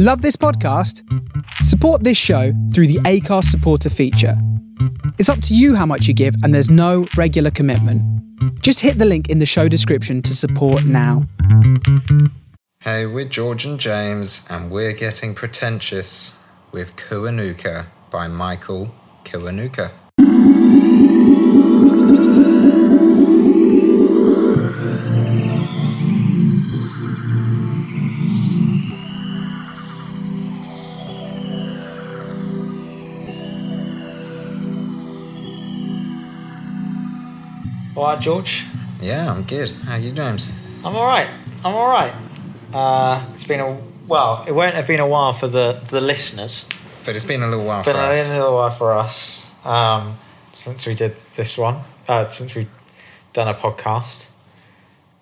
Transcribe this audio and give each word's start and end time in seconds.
Love 0.00 0.22
this 0.22 0.36
podcast? 0.36 1.02
Support 1.64 2.04
this 2.04 2.16
show 2.16 2.52
through 2.72 2.86
the 2.86 3.00
Anchor 3.04 3.42
supporter 3.42 3.90
feature. 3.90 4.40
It's 5.18 5.28
up 5.28 5.42
to 5.42 5.56
you 5.56 5.74
how 5.74 5.86
much 5.86 6.06
you 6.06 6.14
give, 6.14 6.36
and 6.44 6.54
there's 6.54 6.70
no 6.70 7.08
regular 7.16 7.50
commitment. 7.50 8.00
Just 8.62 8.78
hit 8.78 8.98
the 8.98 9.04
link 9.04 9.28
in 9.28 9.40
the 9.40 9.44
show 9.44 9.66
description 9.66 10.22
to 10.22 10.36
support 10.36 10.84
now. 10.84 11.26
Hey, 12.78 13.06
we're 13.06 13.24
George 13.24 13.64
and 13.64 13.80
James, 13.80 14.46
and 14.48 14.70
we're 14.70 14.92
getting 14.92 15.34
pretentious 15.34 16.38
with 16.70 16.94
Kiwanuka 16.94 17.86
by 18.08 18.28
Michael 18.28 18.94
Kiwanuka. 19.24 19.90
All 37.98 38.04
right, 38.04 38.20
George. 38.20 38.64
Yeah, 39.00 39.28
I'm 39.28 39.42
good. 39.42 39.70
How 39.70 39.96
you 39.96 40.12
doing? 40.12 40.38
I'm 40.84 40.94
all 40.94 41.04
right. 41.04 41.28
I'm 41.64 41.74
all 41.74 41.88
right. 41.88 42.14
Uh, 42.72 43.26
it's 43.32 43.42
been 43.42 43.58
a 43.58 43.76
well. 44.06 44.44
It 44.46 44.52
won't 44.52 44.76
have 44.76 44.86
been 44.86 45.00
a 45.00 45.06
while 45.08 45.32
for 45.32 45.48
the 45.48 45.82
the 45.90 46.00
listeners. 46.00 46.64
But 47.04 47.16
it's 47.16 47.24
been 47.24 47.42
a 47.42 47.48
little 47.48 47.64
while 47.64 47.82
Been 47.82 47.94
for 47.96 48.00
a, 48.00 48.10
us. 48.10 48.30
little 48.30 48.54
while 48.54 48.70
for 48.70 48.92
us 48.92 49.50
um, 49.64 50.16
since 50.52 50.86
we 50.86 50.94
did 50.94 51.16
this 51.34 51.58
one. 51.58 51.78
Uh, 52.06 52.28
since 52.28 52.54
we've 52.54 52.70
done 53.32 53.48
a 53.48 53.54
podcast. 53.54 54.28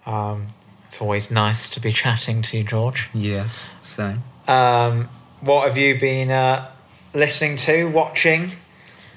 Um, 0.05 0.49
it's 0.85 1.01
always 1.01 1.31
nice 1.31 1.71
to 1.71 1.81
be 1.81 1.93
chatting 1.93 2.43
to 2.43 2.59
you, 2.59 2.65
George. 2.65 3.09
Yes, 3.15 3.71
same. 3.81 4.23
Um, 4.47 5.09
what 5.41 5.67
have 5.67 5.79
you 5.79 5.99
been 5.99 6.31
uh, 6.31 6.71
listening 7.15 7.57
to, 7.57 7.89
watching 7.89 8.53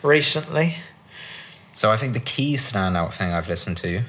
recently? 0.01 0.77
So 1.79 1.89
I 1.89 1.95
think 1.95 2.11
the 2.11 2.19
key 2.19 2.55
standout 2.55 3.13
thing 3.13 3.31
I've 3.31 3.47
listened 3.47 3.77
to 3.77 4.01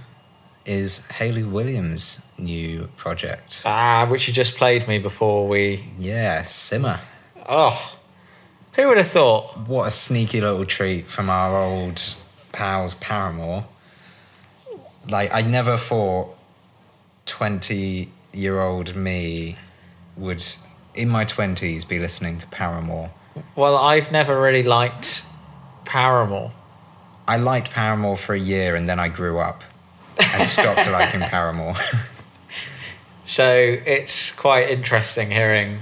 is 0.66 1.06
Hayley 1.06 1.44
Williams' 1.44 2.20
new 2.36 2.88
project. 2.96 3.62
Ah, 3.64 4.08
which 4.10 4.26
you 4.26 4.34
just 4.34 4.56
played 4.56 4.88
me 4.88 4.98
before 4.98 5.46
we. 5.46 5.84
Yeah, 5.96 6.42
Simmer. 6.42 6.98
Oh, 7.48 7.96
who 8.72 8.88
would 8.88 8.96
have 8.96 9.06
thought? 9.06 9.68
What 9.68 9.86
a 9.86 9.92
sneaky 9.92 10.40
little 10.40 10.64
treat 10.64 11.06
from 11.06 11.30
our 11.30 11.62
old 11.62 12.16
pals 12.50 12.96
Paramore. 12.96 13.66
Like, 15.08 15.32
I 15.32 15.42
never 15.42 15.76
thought 15.76 16.36
20 17.26 18.10
year 18.32 18.58
old 18.58 18.96
me 18.96 19.58
would, 20.16 20.44
in 20.96 21.08
my 21.08 21.24
20s, 21.24 21.86
be 21.86 22.00
listening 22.00 22.36
to 22.38 22.48
Paramore. 22.48 23.12
Well, 23.54 23.76
I've 23.76 24.10
never 24.10 24.40
really 24.40 24.64
liked 24.64 25.22
Paramore. 25.84 26.50
I 27.30 27.36
liked 27.36 27.70
Paramore 27.70 28.16
for 28.16 28.34
a 28.34 28.38
year 28.38 28.74
and 28.74 28.88
then 28.88 28.98
I 28.98 29.08
grew 29.08 29.38
up 29.38 29.62
and 30.18 30.42
stopped 30.46 30.90
liking 30.90 31.20
Paramore. 31.20 31.76
So 33.24 33.48
it's 33.86 34.32
quite 34.32 34.70
interesting 34.70 35.30
hearing. 35.30 35.78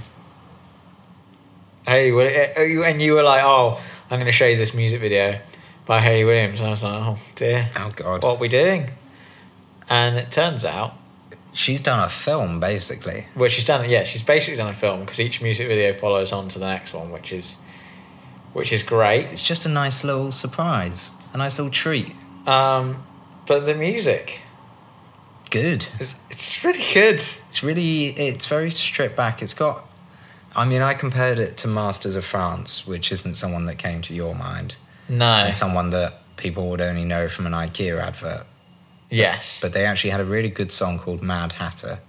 Hayley 1.87 2.11
Williams, 2.11 2.37
eh, 2.37 2.53
oh, 2.57 2.83
and 2.83 3.01
you 3.01 3.13
were 3.15 3.23
like, 3.23 3.41
"Oh, 3.43 3.81
I'm 4.11 4.19
going 4.19 4.27
to 4.27 4.31
show 4.31 4.45
you 4.45 4.55
this 4.55 4.75
music 4.75 5.01
video 5.01 5.39
by 5.87 5.99
Hayley 5.99 6.25
Williams," 6.25 6.59
and 6.59 6.67
I 6.67 6.69
was 6.69 6.83
like, 6.83 6.93
"Oh 6.93 7.17
dear, 7.33 7.71
oh, 7.75 7.91
God. 7.95 8.21
what 8.21 8.35
are 8.35 8.39
we 8.39 8.49
doing?" 8.49 8.91
And 9.89 10.15
it 10.17 10.29
turns 10.29 10.63
out, 10.63 10.93
She's 11.51 11.81
done 11.81 11.99
a 12.05 12.09
film, 12.09 12.59
basically. 12.59 13.25
well, 13.35 13.49
she's 13.49 13.65
done, 13.65 13.89
yeah, 13.89 14.03
she's 14.03 14.21
basically 14.21 14.57
done 14.57 14.69
a 14.69 14.73
film 14.73 14.99
because 14.99 15.19
each 15.19 15.41
music 15.41 15.67
video 15.67 15.91
follows 15.93 16.31
on 16.31 16.49
to 16.49 16.59
the 16.59 16.67
next 16.67 16.93
one, 16.93 17.09
which 17.11 17.33
is, 17.33 17.55
which 18.53 18.71
is 18.71 18.83
great. 18.83 19.25
It's 19.25 19.41
just 19.41 19.65
a 19.65 19.69
nice 19.69 20.03
little 20.03 20.31
surprise, 20.31 21.11
a 21.33 21.37
nice 21.37 21.57
little 21.59 21.71
treat. 21.71 22.13
Um, 22.47 23.03
but 23.45 23.65
the 23.65 23.75
music, 23.75 24.41
Good. 25.49 25.87
is 25.99 26.17
it's 26.29 26.63
really 26.63 26.83
good. 26.93 27.15
It's 27.15 27.63
really, 27.63 28.07
it's 28.07 28.45
very 28.45 28.69
stripped 28.71 29.15
back. 29.15 29.41
It's 29.41 29.53
got, 29.53 29.89
I 30.55 30.65
mean, 30.65 30.81
I 30.81 30.93
compared 30.93 31.39
it 31.39 31.57
to 31.57 31.67
Masters 31.67 32.15
of 32.15 32.23
France, 32.25 32.85
which 32.87 33.11
isn't 33.11 33.35
someone 33.35 33.65
that 33.65 33.75
came 33.77 34.01
to 34.03 34.13
your 34.13 34.35
mind, 34.35 34.75
No, 35.07 35.25
and 35.25 35.55
someone 35.55 35.89
that 35.91 36.21
people 36.37 36.69
would 36.69 36.81
only 36.81 37.03
know 37.03 37.27
from 37.27 37.45
an 37.47 37.53
IKEA 37.53 37.99
advert. 38.01 38.45
yes, 39.09 39.59
But 39.61 39.73
they 39.73 39.85
actually 39.85 40.11
had 40.11 40.21
a 40.21 40.25
really 40.25 40.49
good 40.49 40.71
song 40.71 40.99
called 40.99 41.21
Mad 41.23 41.53
Hatter. 41.53 41.99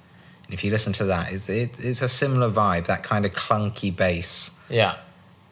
And 0.44 0.54
if 0.54 0.62
you 0.64 0.70
listen 0.70 0.92
to 0.94 1.04
that, 1.06 1.32
it's, 1.32 1.48
it, 1.48 1.76
it's 1.78 2.02
a 2.02 2.08
similar 2.08 2.50
vibe, 2.50 2.86
that 2.86 3.02
kind 3.02 3.24
of 3.24 3.32
clunky 3.32 3.94
bass, 3.94 4.50
yeah, 4.68 4.96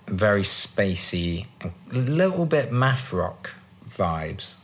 very 0.07 0.43
spacey, 0.43 1.47
a 1.63 1.71
little 1.95 2.47
bit 2.47 2.71
math 2.73 3.13
rock 3.13 3.55
vibes. 3.89 4.57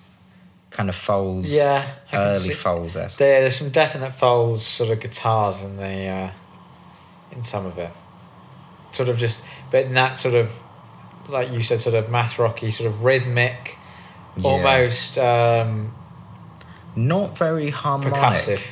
Kind 0.70 0.88
of 0.88 0.96
Foals, 0.96 1.52
yeah. 1.54 1.88
Early 2.12 2.50
Foals 2.52 2.96
esque. 2.96 3.18
There, 3.20 3.40
there's 3.42 3.56
some 3.56 3.70
definite 3.70 4.12
Foals 4.12 4.66
sort 4.66 4.90
of 4.90 4.98
guitars 5.00 5.62
in 5.62 5.76
the 5.76 6.06
uh, 6.08 6.30
in 7.30 7.42
some 7.44 7.64
of 7.66 7.78
it. 7.78 7.90
Sort 8.92 9.08
of 9.08 9.16
just, 9.16 9.40
but 9.70 9.86
in 9.86 9.94
that 9.94 10.18
sort 10.18 10.34
of, 10.34 10.50
like 11.28 11.50
you 11.52 11.62
said, 11.62 11.80
sort 11.80 11.94
of 11.94 12.10
math 12.10 12.38
rocky, 12.40 12.70
sort 12.72 12.88
of 12.88 13.04
rhythmic, 13.04 13.76
Yeah. 14.36 14.48
almost 14.48 15.16
um, 15.18 15.94
Not 16.96 17.38
very 17.38 17.70
harmonic. 17.70 18.14
percussive. 18.14 18.66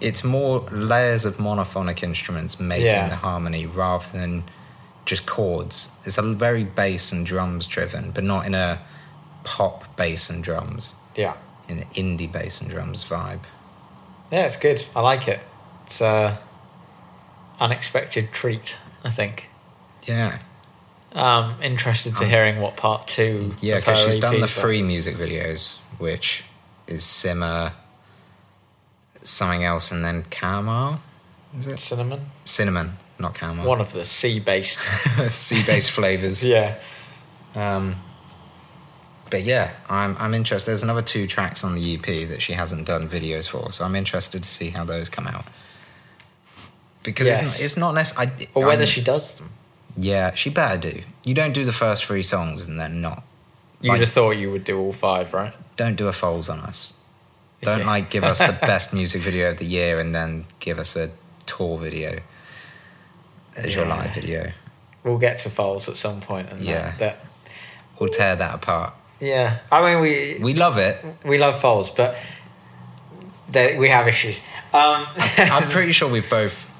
It's 0.00 0.22
more 0.22 0.60
layers 0.70 1.24
of 1.24 1.38
monophonic 1.38 2.02
instruments 2.02 2.60
making 2.60 2.86
Yeah. 2.86 3.08
the 3.08 3.16
harmony 3.16 3.64
rather 3.64 4.06
than 4.12 4.44
just 5.06 5.24
chords. 5.24 5.88
It's 6.04 6.18
a 6.18 6.22
very 6.22 6.64
bass 6.64 7.10
and 7.12 7.24
drums 7.24 7.66
driven, 7.66 8.10
but 8.10 8.22
not 8.24 8.44
in 8.44 8.54
a 8.54 8.80
pop 9.46 9.96
bass 9.96 10.28
and 10.28 10.42
drums, 10.42 10.94
Yeah, 11.14 11.34
in 11.68 11.78
an 11.78 11.86
indie 11.94 12.30
bass 12.30 12.60
and 12.60 12.68
drums 12.68 13.04
vibe. 13.04 13.44
yeah, 14.32 14.44
it's 14.46 14.56
good. 14.56 14.84
I 14.94 15.00
like 15.00 15.28
it. 15.28 15.40
It's 15.84 16.00
a 16.00 16.38
unexpected 17.60 18.32
treat. 18.32 18.76
I 19.04 19.10
think. 19.10 19.48
Yeah. 20.06 20.38
Um, 21.12 21.54
interested 21.62 22.16
to 22.16 22.26
hearing 22.26 22.60
what 22.60 22.76
part 22.76 23.06
two. 23.06 23.52
Yeah, 23.62 23.76
because 23.76 24.02
she's 24.04 24.16
done 24.16 24.40
the 24.40 24.48
free 24.48 24.82
music 24.82 25.14
videos, 25.16 25.78
which 25.98 26.44
is 26.88 27.04
Simmer, 27.04 27.72
something 29.22 29.64
else, 29.64 29.92
and 29.92 30.04
then 30.04 30.24
Caramel. 30.30 31.00
Is 31.56 31.68
it? 31.68 31.78
cinnamon. 31.80 32.26
Cinnamon, 32.44 32.96
not 33.18 33.34
caramel. 33.34 33.66
One 33.66 33.80
of 33.80 33.92
the 33.92 34.04
sea 34.04 34.40
based. 34.40 34.80
sea 35.30 35.62
based 35.64 35.90
flavors. 35.92 36.44
yeah. 36.54 36.78
Um, 37.54 37.96
but 39.30 39.42
yeah, 39.44 39.72
I'm 39.88 40.16
I'm 40.18 40.34
interested. 40.34 40.70
There's 40.70 40.82
another 40.82 41.02
two 41.02 41.26
tracks 41.26 41.64
on 41.64 41.74
the 41.74 41.94
EP 41.94 42.28
that 42.28 42.40
she 42.42 42.52
hasn't 42.54 42.86
done 42.86 43.08
videos 43.08 43.48
for, 43.48 43.72
so 43.72 43.84
I'm 43.84 43.96
interested 43.96 44.42
to 44.42 44.48
see 44.48 44.70
how 44.70 44.84
those 44.84 45.08
come 45.08 45.26
out. 45.26 45.44
Because 47.02 47.26
Yes. 47.28 47.40
it's, 47.56 47.64
it's 47.64 47.76
not 47.76 47.94
necessarily. 47.94 48.48
Or 48.54 48.66
whether 48.66 48.86
she 48.86 49.00
does 49.00 49.38
them. 49.38 49.50
Yeah, 49.96 50.34
she 50.34 50.50
better 50.50 50.78
do. 50.90 51.02
You 51.24 51.34
don't 51.34 51.52
do 51.52 51.64
the 51.64 51.72
first 51.72 52.04
three 52.04 52.22
songs 52.22 52.66
and 52.66 52.78
then 52.80 53.00
not. 53.00 53.22
You'd 53.80 53.90
Like- 53.92 54.00
have 54.00 54.08
thought 54.10 54.30
you 54.36 54.50
would 54.50 54.64
do 54.64 54.78
all 54.78 54.92
five, 54.92 55.32
right? 55.32 55.54
Don't 55.76 55.94
do 55.96 56.08
a 56.08 56.12
Foals 56.12 56.48
on 56.48 56.58
us. 56.60 56.94
Don't 57.62 57.80
Yeah. 57.80 57.86
like 57.86 58.10
give 58.10 58.24
us 58.24 58.38
the 58.38 58.52
best 58.60 58.92
music 58.92 59.22
video 59.22 59.50
of 59.50 59.58
the 59.58 59.64
year 59.64 59.98
and 60.00 60.14
then 60.14 60.46
give 60.60 60.78
us 60.78 60.96
a 60.96 61.10
tour 61.46 61.78
video 61.78 62.20
as 63.56 63.74
your 63.74 63.86
live 63.86 64.10
video. 64.14 64.52
We'll 65.04 65.18
get 65.18 65.38
to 65.38 65.50
Foals 65.50 65.88
at 65.88 65.96
some 65.96 66.20
point, 66.20 66.48
and 66.50 66.60
Yeah. 66.60 66.82
that, 66.82 66.98
that 66.98 67.24
We'll 67.98 68.10
tear 68.10 68.36
that 68.36 68.54
apart. 68.56 68.92
Yeah. 69.20 69.58
I 69.72 69.80
mean, 69.82 70.00
we 70.02 70.38
We 70.42 70.54
love 70.54 70.78
it. 70.78 71.04
we 71.24 71.38
love 71.38 71.60
Foals, 71.60 71.90
but 71.90 72.16
they, 73.48 73.78
we 73.78 73.88
have 73.88 74.08
issues. 74.08 74.40
Um, 74.72 75.06
I'm 75.16 75.62
pretty 75.70 75.92
sure 75.92 76.10
we've 76.10 76.28
both. 76.28 76.70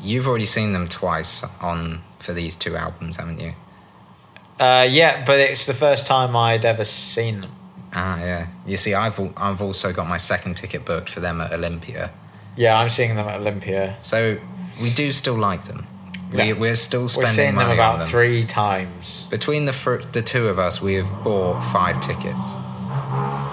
You've 0.00 0.28
already 0.28 0.44
seen 0.46 0.72
them 0.72 0.88
twice 0.88 1.42
on 1.60 2.02
for 2.18 2.32
these 2.32 2.56
two 2.56 2.76
albums, 2.76 3.16
haven't 3.16 3.40
you? 3.40 3.54
uh, 4.60 4.86
yeah, 4.88 5.24
but 5.24 5.38
it's 5.40 5.66
the 5.66 5.74
first 5.74 6.06
time 6.06 6.36
I'd 6.36 6.64
ever 6.64 6.84
seen 6.84 7.40
them. 7.40 7.50
Ah, 7.92 8.20
yeah. 8.20 8.46
You 8.66 8.76
see, 8.76 8.94
I've 8.94 9.18
I've 9.36 9.62
also 9.62 9.92
got 9.92 10.06
my 10.08 10.16
second 10.18 10.54
ticket 10.56 10.84
booked 10.84 11.08
for 11.10 11.20
them 11.20 11.40
at 11.40 11.52
Olympia, 11.52 12.10
Yeah, 12.56 12.78
I'm 12.78 12.88
seeing 12.90 13.16
them 13.16 13.26
at 13.28 13.40
Olympia. 13.40 13.96
so 14.00 14.38
we 14.80 14.90
do 14.92 15.10
still 15.12 15.34
like 15.36 15.64
them. 15.64 15.86
We, 16.32 16.38
Yeah. 16.38 16.52
we're 16.54 16.76
still 16.76 17.08
spending 17.08 17.28
We're 17.28 17.32
seeing 17.34 17.54
them 17.56 17.70
about 17.70 17.98
them. 17.98 18.08
three 18.08 18.44
times. 18.44 19.26
Between 19.30 19.64
the 19.66 19.72
fr- 19.72 20.02
the 20.12 20.22
two 20.22 20.48
of 20.48 20.58
us, 20.58 20.80
we 20.82 20.94
have 20.94 21.22
bought 21.22 21.60
five 21.62 22.00
tickets. 22.00 22.44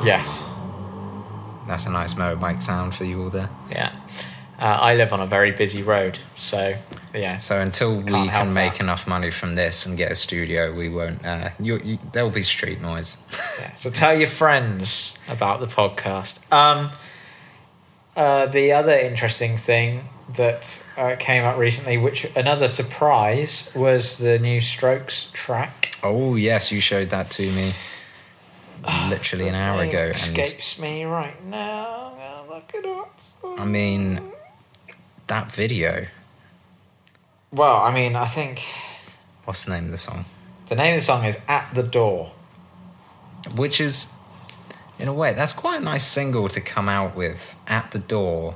Yes. 0.04 0.44
That's 1.68 1.86
a 1.86 1.92
nice 1.92 2.14
motorbike 2.16 2.62
sound 2.62 2.96
for 2.96 3.06
you 3.06 3.22
all 3.24 3.30
there. 3.30 3.50
Yeah. 3.70 3.92
Uh, 4.60 4.66
I 4.82 4.96
live 4.96 5.12
on 5.14 5.20
a 5.22 5.26
very 5.26 5.52
busy 5.52 5.82
road, 5.82 6.20
so 6.38 6.76
yeah. 7.16 7.38
So 7.38 7.60
until 7.60 7.98
we 7.98 8.04
can 8.30 8.54
make 8.54 8.74
that. 8.74 8.82
enough 8.82 9.08
money 9.08 9.32
from 9.32 9.56
this 9.56 9.86
and 9.88 9.98
get 9.98 10.12
a 10.12 10.16
studio, 10.16 10.72
we 10.74 10.88
won't. 10.88 11.26
Uh, 11.26 11.50
you, 11.60 11.80
you, 11.84 11.98
there 12.12 12.24
will 12.24 12.32
be 12.32 12.44
street 12.44 12.80
noise. 12.82 13.18
Yeah, 13.60 13.74
so 13.76 13.90
tell 13.90 14.16
your 14.18 14.28
friends 14.28 15.18
about 15.28 15.62
the 15.62 15.66
podcast. 15.66 16.40
Um, 16.54 16.92
uh, 18.16 18.46
the 18.48 18.72
other 18.74 18.92
interesting 18.94 19.58
thing 19.58 20.10
that 20.36 20.86
uh, 20.98 21.16
came 21.20 21.44
out 21.44 21.58
recently, 21.58 21.98
which 21.98 22.26
another 22.36 22.68
surprise 22.68 23.72
was 23.76 24.18
the 24.18 24.40
new 24.40 24.60
Strokes 24.60 25.30
track. 25.34 25.94
Oh 26.04 26.36
yes, 26.36 26.72
you 26.72 26.80
showed 26.82 27.10
that 27.10 27.30
to 27.32 27.52
me 27.52 27.74
literally 29.10 29.48
an 29.48 29.56
hour 29.56 29.84
ago, 29.84 30.06
escapes 30.08 30.80
me 30.80 31.04
right 31.04 31.44
now. 31.46 32.46
Look 32.50 32.72
it 32.74 32.86
up. 32.86 33.20
I 33.60 33.66
mean 33.66 34.32
that 35.28 35.52
video. 35.52 36.08
Well, 37.52 37.78
I 37.78 37.94
mean, 37.94 38.16
I 38.16 38.26
think 38.26 38.62
What's 39.46 39.66
the 39.66 39.72
name 39.72 39.86
of 39.86 39.92
the 39.92 39.98
song? 39.98 40.26
the 40.68 40.76
name 40.76 40.94
of 40.94 41.02
the 41.02 41.06
song 41.06 41.26
is 41.26 41.40
"At 41.48 41.74
the 41.74 41.84
Door." 41.84 42.32
Which 43.56 43.82
is, 43.82 44.12
in 45.00 45.08
a 45.08 45.14
way, 45.14 45.34
that's 45.34 45.52
quite 45.54 45.82
a 45.82 45.84
nice 45.84 46.06
single 46.06 46.48
to 46.50 46.62
come 46.62 46.88
out 46.88 47.16
with 47.16 47.56
at 47.68 47.92
the 47.92 48.00
door. 48.00 48.56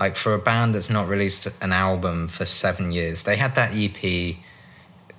Like 0.00 0.16
for 0.16 0.32
a 0.32 0.38
band 0.38 0.74
that's 0.74 0.88
not 0.88 1.08
released 1.08 1.46
an 1.60 1.72
album 1.72 2.28
for 2.28 2.46
seven 2.46 2.90
years, 2.90 3.24
they 3.24 3.36
had 3.36 3.54
that 3.54 3.72
EP, 3.74 4.36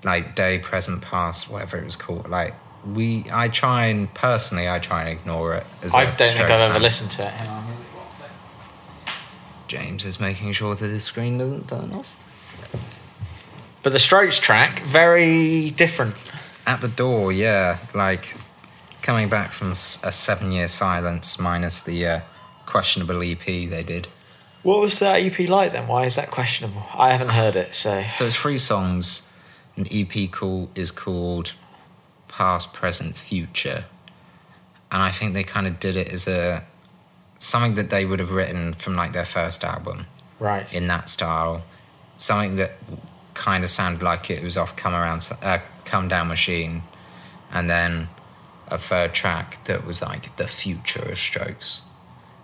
like 0.04 0.36
Day, 0.36 0.58
Present, 0.58 1.04
Past, 1.04 1.52
whatever 1.52 1.78
it 1.78 1.86
was 1.86 1.96
called. 1.96 2.28
Like 2.28 2.56
we, 2.84 3.26
I 3.32 3.48
try 3.48 3.86
and 3.86 4.12
personally, 4.14 4.68
I 4.68 4.80
try 4.80 5.02
and 5.02 5.10
ignore 5.10 5.54
it. 5.54 5.68
As 5.84 5.94
I 5.94 6.06
don't 6.06 6.18
think 6.18 6.50
I've 6.50 6.60
ever 6.60 6.80
listened 6.80 7.12
to 7.12 7.28
it. 7.28 7.32
Hang 7.32 7.48
on. 7.48 7.68
James 9.68 10.04
is 10.04 10.20
making 10.20 10.52
sure 10.52 10.76
that 10.76 10.90
his 10.90 11.04
screen 11.04 11.38
doesn't 11.38 11.70
turn 11.70 11.94
off. 11.94 12.18
But 13.84 13.94
the 13.94 14.00
Strokes 14.00 14.40
track, 14.40 14.80
very 14.82 15.70
different. 15.70 16.16
At 16.68 16.82
the 16.82 16.88
door, 16.88 17.32
yeah, 17.32 17.78
like 17.94 18.36
coming 19.02 19.30
back 19.30 19.52
from 19.52 19.72
a 19.72 19.76
seven-year 19.76 20.68
silence 20.68 21.40
minus 21.40 21.82
the 21.82 22.06
uh, 22.06 22.20
questionable 22.66 23.22
EP 23.24 23.46
they 23.46 23.84
did. 23.84 24.08
What 24.64 24.80
was 24.80 25.00
that 25.00 25.22
EP 25.22 25.50
like 25.50 25.72
then? 25.72 25.88
Why 25.88 26.06
is 26.06 26.16
that 26.16 26.30
questionable? 26.30 26.84
I 26.94 27.12
haven't 27.12 27.30
heard 27.30 27.56
it, 27.56 27.74
so 27.74 28.04
So 28.14 28.26
it's 28.26 28.36
three 28.36 28.58
songs. 28.58 29.28
An 29.76 29.88
EP 29.92 30.30
call 30.32 30.70
is 30.76 30.92
called 30.92 31.54
Past, 32.28 32.74
Present, 32.74 33.18
Future, 33.18 33.86
and 34.92 35.02
I 35.02 35.12
think 35.12 35.34
they 35.34 35.44
kind 35.44 35.66
of 35.66 35.80
did 35.80 35.96
it 35.96 36.10
as 36.10 36.28
a 36.28 36.64
something 37.40 37.74
that 37.74 37.90
they 37.90 38.06
would 38.06 38.20
have 38.20 38.32
written 38.32 38.74
from 38.74 38.96
like 38.96 39.14
their 39.14 39.26
first 39.26 39.64
album 39.64 40.06
right. 40.40 40.72
in 40.74 40.88
that 40.88 41.10
style, 41.10 41.64
something 42.18 42.58
that 42.58 42.74
kind 43.34 43.64
of 43.64 43.70
sounded 43.70 44.04
like 44.04 44.30
it 44.30 44.44
was 44.44 44.58
off 44.58 44.76
Come 44.76 44.94
Around, 44.94 45.28
uh, 45.42 45.60
Come 45.86 46.08
Down 46.08 46.28
Machine, 46.28 46.84
and 47.52 47.70
then 47.70 48.10
a 48.68 48.78
third 48.78 49.14
track 49.14 49.64
that 49.66 49.86
was 49.86 50.02
like 50.02 50.36
the 50.38 50.48
future 50.48 51.02
of 51.02 51.18
Strokes. 51.18 51.84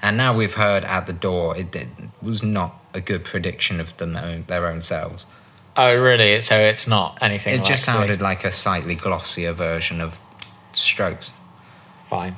And 0.01 0.15
now 0.17 0.33
we've 0.35 0.53
heard 0.53 0.83
at 0.85 1.07
the 1.07 1.13
door, 1.13 1.57
it, 1.57 1.75
it 1.75 1.87
was 2.21 2.43
not 2.43 2.81
a 2.93 3.01
good 3.01 3.23
prediction 3.23 3.79
of 3.79 3.95
them 3.97 4.15
own, 4.15 4.43
their 4.47 4.67
own 4.67 4.81
selves. 4.81 5.25
Oh, 5.75 5.95
really? 5.95 6.39
So 6.41 6.57
it's 6.59 6.87
not 6.87 7.17
anything. 7.21 7.53
It 7.53 7.63
just 7.65 7.85
the- 7.85 7.91
sounded 7.93 8.21
like 8.21 8.43
a 8.43 8.51
slightly 8.51 8.95
glossier 8.95 9.53
version 9.53 10.01
of 10.01 10.19
Strokes. 10.73 11.31
fine. 12.05 12.37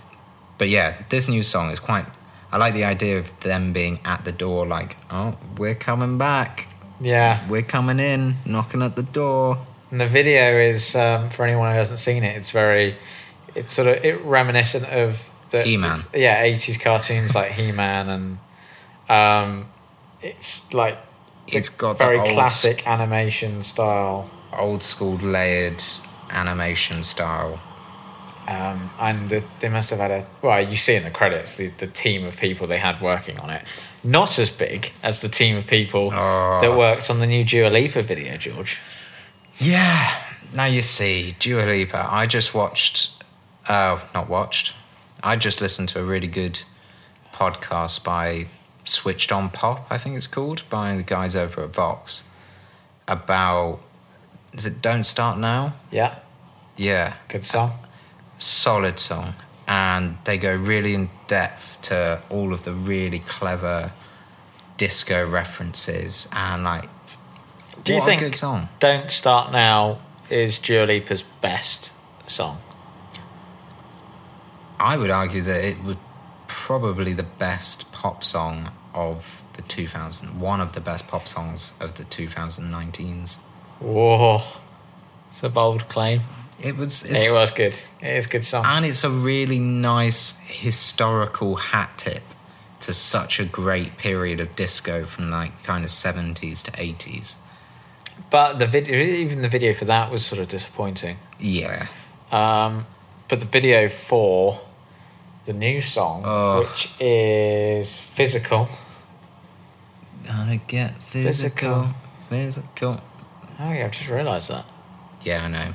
But 0.58 0.70
yeah, 0.70 1.04
this 1.10 1.28
new 1.30 1.44
song 1.44 1.72
is 1.72 1.80
quite. 1.80 2.06
I 2.52 2.58
like 2.58 2.74
the 2.74 2.84
idea 2.84 3.18
of 3.20 3.38
them 3.42 3.72
being 3.74 4.00
at 4.04 4.26
the 4.26 4.32
door, 4.32 4.66
like, 4.66 4.98
oh, 5.12 5.38
we're 5.58 5.76
coming 5.76 6.18
back. 6.18 6.68
Yeah, 7.02 7.48
We're 7.48 7.62
coming 7.62 8.00
in, 8.00 8.36
knocking 8.46 8.82
at 8.82 8.96
the 8.98 9.04
door. 9.04 9.66
and 9.92 10.02
the 10.02 10.08
video 10.08 10.58
is 10.58 10.96
um, 10.96 11.30
for 11.30 11.46
anyone 11.46 11.72
who 11.72 11.78
hasn't 11.78 12.00
seen 12.00 12.24
it. 12.26 12.36
It's 12.36 12.50
very, 12.52 12.98
it's 13.56 13.74
sort 13.74 13.88
of 13.88 14.04
it 14.04 14.22
reminiscent 14.26 14.86
of 14.86 15.29
the 15.52 15.64
He-Man. 15.64 16.00
Yeah, 16.14 16.42
eighties 16.44 16.78
cartoons 16.78 17.36
like 17.36 17.52
He 17.52 17.72
Man, 17.72 18.10
and 18.10 18.38
um, 19.10 19.66
it's 20.22 20.74
like 20.74 20.98
It's 21.48 21.70
got 21.70 21.98
very 21.98 22.20
old, 22.20 22.30
classic 22.30 22.88
animation 22.88 23.64
style. 23.64 24.30
old 24.58 24.84
school 24.84 25.18
layered 25.18 25.82
animation 26.30 27.04
style. 27.04 27.60
Um, 28.48 28.90
and 29.00 29.30
the, 29.30 29.44
they 29.60 29.70
must 29.70 29.92
have 29.92 30.00
had 30.00 30.10
a 30.12 30.26
well. 30.42 30.60
You 30.68 30.76
see 30.78 30.96
in 30.96 31.04
the 31.04 31.12
credits 31.12 31.58
the, 31.58 31.68
the 31.68 31.86
team 31.86 32.26
of 32.26 32.38
people 32.38 32.66
they 32.66 32.80
had 32.80 33.00
working 33.00 33.38
on 33.40 33.52
it, 33.52 33.64
not 34.04 34.40
as 34.40 34.50
big 34.50 34.92
as 35.04 35.22
the 35.22 35.30
team 35.30 35.56
of 35.58 35.68
people 35.68 36.12
Oh. 36.14 36.60
that 36.62 36.76
worked 36.76 37.12
on 37.12 37.20
the 37.20 37.28
new 37.28 37.44
Dua 37.44 37.70
Lipa 37.70 38.02
video, 38.02 38.38
George. 38.38 38.78
Yeah. 39.60 40.20
Now 40.56 40.66
you 40.66 40.82
see, 40.82 41.36
Dua 41.38 41.62
Lipa. 41.64 42.08
I 42.10 42.26
just 42.26 42.56
watched. 42.56 43.24
Uh, 43.68 44.00
not 44.16 44.28
watched. 44.28 44.74
I 45.24 45.36
just 45.36 45.62
listened 45.62 45.90
to 45.90 46.00
a 46.00 46.04
really 46.04 46.28
good 46.28 46.62
podcast 47.34 48.04
by 48.04 48.48
Switched 48.84 49.32
On 49.32 49.50
Pop. 49.50 49.86
I 49.90 49.98
think 49.98 50.16
it's 50.18 50.28
called 50.28 50.64
by 50.70 50.96
the 50.96 51.04
guys 51.04 51.36
over 51.36 51.64
at 51.64 51.74
Vox 51.74 52.24
about. 53.08 53.80
Is 54.54 54.66
it 54.66 54.82
Don't 54.82 55.04
Start 55.04 55.38
Now? 55.38 55.74
Yeah, 55.92 56.16
Yeah. 56.76 57.16
good 57.28 57.44
song. 57.44 57.74
solid 58.40 59.00
song 59.00 59.36
and 59.68 60.18
they 60.24 60.38
go 60.38 60.56
really 60.56 60.94
in 60.96 61.10
depth 61.28 61.82
to 61.82 62.22
all 62.30 62.54
of 62.54 62.64
the 62.64 62.72
really 62.72 63.20
clever 63.20 63.92
disco 64.78 65.28
references 65.28 66.30
and 66.32 66.64
like 66.64 66.90
Do 67.84 67.94
you 67.94 68.02
think 68.02 68.22
a 68.22 68.26
good 68.30 68.36
song 68.38 68.70
"Don't 68.80 69.12
Start 69.12 69.52
Now" 69.52 70.00
is 70.30 70.58
Dua 70.58 70.86
Lipa's 70.86 71.22
best 71.42 71.92
song? 72.28 72.62
I 74.80 74.98
would 74.98 75.10
argue 75.10 75.42
that 75.42 75.64
it 75.64 75.84
would 75.84 75.98
probably 76.48 77.14
the 77.14 77.24
best 77.24 77.92
pop 77.92 78.24
song 78.24 78.72
of 78.94 79.44
the 79.54 79.62
2000 79.64 80.40
one 80.40 80.60
of 80.62 80.74
the 80.74 80.82
best 80.82 81.08
pop 81.08 81.28
songs 81.28 81.74
of 81.80 81.96
the 81.96 82.04
2019s 82.06 83.40
Whoa, 83.80 84.42
it's 85.30 85.42
a 85.44 85.50
bold 85.50 85.88
claim. 85.88 86.22
it 86.62 86.76
was 86.76 87.06
it's, 87.06 87.28
It 87.30 87.34
was 87.34 87.52
good. 87.52 87.80
It 88.02 88.18
is 88.18 88.26
a 88.26 88.30
good 88.30 88.44
song. 88.46 88.66
and 88.66 88.86
it's 88.86 89.04
a 89.06 89.10
really 89.10 89.60
nice 89.60 90.40
historical 90.48 91.56
hat 91.56 91.92
tip 91.98 92.24
to 92.82 92.92
such 92.94 93.40
a 93.40 93.46
great 93.46 93.98
period 93.98 94.40
of 94.42 94.56
disco 94.56 95.04
from 95.06 95.30
like 95.30 95.64
kind 95.64 95.84
of 95.86 95.92
70s 95.92 96.64
to 96.64 96.72
80s 96.72 97.36
But 98.30 98.60
the 98.60 98.68
video, 98.68 98.96
even 98.98 99.42
the 99.42 99.50
video 99.50 99.74
for 99.74 99.86
that 99.86 100.12
was 100.12 100.26
sort 100.26 100.42
of 100.42 100.48
disappointing. 100.48 101.18
yeah 101.40 101.88
Um, 102.32 102.86
but 103.28 103.40
the 103.40 103.46
video 103.46 103.88
for 103.90 104.62
the 105.50 105.54
new 105.54 105.82
song, 105.82 106.22
Oh. 106.26 106.60
which 106.60 106.92
is 107.00 107.98
physical. 107.98 108.70
Gotta 110.24 110.58
get 110.68 111.04
physical, 111.04 111.90
physical. 112.30 113.02
Oh 113.60 113.72
yeah, 113.74 113.86
I've 113.86 113.92
just 113.92 114.10
realised 114.10 114.50
that. 114.52 114.66
Yeah, 115.24 115.46
I 115.46 115.48
know. 115.48 115.74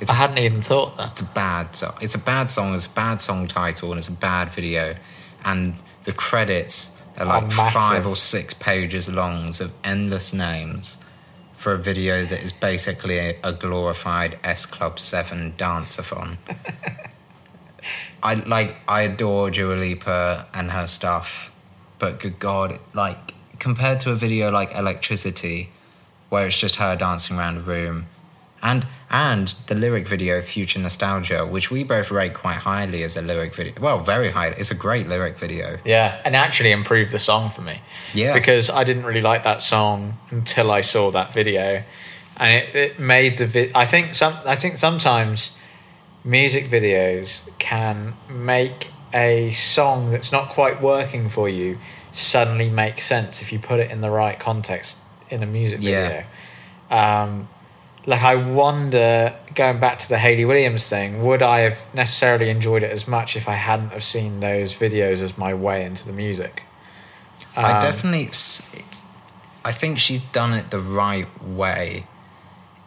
It's 0.00 0.10
I 0.10 0.14
hadn't 0.14 0.38
even 0.38 0.62
thought 0.62 0.96
that. 0.96 1.10
it's 1.10 1.20
a 1.20 1.24
bad 1.26 1.76
song. 1.76 1.94
It's 2.00 2.14
a 2.14 2.18
bad 2.18 2.50
song. 2.50 2.74
It's 2.74 2.86
a 2.86 2.96
bad 3.04 3.20
song 3.20 3.46
title, 3.48 3.90
and 3.92 3.98
it's 3.98 4.08
a 4.08 4.12
bad 4.12 4.48
video. 4.48 4.96
And 5.44 5.74
the 6.04 6.12
credits 6.12 6.90
are 7.18 7.26
like 7.26 7.52
five 7.52 8.06
or 8.06 8.16
six 8.16 8.54
pages 8.54 9.10
long 9.10 9.48
of 9.48 9.72
endless 9.84 10.32
names 10.32 10.96
for 11.54 11.74
a 11.74 11.78
video 11.78 12.24
that 12.24 12.42
is 12.42 12.50
basically 12.52 13.18
a, 13.18 13.36
a 13.44 13.52
glorified 13.52 14.38
S 14.42 14.64
Club 14.64 14.98
Seven 14.98 15.52
dance-a-thon. 15.58 16.38
I 18.22 18.34
like. 18.34 18.76
I 18.88 19.02
adore 19.02 19.50
Dua 19.50 19.74
Lipa 19.74 20.46
and 20.52 20.70
her 20.70 20.86
stuff, 20.86 21.52
but 21.98 22.20
good 22.20 22.38
God, 22.38 22.78
like 22.94 23.34
compared 23.58 24.00
to 24.00 24.10
a 24.10 24.14
video 24.14 24.50
like 24.50 24.74
Electricity, 24.74 25.70
where 26.28 26.46
it's 26.46 26.58
just 26.58 26.76
her 26.76 26.96
dancing 26.96 27.38
around 27.38 27.58
a 27.58 27.60
room, 27.60 28.06
and 28.62 28.86
and 29.10 29.54
the 29.66 29.74
lyric 29.74 30.06
video 30.06 30.40
Future 30.40 30.78
Nostalgia, 30.78 31.44
which 31.46 31.70
we 31.70 31.82
both 31.82 32.10
rate 32.10 32.34
quite 32.34 32.58
highly 32.58 33.02
as 33.02 33.16
a 33.16 33.22
lyric 33.22 33.54
video. 33.54 33.74
Well, 33.80 34.00
very 34.00 34.30
high. 34.30 34.48
It's 34.48 34.70
a 34.70 34.74
great 34.74 35.08
lyric 35.08 35.38
video. 35.38 35.78
Yeah, 35.84 36.20
and 36.24 36.36
actually 36.36 36.72
improved 36.72 37.12
the 37.12 37.18
song 37.18 37.50
for 37.50 37.62
me. 37.62 37.80
Yeah. 38.14 38.34
Because 38.34 38.70
I 38.70 38.84
didn't 38.84 39.04
really 39.04 39.22
like 39.22 39.42
that 39.42 39.62
song 39.62 40.18
until 40.30 40.70
I 40.70 40.80
saw 40.80 41.10
that 41.10 41.32
video, 41.32 41.82
and 42.36 42.62
it, 42.62 42.74
it 42.74 42.98
made 42.98 43.38
the 43.38 43.46
vid. 43.46 43.72
I 43.74 43.86
think 43.86 44.14
some. 44.14 44.34
I 44.44 44.56
think 44.56 44.78
sometimes 44.78 45.56
music 46.24 46.66
videos 46.66 47.48
can 47.58 48.14
make 48.28 48.90
a 49.12 49.50
song 49.52 50.10
that's 50.10 50.30
not 50.30 50.48
quite 50.48 50.80
working 50.80 51.28
for 51.28 51.48
you 51.48 51.78
suddenly 52.12 52.68
make 52.68 53.00
sense 53.00 53.40
if 53.42 53.52
you 53.52 53.58
put 53.58 53.80
it 53.80 53.90
in 53.90 54.00
the 54.00 54.10
right 54.10 54.38
context 54.38 54.96
in 55.28 55.42
a 55.42 55.46
music 55.46 55.80
Yeah. 55.82 56.08
video. 56.08 56.24
Um, 56.90 57.48
like 58.06 58.22
I 58.22 58.34
wonder, 58.36 59.34
going 59.54 59.78
back 59.78 59.98
to 59.98 60.08
the 60.08 60.18
Hayley 60.18 60.44
Williams 60.44 60.88
thing, 60.88 61.22
would 61.22 61.42
I 61.42 61.60
have 61.60 61.78
necessarily 61.94 62.48
enjoyed 62.50 62.82
it 62.82 62.90
as 62.90 63.06
much 63.06 63.36
if 63.36 63.48
I 63.48 63.54
hadn't 63.54 63.90
have 63.90 64.02
seen 64.02 64.40
those 64.40 64.74
videos 64.74 65.20
as 65.20 65.36
my 65.38 65.52
way 65.54 65.84
into 65.84 66.06
the 66.06 66.12
music? 66.12 66.64
I 67.56 67.72
Um, 67.72 67.82
definitely. 67.82 68.30
I 69.64 69.72
think 69.72 69.98
she's 69.98 70.20
done 70.22 70.54
it 70.54 70.70
the 70.70 70.80
right 70.80 71.28
way. 71.42 72.06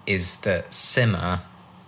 Is 0.05 0.37
that 0.37 0.73
Simmer, 0.73 1.41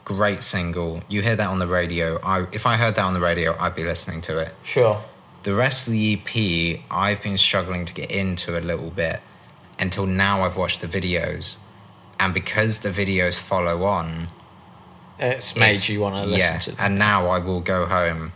great 0.06 0.44
single. 0.44 1.02
You 1.10 1.22
hear 1.22 1.36
that 1.36 1.48
on 1.50 1.60
the 1.60 1.68
radio. 1.68 2.20
I 2.24 2.48
if 2.54 2.66
I 2.66 2.78
heard 2.78 2.96
that 2.96 3.04
on 3.04 3.14
the 3.14 3.20
radio, 3.20 3.58
I'd 3.60 3.76
be 3.76 3.84
listening 3.84 4.22
to 4.22 4.38
it. 4.40 4.56
Sure. 4.64 5.04
The 5.44 5.54
rest 5.54 5.88
of 5.88 5.94
the 5.94 6.14
EP, 6.14 6.80
I've 6.90 7.22
been 7.22 7.38
struggling 7.38 7.86
to 7.86 7.94
get 7.94 8.10
into 8.12 8.58
a 8.58 8.62
little 8.62 8.90
bit, 8.90 9.22
until 9.78 10.06
now 10.08 10.44
I've 10.44 10.56
watched 10.58 10.82
the 10.82 10.88
videos. 10.88 11.58
And 12.20 12.34
because 12.34 12.80
the 12.80 12.90
videos 12.90 13.38
follow 13.38 13.84
on, 13.84 14.30
It's 15.20 15.56
made 15.56 15.72
it's- 15.72 15.90
you 15.90 16.00
want 16.02 16.16
to 16.24 16.30
listen 16.30 16.54
yeah, 16.54 16.60
to. 16.60 16.76
And 16.80 16.98
now 16.98 17.28
I 17.28 17.40
will 17.40 17.62
go 17.62 17.86
home 17.86 18.32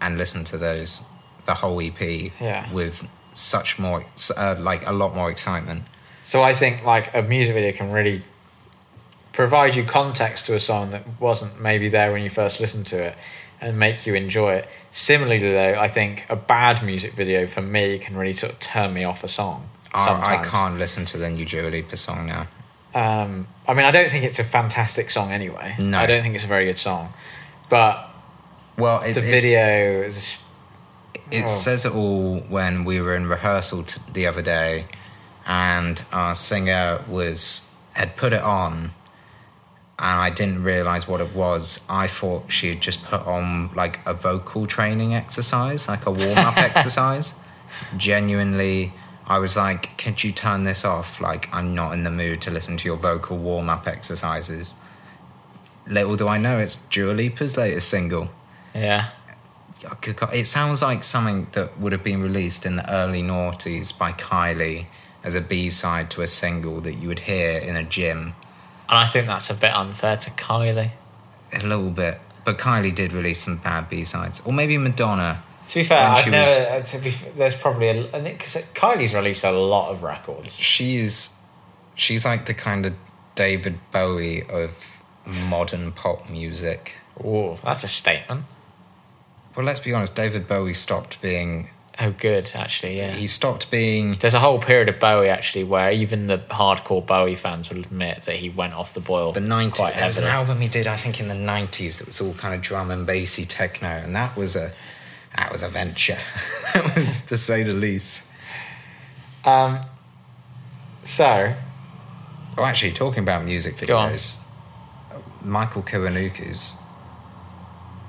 and 0.00 0.16
listen 0.16 0.44
to 0.44 0.56
those, 0.56 1.02
the 1.46 1.54
whole 1.54 1.80
EP, 1.82 2.32
Yeah. 2.40 2.70
with 2.72 3.06
such 3.34 3.78
more, 3.78 4.04
uh, 4.36 4.56
like 4.58 4.86
a 4.86 4.92
lot 4.92 5.14
more 5.14 5.30
excitement. 5.30 5.84
So 6.22 6.42
I 6.42 6.54
think 6.54 6.84
like 6.84 7.14
a 7.14 7.22
music 7.22 7.54
video 7.54 7.72
can 7.72 7.90
really 7.92 8.22
provide 9.32 9.74
you 9.74 9.84
context 9.84 10.46
to 10.46 10.54
a 10.54 10.58
song 10.60 10.90
that 10.90 11.04
wasn't 11.20 11.60
maybe 11.60 11.88
there 11.88 12.12
when 12.12 12.22
you 12.22 12.30
first 12.30 12.60
listened 12.60 12.86
to 12.86 13.02
it 13.02 13.16
and 13.60 13.78
make 13.78 14.06
you 14.06 14.14
enjoy 14.14 14.54
it. 14.54 14.68
Similarly 14.90 15.38
though, 15.52 15.74
I 15.74 15.88
think 15.88 16.26
a 16.28 16.36
bad 16.36 16.84
music 16.84 17.12
video 17.12 17.46
for 17.46 17.62
me 17.62 17.98
can 17.98 18.16
really 18.16 18.32
sort 18.32 18.52
of 18.52 18.60
turn 18.60 18.92
me 18.92 19.04
off 19.04 19.22
a 19.24 19.28
song. 19.28 19.68
I, 19.94 20.38
I 20.38 20.42
can't 20.44 20.78
listen 20.78 21.04
to 21.06 21.18
the 21.18 21.28
new 21.30 21.44
Dua 21.44 21.68
Lipa 21.68 21.96
song 21.96 22.26
now. 22.26 22.46
Um, 22.94 23.46
I 23.68 23.74
mean, 23.74 23.84
I 23.86 23.90
don't 23.90 24.10
think 24.10 24.24
it's 24.24 24.38
a 24.38 24.44
fantastic 24.44 25.10
song 25.10 25.32
anyway. 25.32 25.76
No. 25.78 25.98
I 25.98 26.06
don't 26.06 26.22
think 26.22 26.34
it's 26.34 26.44
a 26.44 26.48
very 26.48 26.64
good 26.66 26.78
song. 26.78 27.12
But 27.68 28.08
Well, 28.76 29.00
it, 29.02 29.14
the 29.14 29.20
video 29.20 30.02
is 30.02 30.38
It 31.30 31.44
Oh. 31.44 31.46
says 31.46 31.84
it 31.86 31.94
all 31.94 32.40
when 32.48 32.84
we 32.84 33.00
were 33.00 33.14
in 33.14 33.26
rehearsal 33.26 33.84
t- 33.84 34.00
the 34.12 34.26
other 34.26 34.42
day, 34.42 34.86
and 35.46 36.02
our 36.12 36.34
singer 36.34 37.02
was 37.08 37.62
had 37.94 38.16
put 38.16 38.32
it 38.32 38.42
on, 38.42 38.90
and 40.02 40.20
I 40.20 40.30
didn't 40.30 40.64
realize 40.64 41.06
what 41.06 41.20
it 41.20 41.32
was. 41.32 41.80
I 41.88 42.08
thought 42.08 42.50
she 42.50 42.68
had 42.70 42.80
just 42.80 43.04
put 43.04 43.22
on 43.22 43.72
like 43.74 44.00
a 44.04 44.12
vocal 44.12 44.66
training 44.66 45.14
exercise, 45.14 45.86
like 45.86 46.06
a 46.06 46.10
warm 46.10 46.38
up 46.38 46.56
exercise. 46.70 47.34
Genuinely, 47.96 48.92
I 49.28 49.38
was 49.38 49.56
like, 49.56 49.96
"Could 49.96 50.24
you 50.24 50.32
turn 50.32 50.64
this 50.64 50.84
off? 50.84 51.20
Like, 51.20 51.48
I'm 51.54 51.72
not 51.74 51.92
in 51.92 52.02
the 52.02 52.10
mood 52.10 52.40
to 52.42 52.50
listen 52.50 52.76
to 52.78 52.88
your 52.88 52.96
vocal 52.96 53.38
warm 53.38 53.68
up 53.68 53.86
exercises." 53.86 54.74
Little 55.86 56.16
do 56.16 56.26
I 56.26 56.36
know, 56.36 56.58
it's 56.58 56.76
Dua 56.76 57.12
Lipa's 57.14 57.56
latest 57.56 57.88
single. 57.88 58.30
yeah. 58.74 59.10
Oh, 59.84 60.28
it 60.32 60.46
sounds 60.46 60.80
like 60.80 61.02
something 61.02 61.48
that 61.52 61.76
would 61.78 61.90
have 61.90 62.04
been 62.04 62.22
released 62.22 62.64
in 62.64 62.76
the 62.76 62.92
early 62.92 63.20
noughties 63.20 63.96
by 63.96 64.12
Kylie 64.12 64.86
as 65.24 65.34
a 65.34 65.40
B 65.40 65.70
side 65.70 66.08
to 66.10 66.22
a 66.22 66.28
single 66.28 66.80
that 66.82 66.94
you 66.94 67.08
would 67.08 67.20
hear 67.20 67.58
in 67.58 67.74
a 67.74 67.82
gym. 67.82 68.34
And 68.92 68.98
I 68.98 69.06
think 69.06 69.26
that's 69.26 69.48
a 69.48 69.54
bit 69.54 69.72
unfair 69.74 70.18
to 70.18 70.30
Kylie. 70.32 70.90
A 71.54 71.66
little 71.66 71.88
bit. 71.88 72.20
But 72.44 72.58
Kylie 72.58 72.94
did 72.94 73.14
release 73.14 73.40
some 73.40 73.56
bad 73.56 73.88
B 73.88 74.04
sides. 74.04 74.42
Or 74.44 74.52
maybe 74.52 74.76
Madonna. 74.76 75.42
To 75.68 75.78
be 75.78 75.84
fair, 75.84 76.08
I've 76.08 76.26
never. 76.30 76.46
was- 76.46 76.92
uh, 76.92 76.98
To 76.98 77.02
be, 77.02 77.10
there's 77.38 77.54
probably 77.54 77.88
a, 77.88 78.14
I 78.14 78.20
think 78.20 78.40
cause 78.40 78.56
Kylie's 78.74 79.14
released 79.14 79.44
a 79.44 79.50
lot 79.50 79.90
of 79.92 80.02
records. 80.02 80.54
She's 80.54 81.34
she's 81.94 82.26
like 82.26 82.44
the 82.44 82.52
kind 82.52 82.84
of 82.84 82.92
David 83.34 83.78
Bowie 83.92 84.42
of 84.50 85.02
modern 85.24 85.92
pop 85.92 86.28
music. 86.28 86.96
Oh, 87.24 87.58
that's 87.64 87.84
a 87.84 87.88
statement. 87.88 88.44
Well, 89.56 89.64
let's 89.64 89.80
be 89.80 89.94
honest, 89.94 90.14
David 90.14 90.46
Bowie 90.46 90.74
stopped 90.74 91.22
being 91.22 91.70
Oh, 92.00 92.10
good. 92.10 92.50
Actually, 92.54 92.98
yeah. 92.98 93.10
he 93.10 93.26
stopped 93.26 93.70
being 93.70 94.14
There's 94.14 94.34
a 94.34 94.40
whole 94.40 94.58
period 94.58 94.88
of 94.88 94.98
Bowie 94.98 95.28
actually 95.28 95.64
where 95.64 95.90
even 95.90 96.26
the 96.26 96.38
hardcore 96.38 97.04
Bowie 97.04 97.34
fans 97.34 97.68
will 97.70 97.80
admit 97.80 98.22
that 98.22 98.36
he 98.36 98.48
went 98.48 98.72
off 98.72 98.94
the 98.94 99.00
boil. 99.00 99.32
the 99.32 99.40
90s. 99.40 99.74
quite 99.74 99.94
There 99.96 100.06
was 100.06 100.18
an 100.18 100.24
album 100.24 100.60
he 100.60 100.68
did, 100.68 100.86
I 100.86 100.96
think, 100.96 101.20
in 101.20 101.28
the 101.28 101.34
90s 101.34 101.98
that 101.98 102.06
was 102.06 102.20
all 102.20 102.34
kind 102.34 102.54
of 102.54 102.62
drum 102.62 102.90
and 102.90 103.06
bassy 103.06 103.44
techno, 103.44 103.88
and 103.88 104.16
that 104.16 104.36
was 104.36 104.56
a 104.56 104.72
that 105.36 105.52
was 105.52 105.62
a 105.62 105.68
venture. 105.68 106.18
that 106.74 106.94
was 106.94 107.22
to 107.26 107.36
say 107.36 107.62
the 107.62 107.74
least. 107.74 108.30
Um. 109.44 109.80
So 111.02 111.54
Oh, 112.56 112.64
actually, 112.64 112.92
talking 112.92 113.22
about 113.22 113.44
music 113.44 113.76
videos, 113.76 114.36
Michael 115.42 115.82
Kiwanuka's 115.82 116.76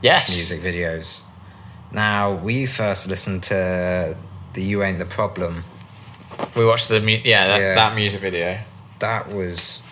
yes, 0.02 0.36
music 0.36 0.62
videos. 0.62 1.24
Now, 1.94 2.34
we 2.34 2.66
first 2.66 3.08
listened 3.08 3.44
to 3.44 4.18
the 4.54 4.62
"You 4.62 4.84
Ain't 4.84 5.00
the 5.00 5.06
Problem." 5.06 5.64
we 6.56 6.66
watched 6.66 6.88
the 6.90 7.00
mu- 7.00 7.22
yeah 7.24 7.48
that, 7.48 7.62
Yeah. 7.62 7.76
that 7.76 7.96
music 7.96 8.22
video. 8.22 8.60
That 9.00 9.32
was 9.32 9.84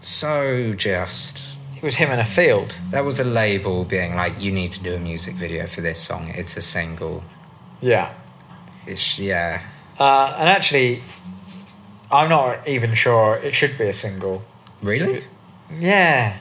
so 0.00 0.72
just. 0.74 1.58
It 1.76 1.82
was 1.82 1.96
him 1.96 2.10
in 2.10 2.18
a 2.18 2.24
field. 2.24 2.78
That 2.90 3.04
was 3.04 3.20
a 3.20 3.24
label 3.24 3.84
being 3.84 4.16
like, 4.16 4.40
"You 4.40 4.50
need 4.52 4.72
to 4.72 4.80
do 4.82 4.94
a 4.94 4.98
music 4.98 5.34
video 5.36 5.66
for 5.66 5.80
this 5.80 6.00
song. 6.00 6.30
It's 6.34 6.56
a 6.56 6.60
single." 6.62 7.22
Yeah. 7.80 8.12
It's 8.86 9.18
yeah. 9.18 9.62
Uh, 9.98 10.34
and 10.38 10.48
actually, 10.48 11.02
I'm 12.10 12.28
not 12.28 12.66
even 12.66 12.94
sure 12.94 13.36
it 13.36 13.54
should 13.54 13.76
be 13.76 13.84
a 13.88 13.92
single. 13.92 14.42
Really? 14.82 15.24
Yeah. 15.78 16.38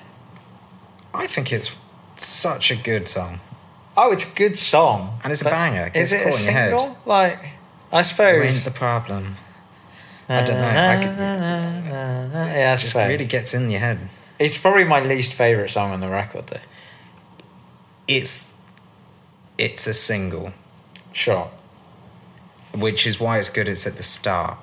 I 1.13 1.27
think 1.27 1.51
it's 1.51 1.75
such 2.15 2.71
a 2.71 2.75
good 2.75 3.09
song. 3.09 3.39
Oh, 3.99 4.11
it's 4.11 4.31
a 4.31 4.35
good 4.35 4.59
song. 4.59 5.19
And 5.23 5.33
it's 5.33 5.41
a 5.41 5.45
banger. 5.45 5.91
Is 5.95 6.13
it 6.13 6.27
a 6.27 6.31
single? 6.31 6.97
Like, 7.05 7.39
I 7.91 8.03
suppose. 8.03 8.55
ain't 8.55 8.63
the 8.63 8.71
problem. 8.79 9.35
I 10.29 10.45
don't 10.45 10.55
know. 10.55 10.67
I 10.67 10.95
could, 10.97 11.17
yeah, 11.17 12.29
I 12.33 12.73
it 12.73 12.73
just 12.73 12.89
suppose. 12.89 13.07
really 13.07 13.25
gets 13.25 13.53
in 13.53 13.69
your 13.71 13.79
head. 13.79 13.99
It's 14.39 14.57
probably 14.57 14.83
my 14.83 15.01
least 15.01 15.33
favorite 15.33 15.69
song 15.69 15.91
on 15.91 15.99
the 16.01 16.09
record, 16.09 16.47
though. 16.47 16.59
It's 18.07 18.53
it's 19.57 19.87
a 19.87 19.93
single, 19.93 20.53
Sure. 21.11 21.49
which 22.75 23.07
is 23.07 23.19
why 23.19 23.39
it's 23.39 23.49
good. 23.49 23.67
It's 23.67 23.87
at 23.87 23.95
the 23.97 24.03
start 24.03 24.57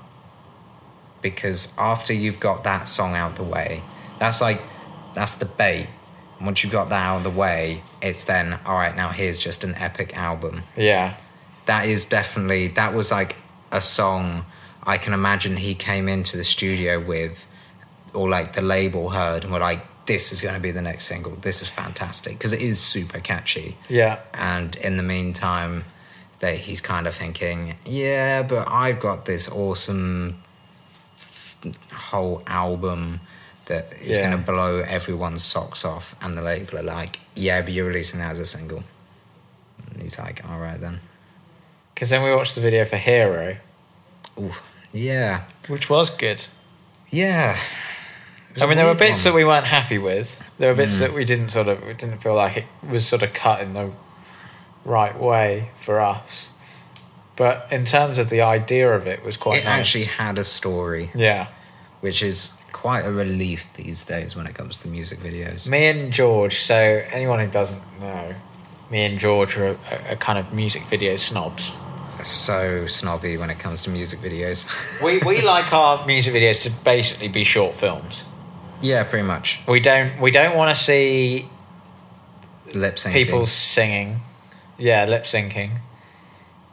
because 1.21 1.75
after 1.79 2.13
you've 2.13 2.39
got 2.39 2.63
that 2.65 2.87
song 2.87 3.17
out 3.17 3.35
the 3.37 3.43
way, 3.43 3.83
that's 4.21 4.41
like 4.41 4.63
that's 5.15 5.35
the 5.35 5.47
bait. 5.47 5.89
Once 6.41 6.63
you've 6.65 6.73
got 6.73 6.89
that 6.91 7.03
out 7.03 7.19
of 7.19 7.25
the 7.25 7.31
way, 7.31 7.83
it's 8.03 8.25
then 8.25 8.59
all 8.67 8.77
right. 8.77 8.95
Now 8.95 9.11
here's 9.11 9.39
just 9.39 9.65
an 9.65 9.75
epic 9.77 10.17
album. 10.17 10.63
Yeah. 10.77 11.17
that 11.67 11.87
is 11.87 12.05
definitely 12.05 12.69
that 12.69 12.93
was 12.93 13.11
like 13.11 13.37
a 13.73 13.81
song 13.81 14.45
I 14.87 14.99
can 14.99 15.15
imagine 15.15 15.57
he 15.57 15.75
came 15.75 16.09
into 16.09 16.37
the 16.37 16.45
studio 16.45 17.01
with, 17.01 17.47
or 18.13 18.29
like 18.29 18.53
the 18.53 18.61
label 18.63 19.09
heard 19.11 19.43
and 19.45 19.53
were 19.53 19.59
like, 19.61 19.81
"This 20.07 20.31
is 20.33 20.43
going 20.43 20.55
to 20.55 20.61
be 20.61 20.71
the 20.73 20.83
next 20.83 21.05
single. 21.05 21.37
This 21.37 21.63
is 21.63 21.71
fantastic" 21.71 22.35
because 22.37 22.53
it 22.53 22.61
is 22.61 22.79
super 22.81 23.19
catchy. 23.21 23.79
Yeah. 23.89 24.19
And 24.35 24.77
in 24.77 24.99
the 24.99 25.03
meantime, 25.03 25.85
that 26.41 26.59
he's 26.59 26.83
kind 26.83 27.07
of 27.07 27.15
thinking, 27.15 27.77
"Yeah, 27.87 28.43
but 28.43 28.69
I've 28.71 29.01
got 29.01 29.25
this 29.25 29.49
awesome 29.49 30.43
whole 31.93 32.43
album." 32.47 33.21
That 33.67 33.93
is 34.01 34.17
Yeah. 34.19 34.27
going 34.29 34.33
to 34.45 34.53
blow 34.53 34.81
everyone's 34.81 35.43
socks 35.43 35.85
off, 35.85 36.15
and 36.21 36.37
the 36.37 36.43
label 36.43 36.79
are 36.79 36.83
like, 36.83 37.19
"Yeah, 37.35 37.63
but 37.63 37.73
you're 37.73 37.87
releasing 37.87 38.21
that 38.21 38.33
as 38.33 38.39
a 38.39 38.47
single." 38.47 38.85
And 39.91 40.03
he's 40.03 40.19
like, 40.19 40.43
"All 40.49 40.59
right 40.59 40.79
then." 40.81 41.01
Because 41.95 42.11
then 42.11 42.23
we 42.23 42.35
watched 42.35 42.55
the 42.57 42.61
video 42.61 42.85
for 42.85 42.97
Hero, 42.97 43.57
Ooh, 44.39 44.53
yeah, 44.93 45.43
which 45.69 45.89
was 45.89 46.11
good. 46.11 46.45
yeah. 47.11 47.57
I 48.61 48.67
mean, 48.67 48.77
there 48.77 48.87
were 48.87 48.95
bits 48.95 49.25
one. 49.25 49.33
that 49.33 49.37
we 49.37 49.45
weren't 49.45 49.67
happy 49.67 49.99
with. 49.99 50.41
There 50.59 50.69
were 50.69 50.75
Mm. 50.75 50.85
bits 50.85 50.99
that 51.01 51.13
we 51.13 51.25
didn't 51.25 51.49
sort 51.49 51.67
of, 51.69 51.83
we 51.83 51.95
didn't 51.95 52.19
feel 52.19 52.35
like 52.35 52.57
it 52.57 52.67
was 52.89 53.07
sort 53.07 53.23
of 53.23 53.33
cut 53.33 53.61
in 53.61 53.73
the 53.73 53.91
right 54.85 55.19
way 55.19 55.71
for 55.75 56.01
us. 56.01 56.51
But 57.37 57.67
in 57.73 57.85
terms 57.85 58.19
of 58.19 58.29
the 58.31 58.43
idea 58.43 58.93
of 58.95 59.07
it, 59.09 59.25
was 59.25 59.37
quite 59.37 59.59
It 59.61 59.65
nice. 59.65 59.81
actually 59.87 60.05
had 60.05 60.39
a 60.39 60.45
story, 60.45 61.11
yeah. 61.17 61.49
which 62.01 62.23
is 62.23 62.51
quite 62.75 63.05
a 63.07 63.13
relief 63.13 63.73
these 63.75 64.05
days 64.05 64.35
when 64.37 64.47
it 64.47 64.55
comes 64.55 64.79
to 64.81 64.89
music 64.89 65.21
videos. 65.21 65.67
Me 65.69 65.87
and 65.87 66.13
George. 66.13 66.57
So 66.61 66.75
anyone 67.13 67.39
who 67.39 67.47
doesn't 67.47 67.81
know, 68.01 68.35
me 68.91 69.05
and 69.07 69.19
George 69.19 69.57
are, 69.57 69.79
a, 69.91 70.13
a 70.15 70.17
kind 70.17 70.39
of 70.39 70.53
music 70.53 70.83
video 70.83 71.17
snobs. 71.17 71.75
So 72.23 72.87
snobby 72.87 73.37
when 73.37 73.49
it 73.51 73.59
comes 73.59 73.83
to 73.83 73.91
music 73.91 74.19
videos. 74.21 74.69
We 75.03 75.19
we 75.21 75.41
like 75.41 75.73
our 75.73 76.05
music 76.07 76.35
videos 76.35 76.63
to 76.65 76.71
basically 76.85 77.29
be 77.29 77.45
short 77.45 77.75
films. 77.77 78.25
yeah, 78.83 79.05
pretty 79.05 79.27
much. 79.27 79.61
We 79.69 79.81
don't 79.81 80.21
we 80.21 80.31
don't 80.31 80.57
want 80.57 80.77
to 80.77 80.83
see 80.83 81.49
Lip 82.75 82.97
syncing. 82.97 83.13
people 83.13 83.47
singing, 83.47 84.21
yeah, 84.79 85.05
lip 85.05 85.25
syncing. 85.25 85.79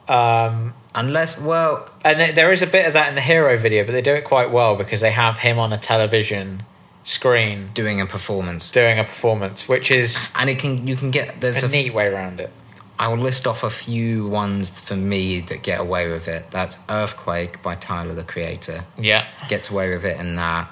Um, 0.08 0.74
Unless, 0.93 1.39
well, 1.39 1.89
and 2.03 2.17
th- 2.17 2.36
there 2.36 2.51
is 2.51 2.62
a 2.62 2.67
bit 2.67 2.86
of 2.86 2.93
that 2.93 3.10
in 3.10 3.15
the 3.15 3.21
hero 3.21 3.57
video, 3.57 3.86
but 3.86 3.93
they 3.93 4.01
do 4.01 4.13
it 4.13 4.25
quite 4.25 4.51
well 4.51 4.75
because 4.75 5.00
they 5.01 5.12
have 5.12 5.39
him 5.39 5.57
on 5.57 5.71
a 5.71 5.77
television 5.77 6.63
screen 7.03 7.69
doing 7.74 8.01
a 8.01 8.05
performance. 8.05 8.69
doing 8.71 9.00
a 9.00 9.03
performance, 9.03 9.67
which 9.67 9.91
is 9.91 10.31
And 10.36 10.50
it 10.50 10.60
can 10.60 10.86
you 10.88 10.95
can 10.95 11.12
get 11.12 11.41
there's 11.41 11.63
a 11.63 11.67
a 11.67 11.69
neat 11.69 11.93
way 11.93 12.07
around 12.07 12.39
it. 12.39 12.51
I 13.00 13.07
will 13.07 13.17
list 13.17 13.48
off 13.48 13.63
a 13.63 13.69
few 13.71 14.27
ones 14.27 14.79
for 14.79 14.95
me 14.95 15.39
that 15.41 15.63
get 15.63 15.79
away 15.79 16.12
with 16.12 16.27
it. 16.27 16.51
That's 16.51 16.77
Earthquake 16.88 17.63
by 17.63 17.75
Tyler 17.75 18.13
the 18.13 18.24
Creator. 18.24 18.86
Yeah, 19.00 19.27
gets 19.50 19.71
away 19.71 19.93
with 19.93 20.05
it 20.05 20.19
in 20.19 20.36
that. 20.36 20.69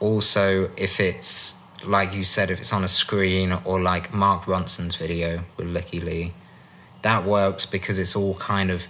Also, 0.00 0.70
if 0.76 1.00
it's 1.00 1.60
like 1.84 2.14
you 2.14 2.24
said, 2.24 2.50
if 2.50 2.58
it's 2.58 2.72
on 2.72 2.82
a 2.82 2.88
screen 2.88 3.52
or 3.64 3.80
like 3.80 4.14
Mark 4.14 4.44
Ronson's 4.44 4.94
video 4.94 5.44
with 5.56 5.66
Lykke 5.66 6.02
Li, 6.02 6.34
that 7.02 7.24
works 7.24 7.66
because 7.66 7.98
it's 7.98 8.16
all 8.16 8.34
kind 8.36 8.70
of 8.70 8.86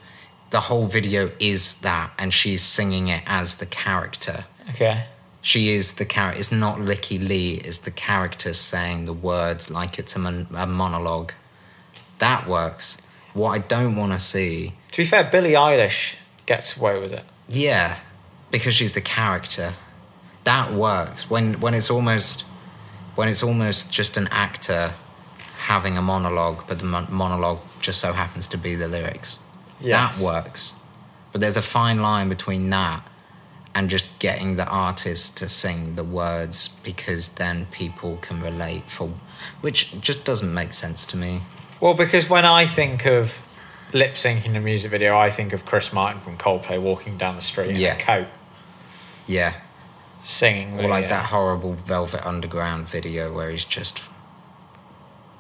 the 0.57 0.65
whole 0.71 0.87
video 0.87 1.23
is 1.39 1.63
that, 1.89 2.09
and 2.21 2.33
she's 2.33 2.63
singing 2.63 3.09
it 3.17 3.23
as 3.27 3.57
the 3.63 3.67
character. 3.67 4.39
Okay. 4.71 5.05
She 5.43 5.75
is 5.77 5.87
the 6.01 6.07
character. 6.07 6.41
It's 6.41 6.51
not 6.65 6.79
Lykke 6.79 7.19
Li. 7.31 7.45
It's 7.69 7.79
the 7.89 7.91
character 8.09 8.55
saying 8.55 8.99
the 9.05 9.13
words 9.13 9.71
like 9.79 9.93
it's 9.99 10.17
a, 10.17 10.19
mon- 10.19 10.49
a 10.65 10.67
monologue. 10.67 11.33
That 12.25 12.41
works. 12.49 12.97
What 13.35 13.51
I 13.51 13.59
don't 13.59 13.97
want 13.97 14.13
to 14.13 14.19
see, 14.19 14.73
To 14.93 14.97
be 15.03 15.05
fair, 15.05 15.25
Billie 15.25 15.53
Eilish 15.67 16.15
gets 16.47 16.75
away 16.79 16.99
with 17.03 17.13
it. 17.13 17.25
yeah, 17.49 17.99
because 18.51 18.75
she's 18.79 18.95
the 18.95 19.03
character. 19.19 19.75
That 20.45 20.73
works 20.73 21.29
when 21.29 21.61
when 21.61 21.75
it's 21.75 21.91
almost 21.91 22.45
when 23.17 23.29
it's 23.29 23.43
almost 23.43 23.93
just 23.93 24.17
an 24.17 24.29
actor 24.31 24.95
having 25.73 25.99
a 25.99 26.03
monologue, 26.03 26.61
but 26.69 26.79
the 26.79 26.87
mon- 26.95 27.09
monologue 27.11 27.61
just 27.87 27.99
so 28.01 28.13
happens 28.15 28.47
to 28.49 28.57
be 28.67 28.75
the 28.83 28.89
lyrics. 28.89 29.39
Yes. 29.81 30.17
That 30.17 30.25
works. 30.25 30.75
But 31.33 31.41
there's 31.41 31.57
a 31.57 31.63
fine 31.63 32.01
line 32.03 32.29
between 32.29 32.71
that 32.71 33.07
and 33.75 33.91
just 33.91 34.19
getting 34.19 34.57
the 34.57 34.67
artist 34.67 35.37
to 35.39 35.49
sing 35.49 35.97
the 35.97 36.05
words 36.05 36.69
because 36.83 37.31
then 37.31 37.67
people 37.67 38.17
can 38.23 38.41
relate 38.41 38.91
for 38.91 39.13
which 39.61 40.01
just 40.01 40.25
doesn't 40.25 40.53
make 40.55 40.73
sense 40.73 41.05
to 41.07 41.17
me. 41.17 41.43
Well, 41.79 41.93
because 41.93 42.31
when 42.31 42.47
I 42.47 42.67
think 42.67 43.05
of 43.07 43.43
lip 43.93 44.15
syncing 44.15 44.57
a 44.57 44.61
music 44.61 44.91
video, 44.91 45.17
I 45.19 45.31
think 45.31 45.53
of 45.53 45.67
Chris 45.67 45.93
Martin 45.93 46.21
from 46.23 46.39
Coldplay 46.39 46.81
walking 46.81 47.19
down 47.19 47.37
the 47.37 47.43
street 47.43 47.71
in 47.71 47.77
Yeah. 47.81 47.97
a 47.97 48.01
coat 48.01 48.29
Yeah. 49.27 49.53
singing. 50.23 50.81
Or 50.81 50.89
like 50.89 51.05
uh, 51.05 51.09
that 51.09 51.27
horrible 51.27 51.75
Velvet 51.75 52.27
Underground 52.27 52.89
video 52.89 53.31
where 53.31 53.51
he's 53.51 53.65
just 53.67 54.03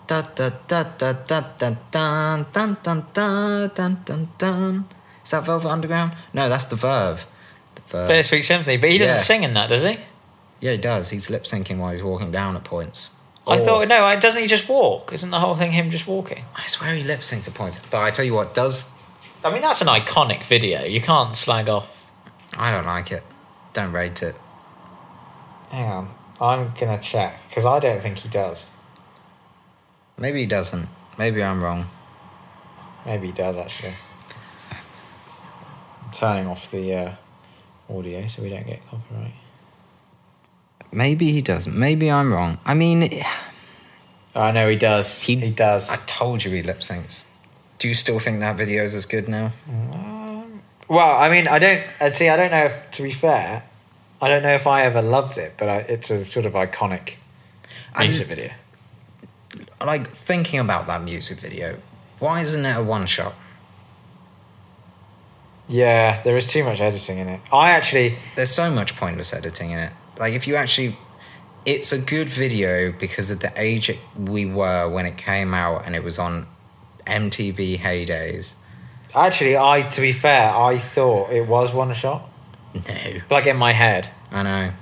da 0.07 0.23
da 0.23 0.51
da 0.69 0.83
da 0.99 1.13
da 1.13 1.41
da 1.59 1.71
dun 1.91 2.47
dun 2.53 2.77
dun 2.83 3.07
dun 3.13 3.71
dun 3.75 4.03
dun 4.05 4.29
dun. 4.39 4.89
Is 5.25 5.31
that 5.33 5.45
Velvet 5.45 5.69
Underground? 5.69 6.13
No, 6.33 6.49
that's 6.49 6.65
the 6.67 6.77
Verve. 6.77 7.27
The 7.75 7.83
Verve. 7.83 8.09
Bittersweet 8.09 8.45
Symphony, 8.45 8.77
but 8.77 8.91
he 8.91 8.99
doesn't 8.99 9.17
Yeah. 9.17 9.21
sing 9.21 9.43
in 9.43 9.55
that, 9.55 9.69
does 9.69 9.83
he? 9.83 9.99
Yeah, 10.61 10.73
he 10.73 10.79
does. 10.79 11.11
He's 11.11 11.29
lip 11.31 11.45
syncing 11.45 11.79
while 11.79 11.93
he's 11.93 12.03
walking 12.03 12.31
down 12.31 12.57
at 12.57 12.65
points. 12.65 13.11
I 13.49 13.59
thought 13.59 13.87
no, 13.87 14.19
doesn't 14.19 14.41
he 14.41 14.49
just 14.49 14.69
walk? 14.69 15.13
Isn't 15.13 15.31
the 15.31 15.39
whole 15.39 15.55
thing 15.55 15.71
him 15.71 15.91
just 15.91 16.07
walking? 16.07 16.45
I 16.57 16.67
swear 16.67 16.95
he 16.95 17.05
lip 17.05 17.21
syncs 17.21 17.47
at 17.47 17.55
points. 17.55 17.79
But 17.91 18.03
I 18.03 18.11
tell 18.11 18.25
you 18.25 18.35
what, 18.35 18.55
does 18.55 18.91
I 19.45 19.53
mean, 19.53 19.63
that's 19.63 19.81
an 19.81 19.87
iconic 19.87 20.43
video. 20.43 20.83
You 20.85 21.01
can't 21.01 21.37
slag 21.37 21.69
off. 21.69 22.11
I 22.59 22.71
don't 22.73 22.87
like 22.87 23.13
it. 23.13 23.23
Don't 23.73 23.93
rate 23.93 24.23
it. 24.23 24.35
Hang 25.71 25.85
on, 25.87 26.15
I'm 26.41 26.73
gonna 26.79 26.99
check 27.01 27.41
because 27.49 27.65
I 27.67 27.79
don't 27.79 28.01
think 28.01 28.19
he 28.19 28.29
does. 28.29 28.67
Maybe 30.19 30.41
he 30.41 30.47
doesn't. 30.47 30.89
Maybe 31.19 31.43
I'm 31.43 31.63
wrong. 31.63 31.87
Maybe 33.05 33.27
he 33.29 33.33
does 33.33 33.57
actually. 33.57 33.95
I'm 36.05 36.11
turning 36.13 36.49
off 36.49 36.71
the 36.71 36.95
uh, 36.95 37.13
audio 37.91 38.27
so 38.27 38.43
we 38.43 38.49
don't 38.51 38.67
get 38.67 38.81
copyright. 38.89 39.35
Maybe 40.93 41.33
he 41.33 41.43
doesn't. 41.43 41.77
Maybe 41.77 42.11
I'm 42.11 42.33
wrong. 42.33 42.59
I 42.65 42.75
mean, 42.75 43.11
I 44.35 44.53
know 44.53 44.69
he 44.69 44.77
does. 44.77 45.21
He, 45.21 45.37
He- 45.37 45.51
does. 45.51 45.91
I 45.91 45.97
told 46.07 46.45
you 46.45 46.51
he 46.53 46.63
lip 46.63 46.81
syncs. 46.81 47.25
Do 47.79 47.89
you 47.89 47.95
still 47.95 48.19
think 48.19 48.41
that 48.41 48.57
video 48.57 48.85
is 48.85 48.95
as 48.95 49.05
good 49.05 49.29
now? 49.29 49.53
Well, 50.89 51.17
I 51.17 51.29
mean, 51.29 51.47
I 51.49 51.59
don't. 51.59 51.83
I'd 52.01 52.15
see. 52.15 52.29
I 52.31 52.37
don't 52.37 52.51
know 52.51 52.65
if, 52.65 52.91
to 52.93 53.03
be 53.03 53.11
fair, 53.11 53.65
I 54.23 54.29
don't 54.29 54.43
know 54.43 54.55
if 54.55 54.67
I 54.67 54.83
ever 54.83 55.03
loved 55.03 55.37
it, 55.37 55.55
but 55.59 55.69
I, 55.69 55.77
it's 55.81 56.11
a 56.11 56.25
sort 56.25 56.47
of 56.47 56.55
iconic 56.55 57.17
music 57.99 58.29
video. 58.29 58.51
Like 59.85 60.11
thinking 60.11 60.59
about 60.59 60.87
that 60.87 61.03
music 61.03 61.39
video, 61.39 61.79
why 62.19 62.41
isn't 62.41 62.65
it 62.65 62.77
a 62.77 62.83
one 62.83 63.07
shot? 63.07 63.35
Yeah, 65.69 66.23
there 66.23 66.37
is 66.37 66.51
too 66.51 66.65
much 66.65 66.81
editing 66.81 67.19
in 67.19 67.29
it. 67.29 67.41
I 67.53 67.71
actually, 67.71 68.17
There's 68.37 68.51
so 68.51 68.71
much 68.71 68.97
pointless 68.97 69.33
editing 69.33 69.71
in 69.71 69.79
it. 69.79 69.93
Like 70.19 70.33
if 70.33 70.47
you 70.47 70.55
actually, 70.57 70.97
it's 71.65 71.93
a 71.93 71.99
good 71.99 72.29
video 72.29 72.93
because 72.93 73.31
of 73.31 73.41
the 73.41 73.53
age 73.57 73.93
we 74.17 74.47
were 74.47 74.89
when 74.89 75.07
it 75.07 75.17
came 75.19 75.53
out 75.55 75.85
and 75.85 75.95
it 75.97 76.05
was 76.05 76.19
on 76.19 76.47
MTV 77.07 77.81
heydays. 77.81 78.55
actually, 79.15 79.57
I 79.57 79.83
to 79.83 80.01
be 80.01 80.13
fair, 80.13 80.51
I 80.55 80.79
thought 80.79 81.31
it 81.33 81.47
was 81.47 81.73
one 81.73 81.93
shot, 81.93 82.29
No, 82.75 83.21
like 83.31 83.47
in 83.47 83.57
my 83.57 83.73
head. 83.73 84.09
I 84.31 84.43
know. 84.43 84.73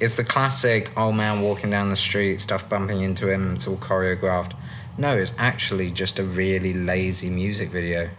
It's 0.00 0.14
the 0.14 0.24
classic 0.24 0.92
old 0.96 1.16
man 1.16 1.40
walking 1.42 1.70
down 1.70 1.88
the 1.88 1.96
street, 1.96 2.40
stuff 2.40 2.68
bumping 2.68 3.00
into 3.02 3.28
him, 3.30 3.54
it's 3.54 3.66
all 3.66 3.76
choreographed. 3.76 4.52
No, 4.96 5.16
it's 5.16 5.32
actually 5.38 5.90
just 5.90 6.18
a 6.18 6.24
really 6.24 6.72
lazy 6.74 7.30
music 7.30 7.70
video. 7.70 8.10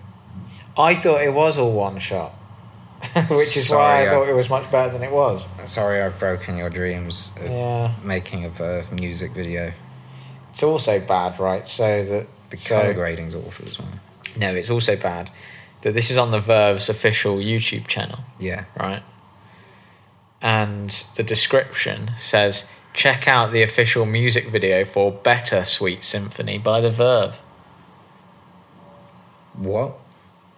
I 0.77 0.95
thought 0.95 1.21
it 1.21 1.33
was 1.33 1.57
all 1.57 1.71
one 1.71 1.99
shot, 1.99 2.31
which 3.15 3.55
is 3.57 3.67
Sorry, 3.67 3.79
why 3.79 4.03
I 4.03 4.07
I- 4.07 4.09
thought 4.11 4.27
it 4.29 4.33
was 4.35 4.49
much 4.49 4.69
better 4.71 4.91
than 4.91 5.03
it 5.03 5.11
was. 5.11 5.45
Sorry, 5.65 6.01
I've 6.01 6.19
broken 6.19 6.57
your 6.57 6.69
dreams 6.69 7.31
of 7.37 7.45
Yeah, 7.49 7.93
making 8.03 8.45
a 8.45 8.49
Verve 8.49 8.91
music 8.93 9.31
video. 9.31 9.71
it's 10.49 10.63
also 10.63 10.99
bad, 10.99 11.39
right? 11.39 11.67
So 11.67 12.03
that 12.03 12.27
The 12.49 12.57
so, 12.57 12.79
colour 12.81 12.93
grading's 12.93 13.35
awful 13.35 13.65
as 13.67 13.79
well. 13.79 13.89
No, 14.37 14.53
it's 14.53 14.69
also 14.69 14.95
bad 14.97 15.31
that 15.81 15.93
this 15.93 16.11
is 16.11 16.17
on 16.17 16.31
the 16.31 16.39
Verve's 16.41 16.89
official 16.89 17.37
YouTube 17.37 17.87
channel. 17.87 18.19
Yeah. 18.37 18.65
right? 18.77 19.01
And 20.41 20.89
the 21.15 21.23
description 21.23 22.11
says, 22.17 22.69
check 22.93 23.27
out 23.27 23.51
the 23.51 23.61
official 23.63 24.05
music 24.05 24.47
video 24.47 24.85
for 24.85 25.11
Better 25.11 25.63
Sweet 25.63 26.03
Symphony 26.03 26.57
by 26.57 26.81
The 26.81 26.89
Verve. 26.89 27.41
What? 29.53 29.97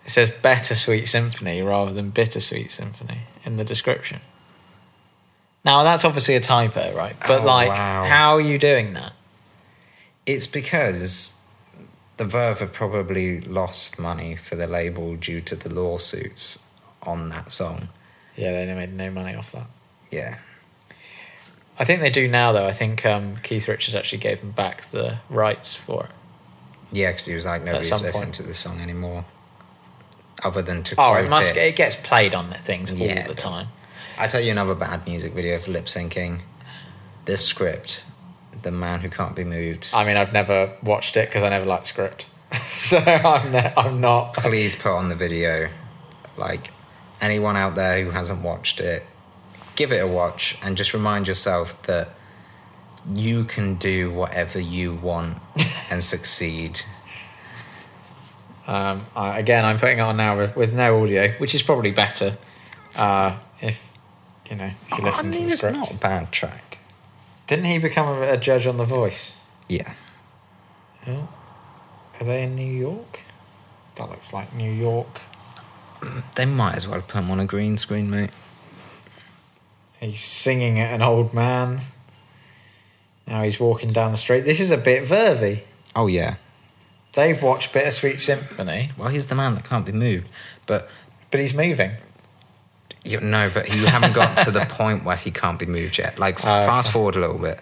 It 0.05 0.11
says 0.11 0.31
Better 0.31 0.75
Sweet 0.75 1.07
Symphony 1.07 1.61
rather 1.61 1.91
than 1.93 2.11
Bittersweet 2.11 2.71
Symphony 2.71 3.21
in 3.43 3.55
the 3.55 3.63
description. 3.63 4.21
Now, 5.63 5.83
that's 5.83 6.05
obviously 6.05 6.35
a 6.35 6.39
typo, 6.39 6.93
right? 6.95 7.15
But, 7.19 7.41
Oh, 7.41 7.45
like, 7.45 7.69
wow. 7.69 8.05
how 8.05 8.33
are 8.35 8.41
you 8.41 8.57
doing 8.57 8.93
that? 8.93 9.13
It's 10.25 10.47
because 10.47 11.39
the 12.17 12.25
Verve 12.25 12.59
have 12.59 12.73
probably 12.73 13.41
lost 13.41 13.99
money 13.99 14.35
for 14.35 14.55
the 14.55 14.67
label 14.67 15.15
due 15.15 15.39
to 15.41 15.55
the 15.55 15.73
lawsuits 15.73 16.59
on 17.03 17.29
that 17.29 17.51
song. 17.51 17.89
Yeah, 18.35 18.51
they 18.51 18.73
made 18.73 18.93
no 18.93 19.11
money 19.11 19.35
off 19.35 19.51
that. 19.51 19.67
Yeah. 20.11 20.37
I 21.79 21.85
think 21.85 22.01
they 22.01 22.09
do 22.09 22.27
now, 22.27 22.51
though. 22.51 22.67
I 22.67 22.71
think 22.71 23.05
um, 23.05 23.37
Keith 23.43 23.67
Richards 23.67 23.95
actually 23.95 24.19
gave 24.19 24.39
them 24.41 24.51
back 24.51 24.83
the 24.83 25.17
rights 25.29 25.75
for 25.75 26.05
it. 26.05 26.11
Yeah, 26.91 27.11
because 27.11 27.25
he 27.25 27.33
was 27.33 27.45
like, 27.45 27.63
nobody's 27.63 27.91
listening 27.91 28.11
point. 28.11 28.35
to 28.35 28.43
this 28.43 28.59
song 28.59 28.79
anymore. 28.81 29.25
Other 30.43 30.61
than 30.61 30.83
to 30.83 30.95
Oh, 30.97 31.13
it 31.15 31.29
must. 31.29 31.55
it. 31.55 31.59
It 31.59 31.75
gets 31.75 31.95
played 31.95 32.33
on 32.35 32.51
things 32.51 32.91
all 32.91 32.97
the 32.97 33.33
time. 33.35 33.67
I 34.17 34.27
tell 34.27 34.41
you 34.41 34.51
another 34.51 34.75
bad 34.75 35.05
music 35.05 35.33
video 35.33 35.57
for 35.59 35.71
lip 35.71 35.85
syncing. 35.85 36.41
This 37.25 37.45
script, 37.45 38.03
The 38.61 38.71
Man 38.71 39.01
Who 39.01 39.09
Can't 39.09 39.35
Be 39.35 39.43
Moved. 39.43 39.89
I 39.93 40.03
mean, 40.03 40.17
I've 40.17 40.33
never 40.33 40.75
watched 40.83 41.15
it 41.17 41.29
because 41.29 41.43
I 41.43 41.49
never 41.49 41.65
liked 41.65 41.85
script, 41.85 42.27
so 42.67 42.97
I'm 42.97 43.51
ne- 43.51 43.73
I'm 43.77 44.01
not. 44.01 44.33
Please 44.33 44.75
put 44.75 44.91
on 44.91 45.09
the 45.09 45.15
video. 45.15 45.69
Like, 46.37 46.67
anyone 47.21 47.55
out 47.55 47.75
there 47.75 48.03
who 48.03 48.11
hasn't 48.11 48.41
watched 48.41 48.79
it, 48.79 49.05
give 49.75 49.91
it 49.91 49.99
a 49.99 50.07
watch 50.07 50.57
and 50.63 50.75
just 50.75 50.93
remind 50.93 51.27
yourself 51.27 51.81
that 51.83 52.09
you 53.13 53.43
can 53.45 53.75
do 53.75 54.11
whatever 54.11 54.59
you 54.59 54.93
want 54.93 55.37
and 55.89 56.03
succeed. 56.03 56.81
Um, 58.67 59.05
I, 59.15 59.39
again, 59.39 59.65
I'm 59.65 59.77
putting 59.77 59.97
it 59.97 60.01
on 60.01 60.17
now 60.17 60.37
with, 60.37 60.55
with 60.55 60.73
no 60.73 61.01
audio, 61.01 61.31
which 61.33 61.55
is 61.55 61.63
probably 61.63 61.91
better. 61.91 62.37
Uh, 62.95 63.37
if 63.61 63.91
you 64.49 64.55
know, 64.55 64.65
if 64.65 64.91
you 64.91 64.97
I 64.97 65.05
listen 65.05 65.31
to 65.31 65.39
mean, 65.39 65.47
the 65.47 65.53
it's 65.53 65.63
not 65.63 65.91
a 65.91 65.95
bad 65.95 66.31
track. 66.31 66.77
Didn't 67.47 67.65
he 67.65 67.79
become 67.79 68.07
a, 68.07 68.33
a 68.33 68.37
judge 68.37 68.67
on 68.67 68.77
The 68.77 68.85
Voice? 68.85 69.35
Yeah. 69.67 69.93
Oh. 71.07 71.27
Are 72.19 72.25
they 72.25 72.43
in 72.43 72.55
New 72.55 72.71
York? 72.71 73.21
That 73.95 74.09
looks 74.09 74.31
like 74.31 74.53
New 74.53 74.71
York. 74.71 75.21
They 76.35 76.45
might 76.45 76.75
as 76.75 76.87
well 76.87 77.01
put 77.01 77.19
him 77.23 77.31
on 77.31 77.39
a 77.39 77.45
green 77.45 77.77
screen, 77.77 78.09
mate. 78.09 78.31
He's 79.99 80.21
singing 80.23 80.79
at 80.79 80.93
an 80.93 81.01
old 81.01 81.33
man. 81.33 81.81
Now 83.27 83.43
he's 83.43 83.59
walking 83.59 83.89
down 83.89 84.11
the 84.11 84.17
street. 84.17 84.41
This 84.45 84.59
is 84.59 84.71
a 84.71 84.77
bit 84.77 85.03
vervy. 85.03 85.61
Oh, 85.95 86.07
yeah. 86.07 86.35
They've 87.13 87.41
watched 87.41 87.73
Bittersweet 87.73 88.19
Symphony, 88.19 88.91
Well, 88.97 89.09
he's 89.09 89.27
the 89.27 89.35
man 89.35 89.55
that 89.55 89.65
can't 89.65 89.85
be 89.85 89.91
moved. 89.91 90.29
But 90.65 90.89
but 91.29 91.39
he's 91.39 91.53
moving. 91.53 91.91
you 93.03 93.19
no, 93.19 93.49
but 93.53 93.69
you 93.69 93.85
haven't 93.85 94.13
got 94.13 94.37
to 94.45 94.51
the 94.51 94.65
point 94.69 95.03
where 95.03 95.17
he 95.17 95.29
can't 95.31 95.59
be 95.59 95.65
moved 95.65 95.97
yet. 95.97 96.17
Like, 96.17 96.39
Oh, 96.39 96.43
fast 96.43 96.87
okay. 96.89 96.93
forward 96.93 97.15
a 97.15 97.19
little 97.19 97.37
bit, 97.37 97.59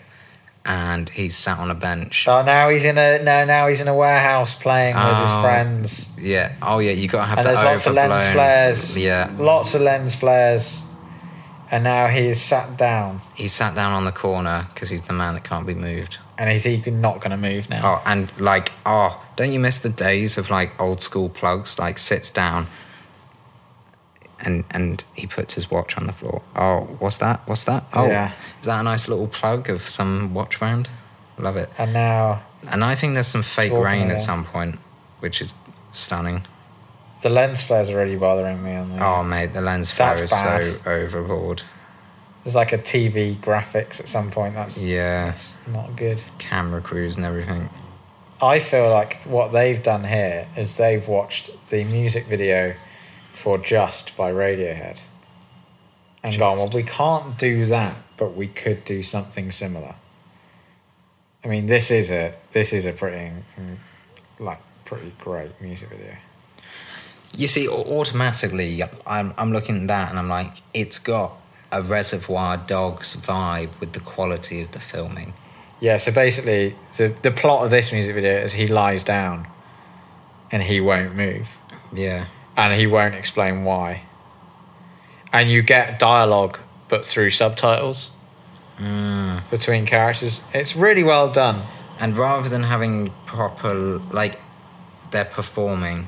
and 0.69 1.10
he's 1.10 1.36
sat 1.36 1.58
on 1.58 1.71
a 1.71 1.75
bench. 1.75 2.27
Oh, 2.27 2.43
now 2.43 2.69
he's 2.69 2.86
in 2.86 2.97
a 2.99 3.21
no. 3.23 3.43
Now 3.43 3.67
he's 3.67 3.82
in 3.82 3.88
a 3.88 3.95
warehouse 3.95 4.53
playing 4.53 4.95
with 4.95 5.17
his 5.17 5.32
Oh. 5.32 5.41
friends. 5.41 6.10
Yeah. 6.17 6.53
Oh, 6.62 6.77
yeah. 6.79 6.91
You 6.91 7.08
gotta 7.08 7.25
have 7.27 7.39
and 7.39 7.47
the 7.47 7.51
there's 7.53 7.65
lots 7.65 7.88
of 7.88 7.93
lens 7.95 8.27
flares. 8.29 8.97
Yeah. 8.97 9.32
lots 9.38 9.73
of 9.75 9.82
lens 9.82 10.13
flares. 10.15 10.84
and 11.71 11.84
now 11.84 12.08
he 12.08 12.27
is 12.27 12.41
sat 12.41 12.77
down, 12.77 13.21
He's 13.36 13.51
sat 13.53 13.75
down 13.75 13.91
on 13.93 14.03
the 14.05 14.12
corner 14.12 14.67
because 14.73 14.89
he's 14.89 15.03
the 15.03 15.13
man 15.13 15.34
that 15.36 15.43
can't 15.43 15.67
be 15.67 15.75
moved. 15.75 16.17
and 16.38 16.49
he's 16.49 16.65
even 16.65 17.01
not 17.01 17.17
going 17.21 17.32
to 17.32 17.38
move 17.38 17.69
now. 17.69 17.82
Oh, 17.84 18.01
and 18.05 18.32
like, 18.39 18.71
oh, 18.86 19.21
don't 19.36 19.51
you 19.51 19.60
miss 19.60 19.77
the 19.79 19.89
days 19.89 20.38
of 20.38 20.49
like 20.49 20.71
old 20.79 21.01
school 21.01 21.29
plugs? 21.29 21.77
Like 21.79 21.97
sits 21.97 22.29
down, 22.29 22.67
and 24.41 24.63
and 24.71 25.04
he 25.13 25.28
puts 25.28 25.54
his 25.56 25.69
watch 25.71 25.97
on 25.97 26.08
the 26.08 26.13
floor. 26.13 26.41
Oh, 26.56 26.82
what's 26.99 27.17
that? 27.17 27.41
What's 27.47 27.63
that? 27.65 27.84
Oh, 27.93 28.08
Yeah. 28.08 28.32
is 28.60 28.65
that 28.65 28.80
a 28.80 28.84
nice 28.84 29.08
little 29.08 29.28
plug 29.28 29.69
of 29.69 29.82
some 29.89 30.34
watch 30.34 30.60
brand? 30.60 30.89
Love 31.38 31.58
it. 31.58 31.69
And 31.78 31.93
now 31.93 32.41
And 32.69 32.84
I 32.84 32.95
think 32.95 33.13
there's 33.13 33.28
some 33.28 33.43
fake 33.43 33.71
rain 33.71 34.12
at 34.12 34.21
some 34.21 34.43
point, 34.45 34.80
which 35.19 35.41
is 35.41 35.54
stunning. 35.91 36.41
the 37.21 37.30
lens 37.30 37.62
flare's 37.63 37.89
already 37.89 38.15
bothering 38.15 38.63
me 38.63 38.75
on 38.75 38.89
there. 38.91 39.04
Oh, 39.04 39.23
mate, 39.23 39.54
the 39.54 39.62
lens 39.62 39.91
flare 39.91 40.15
That's 40.15 40.21
is 40.21 40.32
bad. 40.32 40.63
so 40.63 40.89
overboard. 40.91 41.63
There's 42.43 42.56
like 42.56 42.71
a 42.73 42.78
TV 42.78 43.36
graphics 43.36 43.99
at 43.99 44.08
some 44.08 44.32
point. 44.32 44.56
That's 44.56 44.82
Yeah, 44.82 45.36
not 45.67 45.95
good. 45.97 46.21
camera 46.38 46.82
crews 46.82 47.15
and 47.17 47.25
everything. 47.25 47.69
I 48.41 48.60
feel 48.60 48.89
like 48.89 49.17
what 49.23 49.52
they've 49.52 49.82
done 49.84 50.06
here 50.06 50.47
is 50.56 50.78
they've 50.78 51.06
watched 51.06 51.49
the 51.69 51.84
music 51.84 52.25
video 52.28 52.73
for 53.39 53.58
Just 53.58 54.17
by 54.17 54.34
Radiohead 54.34 54.99
and 56.21 56.38
gone, 56.38 56.58
well, 56.58 56.69
we 56.69 56.84
can't 56.84 57.38
do 57.38 57.65
that, 57.67 57.95
but 58.17 58.36
we 58.36 58.47
could 58.47 58.84
do 58.84 59.02
something 59.02 59.49
similar. 59.49 59.95
I 61.45 61.47
mean, 61.47 61.67
this 61.67 61.89
is 61.89 62.12
a 62.12 62.36
this 62.52 62.73
is 62.73 62.86
a 62.86 62.91
pretty 62.91 63.32
mm, 63.58 63.78
like 64.39 64.60
pretty 64.84 65.13
great 65.19 65.52
music 65.62 65.88
video. 65.88 66.17
You 67.38 67.47
see, 67.47 67.69
automatically, 67.69 68.84
I'm 69.08 69.34
I'm 69.38 69.54
looking 69.54 69.84
at 69.84 69.88
that 69.88 70.10
and 70.10 70.19
I'm 70.19 70.28
like, 70.28 70.58
it's 70.73 70.99
got 70.99 71.32
a 71.71 71.82
Reservoir 71.82 72.58
Dogs 72.58 73.15
vibe 73.15 73.80
with 73.80 73.93
the 73.93 74.02
quality 74.02 74.62
of 74.62 74.71
the 74.71 74.82
filming. 74.82 75.34
Yeah, 75.80 75.95
so 75.95 76.12
basically, 76.12 76.75
the 76.97 77.15
the 77.21 77.32
plot 77.32 77.63
of 77.63 77.71
this 77.71 77.93
music 77.93 78.15
video 78.15 78.34
is 78.41 78.52
he 78.52 78.67
lies 78.67 79.06
down, 79.06 79.47
and 80.52 80.62
he 80.62 80.82
won't 80.82 81.15
move. 81.15 81.58
Yeah, 81.95 82.25
and 82.60 82.80
he 82.80 82.88
won't 82.88 83.15
explain 83.15 83.63
why. 83.63 84.04
And 85.32 85.50
you 85.52 85.62
get 85.62 86.00
dialogue, 86.00 86.60
but 86.88 87.06
through 87.06 87.30
subtitles 87.32 88.10
between 89.52 89.86
characters. 89.86 90.41
It's 90.54 90.76
really 90.76 91.04
well 91.04 91.30
done. 91.32 91.63
and 92.00 92.17
rather 92.17 92.48
than 92.48 92.63
having 92.63 93.12
proper 93.26 93.74
like, 94.12 94.39
they're 95.12 95.26
performing 95.26 96.08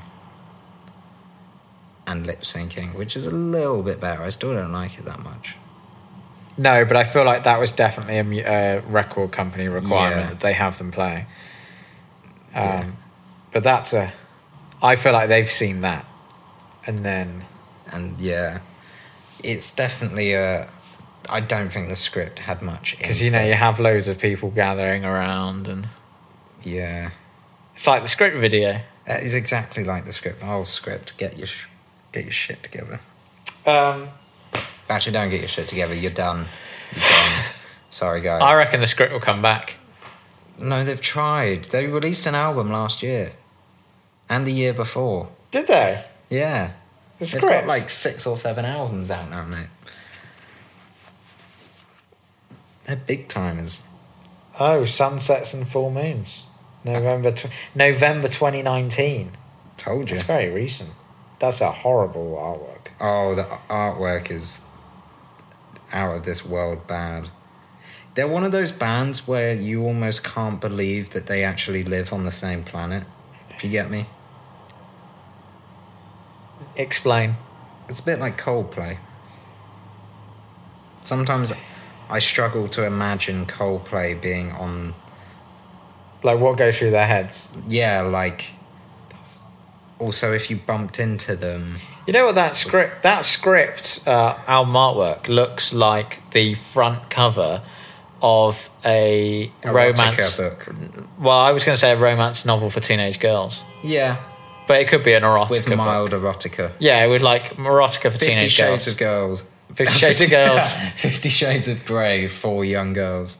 and 2.06 2.26
lip 2.26 2.42
syncing, 2.42 2.94
which 2.94 3.16
is 3.16 3.26
a 3.26 3.30
little 3.30 3.82
bit 3.82 4.00
better. 4.00 4.22
I 4.22 4.30
still 4.30 4.54
don't 4.54 4.72
like 4.72 4.98
it 4.98 5.04
that 5.04 5.22
much. 5.22 5.56
No, 6.56 6.84
but 6.84 6.96
I 6.96 7.04
feel 7.04 7.24
like 7.24 7.44
that 7.44 7.58
was 7.58 7.72
definitely 7.72 8.40
a 8.40 8.78
uh, 8.78 8.82
record 8.82 9.32
company 9.32 9.68
requirement 9.68 10.20
Yeah. 10.22 10.28
that 10.30 10.40
they 10.40 10.52
have 10.52 10.78
them 10.78 10.90
playing. 10.90 11.26
Um, 12.54 12.62
Yeah. 12.64 12.84
But 13.52 13.62
that's 13.62 13.92
a. 13.92 14.12
I 14.82 14.96
feel 14.96 15.12
like 15.12 15.28
they've 15.28 15.48
seen 15.50 15.80
that, 15.80 16.06
and 16.86 17.00
then 17.04 17.44
And 17.92 18.18
yeah, 18.18 18.60
it's 19.42 19.72
definitely 19.74 20.34
a. 20.34 20.68
I 21.28 21.40
don't 21.40 21.70
think 21.72 21.88
the 21.88 21.96
script 21.96 22.40
had 22.40 22.62
much 22.62 22.96
because 22.98 23.22
you 23.22 23.30
know 23.30 23.42
you 23.44 23.54
have 23.54 23.78
loads 23.78 24.08
of 24.08 24.18
people 24.18 24.50
gathering 24.50 25.04
around, 25.04 25.68
and 25.68 25.88
Yeah, 26.64 27.10
it's 27.74 27.86
like 27.86 28.02
the 28.02 28.08
script 28.08 28.36
video. 28.36 28.80
that 29.06 29.22
is 29.22 29.34
exactly 29.34 29.84
like 29.84 30.04
the 30.04 30.12
script. 30.12 30.40
Oh, 30.44 30.64
script, 30.64 31.16
get 31.18 31.36
your 31.38 31.46
sh- 31.46 31.66
get 32.12 32.24
your 32.24 32.32
shit 32.32 32.62
together. 32.62 33.00
Um, 33.66 34.08
Actually, 34.88 35.12
don't 35.12 35.30
get 35.30 35.38
your 35.40 35.48
shit 35.48 35.68
together. 35.68 35.94
You're 35.94 36.10
done. 36.10 36.46
You're 36.94 37.02
done. 37.04 37.44
Sorry, 37.90 38.20
guys. 38.20 38.42
I 38.42 38.56
reckon 38.56 38.80
the 38.80 38.86
script 38.86 39.12
will 39.12 39.20
come 39.20 39.40
back. 39.42 39.76
no, 40.58 40.82
they've 40.84 41.00
tried. 41.00 41.64
They 41.64 41.86
released 41.86 42.26
an 42.26 42.34
album 42.34 42.70
last 42.72 43.02
year, 43.02 43.32
and 44.28 44.46
the 44.46 44.52
year 44.52 44.72
before. 44.74 45.28
Did 45.52 45.66
they? 45.68 46.04
Yeah, 46.32 46.72
The 47.18 47.26
they've 47.26 47.42
got 47.42 47.66
like 47.66 47.90
six 47.90 48.26
or 48.26 48.38
seven 48.38 48.64
albums 48.64 49.10
out 49.10 49.30
now, 49.30 49.44
mate. 49.44 49.66
They're 52.86 52.96
big 52.96 53.28
timers. 53.28 53.86
Oh, 54.58 54.86
sunsets 54.86 55.52
and 55.52 55.68
full 55.68 55.90
moons. 55.90 56.44
November 56.84 57.32
tw- 57.32 57.50
November 57.74 58.28
2019. 58.28 59.32
Told 59.76 60.10
you. 60.10 60.16
It's 60.16 60.24
very 60.24 60.50
recent. 60.50 60.90
That's 61.38 61.60
a 61.60 61.70
horrible 61.70 62.36
artwork. 62.36 62.92
Oh, 62.98 63.34
the 63.34 63.44
artwork 63.68 64.30
is 64.30 64.64
out 65.92 66.16
of 66.16 66.24
this 66.24 66.44
world 66.46 66.86
bad. 66.86 67.28
They're 68.14 68.28
one 68.28 68.44
of 68.44 68.52
those 68.52 68.72
bands 68.72 69.28
where 69.28 69.54
you 69.54 69.84
almost 69.84 70.24
can't 70.24 70.60
believe 70.60 71.10
that 71.10 71.26
they 71.26 71.44
actually 71.44 71.84
live 71.84 72.10
on 72.12 72.24
the 72.24 72.30
same 72.30 72.64
planet. 72.64 73.04
If 73.50 73.62
you 73.64 73.70
get 73.70 73.90
me, 73.90 74.06
Explain. 76.76 77.36
it's 77.88 78.00
a 78.00 78.04
bit 78.04 78.18
like 78.18 78.40
Coldplay. 78.40 78.98
Sometimes 81.02 81.52
I 82.08 82.18
struggle 82.18 82.68
to 82.68 82.84
imagine 82.84 83.46
Coldplay 83.46 84.20
being 84.20 84.52
on. 84.52 84.94
Like 86.22 86.38
what 86.38 86.56
goes 86.56 86.78
through 86.78 86.90
their 86.92 87.06
heads. 87.06 87.48
Yeah, 87.68 88.02
like. 88.02 88.54
Also, 89.98 90.32
if 90.32 90.50
you 90.50 90.56
bumped 90.56 90.98
into 90.98 91.36
them, 91.36 91.76
You 92.06 92.12
know 92.12 92.26
what 92.26 92.34
that 92.34 92.56
script 92.56 93.02
that 93.02 93.24
script 93.24 94.00
uh, 94.06 94.36
album 94.48 94.74
artwork 94.74 95.28
looks 95.28 95.72
like 95.72 96.28
the 96.32 96.54
front 96.54 97.08
cover 97.08 97.62
of 98.20 98.68
a 98.84 99.52
erotica 99.62 99.98
romance. 99.98 100.36
book. 100.36 100.74
Well, 101.20 101.38
I 101.38 101.52
was 101.52 101.64
going 101.64 101.74
to 101.76 101.80
say 101.80 101.92
a 101.92 101.96
romance 101.96 102.44
novel 102.44 102.68
for 102.70 102.80
teenage 102.80 103.20
girls, 103.20 103.62
Yeah, 103.84 104.16
but 104.66 104.80
it 104.80 104.88
could 104.88 105.04
be 105.04 105.12
an 105.14 105.22
erotica. 105.22 105.50
with 105.50 105.66
book. 105.66 105.76
mild 105.76 106.10
erotica. 106.10 106.72
Yeah, 106.78 107.06
with 107.06 107.22
like 107.22 107.56
erotica 107.56 108.02
for 108.04 108.18
Fifty 108.18 108.26
teenage 108.28 108.52
Shades 108.52 108.68
girls. 108.84 108.88
of 108.88 108.96
Girls. 108.96 109.44
Fifty 109.74 109.98
Shades 109.98 110.20
of 110.20 110.30
Girls. 110.38 110.76
Fifty 110.96 111.28
Shades 111.28 111.68
of 111.68 111.84
Grey 111.84 112.26
for 112.28 112.64
young 112.64 112.92
girls. 112.92 113.38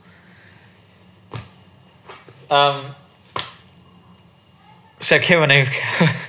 Um, 2.51 2.95
so 5.01 5.19
Kiwanuka. 5.19 6.29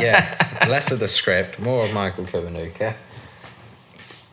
Yeah, 0.00 0.66
less 0.68 0.90
of 0.90 0.98
the 0.98 1.06
script, 1.06 1.60
more 1.60 1.84
of 1.84 1.92
Michael 1.92 2.24
Kiwanuka. 2.24 2.96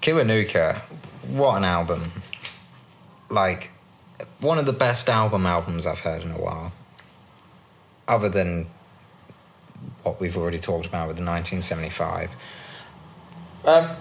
Kiwanuka, 0.02 0.80
what 1.28 1.58
an 1.58 1.64
album! 1.66 2.12
Like, 3.30 3.70
one 4.40 4.58
of 4.58 4.66
the 4.66 4.74
best 4.74 5.08
album 5.08 5.46
albums 5.46 5.86
I've 5.86 6.00
heard 6.00 6.24
in 6.24 6.32
a 6.32 6.40
while. 6.42 6.72
Other 8.08 8.28
than 8.28 8.68
what 10.04 10.20
we've 10.20 10.38
already 10.38 10.60
talked 10.60 10.86
about 10.86 11.08
with 11.08 11.18
the 11.18 11.24
1975. 11.24 12.36
Um, 13.64 13.96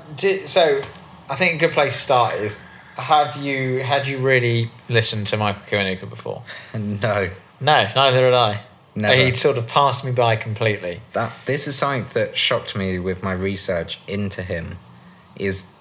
so, 0.47 0.83
I 1.29 1.37
think 1.37 1.55
a 1.57 1.59
good 1.67 1.73
place 1.75 1.95
to 1.95 2.01
start 2.01 2.35
is: 2.37 2.61
Have 2.97 3.37
you 3.37 3.83
had 3.83 4.07
you 4.07 4.19
really 4.19 4.71
listened 4.89 5.27
to 5.29 5.37
Michael 5.37 5.63
Kiwanuka 5.63 6.09
before? 6.09 6.43
No, 6.75 7.31
No, 7.61 7.89
neither 7.95 8.25
had 8.25 8.35
I. 8.35 8.61
Never. 8.95 9.15
He 9.15 9.35
sort 9.35 9.57
of 9.57 9.69
passed 9.69 10.05
me 10.05 10.11
by 10.11 10.35
completely. 10.37 11.01
that 11.13 11.33
this 11.47 11.69
is 11.69 11.77
something 11.77 12.07
that 12.15 12.37
shocked 12.37 12.75
me 12.75 12.99
with 12.99 13.23
my 13.23 13.33
research 13.33 14.01
into 14.09 14.43
him 14.43 14.79
is 15.37 15.73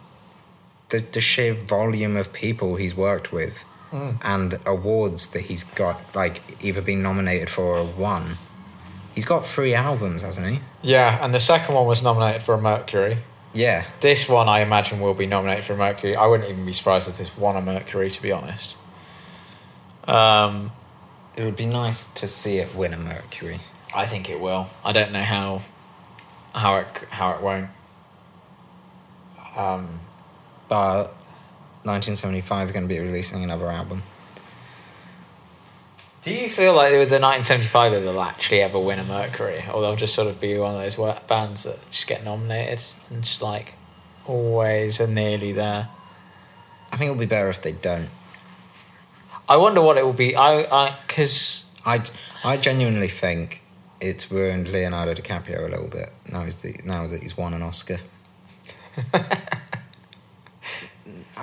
the, 0.90 1.00
the 1.00 1.20
sheer 1.20 1.54
volume 1.56 2.16
of 2.16 2.32
people 2.34 2.76
he's 2.76 2.96
worked 2.96 3.32
with 3.32 3.64
and 3.92 4.60
awards 4.68 5.28
that 5.28 5.42
he's 5.42 5.64
got 5.64 6.00
like 6.16 6.42
either 6.64 6.80
been 6.82 7.02
nominated 7.02 7.50
for 7.50 7.80
or 7.80 7.84
won 7.86 8.38
he's 9.20 9.26
got 9.26 9.46
three 9.46 9.74
albums 9.74 10.22
hasn't 10.24 10.48
he 10.48 10.62
Yeah, 10.82 11.22
and 11.22 11.34
the 11.34 11.42
second 11.42 11.76
one 11.76 11.86
was 11.86 12.02
nominated 12.02 12.42
for 12.42 12.54
a 12.54 12.62
Mercury. 12.62 13.18
yeah 13.54 13.84
This 14.00 14.30
one, 14.30 14.48
I 14.48 14.62
imagine, 14.62 15.02
will 15.02 15.14
be 15.14 15.26
nominated 15.26 15.66
for 15.66 15.74
a 15.74 15.78
Mercury. 15.78 16.16
I 16.16 16.26
wouldn't 16.26 16.50
even 16.50 16.66
be 16.66 16.72
surprised 16.72 17.10
if 17.10 17.18
this 17.18 17.38
won 17.38 17.58
a 17.58 17.62
Mercury, 17.62 18.10
to 18.10 18.22
be 18.22 18.32
honest. 18.32 18.78
Um, 20.08 20.72
it 21.36 21.44
would 21.44 21.58
be 21.58 21.66
nice 21.66 22.06
to 22.14 22.30
see 22.30 22.60
it 22.60 22.74
win 22.74 22.94
a 22.94 22.98
mercury 22.98 23.60
I 23.94 24.06
think 24.06 24.30
it 24.30 24.40
will. 24.40 24.70
I 24.86 24.94
don't 24.94 25.12
know 25.12 25.22
how, 25.22 25.64
how 26.54 26.78
it 26.78 26.88
how 27.10 27.34
it 27.34 27.42
won't. 27.42 27.70
Um, 29.58 30.00
but 30.70 31.08
1975 31.84 32.70
are 32.70 32.74
going 32.74 32.88
to 32.88 32.94
be 32.96 33.00
releasing 33.00 33.44
another 33.44 33.70
album 33.70 34.04
do 36.24 36.34
you 36.34 36.50
feel 36.50 36.76
like 36.76 36.92
with 36.92 37.10
the 37.10 37.20
1975 37.20 37.94
that 37.94 38.00
they'll 38.02 38.22
actually 38.22 38.62
ever 38.62 38.80
win 38.80 39.00
a 39.00 39.04
Mercury, 39.04 39.64
or 39.74 39.82
they'll 39.82 39.96
just 39.96 40.14
sort 40.16 40.28
of 40.28 40.40
be 40.40 40.58
one 40.58 40.76
of 40.76 40.82
those 40.82 40.96
bands 41.28 41.64
that 41.64 41.78
just 41.90 42.08
get 42.08 42.24
nominated 42.24 42.82
and 43.10 43.24
just 43.24 43.42
like 43.42 43.74
always 44.26 45.00
are 45.00 45.08
nearly 45.08 45.52
there? 45.52 45.90
i 46.92 46.98
think 46.98 47.10
it'll 47.12 47.20
be 47.20 47.26
better 47.26 47.50
if 47.50 47.62
they 47.62 47.72
don't 47.72 48.10
I 49.50 49.58
wonder 49.58 49.82
what 49.82 49.98
it 49.98 50.06
will 50.06 50.14
be. 50.14 50.36
I 50.36 50.62
I 50.62 50.96
because 51.08 51.66
I, 51.84 52.04
I 52.44 52.58
genuinely 52.58 53.08
think 53.08 53.64
it's 54.00 54.32
ruined 54.32 54.68
Leonardo 54.72 55.16
DiCaprio 55.16 55.66
a 55.66 55.68
little 55.68 55.88
bit 55.88 56.14
now 56.32 56.44
he's 56.44 56.58
the 56.58 56.80
now 56.86 57.08
that 57.08 57.24
he's 57.24 57.36
won 57.36 57.56
an 57.56 57.64
Oscar. 57.64 57.98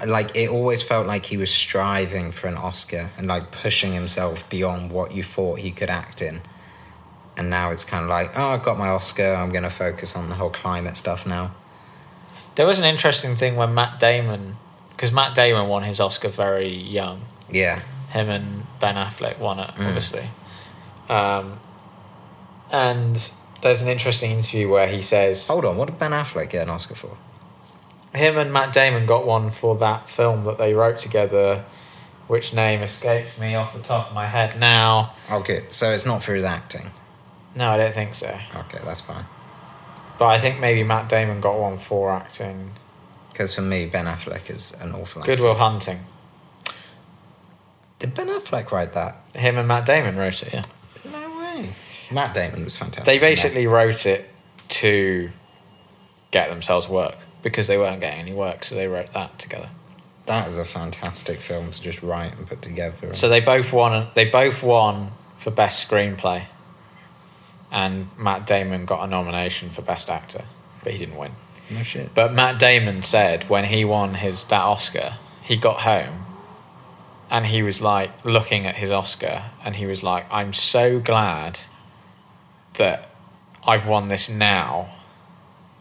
like 0.04 0.36
it 0.36 0.50
always 0.50 0.82
felt 0.82 1.06
like 1.06 1.24
he 1.26 1.36
was 1.36 1.50
striving 1.50 2.30
for 2.32 2.48
an 2.48 2.56
Oscar 2.56 3.10
and 3.16 3.26
like 3.26 3.50
pushing 3.50 3.92
himself 3.92 4.48
beyond 4.50 4.90
what 4.90 5.12
you 5.14 5.22
thought 5.22 5.60
he 5.60 5.70
could 5.70 5.90
act 5.90 6.20
in. 6.20 6.42
And 7.36 7.50
now 7.50 7.70
it's 7.70 7.84
kind 7.84 8.02
of 8.02 8.08
like, 8.10 8.32
oh, 8.36 8.48
I've 8.48 8.62
got 8.62 8.78
my 8.78 8.88
Oscar. 8.88 9.34
I'm 9.34 9.50
going 9.50 9.62
to 9.62 9.70
focus 9.70 10.16
on 10.16 10.28
the 10.28 10.34
whole 10.36 10.50
climate 10.50 10.96
stuff 10.96 11.26
now. 11.26 11.54
There 12.54 12.66
was 12.66 12.78
an 12.78 12.84
interesting 12.86 13.36
thing 13.36 13.56
when 13.56 13.74
Matt 13.74 14.00
Damon, 14.00 14.56
because 14.90 15.12
Matt 15.12 15.34
Damon 15.34 15.68
won 15.68 15.82
his 15.82 16.00
Oscar 16.00 16.28
very 16.28 16.72
young. 16.74 17.22
Yeah, 17.50 17.82
Him 18.10 18.30
and 18.30 18.66
Ben 18.80 18.94
Affleck 18.94 19.38
won 19.38 19.58
it, 19.60 19.70
Mm. 19.76 19.86
obviously. 19.88 20.24
Um, 21.08 21.60
and 22.72 23.30
there's 23.62 23.82
an 23.82 23.88
interesting 23.88 24.30
interview 24.32 24.68
where 24.68 24.88
he 24.88 25.02
says 25.02 25.46
hold 25.46 25.64
on. 25.64 25.76
What 25.76 25.86
did 25.88 25.98
Ben 25.98 26.12
Affleck 26.12 26.50
get 26.50 26.62
an 26.62 26.70
Oscar 26.70 26.94
for? 26.94 27.16
Him 28.14 28.38
and 28.38 28.52
Matt 28.52 28.72
Damon 28.72 29.06
got 29.06 29.26
one 29.26 29.50
for 29.50 29.76
that 29.76 30.08
film 30.08 30.44
that 30.44 30.58
they 30.58 30.74
wrote 30.74 30.98
together, 30.98 31.64
which 32.26 32.54
name 32.54 32.82
escapes 32.82 33.38
me 33.38 33.54
off 33.54 33.74
the 33.74 33.82
top 33.82 34.08
of 34.08 34.14
my 34.14 34.26
head 34.26 34.58
now. 34.58 35.14
Okay, 35.30 35.64
so 35.70 35.90
it's 35.90 36.06
not 36.06 36.22
for 36.22 36.34
his 36.34 36.44
acting. 36.44 36.90
No, 37.54 37.70
I 37.70 37.76
don't 37.76 37.94
think 37.94 38.14
so. 38.14 38.38
Okay, 38.54 38.78
that's 38.84 39.00
fine. 39.00 39.24
But 40.18 40.26
I 40.26 40.40
think 40.40 40.60
maybe 40.60 40.82
Matt 40.82 41.08
Damon 41.08 41.40
got 41.40 41.58
one 41.58 41.78
for 41.78 42.12
acting. 42.12 42.72
Because 43.30 43.54
for 43.54 43.62
me, 43.62 43.86
Ben 43.86 44.06
Affleck 44.06 44.50
is 44.50 44.72
an 44.80 44.92
awful 44.92 45.20
actor. 45.20 45.36
Goodwill 45.36 45.54
Hunting. 45.54 46.00
Did 47.98 48.14
Ben 48.14 48.28
Affleck 48.28 48.70
write 48.70 48.92
that? 48.94 49.20
Him 49.34 49.58
and 49.58 49.68
Matt 49.68 49.86
Damon 49.86 50.16
wrote 50.16 50.42
it, 50.42 50.52
yeah. 50.52 50.62
No 51.10 51.38
way. 51.38 51.74
Matt 52.10 52.34
Damon 52.34 52.64
was 52.64 52.76
fantastic. 52.76 53.06
They 53.06 53.18
basically 53.18 53.66
wrote 53.66 54.06
it 54.06 54.30
to 54.68 55.30
get 56.30 56.48
themselves 56.50 56.88
work 56.88 57.16
because 57.46 57.68
they 57.68 57.78
weren't 57.78 58.00
getting 58.00 58.18
any 58.18 58.32
work, 58.32 58.64
so 58.64 58.74
they 58.74 58.88
wrote 58.88 59.12
that 59.12 59.38
together. 59.38 59.68
That 60.24 60.48
is 60.48 60.58
a 60.58 60.64
fantastic 60.64 61.38
film 61.38 61.70
to 61.70 61.80
just 61.80 62.02
write 62.02 62.36
and 62.36 62.44
put 62.44 62.60
together. 62.60 63.14
So 63.14 63.28
they 63.28 63.38
both 63.38 63.72
won. 63.72 64.08
They 64.14 64.28
both 64.28 64.64
won 64.64 65.12
for 65.36 65.52
best 65.52 65.88
screenplay, 65.88 66.46
and 67.70 68.08
Matt 68.18 68.48
Damon 68.48 68.84
got 68.84 69.04
a 69.04 69.06
nomination 69.06 69.70
for 69.70 69.80
best 69.80 70.10
actor, 70.10 70.42
but 70.82 70.94
he 70.94 70.98
didn't 70.98 71.16
win. 71.16 71.34
no 71.70 71.84
shit. 71.84 72.12
But 72.16 72.34
Matt 72.34 72.58
Damon 72.58 73.02
said 73.02 73.48
when 73.48 73.66
he 73.66 73.84
won 73.84 74.14
his 74.14 74.42
that 74.42 74.62
Oscar, 74.62 75.14
he 75.40 75.56
got 75.56 75.82
home, 75.82 76.26
and 77.30 77.46
he 77.46 77.62
was 77.62 77.80
like 77.80 78.24
looking 78.24 78.66
at 78.66 78.74
his 78.74 78.90
Oscar, 78.90 79.52
and 79.64 79.76
he 79.76 79.86
was 79.86 80.02
like, 80.02 80.26
"I'm 80.32 80.52
so 80.52 80.98
glad 80.98 81.60
that 82.74 83.08
I've 83.64 83.86
won 83.86 84.08
this 84.08 84.28
now." 84.28 84.94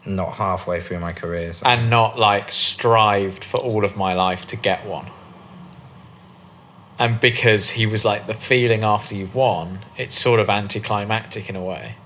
Not 0.06 0.34
halfway 0.34 0.80
through 0.80 1.00
my 1.00 1.12
career. 1.12 1.52
So. 1.52 1.66
and 1.66 1.90
not 1.90 2.18
like 2.18 2.50
strived 2.52 3.42
for 3.44 3.58
all 3.58 3.84
of 3.84 3.96
my 3.96 4.14
life 4.14 4.46
to 4.46 4.56
get 4.56 4.86
one. 4.86 5.10
And 6.98 7.20
because 7.20 7.70
he 7.70 7.84
was 7.86 8.04
like 8.04 8.26
the 8.26 8.34
feeling 8.34 8.82
after 8.82 9.14
you've 9.14 9.34
won, 9.34 9.80
it's 9.98 10.18
sort 10.18 10.40
of 10.40 10.48
anticlimactic 10.48 11.50
in 11.50 11.56
a 11.56 11.62
way. 11.62 11.96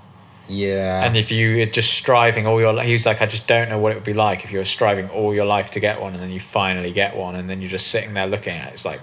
yeah. 0.48 1.04
And 1.04 1.16
if 1.16 1.30
you 1.30 1.62
are 1.62 1.66
just 1.66 1.94
striving 1.94 2.46
all 2.46 2.58
your, 2.60 2.82
he 2.82 2.92
was 2.94 3.06
like, 3.06 3.22
I 3.22 3.26
just 3.26 3.46
don't 3.46 3.68
know 3.68 3.78
what 3.78 3.92
it 3.92 3.94
would 3.94 4.04
be 4.04 4.14
like 4.14 4.42
if 4.44 4.50
you 4.50 4.58
were 4.58 4.64
striving 4.64 5.08
all 5.10 5.32
your 5.32 5.44
life 5.44 5.70
to 5.72 5.80
get 5.80 6.00
one, 6.00 6.14
and 6.14 6.22
then 6.22 6.30
you 6.30 6.40
finally 6.40 6.90
get 6.92 7.14
one, 7.16 7.36
and 7.36 7.48
then 7.48 7.60
you're 7.60 7.70
just 7.70 7.86
sitting 7.88 8.14
there 8.14 8.26
looking 8.26 8.54
at 8.56 8.68
it. 8.68 8.72
It's 8.74 8.84
like, 8.84 9.00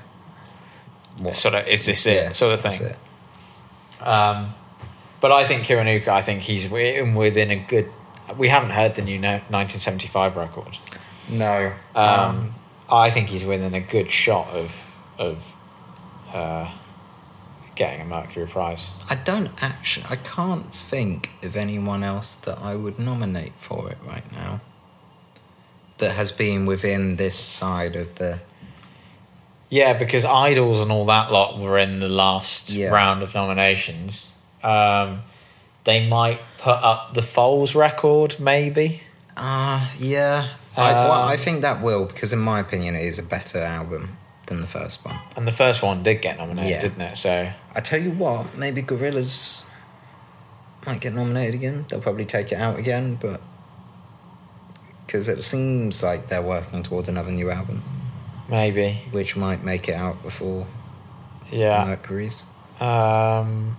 What? 1.22 1.36
sort 1.36 1.56
of, 1.56 1.66
is 1.70 1.86
this 1.86 2.06
it? 2.06 2.16
Yeah, 2.16 2.32
sort 2.34 2.54
of 2.56 2.62
that's 2.64 2.80
thing. 2.80 2.90
it. 4.02 4.06
Um, 4.06 4.54
but 5.22 5.32
I 5.32 5.46
think 5.46 5.64
Kiwanuka, 5.64 6.10
I 6.10 6.22
think 6.22 6.42
he's 6.42 6.72
in 6.72 7.16
within 7.16 7.50
a 7.50 7.56
good. 7.56 7.90
We 8.36 8.50
haven't 8.50 8.72
heard 8.72 8.96
the 8.96 9.02
new 9.02 9.20
1975 9.20 10.36
record. 10.36 10.78
No. 11.30 11.74
Um, 11.96 12.54
I 12.90 13.10
think 13.10 13.30
he's 13.30 13.46
within 13.46 13.74
a 13.74 13.82
good 13.82 14.12
shot 14.12 14.48
of 14.50 14.84
of 15.18 15.56
uh, 16.34 16.72
getting 17.76 18.02
a 18.02 18.06
Mercury 18.06 18.48
Prize. 18.48 18.90
I 19.10 19.16
don't 19.16 19.52
actually. 19.62 20.06
I 20.10 20.16
can't 20.18 20.74
think 20.74 21.30
of 21.44 21.56
anyone 21.56 22.04
else 22.04 22.36
that 22.36 22.60
I 22.60 22.76
would 22.76 23.00
nominate 23.00 23.54
for 23.58 23.90
it 23.90 23.98
right 24.06 24.30
now. 24.32 24.62
That 26.00 26.16
has 26.16 26.32
been 26.32 26.66
within 26.66 27.16
this 27.16 27.36
side 27.36 27.96
of 27.96 28.16
the. 28.16 28.40
Yeah, 29.70 29.94
because 29.98 30.24
Idles 30.24 30.80
and 30.82 30.92
all 30.92 31.06
that 31.06 31.32
lot 31.32 31.60
were 31.60 31.78
in 31.78 32.00
the 32.00 32.08
last 32.08 32.70
Yeah. 32.70 32.88
round 32.90 33.22
of 33.22 33.34
nominations. 33.36 34.32
Um, 34.64 35.24
they 35.88 36.06
might 36.06 36.42
put 36.60 36.76
up 36.76 37.14
the 37.14 37.22
Foals 37.22 37.74
record, 37.74 38.40
maybe. 38.42 39.02
Ah, 39.38 39.90
yeah. 39.98 40.50
I, 40.76 40.92
well, 40.92 41.24
Um, 41.24 41.30
I 41.30 41.38
think 41.38 41.62
that 41.62 41.82
will 41.82 42.06
because, 42.06 42.34
in 42.34 42.40
my 42.40 42.60
opinion, 42.60 42.94
it 42.96 43.06
is 43.06 43.18
a 43.18 43.24
better 43.24 43.60
album 43.60 44.18
than 44.48 44.60
the 44.60 44.68
first 44.68 45.06
one. 45.06 45.18
And 45.38 45.48
the 45.48 45.52
first 45.54 45.82
one 45.82 46.04
did 46.04 46.22
get 46.22 46.38
nominated, 46.38 46.70
Yeah. 46.70 46.82
didn't 46.82 47.02
it? 47.02 47.18
So 47.18 47.50
I 47.74 47.80
tell 47.80 48.02
you 48.02 48.12
what, 48.12 48.58
maybe 48.58 48.82
Gorillaz 48.82 49.64
might 50.86 51.00
get 51.00 51.14
nominated 51.14 51.56
again. 51.56 51.86
They'll 51.88 52.02
probably 52.02 52.26
take 52.26 52.52
it 52.52 52.60
out 52.60 52.78
again, 52.78 53.16
but 53.16 53.40
because 55.06 55.30
it 55.30 55.42
seems 55.44 56.04
like 56.04 56.28
they're 56.28 56.42
working 56.42 56.84
towards 56.84 57.08
another 57.08 57.32
new 57.32 57.50
album, 57.50 57.82
maybe, 58.50 59.04
which 59.12 59.38
might 59.38 59.64
make 59.64 59.88
it 59.88 59.96
out 59.96 60.22
before 60.22 60.68
yeah. 61.50 61.86
Mercury's. 61.86 62.46
Um, 62.82 63.78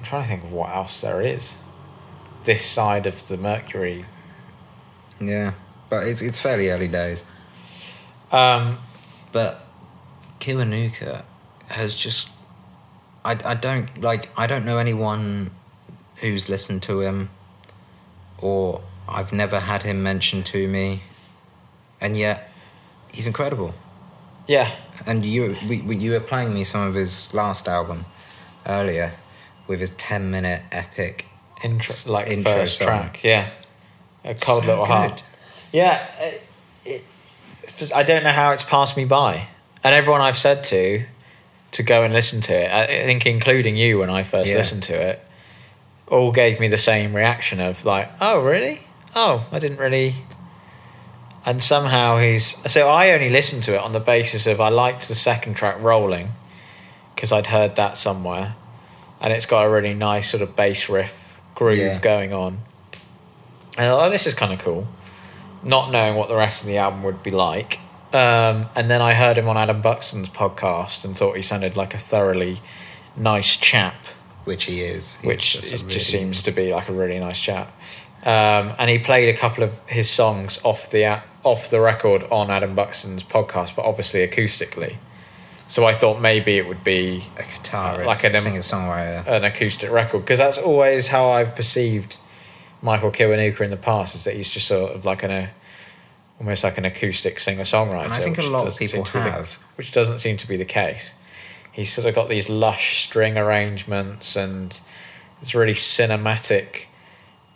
I'm 0.00 0.06
trying 0.06 0.22
to 0.22 0.28
think 0.28 0.44
of 0.44 0.52
what 0.52 0.70
else 0.74 1.02
there 1.02 1.20
is. 1.20 1.54
This 2.44 2.64
side 2.64 3.04
of 3.04 3.28
the 3.28 3.36
Mercury. 3.36 4.06
Yeah, 5.20 5.52
but 5.90 6.06
it's 6.06 6.22
it's 6.22 6.40
fairly 6.40 6.70
early 6.70 6.88
days. 6.88 7.22
Um, 8.32 8.78
But 9.30 9.66
Kiwanuka 10.40 11.24
has 11.68 11.94
just. 11.94 12.30
I, 13.26 13.36
I 13.44 13.54
don't 13.54 14.00
like 14.00 14.30
I 14.38 14.46
don't 14.46 14.64
know 14.64 14.78
anyone 14.78 15.50
who's 16.16 16.48
listened 16.48 16.82
to 16.84 17.00
him 17.02 17.28
or 18.38 18.80
I've 19.06 19.34
never 19.34 19.60
had 19.60 19.82
him 19.82 20.02
mentioned 20.02 20.46
to 20.46 20.66
me 20.66 21.02
and 22.00 22.16
yet 22.16 22.50
he's 23.12 23.26
incredible 23.26 23.74
yeah, 24.50 24.74
and 25.06 25.24
you 25.24 25.56
we, 25.68 25.80
we, 25.82 25.96
you 25.96 26.10
were 26.10 26.20
playing 26.20 26.54
me 26.54 26.64
some 26.64 26.80
of 26.80 26.94
his 26.94 27.32
last 27.32 27.68
album 27.68 28.04
earlier 28.66 29.12
with 29.70 29.80
his 29.80 29.90
10 29.92 30.30
minute 30.30 30.60
epic 30.72 31.24
intro, 31.64 32.12
like 32.12 32.26
intro 32.28 32.52
first 32.52 32.76
song. 32.78 32.86
track. 32.86 33.22
Yeah, 33.24 33.48
a 34.24 34.34
cold 34.34 34.64
So 34.64 34.68
little 34.68 34.84
good. 34.84 34.92
heart. 34.92 35.22
Yeah, 35.72 36.04
it, 36.20 36.42
it, 36.84 37.92
I 37.94 38.02
don't 38.02 38.24
know 38.24 38.32
how 38.32 38.52
it's 38.52 38.64
passed 38.64 38.96
me 38.96 39.04
by, 39.04 39.46
and 39.84 39.94
everyone 39.94 40.20
I've 40.20 40.36
said 40.38 40.64
to 40.64 41.04
to 41.72 41.82
go 41.84 42.02
and 42.02 42.12
listen 42.12 42.40
to 42.42 42.52
it, 42.52 42.70
I 42.70 42.86
think 43.06 43.24
including 43.26 43.76
you 43.76 44.00
when 44.00 44.10
I 44.10 44.24
first 44.24 44.50
Yeah. 44.50 44.56
listened 44.56 44.82
to 44.84 44.94
it, 44.94 45.24
all 46.08 46.32
gave 46.32 46.58
me 46.58 46.66
the 46.66 46.76
same 46.76 47.14
reaction 47.14 47.60
of 47.60 47.84
like, 47.84 48.10
oh 48.20 48.42
really? 48.42 48.80
Oh, 49.14 49.46
I 49.52 49.60
didn't 49.60 49.78
really. 49.78 50.16
And 51.46 51.62
somehow 51.62 52.18
he's 52.18 52.56
so 52.70 52.88
I 52.90 53.12
only 53.12 53.28
listened 53.30 53.62
to 53.64 53.74
it 53.74 53.80
on 53.80 53.92
the 53.92 54.00
basis 54.00 54.46
of 54.48 54.60
I 54.60 54.68
liked 54.68 55.06
the 55.08 55.14
second 55.14 55.54
track 55.54 55.76
rolling 55.80 56.32
because 57.14 57.30
I'd 57.32 57.46
heard 57.46 57.76
that 57.76 57.96
somewhere, 57.96 58.56
and 59.20 59.32
it's 59.32 59.46
got 59.46 59.64
a 59.66 59.70
really 59.70 59.94
nice 59.94 60.30
sort 60.30 60.42
of 60.42 60.56
bass 60.56 60.88
riff 60.88 61.40
groove 61.54 61.78
Yeah. 61.78 61.98
going 62.00 62.32
on. 62.32 62.58
And 63.76 63.86
I 63.86 63.90
thought, 63.90 64.06
oh, 64.06 64.10
this 64.10 64.26
is 64.26 64.34
kind 64.34 64.52
of 64.52 64.58
cool. 64.58 64.86
Not 65.62 65.90
knowing 65.90 66.16
what 66.16 66.28
the 66.28 66.36
rest 66.36 66.62
of 66.62 66.66
the 66.68 66.78
album 66.78 67.02
would 67.02 67.22
be 67.22 67.30
like. 67.30 67.78
Um, 68.12 68.66
and 68.74 68.90
then 68.90 69.00
I 69.00 69.14
heard 69.14 69.38
him 69.38 69.48
on 69.48 69.56
Adam 69.56 69.80
Buxton's 69.82 70.28
podcast 70.28 71.04
and 71.04 71.16
thought 71.16 71.36
he 71.36 71.42
sounded 71.42 71.76
like 71.76 71.94
a 71.94 71.98
thoroughly 71.98 72.60
nice 73.16 73.56
chap, 73.56 74.04
which 74.44 74.64
he 74.64 74.80
is 74.82 75.16
He's 75.18 75.26
which 75.28 75.52
just 75.52 75.64
is- 75.64 75.70
just, 75.70 75.84
really- 75.84 75.98
seems 76.00 76.42
to 76.44 76.50
be 76.50 76.72
like 76.72 76.88
a 76.88 76.92
really 76.92 77.18
nice 77.20 77.40
chap. 77.40 77.70
Um, 78.24 78.74
and 78.78 78.90
he 78.90 78.98
played 78.98 79.28
a 79.34 79.38
couple 79.38 79.62
of 79.64 79.78
his 79.86 80.10
songs 80.10 80.60
off 80.64 80.90
the 80.90 81.22
off 81.42 81.70
the 81.70 81.80
record 81.80 82.24
on 82.30 82.50
Adam 82.50 82.74
Buxton's 82.74 83.24
podcast, 83.24 83.74
but 83.76 83.84
obviously 83.86 84.26
acoustically. 84.26 84.96
So 85.70 85.86
I 85.86 85.92
thought 85.92 86.20
maybe 86.20 86.58
it 86.58 86.66
would 86.66 86.82
be 86.84 87.24
a 87.38 87.42
guitarist 87.42 88.04
like 88.04 88.24
an- 88.24 88.34
a 88.34 88.40
singer 88.40 88.58
songwriter 88.60 89.24
an 89.26 89.44
acoustic 89.44 89.90
record 89.90 90.20
because 90.20 90.38
that's 90.38 90.58
always 90.58 91.08
how 91.08 91.30
I've 91.30 91.54
perceived 91.54 92.16
Michael 92.82 93.10
Kiwanuka 93.12 93.60
in 93.60 93.70
the 93.70 93.76
past 93.76 94.14
is 94.16 94.24
that 94.24 94.34
he's 94.34 94.50
just 94.50 94.66
sort 94.66 94.92
of 94.96 95.04
like 95.04 95.22
an 95.22 95.30
a 95.30 95.50
almost 96.40 96.64
like 96.64 96.76
an 96.78 96.84
acoustic 96.84 97.38
singer 97.38 97.62
songwriter. 97.62 98.04
and 98.04 98.12
I 98.12 98.16
think 98.18 98.38
a 98.38 98.42
lot 98.42 98.66
of 98.66 98.76
people 98.76 99.04
to 99.04 99.12
be 99.12 99.18
the- 99.20 99.30
have 99.30 99.58
which 99.76 99.92
doesn't 99.92 100.18
seem 100.18 100.36
to 100.38 100.48
be 100.48 100.56
the 100.56 100.64
case. 100.64 101.12
He's 101.72 101.92
sort 101.92 102.06
of 102.08 102.14
got 102.16 102.28
these 102.28 102.48
lush 102.48 102.96
string 103.04 103.38
arrangements 103.38 104.34
and 104.34 104.76
it's 105.40 105.54
really 105.54 105.74
cinematic 105.74 106.86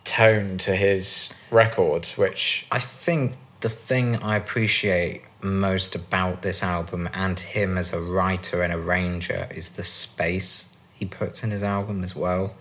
tone 0.04 0.56
to 0.58 0.76
his 0.76 1.30
records, 1.50 2.16
which 2.16 2.66
I 2.70 2.78
think 2.78 3.34
the 3.60 3.68
thing 3.68 4.16
I 4.22 4.36
appreciate 4.36 5.22
most 5.44 5.94
about 5.94 6.42
this 6.42 6.62
album 6.62 7.08
and 7.12 7.38
him 7.38 7.76
as 7.76 7.92
a 7.92 8.00
writer 8.00 8.62
and 8.62 8.72
arranger 8.72 9.46
is 9.50 9.70
the 9.70 9.82
space 9.82 10.66
he 10.92 11.04
puts 11.04 11.44
in 11.44 11.50
his 11.50 11.62
album 11.62 12.02
as 12.02 12.16
well. 12.16 12.54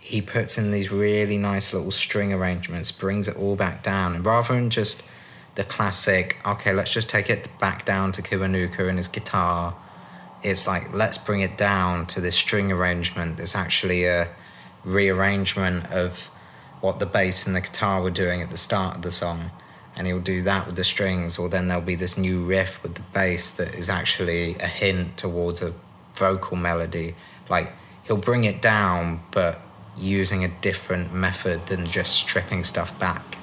He 0.00 0.20
puts 0.20 0.58
in 0.58 0.70
these 0.70 0.90
really 0.90 1.38
nice 1.38 1.72
little 1.72 1.90
string 1.90 2.32
arrangements, 2.32 2.90
brings 2.90 3.28
it 3.28 3.36
all 3.36 3.56
back 3.56 3.82
down, 3.82 4.14
and 4.14 4.26
rather 4.26 4.54
than 4.54 4.70
just 4.70 5.02
the 5.54 5.64
classic. 5.64 6.38
Okay, 6.46 6.72
let's 6.72 6.92
just 6.92 7.08
take 7.08 7.28
it 7.28 7.48
back 7.58 7.84
down 7.84 8.12
to 8.12 8.22
Kiwanuka 8.22 8.88
and 8.88 8.96
his 8.96 9.08
guitar. 9.08 9.76
It's 10.42 10.66
like 10.66 10.94
let's 10.94 11.18
bring 11.18 11.40
it 11.40 11.56
down 11.56 12.06
to 12.06 12.20
this 12.20 12.36
string 12.36 12.70
arrangement. 12.70 13.40
It's 13.40 13.56
actually 13.56 14.04
a 14.04 14.28
rearrangement 14.84 15.86
of 15.90 16.30
what 16.80 17.00
the 17.00 17.06
bass 17.06 17.46
and 17.46 17.56
the 17.56 17.60
guitar 17.60 18.00
were 18.00 18.10
doing 18.10 18.40
at 18.40 18.50
the 18.50 18.56
start 18.56 18.96
of 18.96 19.02
the 19.02 19.10
song 19.10 19.50
and 19.98 20.06
he'll 20.06 20.20
do 20.20 20.40
that 20.42 20.64
with 20.64 20.76
the 20.76 20.84
strings 20.84 21.38
or 21.38 21.48
then 21.50 21.68
there'll 21.68 21.82
be 21.82 21.96
this 21.96 22.16
new 22.16 22.44
riff 22.44 22.82
with 22.82 22.94
the 22.94 23.02
bass 23.12 23.50
that 23.50 23.74
is 23.74 23.90
actually 23.90 24.54
a 24.60 24.66
hint 24.66 25.18
towards 25.18 25.60
a 25.60 25.74
vocal 26.14 26.56
melody. 26.56 27.14
Like 27.50 27.72
he'll 28.04 28.16
bring 28.16 28.44
it 28.44 28.62
down 28.62 29.20
but 29.32 29.60
using 29.96 30.44
a 30.44 30.48
different 30.48 31.12
method 31.12 31.66
than 31.66 31.84
just 31.84 32.14
stripping 32.14 32.62
stuff 32.64 32.96
back. 32.98 33.36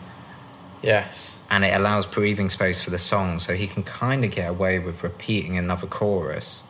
Yes. 0.82 1.36
and 1.50 1.64
it 1.64 1.76
allows 1.76 2.06
breathing 2.06 2.50
space 2.50 2.80
for 2.82 2.92
the 2.92 3.00
song 3.00 3.40
so 3.40 3.56
he 3.56 3.66
can 3.66 3.82
kind 3.82 4.24
of 4.24 4.30
get 4.32 4.50
away 4.50 4.78
with 4.78 5.04
repeating 5.04 5.58
another 5.58 5.88
chorus 5.88 6.62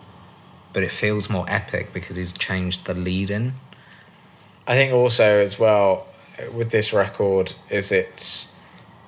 but 0.71 0.83
it 0.83 0.91
feels 0.91 1.29
more 1.29 1.45
epic 1.49 1.91
because 1.91 2.15
he's 2.15 2.31
changed 2.31 2.85
the 2.85 2.93
lead 2.93 3.29
in 3.29 3.53
I 4.65 4.75
think 4.75 4.93
also 4.93 5.43
as 5.43 5.59
well 5.59 6.07
with 6.53 6.71
this 6.71 6.93
record 6.93 7.53
is 7.69 7.91
it's 7.91 8.47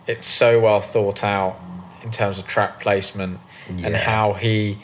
it's 0.08 0.28
so 0.28 0.60
well 0.60 0.82
thought 0.82 1.24
out 1.24 1.60
in 2.04 2.12
terms 2.12 2.40
of 2.40 2.48
track 2.48 2.80
placement 2.80 3.40
and 3.68 3.96
how 3.96 4.34
he 4.34 4.80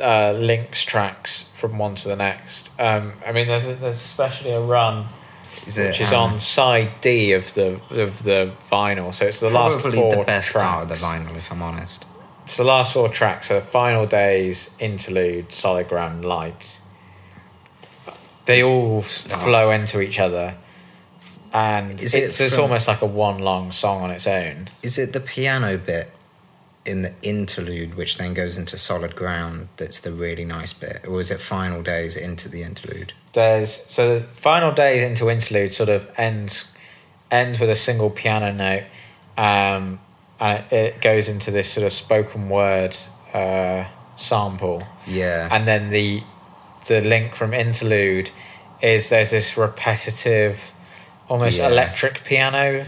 uh, 0.00 0.32
links 0.32 0.84
tracks 0.84 1.42
from 1.54 1.78
one 1.78 1.94
to 1.96 2.08
the 2.08 2.16
next. 2.16 2.70
Um, 2.78 3.14
I 3.26 3.32
mean, 3.32 3.46
there's, 3.46 3.66
a, 3.66 3.74
there's 3.74 3.96
especially 3.96 4.50
a 4.50 4.60
run 4.60 5.06
is 5.66 5.78
which 5.78 6.00
is 6.00 6.12
um, 6.12 6.34
on 6.34 6.40
side 6.40 7.00
D 7.00 7.32
of 7.32 7.54
the 7.54 7.80
of 7.90 8.22
the 8.22 8.52
vinyl. 8.70 9.12
So 9.12 9.26
it's 9.26 9.40
the 9.40 9.48
last 9.48 9.78
probably 9.78 10.00
four 10.00 10.16
the 10.16 10.24
best 10.24 10.52
tracks. 10.52 10.66
part 10.66 10.82
of 10.82 10.88
the 10.88 10.94
vinyl 10.94 11.36
if 11.36 11.50
i'm 11.52 11.62
honest 11.62 12.06
It's 12.44 12.56
the 12.56 12.64
last 12.64 12.94
four 12.94 13.08
tracks. 13.08 13.48
So 13.48 13.60
final 13.60 14.06
days, 14.06 14.74
interlude, 14.78 15.52
solid 15.52 15.88
ground, 15.88 16.24
light. 16.24 16.80
They 18.46 18.62
all 18.62 19.02
flow 19.02 19.70
into 19.70 20.00
each 20.00 20.18
other, 20.18 20.56
and 21.52 22.00
Is 22.00 22.14
it 22.14 22.24
it's, 22.24 22.40
it's 22.40 22.54
from- 22.54 22.64
almost 22.64 22.88
like 22.88 23.02
a 23.02 23.06
one 23.06 23.38
long 23.38 23.72
song 23.72 24.02
on 24.02 24.10
its 24.10 24.26
own. 24.26 24.68
Is 24.82 24.98
it 24.98 25.12
the 25.12 25.20
piano 25.20 25.78
bit 25.78 26.12
in 26.84 27.02
the 27.02 27.12
interlude, 27.22 27.94
which 27.96 28.16
then 28.16 28.32
goes 28.32 28.56
into 28.56 28.78
solid 28.78 29.14
ground, 29.14 29.68
that's 29.76 30.00
the 30.00 30.10
really 30.10 30.44
nice 30.44 30.72
bit, 30.72 31.04
or 31.06 31.20
is 31.20 31.30
it 31.30 31.38
final 31.40 31.82
days 31.82 32.16
into 32.16 32.48
the 32.48 32.62
interlude? 32.62 33.12
There's 33.34 33.70
so 33.70 34.18
the 34.18 34.24
final 34.24 34.72
days 34.72 35.02
into 35.02 35.28
interlude 35.28 35.74
sort 35.74 35.90
of 35.90 36.08
ends 36.16 36.72
ends 37.30 37.60
with 37.60 37.68
a 37.68 37.74
single 37.74 38.08
piano 38.08 38.52
note, 38.52 38.84
um, 39.36 40.00
and 40.40 40.64
it, 40.70 40.72
it 40.72 41.00
goes 41.02 41.28
into 41.28 41.50
this 41.50 41.70
sort 41.70 41.84
of 41.86 41.92
spoken 41.92 42.48
word 42.48 42.96
uh, 43.34 43.84
sample. 44.16 44.82
Yeah, 45.06 45.48
and 45.50 45.68
then 45.68 45.90
the 45.90 46.22
the 46.86 47.02
link 47.02 47.34
from 47.34 47.52
interlude 47.52 48.30
is 48.80 49.10
there's 49.10 49.30
this 49.30 49.58
repetitive 49.58 50.72
almost 51.28 51.58
Yeah. 51.58 51.68
electric 51.68 52.24
piano 52.24 52.86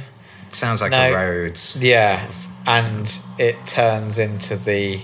sounds 0.50 0.80
like 0.82 0.90
no. 0.90 1.10
a 1.10 1.14
Rhodes. 1.14 1.76
yeah 1.80 2.18
sort 2.26 2.30
of- 2.30 2.46
and 2.66 3.18
it 3.38 3.66
turns 3.66 4.18
into 4.18 4.56
the 4.56 5.00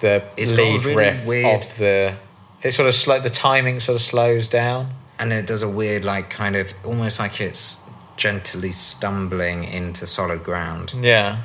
the 0.00 0.22
It's 0.36 0.52
lead 0.52 0.84
really 0.84 0.94
riff 0.96 1.24
weird- 1.26 1.62
of 1.62 1.76
the 1.78 2.14
it 2.62 2.72
sort 2.72 2.88
of 2.88 2.94
slow 2.94 3.18
the 3.20 3.30
timing 3.30 3.80
sort 3.80 3.96
of 3.96 4.02
slows 4.02 4.48
down 4.48 4.90
and 5.18 5.32
it 5.32 5.46
does 5.46 5.62
a 5.62 5.68
weird, 5.68 6.02
like, 6.04 6.30
kind 6.30 6.56
of 6.56 6.72
almost 6.84 7.18
like 7.20 7.40
it's 7.42 7.78
gently 8.16 8.72
stumbling 8.72 9.64
into 9.64 10.06
solid 10.06 10.42
ground, 10.42 10.92
yeah 11.02 11.38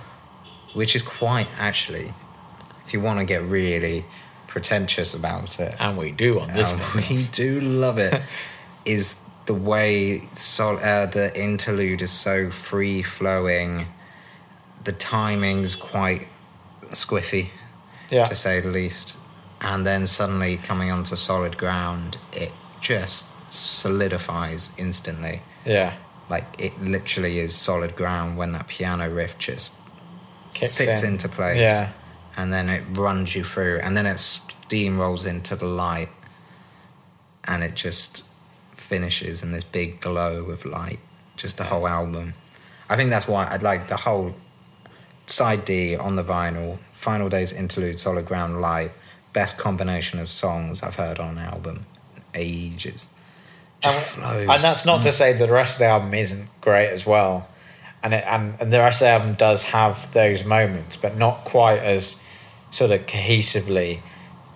which 0.74 0.96
is 0.96 1.02
quite 1.02 1.48
actually, 1.58 2.14
if 2.86 2.94
you 2.94 3.00
want 3.02 3.20
to 3.20 3.26
get 3.26 3.42
really 3.44 4.06
pretentious 4.48 5.14
about 5.14 5.60
it, 5.60 5.76
and 5.80 5.98
we 5.98 6.12
do 6.12 6.40
on 6.40 6.52
this 6.54 6.72
one 6.72 7.04
we 7.10 7.24
do 7.32 7.60
love 7.62 7.98
it, 7.98 8.22
is 8.86 9.22
the 9.46 9.54
way 9.54 10.28
sol- 10.34 10.80
uh, 10.84 11.06
the 11.06 11.32
interlude 11.40 12.02
is 12.02 12.12
so 12.12 12.50
free 12.50 13.02
flowing. 13.04 13.88
The 14.84 14.92
timing's 14.92 15.76
quite 15.76 16.28
squiffy, 16.92 17.50
yeah 18.10 18.26
to 18.26 18.36
say 18.36 18.60
the 18.60 18.70
least. 18.70 19.18
And 19.62 19.86
then 19.86 20.06
suddenly 20.06 20.58
coming 20.58 20.92
onto 20.92 21.16
solid 21.16 21.58
ground, 21.58 22.18
it 22.34 22.52
just 22.82 23.26
solidifies 23.52 24.70
instantly. 24.78 25.42
yeah 25.66 25.94
Like 26.30 26.46
it 26.60 26.80
literally 26.82 27.40
is 27.40 27.56
solid 27.56 27.96
ground 27.96 28.38
when 28.38 28.52
that 28.52 28.68
piano 28.68 29.10
riff 29.10 29.38
just 29.38 29.80
Kicks 30.54 30.74
sits 30.74 31.04
in. 31.04 31.14
into 31.14 31.30
place. 31.30 31.58
Yeah. 31.58 31.92
And 32.38 32.52
then 32.52 32.70
it 32.70 32.84
runs 32.92 33.34
you 33.36 33.44
through, 33.46 33.80
and 33.82 33.96
then 33.96 34.06
it 34.06 34.18
steamrolls 34.18 35.26
into 35.26 35.56
the 35.56 35.66
light, 35.66 36.10
and 37.46 37.64
it 37.64 37.76
just 37.76 38.24
finishes 38.86 39.44
and 39.44 39.54
this 39.54 39.64
big 39.64 40.00
glow 40.00 40.46
of 40.46 40.66
light. 40.66 41.00
Just 41.36 41.58
the 41.58 41.66
whole 41.66 41.88
album. 41.88 42.34
I 42.90 42.96
think 42.96 43.10
that's 43.10 43.28
why 43.28 43.48
I'd 43.50 43.64
like 43.64 43.88
the 43.90 43.98
whole 43.98 44.36
side 45.26 45.66
D 45.66 45.96
on 45.96 46.16
the 46.16 46.24
vinyl. 46.24 46.80
Final 46.92 47.30
Days 47.30 47.52
Interlude, 47.52 48.00
Solid 48.00 48.26
Ground, 48.26 48.62
Light. 48.62 48.92
Best 49.34 49.58
combination 49.58 50.20
of 50.20 50.30
songs 50.30 50.82
I've 50.82 50.96
heard 50.96 51.20
on 51.20 51.38
an 51.38 51.46
album. 51.46 51.86
in 52.16 52.24
Ages. 52.34 53.08
Just 53.82 54.18
and, 54.18 54.24
flows. 54.24 54.48
and 54.50 54.64
that's 54.64 54.86
not 54.86 55.04
to 55.04 55.10
mm. 55.10 55.14
say 55.14 55.34
that 55.34 55.46
the 55.46 55.52
rest 55.52 55.76
of 55.76 55.80
the 55.80 55.86
album 55.86 56.14
isn't 56.14 56.48
great 56.62 56.90
as 56.90 57.06
well 57.06 57.50
and 58.06 58.14
it, 58.14 58.24
and, 58.28 58.56
and 58.60 58.72
the 58.72 58.78
rest 58.80 59.02
of 59.02 59.06
the 59.06 59.10
album 59.10 59.34
does 59.34 59.64
have 59.64 60.14
those 60.14 60.46
moments 60.46 60.96
but 60.96 61.18
not 61.18 61.44
quite 61.44 61.80
as 61.80 62.22
sort 62.72 62.92
of 62.92 63.06
cohesively 63.08 64.00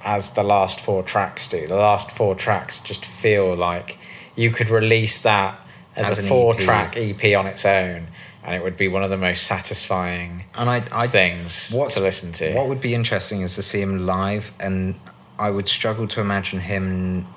as 0.04 0.32
the 0.32 0.44
last 0.44 0.80
four 0.80 1.04
tracks 1.04 1.48
do 1.48 1.68
the 1.68 1.76
last 1.76 2.12
four 2.12 2.36
tracks 2.36 2.80
just 2.80 3.04
feel 3.04 3.56
like 3.56 3.98
you 4.40 4.52
could 4.52 4.70
release 4.70 5.22
that 5.24 5.60
as, 5.96 6.12
As 6.12 6.20
a 6.20 6.24
four 6.24 6.54
EP. 6.54 6.60
track 6.60 6.98
ep 6.98 7.24
on 7.38 7.46
its 7.46 7.66
own 7.66 8.08
and 8.44 8.56
it 8.56 8.64
would 8.64 8.78
be 8.78 8.88
one 8.88 9.04
of 9.04 9.10
the 9.10 9.18
most 9.18 9.44
satisfying 9.44 10.46
and 10.56 10.70
I, 10.70 10.84
I 10.92 11.08
things 11.08 11.70
to 11.70 12.02
listen 12.02 12.32
to 12.34 12.54
What 12.54 12.68
would 12.70 12.82
be 12.82 12.94
interesting 12.94 13.42
is 13.42 13.56
to 13.56 13.62
see 13.62 13.82
him 13.82 14.06
live, 14.06 14.52
and 14.60 14.96
I 15.38 15.50
would 15.50 15.68
struggle 15.68 16.08
to 16.08 16.22
imagine 16.22 16.60
him 16.60 17.28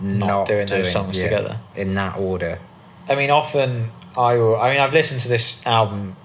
not, 0.00 0.46
doing 0.46 0.66
those 0.66 0.92
songs 0.92 1.18
yeah, 1.18 1.24
together. 1.24 1.60
in 1.74 1.94
that 1.94 2.18
order. 2.18 2.58
I 3.08 3.14
mean, 3.14 3.30
often 3.30 3.90
I 4.16 4.36
will. 4.36 4.56
I 4.56 4.72
mean, 4.72 4.80
I've 4.80 4.92
listened 4.92 5.20
to 5.22 5.28
this 5.28 5.64
album 5.66 6.16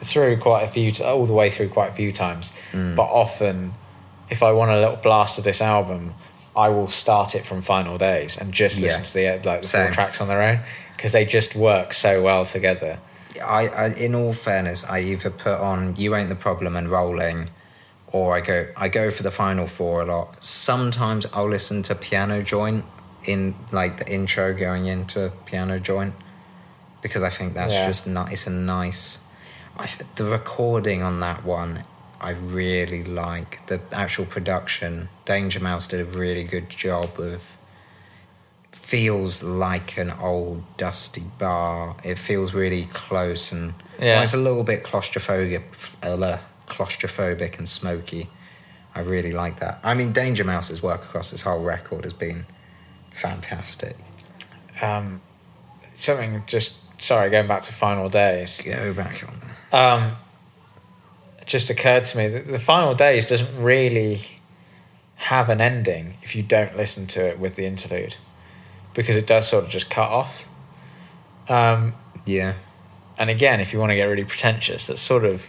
through 0.00 0.38
quite 0.38 0.62
a 0.62 0.68
few, 0.68 0.92
t- 0.92 1.04
all 1.04 1.26
the 1.26 1.32
way 1.32 1.50
through 1.50 1.68
quite 1.68 1.88
a 1.88 1.94
few 1.94 2.10
times. 2.10 2.50
Mm. 2.72 2.96
But 2.96 3.04
often, 3.04 3.74
if 4.28 4.42
I 4.42 4.52
want 4.52 4.70
a 4.70 4.78
little 4.78 4.96
blast 4.96 5.38
of 5.38 5.44
this 5.44 5.60
album, 5.60 6.14
I 6.56 6.68
will 6.68 6.88
start 6.88 7.34
it 7.34 7.44
from 7.46 7.62
Final 7.62 7.96
Days 7.98 8.36
and 8.36 8.52
just 8.52 8.78
Yeah. 8.78 8.86
listen 8.88 9.04
to 9.04 9.12
the 9.14 9.48
like 9.48 9.62
the 9.62 9.68
Same. 9.68 9.86
four 9.86 9.94
tracks 9.94 10.20
on 10.20 10.28
their 10.28 10.42
own 10.42 10.60
because 10.96 11.12
they 11.12 11.24
just 11.24 11.54
work 11.54 11.92
so 11.92 12.22
well 12.22 12.44
together. 12.44 12.98
I, 13.42 13.68
I, 13.68 13.86
in 13.94 14.14
all 14.14 14.32
fairness, 14.32 14.84
I 14.84 15.00
either 15.00 15.30
put 15.30 15.58
on 15.60 15.94
"You 15.96 16.14
Ain't 16.16 16.28
the 16.28 16.34
Problem" 16.34 16.74
and 16.76 16.90
"Rolling," 16.90 17.50
or 18.08 18.36
I 18.36 18.40
go 18.40 18.66
I 18.76 18.88
go 18.88 19.10
for 19.10 19.22
the 19.22 19.30
final 19.30 19.66
four 19.66 20.02
a 20.02 20.04
lot. 20.04 20.42
Sometimes 20.44 21.26
I'll 21.32 21.48
listen 21.48 21.82
to 21.84 21.94
"Piano 21.94 22.42
Joint" 22.42 22.84
in 23.24 23.54
like 23.70 23.98
the 23.98 24.12
intro 24.12 24.52
going 24.52 24.86
into 24.86 25.32
"Piano 25.46 25.78
Joint" 25.78 26.14
because 27.02 27.22
I 27.22 27.30
think 27.30 27.54
that's 27.54 27.72
Yeah. 27.74 27.86
just 27.86 28.06
not. 28.06 28.32
It's 28.32 28.46
a 28.46 28.50
nice. 28.50 29.20
I, 29.78 29.88
the 30.16 30.24
recording 30.24 31.02
on 31.02 31.20
that 31.20 31.44
one, 31.44 31.84
I 32.20 32.30
really 32.30 33.02
like 33.04 33.66
the 33.66 33.80
actual 33.92 34.26
production. 34.26 35.08
Danger 35.24 35.60
Mouse 35.60 35.86
did 35.86 36.00
a 36.00 36.04
really 36.18 36.44
good 36.44 36.68
job 36.68 37.18
of. 37.18 37.56
Feels 38.72 39.42
like 39.42 39.96
an 39.98 40.10
old 40.10 40.62
dusty 40.76 41.24
bar. 41.38 41.96
It 42.04 42.18
feels 42.18 42.54
really 42.54 42.84
close 42.86 43.52
and 43.52 43.74
Yeah. 44.00 44.14
well, 44.14 44.22
it's 44.24 44.34
a 44.34 44.36
little 44.36 44.64
bit 44.64 44.82
claustrophobic, 44.82 45.62
uh, 46.02 46.38
claustrophobic 46.66 47.58
and 47.58 47.68
smoky. 47.68 48.28
I 48.94 49.00
really 49.00 49.30
like 49.32 49.60
that. 49.60 49.78
I 49.84 49.94
mean, 49.94 50.12
Danger 50.12 50.42
Mouse's 50.44 50.82
work 50.82 51.04
across 51.04 51.30
this 51.30 51.42
whole 51.42 51.60
record 51.62 52.02
has 52.04 52.12
been 52.12 52.46
fantastic. 53.12 53.96
Um, 54.82 55.20
something 55.94 56.42
just 56.46 56.78
sorry, 57.00 57.30
going 57.30 57.46
back 57.46 57.62
to 57.64 57.72
Final 57.72 58.08
Days. 58.08 58.60
Go 58.64 58.92
back 58.92 59.24
on 59.26 59.40
that. 59.70 59.78
Um, 59.78 60.16
just 61.50 61.68
occurred 61.70 62.04
to 62.06 62.16
me 62.18 62.28
that 62.28 62.46
the 62.46 62.58
Final 62.58 62.94
Days 62.94 63.26
doesn't 63.26 63.60
really 63.60 64.20
have 65.16 65.48
an 65.50 65.60
ending 65.60 66.14
if 66.22 66.34
you 66.34 66.42
don't 66.42 66.76
listen 66.76 67.06
to 67.08 67.20
it 67.26 67.38
with 67.38 67.56
the 67.56 67.66
interlude, 67.66 68.16
because 68.94 69.16
it 69.16 69.26
does 69.26 69.48
sort 69.48 69.64
of 69.64 69.70
just 69.70 69.90
cut 69.90 70.08
off. 70.10 70.46
Um, 71.48 71.94
Yeah, 72.24 72.54
and 73.18 73.28
again, 73.30 73.60
if 73.60 73.72
you 73.72 73.78
want 73.78 73.90
to 73.90 73.96
get 73.96 74.04
really 74.04 74.24
pretentious, 74.24 74.86
that 74.86 74.96
sort 74.98 75.24
of 75.24 75.48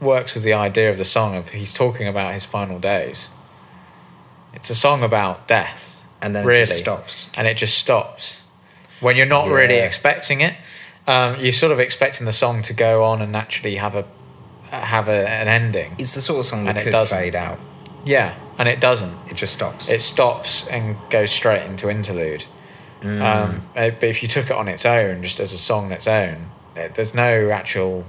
works 0.00 0.34
with 0.34 0.44
the 0.44 0.52
idea 0.52 0.90
of 0.90 0.96
the 0.98 1.04
song 1.04 1.34
of 1.36 1.50
he's 1.50 1.72
talking 1.72 2.06
about 2.08 2.32
his 2.34 2.44
final 2.44 2.78
days. 2.78 3.28
It's 4.52 4.70
a 4.70 4.74
song 4.74 5.02
about 5.02 5.48
death, 5.48 6.04
and 6.22 6.34
then 6.34 6.46
Really? 6.46 6.62
it 6.62 6.66
just 6.66 6.78
stops. 6.78 7.28
and 7.36 7.46
it 7.46 7.56
just 7.56 7.76
stops 7.76 8.42
when 9.00 9.16
you're 9.16 9.26
not 9.26 9.48
really 9.48 9.78
expecting 9.78 10.40
it. 10.40 10.54
Um, 11.06 11.38
you're 11.38 11.52
sort 11.52 11.72
of 11.72 11.80
expecting 11.80 12.24
the 12.24 12.32
song 12.32 12.62
to 12.62 12.72
go 12.72 13.04
on 13.04 13.20
and 13.20 13.30
naturally 13.32 13.76
have 13.76 13.94
a 13.94 14.04
have 14.80 15.08
a, 15.08 15.28
an 15.28 15.48
ending. 15.48 15.94
It's 15.98 16.14
the 16.14 16.20
sort 16.20 16.40
of 16.40 16.46
song 16.46 16.64
that 16.64 16.76
And 16.76 16.90
could 16.90 17.08
fade 17.08 17.34
out. 17.34 17.58
Yeah, 18.04 18.36
and 18.58 18.68
it 18.68 18.80
doesn't. 18.80 19.14
It 19.30 19.36
just 19.36 19.54
stops. 19.54 19.88
It 19.88 20.00
stops 20.00 20.66
and 20.68 20.96
goes 21.10 21.30
straight 21.30 21.64
into 21.64 21.88
interlude. 21.88 22.44
Mm. 23.00 23.20
Um, 23.20 23.62
uh, 23.76 23.90
but 23.90 24.04
if 24.04 24.22
you 24.22 24.28
took 24.28 24.46
it 24.46 24.52
on 24.52 24.68
its 24.68 24.86
own, 24.86 25.22
just 25.22 25.40
as 25.40 25.52
a 25.52 25.58
song 25.58 25.86
on 25.86 25.92
its 25.92 26.06
own, 26.06 26.50
it, 26.76 26.94
there's 26.94 27.14
no 27.14 27.50
actual 27.50 28.04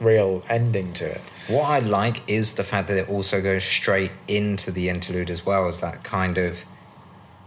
real 0.00 0.42
ending 0.48 0.92
to 0.94 1.06
it. 1.06 1.20
What 1.48 1.64
I 1.64 1.78
like 1.80 2.22
is 2.28 2.54
the 2.54 2.64
fact 2.64 2.88
that 2.88 2.98
it 2.98 3.08
also 3.08 3.40
goes 3.40 3.64
straight 3.64 4.12
into 4.28 4.70
the 4.70 4.88
interlude 4.88 5.30
as 5.30 5.46
well 5.46 5.68
as 5.68 5.80
that 5.80 6.04
kind 6.04 6.38
of 6.38 6.64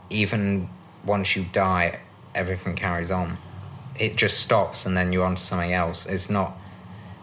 even 0.10 0.70
once 1.05 1.36
you 1.36 1.45
die, 1.51 1.99
everything 2.34 2.76
carries 2.76 3.12
on. 3.12 3.38
It 3.99 4.16
just 4.16 4.39
stops 4.39 4.86
and 4.86 4.95
then 4.97 5.14
you're 5.14 5.26
on 5.26 5.36
to 5.36 5.41
something 5.41 5.74
else. 5.74 6.05
It's 6.05 6.30
not 6.30 6.57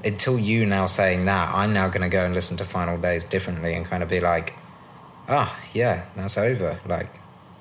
until 0.05 0.39
you 0.39 0.67
now 0.67 0.87
saying 0.87 1.25
that, 1.27 1.55
I'm 1.55 1.73
now 1.73 1.89
going 1.89 2.03
to 2.03 2.09
go 2.09 2.25
and 2.25 2.35
listen 2.35 2.57
to 2.59 2.65
Final 2.65 2.99
Days 2.99 3.25
differently 3.25 3.75
and 3.75 3.85
kind 3.87 4.03
of 4.03 4.09
be 4.09 4.21
like, 4.21 4.55
ah, 5.29 5.59
yeah, 5.73 6.05
that's 6.17 6.39
over. 6.39 6.79
Like, 6.87 7.13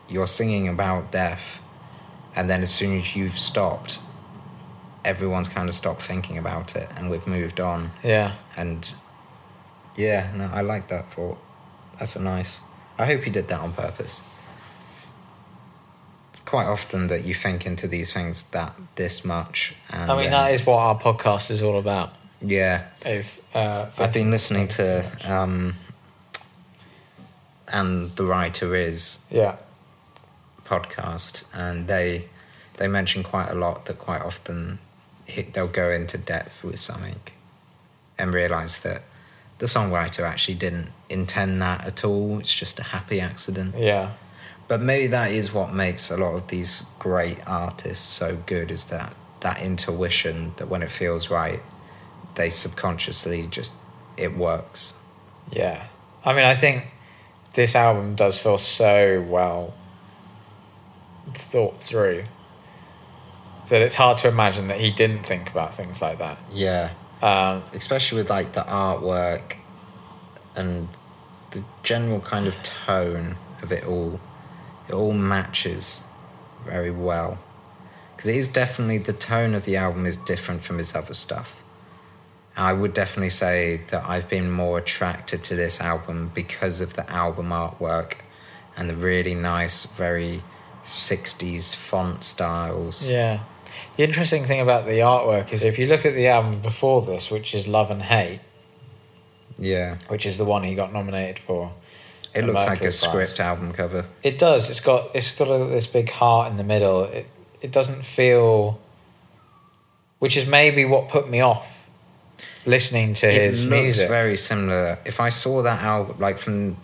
you're 0.09 0.27
singing 0.27 0.67
about 0.67 1.11
death, 1.11 1.59
and 2.35 2.49
then 2.49 2.61
as 2.61 2.71
soon 2.73 2.97
as 2.97 3.15
you've 3.15 3.39
stopped, 3.39 3.97
everyone's 5.03 5.47
kind 5.49 5.67
of 5.69 5.75
stopped 5.75 6.01
thinking 6.01 6.37
about 6.37 6.75
it 6.75 6.89
and 6.97 7.11
we've 7.11 7.27
moved 7.27 7.59
on 7.59 7.91
Yeah. 8.03 8.33
and 8.57 8.89
yeah, 9.95 10.31
no, 10.35 10.49
I 10.51 10.61
like 10.61 10.87
that 10.87 11.09
thought. 11.11 11.37
That's 11.99 12.15
a 12.15 12.21
nice. 12.21 12.59
I 12.97 13.05
hope 13.05 13.23
you 13.25 13.31
did 13.31 13.47
that 13.49 13.59
on 13.59 13.71
purpose. 13.71 14.21
It's 16.31 16.41
quite 16.41 16.65
often 16.65 17.07
that 17.07 17.23
you 17.23 17.33
think 17.33 17.65
into 17.65 17.87
these 17.87 18.11
things 18.13 18.43
that 18.45 18.73
this 18.95 19.23
much, 19.23 19.75
and 19.91 20.11
I 20.11 20.15
mean, 20.15 20.23
then- 20.25 20.31
that 20.31 20.51
is 20.53 20.65
what 20.65 20.77
our 20.79 20.99
podcast 20.99 21.51
is 21.51 21.61
all 21.63 21.77
about. 21.79 22.13
Yeah. 22.45 22.85
Is 23.05 23.49
uh, 23.53 23.89
I've 23.97 24.13
been 24.13 24.31
listening 24.31 24.67
to 24.69 25.05
um, 25.25 25.73
and 27.67 28.15
the 28.15 28.25
writer 28.25 28.75
is 28.75 29.25
yeah, 29.29 29.57
podcast, 30.65 31.43
and 31.53 31.87
they 31.87 32.27
they 32.77 32.87
mention 32.87 33.23
quite 33.23 33.49
a 33.49 33.55
lot 33.55 33.85
that 33.85 33.97
quite 33.97 34.21
often 34.21 34.79
they'll 35.53 35.67
go 35.67 35.89
into 35.89 36.17
depth 36.17 36.63
with 36.63 36.79
something 36.79 37.19
and 38.17 38.33
realize 38.33 38.81
that 38.83 39.01
the 39.57 39.65
songwriter 39.65 40.23
actually 40.23 40.55
didn't 40.55 40.89
intend 41.09 41.61
that 41.61 41.85
at 41.85 42.03
all. 42.03 42.39
It's 42.39 42.53
just 42.53 42.79
a 42.79 42.83
happy 42.83 43.19
accident. 43.19 43.75
yeah, 43.77 44.11
But 44.67 44.81
maybe 44.81 45.07
that 45.07 45.31
is 45.31 45.53
what 45.53 45.73
makes 45.73 46.11
a 46.11 46.17
lot 46.17 46.33
of 46.35 46.47
these 46.49 46.83
great 46.99 47.39
artists 47.47 48.13
so 48.13 48.37
good 48.45 48.69
is 48.71 48.85
that 48.85 49.13
that 49.41 49.61
intuition 49.61 50.53
that 50.57 50.67
when 50.67 50.81
it 50.83 50.91
feels 50.91 51.29
right, 51.29 51.61
they 52.35 52.49
subconsciously 52.49 53.47
just 53.47 53.73
it 54.17 54.35
works. 54.35 54.93
yeah. 55.51 55.87
I 56.23 56.33
mean, 56.33 56.45
I 56.45 56.55
think 56.55 56.85
this 57.53 57.75
album 57.75 58.15
does 58.15 58.39
feel 58.39 58.57
so 58.57 59.21
well 59.29 59.73
thought 61.33 61.81
through 61.81 62.23
that 63.69 63.81
it's 63.81 63.95
hard 63.95 64.17
to 64.19 64.27
imagine 64.27 64.67
that 64.67 64.79
he 64.79 64.91
didn't 64.91 65.23
think 65.23 65.49
about 65.49 65.73
things 65.73 66.01
like 66.01 66.19
that. 66.19 66.37
Yeah. 66.51 66.91
Um, 67.21 67.63
especially 67.73 68.19
with 68.19 68.29
like 68.29 68.53
the 68.53 68.63
artwork 68.63 69.55
and 70.55 70.87
the 71.51 71.63
general 71.83 72.19
kind 72.19 72.47
of 72.47 72.61
tone 72.63 73.37
of 73.63 73.71
it 73.71 73.85
all 73.85 74.19
it 74.87 74.93
all 74.93 75.13
matches 75.13 76.01
very 76.65 76.91
well 76.91 77.39
because 78.15 78.27
it 78.27 78.35
is 78.35 78.47
definitely 78.47 78.97
the 78.97 79.13
tone 79.13 79.53
of 79.53 79.63
the 79.63 79.75
album 79.75 80.05
is 80.05 80.17
different 80.17 80.61
from 80.61 80.77
his 80.77 80.93
other 80.93 81.13
stuff 81.13 81.63
i 82.57 82.71
would 82.73 82.93
definitely 82.93 83.29
say 83.29 83.81
that 83.89 84.03
i've 84.07 84.29
been 84.29 84.49
more 84.51 84.77
attracted 84.77 85.43
to 85.43 85.55
this 85.55 85.79
album 85.81 86.31
because 86.33 86.81
of 86.81 86.93
the 86.95 87.09
album 87.11 87.49
artwork 87.49 88.13
and 88.77 88.89
the 88.89 88.95
really 88.95 89.35
nice 89.35 89.83
very 89.85 90.43
60s 90.83 91.75
font 91.75 92.23
styles 92.23 93.09
Yeah. 93.09 93.39
The 93.97 94.03
interesting 94.03 94.43
thing 94.43 94.59
about 94.61 94.85
the 94.85 94.99
artwork 94.99 95.51
is 95.53 95.63
if 95.65 95.79
you 95.79 95.87
look 95.87 96.05
at 96.05 96.13
the 96.13 96.27
album 96.27 96.61
before 96.61 97.01
this, 97.01 97.31
which 97.31 97.55
is 97.55 97.65
Love 97.67 97.89
and 97.91 98.01
Hate, 98.03 98.39
yeah 99.57 99.97
which 100.09 100.25
is 100.25 100.37
the 100.37 100.45
one 100.45 100.63
he 100.63 100.75
got 100.75 100.91
nominated 100.93 101.39
for. 101.39 101.73
it 102.33 102.45
looks 102.45 102.65
like 102.65 102.79
a 102.79 102.81
Prize. 102.83 102.99
script 102.99 103.39
album 103.39 103.71
cover 103.71 104.05
It 104.21 104.37
does. 104.37 104.69
It's 104.69 104.81
got 104.81 105.15
it's 105.15 105.31
got 105.31 105.47
a, 105.49 105.65
this 105.67 105.87
big 105.87 106.09
heart 106.09 106.51
in 106.51 106.57
the 106.57 106.63
middle. 106.63 107.05
It 107.05 107.25
it 107.61 107.71
doesn't 107.71 108.03
feel, 108.05 108.79
which 110.19 110.35
is 110.37 110.45
maybe 110.45 110.83
what 110.85 111.07
put 111.07 111.29
me 111.29 111.39
off 111.41 111.74
listening 112.65 113.13
to 113.15 113.27
his 113.27 113.63
it 113.63 113.69
looks 113.69 113.81
music. 113.81 114.09
very 114.09 114.37
similar. 114.37 114.99
If 115.05 115.19
I 115.19 115.29
saw 115.29 115.61
that 115.61 115.81
album, 115.83 116.17
like 116.19 116.37
from 116.37 116.77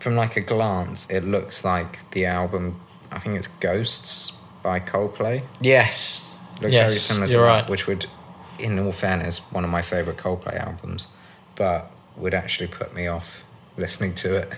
from 0.00 0.14
like 0.16 0.36
a 0.36 0.40
glance, 0.40 1.08
it 1.10 1.24
looks 1.24 1.64
like 1.64 2.08
the 2.12 2.26
album. 2.26 2.80
I 3.10 3.18
think 3.18 3.36
it's 3.36 3.48
Ghosts 3.48 4.32
by 4.62 4.80
Coldplay. 4.80 5.44
yes, 5.60 6.24
Looks 6.60 6.74
yes, 6.74 6.90
very 6.90 6.94
similar 6.98 7.26
to 7.26 7.32
you're 7.32 7.46
that, 7.46 7.52
right. 7.62 7.68
which 7.70 7.86
would, 7.86 8.06
in 8.58 8.78
all 8.78 8.92
fairness, 8.92 9.38
one 9.50 9.64
of 9.64 9.70
my 9.70 9.82
favorite 9.82 10.16
Coldplay 10.18 10.56
albums, 10.58 11.08
but 11.54 11.90
would 12.16 12.34
actually 12.34 12.66
put 12.66 12.94
me 12.94 13.06
off 13.06 13.44
listening 13.76 14.14
to 14.16 14.36
it. 14.36 14.52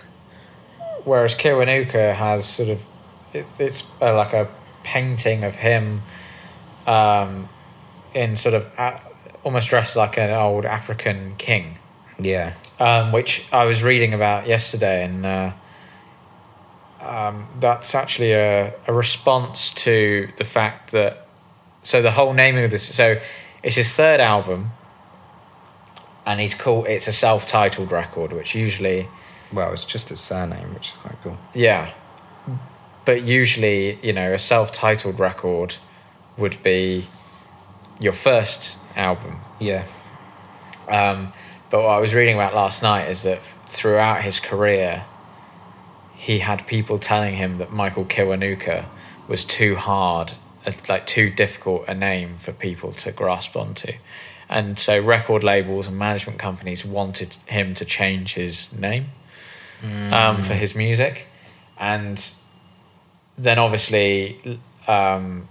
Whereas 1.04 1.34
Kiwanuka 1.34 2.14
has 2.14 2.46
sort 2.46 2.68
of 2.70 2.84
it, 3.32 3.46
it's 3.58 3.84
uh, 4.02 4.14
like 4.16 4.32
a 4.32 4.48
painting 4.82 5.44
of 5.44 5.54
him, 5.56 6.02
um, 6.86 7.48
in 8.14 8.36
sort 8.36 8.54
of 8.54 8.66
a, 8.76 9.00
almost 9.42 9.68
dressed 9.68 9.96
like 9.96 10.18
an 10.18 10.30
old 10.30 10.64
African 10.64 11.34
king. 11.36 11.78
Yeah, 12.18 12.54
um, 12.78 13.12
which 13.12 13.46
I 13.52 13.64
was 13.64 13.82
reading 13.82 14.14
about 14.14 14.46
yesterday, 14.46 15.04
and 15.04 15.24
uh, 15.24 15.52
um, 17.00 17.48
that's 17.58 17.94
actually 17.94 18.32
a, 18.32 18.74
a 18.86 18.92
response 18.92 19.72
to 19.84 20.28
the 20.36 20.44
fact 20.44 20.92
that. 20.92 21.26
So 21.82 22.02
the 22.02 22.10
whole 22.10 22.34
naming 22.34 22.64
of 22.64 22.70
this, 22.70 22.94
so 22.94 23.18
it's 23.62 23.76
his 23.76 23.94
third 23.94 24.20
album, 24.20 24.72
and 26.26 26.38
he's 26.40 26.54
called. 26.54 26.86
It's 26.88 27.08
a 27.08 27.12
self-titled 27.12 27.90
record, 27.90 28.34
which 28.34 28.54
usually, 28.54 29.08
well, 29.50 29.72
it's 29.72 29.86
just 29.86 30.10
his 30.10 30.20
surname, 30.20 30.74
which 30.74 30.88
is 30.88 30.96
quite 30.96 31.16
cool. 31.22 31.38
yeah, 31.54 31.94
but 33.06 33.24
usually, 33.24 33.98
you 34.02 34.12
know, 34.12 34.34
a 34.34 34.38
self-titled 34.38 35.18
record 35.18 35.76
would 36.36 36.62
be 36.62 37.06
your 37.98 38.12
first 38.12 38.76
album. 38.96 39.40
Yeah, 39.58 39.84
Um, 40.88 41.32
but 41.70 41.82
what 41.82 41.90
I 41.90 41.98
was 42.00 42.14
reading 42.14 42.34
about 42.34 42.54
last 42.54 42.82
night 42.82 43.08
is 43.08 43.22
that 43.22 43.40
throughout 43.42 44.22
his 44.22 44.40
career, 44.40 45.04
he 46.14 46.40
had 46.40 46.66
people 46.66 46.98
telling 46.98 47.36
him 47.36 47.58
that 47.58 47.72
Michael 47.72 48.04
Kiwanuka 48.04 48.86
was 49.28 49.44
too 49.44 49.76
hard, 49.76 50.32
uh, 50.66 50.72
like 50.88 51.06
too 51.06 51.30
difficult 51.30 51.84
a 51.86 51.94
name 51.94 52.36
for 52.38 52.52
people 52.52 52.90
to 52.92 53.12
grasp 53.12 53.56
onto. 53.56 53.92
And 54.48 54.78
so 54.78 55.00
record 55.00 55.44
labels 55.44 55.86
and 55.86 55.96
management 55.96 56.40
companies 56.40 56.84
wanted 56.84 57.34
him 57.46 57.74
to 57.74 57.84
change 57.84 58.34
his 58.34 58.72
name 58.72 59.06
um, 60.12 60.42
for 60.42 60.54
his 60.54 60.74
music. 60.74 61.28
And 61.78 62.30
then 63.38 63.60
obviously 63.60 64.60
um, 64.88 65.48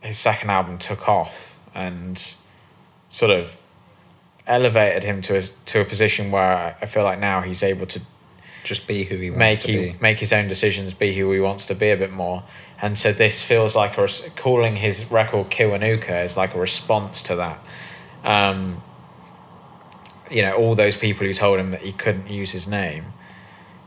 his 0.00 0.16
second 0.16 0.50
album 0.50 0.78
took 0.78 1.08
off 1.08 1.57
and 1.78 2.34
sort 3.10 3.30
of 3.30 3.56
elevated 4.46 5.04
him 5.04 5.20
to 5.22 5.36
a, 5.36 5.42
to 5.66 5.80
a 5.80 5.84
position 5.84 6.30
where 6.30 6.76
I- 6.82 6.86
feel 6.86 7.04
like 7.04 7.18
now 7.20 7.40
he's 7.42 7.62
able 7.62 7.86
to 7.86 8.00
just 8.64 8.86
be 8.88 9.04
who 9.04 9.16
he 9.16 9.30
wants 9.30 9.38
make 9.38 9.60
to 9.60 9.72
he, 9.72 9.92
be. 9.92 9.96
make 10.00 10.18
his 10.18 10.32
own 10.32 10.48
decisions, 10.48 10.92
be 10.92 11.14
who 11.16 11.30
he 11.32 11.40
wants 11.40 11.66
to 11.66 11.74
be 11.74 11.90
a 11.90 11.96
bit 11.96 12.12
more. 12.12 12.42
And 12.82 12.98
so 12.98 13.12
this 13.12 13.42
feels 13.42 13.74
like 13.76 13.96
a 13.98 14.08
calling 14.36 14.76
his 14.76 15.10
record 15.10 15.50
Kiwanuka 15.50 16.24
is 16.24 16.36
like 16.36 16.54
a 16.54 16.58
response 16.58 17.22
to 17.22 17.36
that. 17.36 17.58
Um, 18.24 18.82
you 20.30 20.42
know, 20.42 20.54
all 20.54 20.74
those 20.74 20.96
people 20.96 21.26
who 21.26 21.32
told 21.32 21.58
him 21.60 21.70
that 21.70 21.80
he 21.82 21.92
couldn't 21.92 22.28
use 22.28 22.52
his 22.52 22.68
name. 22.68 23.06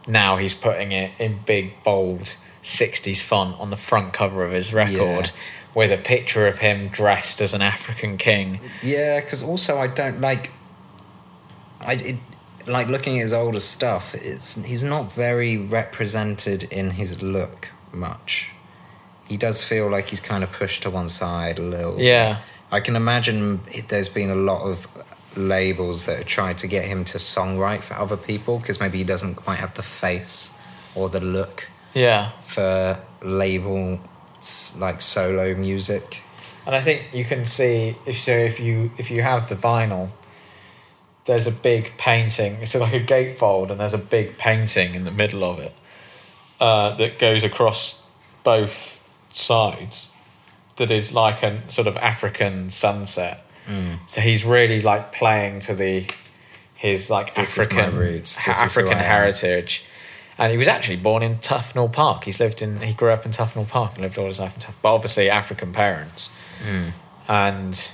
Now 0.08 0.38
he's 0.38 0.54
putting 0.56 0.92
it 0.92 1.12
in 1.20 1.40
big 1.46 1.84
bold 1.84 2.36
'60s 2.64 3.22
font 3.22 3.60
on 3.60 3.70
the 3.70 3.78
front 3.78 4.14
cover 4.14 4.44
of 4.44 4.52
his 4.52 4.74
record, 4.74 4.96
Yeah. 5.28 5.32
With 5.74 5.92
a 5.92 5.98
picture 5.98 6.48
of 6.48 6.60
him 6.60 6.90
dressed 6.90 7.42
as 7.42 7.54
an 7.54 7.62
African 7.62 8.18
king. 8.18 8.60
Yeah, 8.84 9.20
because 9.20 9.44
also 9.44 9.78
I 9.78 9.88
don't 9.88 10.22
like. 10.22 10.52
I 11.80 11.94
it, 11.94 12.16
like 12.68 12.88
looking 12.88 13.18
at 13.18 13.24
his 13.24 13.34
older 13.34 13.60
stuff. 13.60 14.14
It's 14.16 14.62
he's 14.64 14.84
not 14.84 15.12
very 15.12 15.58
represented 15.58 16.64
in 16.64 16.92
his 16.92 17.22
look 17.22 17.70
much. 17.92 18.52
He 19.28 19.38
does 19.38 19.64
feel 19.64 19.90
like 19.90 20.10
he's 20.10 20.20
kind 20.20 20.44
of 20.44 20.52
pushed 20.52 20.84
to 20.84 20.90
one 20.90 21.10
side 21.10 21.58
a 21.58 21.64
little. 21.64 22.00
Yeah, 22.00 22.42
I 22.72 22.80
can 22.80 22.96
imagine 22.96 23.62
there's 23.88 24.10
been 24.10 24.30
a 24.30 24.36
lot 24.36 24.62
of 24.62 24.88
labels 25.36 26.06
that 26.06 26.18
have 26.18 26.28
tried 26.28 26.58
to 26.60 26.68
get 26.68 26.86
him 26.86 27.06
to 27.06 27.18
songwrite 27.18 27.84
for 27.84 27.94
other 27.94 28.18
people 28.18 28.60
because 28.60 28.80
maybe 28.80 28.98
he 28.98 29.04
doesn't 29.04 29.36
quite 29.36 29.60
have 29.60 29.74
the 29.76 29.84
face 29.84 30.52
or 30.94 31.08
the 31.08 31.22
look 31.22 31.70
yeah. 31.94 32.32
for 32.42 33.00
label 33.22 34.00
like 34.78 35.02
solo 35.02 35.56
music. 35.56 36.24
And 36.66 36.76
I 36.76 36.82
think 36.82 37.14
you 37.14 37.26
can 37.26 37.46
see 37.46 37.96
if 38.06 38.20
so 38.20 38.32
if 38.32 38.60
you 38.60 38.92
if 38.98 39.10
you 39.10 39.22
have 39.22 39.50
the 39.50 39.56
vinyl, 39.56 40.10
there's 41.26 41.48
a 41.48 41.52
big 41.52 41.98
painting. 41.98 42.58
It's 42.62 42.76
like 42.76 42.94
a 42.94 43.00
gatefold, 43.00 43.72
and 43.72 43.80
there's 43.80 43.94
a 43.94 43.98
big 43.98 44.38
painting 44.38 44.96
in 44.96 45.04
the 45.04 45.12
middle 45.12 45.44
of 45.44 45.60
it 45.60 45.74
uh, 46.60 46.96
that 46.96 47.20
goes 47.20 47.44
across 47.44 48.02
both 48.44 49.08
sides. 49.30 50.08
That 50.78 50.92
is 50.92 51.14
like 51.14 51.44
a 51.44 51.62
sort 51.70 51.88
of 51.88 51.98
African 51.98 52.70
sunset. 52.70 53.46
Mm. 53.68 54.00
So 54.08 54.22
he's 54.22 54.46
really 54.46 54.82
like 54.82 55.12
playing 55.12 55.60
to 55.62 55.76
the 55.76 56.10
his 56.76 57.10
like 57.10 57.36
This 57.36 57.58
African 57.58 57.96
roots. 57.96 58.38
This 58.46 58.60
African 58.60 58.98
heritage. 58.98 59.86
And 60.42 60.52
he 60.52 60.58
was 60.58 60.68
actually 60.68 60.98
born 60.98 61.22
in 61.22 61.36
Tufnell 61.38 61.94
Park. 61.94 62.24
He's 62.24 62.40
lived 62.40 62.64
in 62.64 62.82
he 62.82 62.96
grew 62.96 63.12
up 63.12 63.28
in 63.28 63.32
Tufnell 63.32 63.68
Park 63.68 63.92
and 63.94 64.02
lived 64.02 64.18
all 64.18 64.26
his 64.26 64.40
life 64.40 64.56
in 64.56 64.62
Tufnell. 64.62 64.82
But 64.82 64.96
obviously 64.96 65.30
African 65.30 65.72
parents. 65.72 66.32
Mm. 66.66 66.94
And 67.28 67.92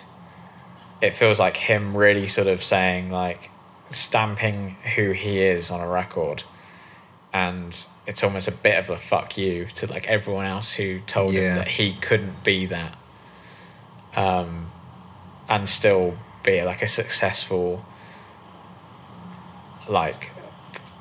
it 1.02 1.14
feels 1.14 1.40
like 1.40 1.58
him 1.58 1.96
really 1.96 2.26
sort 2.26 2.48
of 2.48 2.64
saying 2.64 3.10
like 3.10 3.52
stamping 3.90 4.78
who 4.96 5.12
he 5.12 5.42
is 5.42 5.70
on 5.70 5.82
a 5.82 5.88
record. 5.88 6.44
And 7.34 7.78
it's 8.08 8.24
almost 8.24 8.48
a 8.48 8.52
bit 8.52 8.80
of 8.80 8.90
a 8.90 8.98
fuck 8.98 9.38
you 9.38 9.66
to 9.76 9.88
like 9.88 10.08
everyone 10.08 10.46
else 10.46 10.74
who 10.76 11.02
told 11.02 11.34
Yeah. 11.34 11.50
him 11.50 11.56
that 11.58 11.68
he 11.68 11.92
couldn't 11.96 12.46
be 12.46 12.66
that. 12.68 12.98
Um 14.16 14.72
and 15.50 15.68
still 15.68 16.18
be 16.44 16.62
like 16.64 16.82
a 16.82 16.88
successful 16.88 17.86
like 19.90 20.32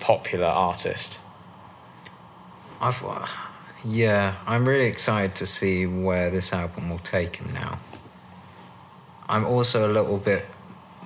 popular 0.01 0.47
artist. 0.47 1.21
I've, 2.81 3.03
uh, 3.05 3.27
yeah, 3.85 4.37
I'm 4.47 4.69
really 4.69 4.87
excited 4.87 5.35
to 5.37 5.47
see 5.47 5.87
where 5.87 6.31
this 6.31 6.53
album 6.53 6.91
will 6.91 6.99
take 6.99 7.37
him 7.37 7.53
now. 7.53 7.79
I'm 9.29 9.45
also 9.45 9.91
a 9.91 9.93
little 9.93 10.19
bit 10.19 10.47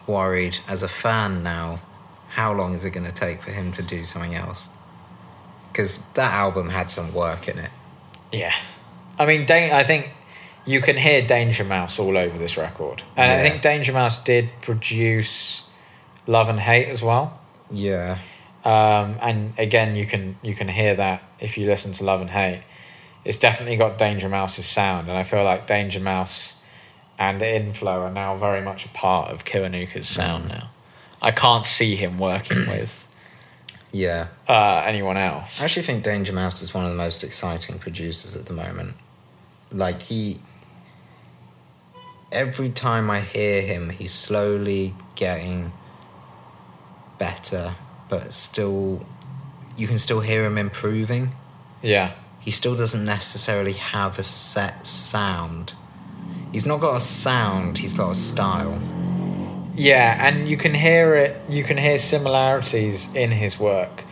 worried 0.07 0.59
as 0.69 0.83
a 0.83 0.89
fan 0.89 1.43
now. 1.43 1.81
How 2.31 2.53
long 2.53 2.75
is 2.75 2.85
it 2.85 2.91
going 2.91 3.07
to 3.07 3.13
take 3.13 3.43
for 3.43 3.51
him 3.51 3.73
to 3.73 3.83
do 3.83 4.05
something 4.05 4.35
else? 4.35 4.69
Because 5.73 5.99
that 6.15 6.33
album 6.33 6.71
had 6.71 6.91
some 6.91 7.13
work 7.15 7.49
in 7.49 7.59
it. 7.59 7.71
Yeah. 8.33 8.55
I 9.19 9.27
mean, 9.27 9.47
Dan- 9.47 9.73
I 9.73 9.83
think 9.83 10.11
you 10.67 10.81
can 10.81 10.97
hear 10.97 11.23
Danger 11.23 11.65
Mouse 11.65 11.99
all 11.99 12.17
over 12.17 12.39
this 12.39 12.57
record. 12.57 13.03
And 13.17 13.31
I 13.31 13.43
think 13.43 13.63
Danger 13.63 13.93
Mouse 13.93 14.23
did 14.23 14.51
produce 14.61 15.65
Love 16.27 16.49
and 16.49 16.61
Hate 16.61 16.89
as 16.89 17.03
well. 17.03 17.41
Yeah, 17.71 18.19
Um, 18.65 19.17
and 19.23 19.59
again, 19.59 19.97
you 19.97 20.07
can 20.07 20.37
you 20.43 20.55
can 20.55 20.69
hear 20.69 20.95
that 20.95 21.23
if 21.41 21.57
you 21.57 21.67
listen 21.67 21.93
to 21.93 22.05
Love 22.05 22.21
and 22.21 22.31
Hate. 22.31 22.63
It's 23.25 23.39
definitely 23.39 23.77
got 23.77 23.99
Danger 23.99 24.29
Mouse's 24.29 24.67
sound, 24.67 25.09
and 25.09 25.17
I 25.17 25.25
feel 25.25 25.45
like 25.45 25.67
Danger 25.67 26.01
Mouse 26.01 26.55
and 27.19 27.41
Inflo 27.43 28.03
are 28.03 28.11
now 28.11 28.35
very 28.37 28.63
much 28.63 28.87
a 28.87 28.89
part 28.89 29.31
of 29.31 29.45
Kiwanuka's 29.45 30.09
sound 30.09 30.49
now. 30.49 30.71
I 31.21 31.31
can't 31.33 31.67
see 31.67 31.97
him 31.97 32.19
working 32.19 32.59
with 32.67 33.07
yeah. 33.93 34.29
uh, 34.49 34.83
anyone 34.87 35.19
else. 35.19 35.61
I 35.61 35.65
actually 35.65 35.83
think 35.83 36.03
Danger 36.03 36.33
Mouse 36.33 36.63
is 36.63 36.73
one 36.73 36.85
of 36.85 36.91
the 36.91 36.97
most 36.97 37.23
exciting 37.23 37.79
producers 37.79 38.37
at 38.37 38.47
the 38.47 38.55
moment. 38.55 38.95
Like 39.71 40.03
he, 40.03 40.39
every 42.33 42.71
time 42.71 43.11
I 43.11 43.21
hear 43.21 43.63
him, 43.63 43.91
he's 43.91 44.13
slowly 44.13 44.95
getting 45.15 45.73
better, 47.19 47.77
but 48.11 48.33
still, 48.35 49.07
you 49.77 49.87
can 49.87 49.99
still 49.99 50.21
hear 50.21 50.45
him 50.45 50.59
improving. 50.59 51.35
Yeah, 51.83 52.13
He 52.41 52.51
still 52.51 52.77
doesn't 52.77 53.05
necessarily 53.05 53.73
have 53.73 54.19
a 54.19 54.23
set 54.23 54.87
sound. 54.87 55.73
He's 56.53 56.67
not 56.67 56.81
got 56.81 56.97
a 56.97 57.01
sound. 57.01 57.79
He's 57.79 57.95
got 57.95 58.11
a 58.11 58.15
style. 58.15 58.79
Yeah, 59.77 60.17
and 60.27 60.49
you 60.49 60.57
can 60.57 60.75
hear 60.75 61.15
it. 61.15 61.41
You 61.49 61.65
can 61.65 61.79
hear 61.79 61.97
similarities 61.97 63.15
in 63.15 63.31
his 63.31 63.59
work. 63.59 64.05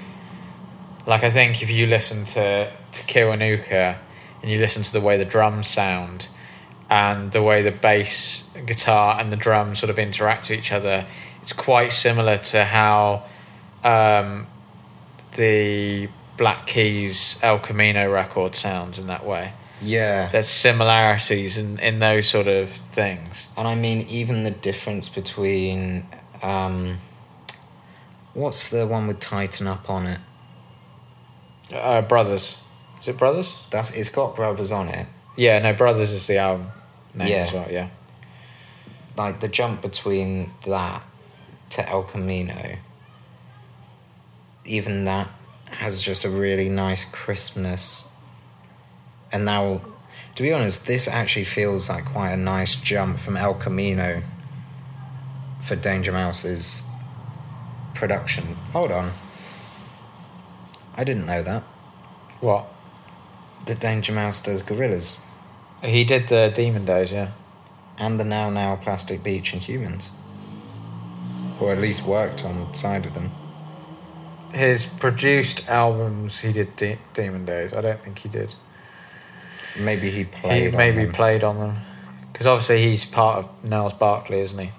Like 1.06 1.24
I 1.24 1.30
think 1.30 1.62
if 1.62 1.70
you 1.70 1.86
listen 1.86 2.24
to 2.26 2.72
to 2.92 3.02
Kiwanuka 3.02 3.98
and 4.40 4.50
you 4.50 4.58
listen 4.58 4.82
to 4.82 4.92
the 4.92 5.00
way 5.00 5.18
the 5.18 5.24
drums 5.24 5.68
sound 5.68 6.28
and 6.88 7.32
the 7.32 7.42
way 7.42 7.60
the 7.60 7.72
bass, 7.72 8.48
guitar, 8.64 9.20
and 9.20 9.30
the 9.30 9.36
drums 9.36 9.80
sort 9.80 9.90
of 9.90 9.98
interact 9.98 10.48
with 10.48 10.58
each 10.58 10.72
other, 10.72 11.06
it's 11.42 11.52
quite 11.52 11.92
similar 11.92 12.38
to 12.38 12.64
how 12.64 13.24
um, 13.88 14.46
the 15.36 16.08
Black 16.36 16.66
Keys 16.66 17.38
El 17.42 17.58
Camino 17.58 18.10
record 18.10 18.54
sounds 18.54 18.98
in 18.98 19.06
that 19.08 19.24
way. 19.24 19.52
Yeah. 19.80 20.28
There's 20.28 20.48
similarities 20.48 21.56
in, 21.56 21.78
in 21.78 21.98
those 22.00 22.28
sort 22.28 22.48
of 22.48 22.68
things. 22.70 23.48
And 23.56 23.66
I 23.68 23.74
mean, 23.74 24.06
even 24.08 24.44
the 24.44 24.50
difference 24.50 25.08
between. 25.08 26.06
Um, 26.42 26.98
what's 28.34 28.70
the 28.70 28.86
one 28.86 29.06
with 29.08 29.20
Tighten 29.20 29.66
Up 29.66 29.88
on 29.90 30.06
it? 30.06 30.20
Uh, 31.72 32.02
Brothers. 32.02 32.58
Is 33.00 33.08
it 33.08 33.16
Brothers? 33.16 33.62
That's 33.70 33.90
It's 33.92 34.08
got 34.08 34.34
Brothers 34.34 34.72
on 34.72 34.88
it. 34.88 35.06
Yeah, 35.36 35.58
no, 35.60 35.72
Brothers 35.72 36.10
is 36.12 36.26
the 36.26 36.38
album 36.38 36.68
name 37.14 37.28
Yeah. 37.28 37.36
as 37.44 37.52
well, 37.52 37.66
yeah. 37.70 37.88
Like 39.16 39.40
the 39.40 39.48
jump 39.48 39.82
between 39.82 40.52
that 40.66 41.02
to 41.70 41.88
El 41.88 42.02
Camino, 42.04 42.76
even 44.68 45.04
that 45.04 45.30
has 45.70 46.00
just 46.00 46.24
a 46.24 46.30
really 46.30 46.68
nice 46.68 47.04
crispness. 47.04 48.08
And 49.32 49.44
now, 49.44 49.82
to 50.34 50.42
be 50.42 50.52
honest, 50.52 50.86
this 50.86 51.08
actually 51.08 51.44
feels 51.44 51.88
like 51.88 52.04
quite 52.04 52.30
a 52.30 52.36
nice 52.36 52.76
jump 52.76 53.18
from 53.18 53.36
El 53.36 53.54
Camino 53.54 54.22
for 55.60 55.76
Danger 55.76 56.12
Mouse's 56.12 56.82
production. 57.94 58.56
Hold 58.72 58.92
on. 58.92 59.12
I 60.96 61.04
didn't 61.04 61.26
know 61.26 61.42
that. 61.42 61.62
What? 62.40 62.72
The 63.66 63.74
Danger 63.74 64.12
Mouse 64.12 64.40
does 64.40 64.62
Gorillaz 64.62 65.18
He 65.82 66.04
did 66.04 66.28
the 66.28 66.50
Demon 66.54 66.84
Days, 66.84 67.12
yeah. 67.12 67.32
and 67.98 68.18
the 68.18 68.24
Now 68.24 68.48
Now 68.50 68.76
Plastic 68.76 69.22
Beach 69.22 69.52
and 69.52 69.60
Humanz. 69.60 70.10
Or 71.60 71.72
at 71.72 71.80
least 71.80 72.04
worked 72.04 72.44
on 72.44 72.72
side 72.74 73.04
of 73.04 73.14
them. 73.14 73.32
His 74.58 74.86
produced 74.86 75.68
albums, 75.68 76.40
he 76.40 76.52
did 76.52 76.74
De- 76.76 76.98
Demon 77.14 77.44
Days. 77.44 77.72
I 77.72 77.80
don't 77.80 78.02
think 78.02 78.18
he 78.18 78.28
did. 78.28 78.54
Maybe 79.78 80.10
he 80.10 80.24
played. 80.24 80.62
he 80.62 80.68
on 80.68 80.76
maybe 80.76 81.04
them. 81.04 81.12
played 81.12 81.44
on 81.44 81.58
them. 81.58 81.76
Because 82.32 82.46
obviously 82.46 82.82
he's 82.82 83.04
part 83.04 83.38
of 83.38 83.64
Gnarls 83.64 83.92
Barkley, 83.94 84.40
isn't 84.40 84.58
he? 84.58 84.70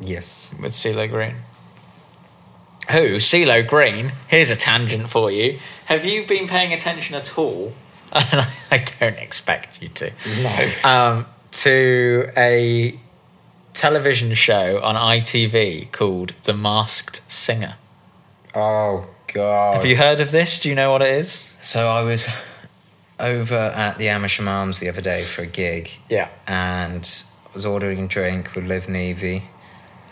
Yes. 0.00 0.54
With 0.60 0.72
CeeLo 0.72 1.08
Green. 1.08 1.36
Who? 2.90 3.16
CeeLo 3.16 3.66
Green? 3.66 4.12
Here's 4.28 4.50
a 4.50 4.56
tangent 4.56 5.08
for 5.08 5.30
you. 5.30 5.58
Have 5.86 6.04
you 6.04 6.26
been 6.26 6.48
paying 6.48 6.72
attention 6.72 7.14
at 7.14 7.38
all? 7.38 7.72
I 8.12 8.84
don't 9.00 9.16
expect 9.18 9.80
you 9.80 9.88
to. 9.88 10.12
No. 10.42 10.70
um, 10.88 11.26
to 11.52 12.28
a 12.36 12.98
television 13.72 14.34
show 14.34 14.80
on 14.82 14.96
ITV 14.96 15.92
called 15.92 16.34
The 16.44 16.54
Masked 16.54 17.22
Singer. 17.30 17.76
Oh 18.54 19.06
God. 19.32 19.74
Have 19.76 19.86
you 19.86 19.96
heard 19.96 20.20
of 20.20 20.30
this? 20.30 20.58
Do 20.58 20.68
you 20.68 20.74
know 20.74 20.90
what 20.90 21.02
it 21.02 21.08
is? 21.08 21.52
So 21.60 21.88
I 21.88 22.02
was 22.02 22.28
over 23.18 23.54
at 23.56 23.98
the 23.98 24.08
Amersham 24.08 24.48
Arms 24.48 24.80
the 24.80 24.88
other 24.88 25.00
day 25.00 25.24
for 25.24 25.42
a 25.42 25.46
gig, 25.46 25.90
Yeah. 26.08 26.28
and 26.46 27.08
I 27.46 27.50
was 27.54 27.64
ordering 27.64 28.00
a 28.04 28.08
drink 28.08 28.54
with 28.54 28.66
Liv 28.66 28.88
Nevy, 28.88 29.44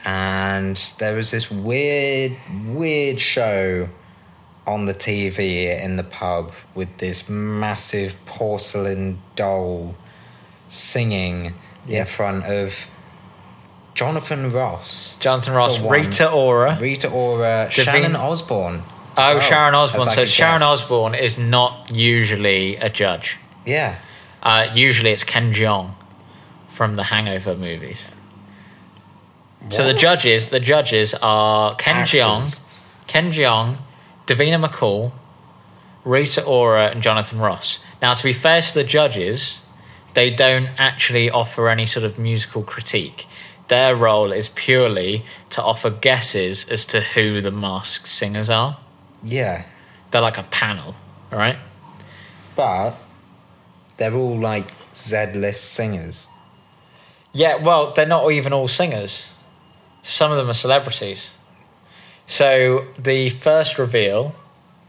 and 0.04 0.76
there 0.98 1.14
was 1.14 1.30
this 1.32 1.50
weird, 1.50 2.36
weird 2.66 3.18
show 3.20 3.88
on 4.66 4.86
the 4.86 4.94
TV 4.94 5.66
in 5.82 5.96
the 5.96 6.04
pub 6.04 6.52
with 6.74 6.98
this 6.98 7.28
massive 7.28 8.16
porcelain 8.26 9.20
doll 9.34 9.96
singing 10.68 11.54
Yeah. 11.86 12.00
in 12.00 12.06
front 12.06 12.44
of 12.44 12.86
Jonathan 13.94 14.52
Ross, 14.52 15.16
Jonathan 15.20 15.52
Ross, 15.54 15.76
For 15.78 15.84
one. 15.84 16.00
Rita 16.00 16.30
Ora. 16.30 16.78
Rita 16.80 17.08
Ora, 17.08 17.68
Davina- 17.70 17.84
Shannon 17.84 18.16
Osborne. 18.16 18.82
Oh, 19.16 19.34
Oh, 19.36 19.40
Sharon 19.40 19.74
Osbourne. 19.74 20.06
like 20.06 20.14
so 20.14 20.22
a 20.22 20.26
Sharon 20.26 20.60
guest. 20.60 20.84
Osbourne 20.84 21.14
is 21.14 21.36
not 21.36 21.90
usually 21.92 22.76
a 22.76 22.88
judge. 22.88 23.36
Yeah. 23.66 23.96
Uh, 24.42 24.68
usually 24.72 25.10
it's 25.10 25.24
Ken 25.24 25.52
Jeong 25.52 25.90
from 26.66 26.94
the 26.94 27.04
Hangover 27.04 27.54
movies. 27.54 28.08
So 29.68 29.82
the 29.84 29.92
What? 29.92 30.00
judges, 30.00 30.48
the 30.48 30.60
judges 30.60 31.14
are 31.20 31.74
Ken 31.74 31.96
Actors. 31.96 32.20
Jeong, 32.20 32.60
Ken 33.06 33.32
Jeong, 33.32 33.76
Davina 34.26 34.64
McCall, 34.64 35.12
Rita 36.04 36.42
Ora, 36.44 36.86
and 36.86 37.02
Jonathan 37.02 37.38
Ross. 37.40 37.80
Now, 38.00 38.14
to 38.14 38.22
be 38.24 38.32
fair 38.32 38.62
to 38.62 38.72
the 38.74 38.84
judges, 38.84 39.60
they 40.14 40.30
don't 40.30 40.70
actually 40.78 41.30
offer 41.30 41.68
any 41.68 41.84
sort 41.84 42.04
of 42.06 42.18
musical 42.18 42.62
critique. 42.62 43.26
Their 43.70 43.94
role 43.94 44.32
is 44.32 44.48
purely 44.48 45.24
to 45.50 45.62
offer 45.62 45.90
guesses 45.90 46.68
as 46.68 46.84
to 46.86 47.00
who 47.00 47.40
the 47.40 47.52
masked 47.52 48.08
singers 48.08 48.50
are. 48.50 48.78
Yeah. 49.22 49.64
They're 50.10 50.20
like 50.20 50.38
a 50.38 50.42
panel, 50.42 50.96
all 51.30 51.38
right? 51.38 51.56
But 52.56 52.96
they're 53.96 54.12
all 54.12 54.36
like 54.36 54.66
Z 54.92 55.34
list 55.34 55.72
singers. 55.72 56.28
Yeah, 57.32 57.62
well, 57.62 57.92
they're 57.92 58.06
not 58.08 58.28
even 58.32 58.52
all 58.52 58.66
singers. 58.66 59.30
Some 60.02 60.32
of 60.32 60.36
them 60.36 60.50
are 60.50 60.54
celebrities. 60.54 61.30
So 62.26 62.88
the 62.98 63.30
first 63.30 63.78
reveal 63.78 64.34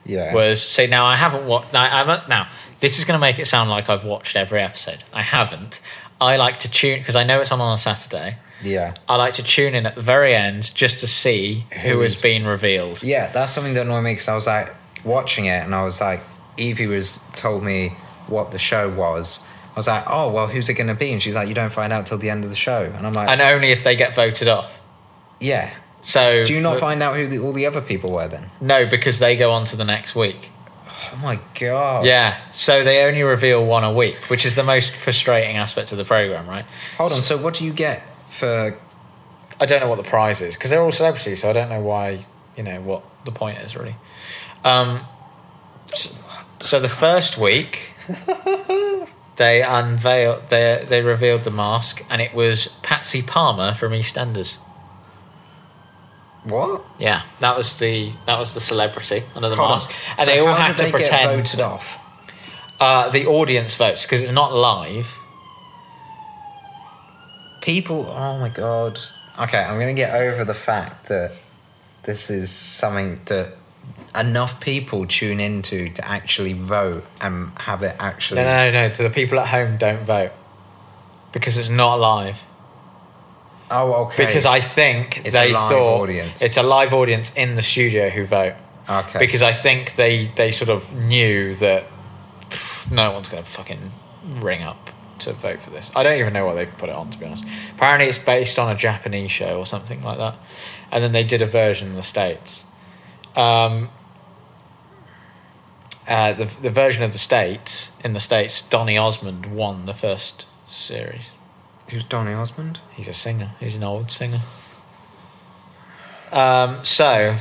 Yeah. 0.06 0.34
was 0.34 0.64
see 0.64 0.88
now 0.88 1.06
I 1.06 1.18
haven't 1.18 1.46
watched 1.46 1.72
now 1.72 2.24
now 2.28 2.48
this 2.80 2.98
is 2.98 3.06
going 3.06 3.16
to 3.16 3.22
make 3.22 3.38
it 3.38 3.46
sound 3.46 3.70
like 3.70 3.90
I've 3.90 4.04
watched 4.04 4.36
every 4.36 4.60
episode. 4.60 5.04
I 5.14 5.22
haven't. 5.22 5.82
I 6.22 6.38
like 6.38 6.58
to 6.60 6.70
tune 6.72 7.00
because 7.00 7.16
I 7.18 7.24
know 7.24 7.42
it's 7.42 7.52
on 7.52 7.60
on 7.60 7.74
a 7.74 7.78
Saturday. 7.78 8.38
yeah. 8.64 8.94
I 9.10 9.16
like 9.16 9.34
to 9.34 9.44
tune 9.44 9.74
in 9.76 9.86
at 9.88 9.96
the 9.96 10.02
very 10.04 10.36
end 10.36 10.74
just 10.76 11.00
to 11.00 11.08
see 11.08 11.66
who, 11.82 12.00
has 12.02 12.22
been 12.22 12.46
revealed. 12.46 13.02
Yeah, 13.04 13.32
that's 13.32 13.52
something 13.52 13.74
that 13.74 13.86
annoyed 13.88 14.04
me 14.04 14.12
because 14.14 14.28
I 14.30 14.36
was 14.36 14.46
like 14.48 14.74
watching 15.04 15.46
it 15.46 15.64
and 15.64 15.74
I 15.74 15.84
was 15.84 16.00
like, 16.00 16.22
Evie 16.58 16.86
was 16.88 17.18
told 17.36 17.64
me 17.64 17.90
what 18.28 18.52
the 18.52 18.60
show 18.60 18.88
was. 18.90 19.40
I 19.72 19.76
was 19.76 19.88
like, 19.88 20.04
oh 20.08 20.32
well, 20.32 20.48
who's 20.48 20.70
it 20.70 20.76
going 20.76 20.88
to 20.88 20.96
be? 20.96 21.12
And 21.12 21.22
she's 21.22 21.34
like, 21.36 21.48
you 21.48 21.56
don't 21.56 21.72
find 21.72 21.92
out 21.92 22.06
till 22.06 22.18
the 22.20 22.30
end 22.30 22.44
of 22.44 22.50
the 22.52 22.56
show. 22.56 22.84
And 22.84 23.08
I'm 23.08 23.14
like, 23.14 23.28
And 23.30 23.42
only 23.42 23.72
if 23.72 23.84
they 23.84 23.96
get 23.96 24.14
voted 24.14 24.48
off. 24.48 24.80
yeah. 25.40 25.74
So 26.04 26.44
Do 26.46 26.54
you 26.54 26.62
not 26.62 26.80
find 26.80 27.02
out 27.04 27.16
who 27.16 27.28
the, 27.28 27.38
all 27.38 27.54
the 27.54 27.68
other 27.68 27.80
people 27.82 28.12
were 28.12 28.28
then? 28.28 28.50
No, 28.60 28.88
because 28.88 29.20
they 29.20 29.36
go 29.36 29.52
on 29.52 29.66
to 29.66 29.76
the 29.76 29.86
next 29.86 30.16
week. 30.16 30.50
Oh 31.04 31.18
my 31.18 31.40
god. 31.60 32.06
Yeah, 32.06 32.40
so 32.52 32.84
they 32.84 33.04
only 33.06 33.24
reveal 33.24 33.66
one 33.66 33.84
a 33.84 33.94
week, 33.94 34.18
which 34.30 34.46
is 34.46 34.56
the 34.56 34.64
most 34.64 34.92
frustrating 34.92 35.58
aspect 35.58 35.92
of 35.92 35.98
the 35.98 36.06
program, 36.06 36.48
right? 36.48 36.66
Hold 36.98 37.12
on. 37.12 37.18
So 37.22 37.38
what 37.38 37.56
do 37.56 37.66
you 37.66 37.74
get 37.74 38.08
for? 38.30 38.78
I 39.60 39.66
don't 39.66 39.80
know 39.80 39.88
what 39.88 39.98
the 39.98 40.10
prize 40.10 40.42
is 40.42 40.56
because 40.56 40.70
they're 40.70 40.82
all 40.82 40.92
celebrities, 40.92 41.42
so 41.42 41.50
I 41.50 41.54
don't 41.54 41.70
know 41.70 41.82
why. 41.82 42.26
You 42.56 42.64
know 42.64 42.82
what 42.82 43.04
the 43.26 43.32
point 43.32 43.60
is 43.60 43.76
really. 43.76 43.96
Um, 44.64 45.06
so, 45.86 46.16
so 46.60 46.80
the 46.80 46.90
first 46.90 47.38
week, 47.38 47.94
they 49.38 49.64
unveiled 49.64 50.50
they 50.50 50.86
they 50.88 51.02
revealed 51.02 51.44
the 51.44 51.52
mask, 51.52 52.06
and 52.10 52.22
it 52.22 52.34
was 52.34 52.68
Patsy 52.84 53.22
Palmer 53.22 53.74
from 53.74 53.94
EastEnders. 53.94 54.58
What? 56.44 56.84
Yeah, 57.00 57.22
that 57.40 57.56
was 57.56 57.78
the 57.78 58.12
that 58.26 58.40
was 58.40 58.54
the 58.54 58.60
celebrity 58.62 59.24
under 59.36 59.50
the 59.50 59.56
Hold 59.56 59.72
on. 59.72 59.78
mask, 59.78 59.92
and 60.18 60.20
So 60.22 60.26
they 60.26 60.40
all 60.40 60.54
had 60.54 60.76
to 60.78 60.84
they 60.86 60.92
pretend. 60.92 61.38
voted 61.46 61.62
off. 61.62 61.98
Uh, 62.80 63.10
the 63.10 63.28
audience 63.28 63.76
votes 63.76 64.02
because 64.04 64.24
it's 64.24 64.32
not 64.32 64.52
live. 64.54 65.16
People. 67.62 68.08
Oh 68.10 68.40
my 68.40 68.50
god. 68.50 69.00
Okay, 69.40 69.60
I'm 69.60 69.80
gonna 69.80 69.94
get 69.94 70.16
over 70.16 70.44
the 70.44 70.54
fact 70.56 71.08
that 71.10 71.32
this 72.04 72.32
is 72.32 72.50
something 72.50 73.22
that 73.26 73.56
enough 74.16 74.60
people 74.60 75.06
tune 75.06 75.40
into 75.40 75.90
to 75.90 76.06
actually 76.08 76.54
vote 76.54 77.06
and 77.22 77.52
have 77.60 77.84
it 77.84 77.96
actually. 78.00 78.42
No, 78.42 78.46
no, 78.46 78.72
no, 78.72 78.88
no. 78.88 78.94
To 78.94 79.04
the 79.04 79.10
people 79.12 79.40
at 79.40 79.48
home, 79.48 79.78
don't 79.78 80.02
vote 80.04 80.32
because 81.32 81.58
it's 81.60 81.70
not 81.70 82.00
live. 82.00 82.44
Oh, 83.72 84.06
okay. 84.06 84.26
Because 84.26 84.46
I 84.46 84.60
think 84.60 85.20
It's 85.26 85.36
a 85.36 85.40
they 85.40 85.54
live 85.54 85.72
thought 85.72 86.02
audience. 86.02 86.42
it's 86.42 86.58
a 86.58 86.64
live 86.64 86.94
audience 86.94 87.34
in 87.36 87.56
the 87.56 87.62
studio 87.62 88.10
who 88.10 88.26
vote. 88.26 88.56
Okay. 88.90 89.20
Because 89.20 89.42
I 89.44 89.54
think 89.54 89.96
they 89.96 90.28
they 90.36 90.52
sort 90.52 90.70
of 90.70 90.92
knew 90.94 91.56
that 91.56 91.86
pff, 92.50 92.92
no 92.92 93.12
one's 93.12 93.30
going 93.30 93.44
to 93.44 93.50
fucking 93.50 93.92
ring 94.42 94.62
up 94.64 94.90
to 95.20 95.34
vote 95.34 95.62
for 95.62 95.70
this. 95.70 95.92
I 95.96 96.04
don't 96.04 96.20
even 96.20 96.34
know 96.34 96.46
why 96.48 96.56
they've 96.56 96.78
put 96.78 96.90
it 96.90 96.96
on 96.96 97.10
to 97.12 97.18
be 97.18 97.26
honest. 97.26 97.46
Apparently, 97.76 98.08
it's 98.10 98.18
based 98.18 98.60
on 98.60 98.72
a 98.72 98.76
Japanese 98.78 99.32
show 99.32 99.58
or 99.58 99.66
something 99.66 100.02
like 100.02 100.18
that, 100.18 100.36
and 100.92 101.04
then 101.04 101.12
they 101.12 101.24
did 101.24 101.42
a 101.42 101.46
version 101.46 101.90
in 101.90 101.94
the 101.96 102.02
states. 102.04 102.64
Um, 103.36 103.90
uh, 106.08 106.34
the 106.34 106.46
the 106.62 106.70
version 106.72 107.04
of 107.04 107.14
the 107.14 107.20
states 107.20 107.92
in 108.04 108.14
the 108.14 108.20
states, 108.20 108.62
Donny 108.62 108.98
Osmond 108.98 109.46
won 109.46 109.86
the 109.86 109.94
first 109.94 110.48
series. 110.68 111.30
Who's 111.92 112.04
Donny 112.06 112.34
Osmond? 112.34 112.80
He's 112.94 113.08
a 113.10 113.14
singer. 113.14 113.52
He's 113.60 113.76
an 113.76 113.84
old 113.84 114.12
singer. 114.12 114.40
Um, 116.32 116.84
so 116.84 117.36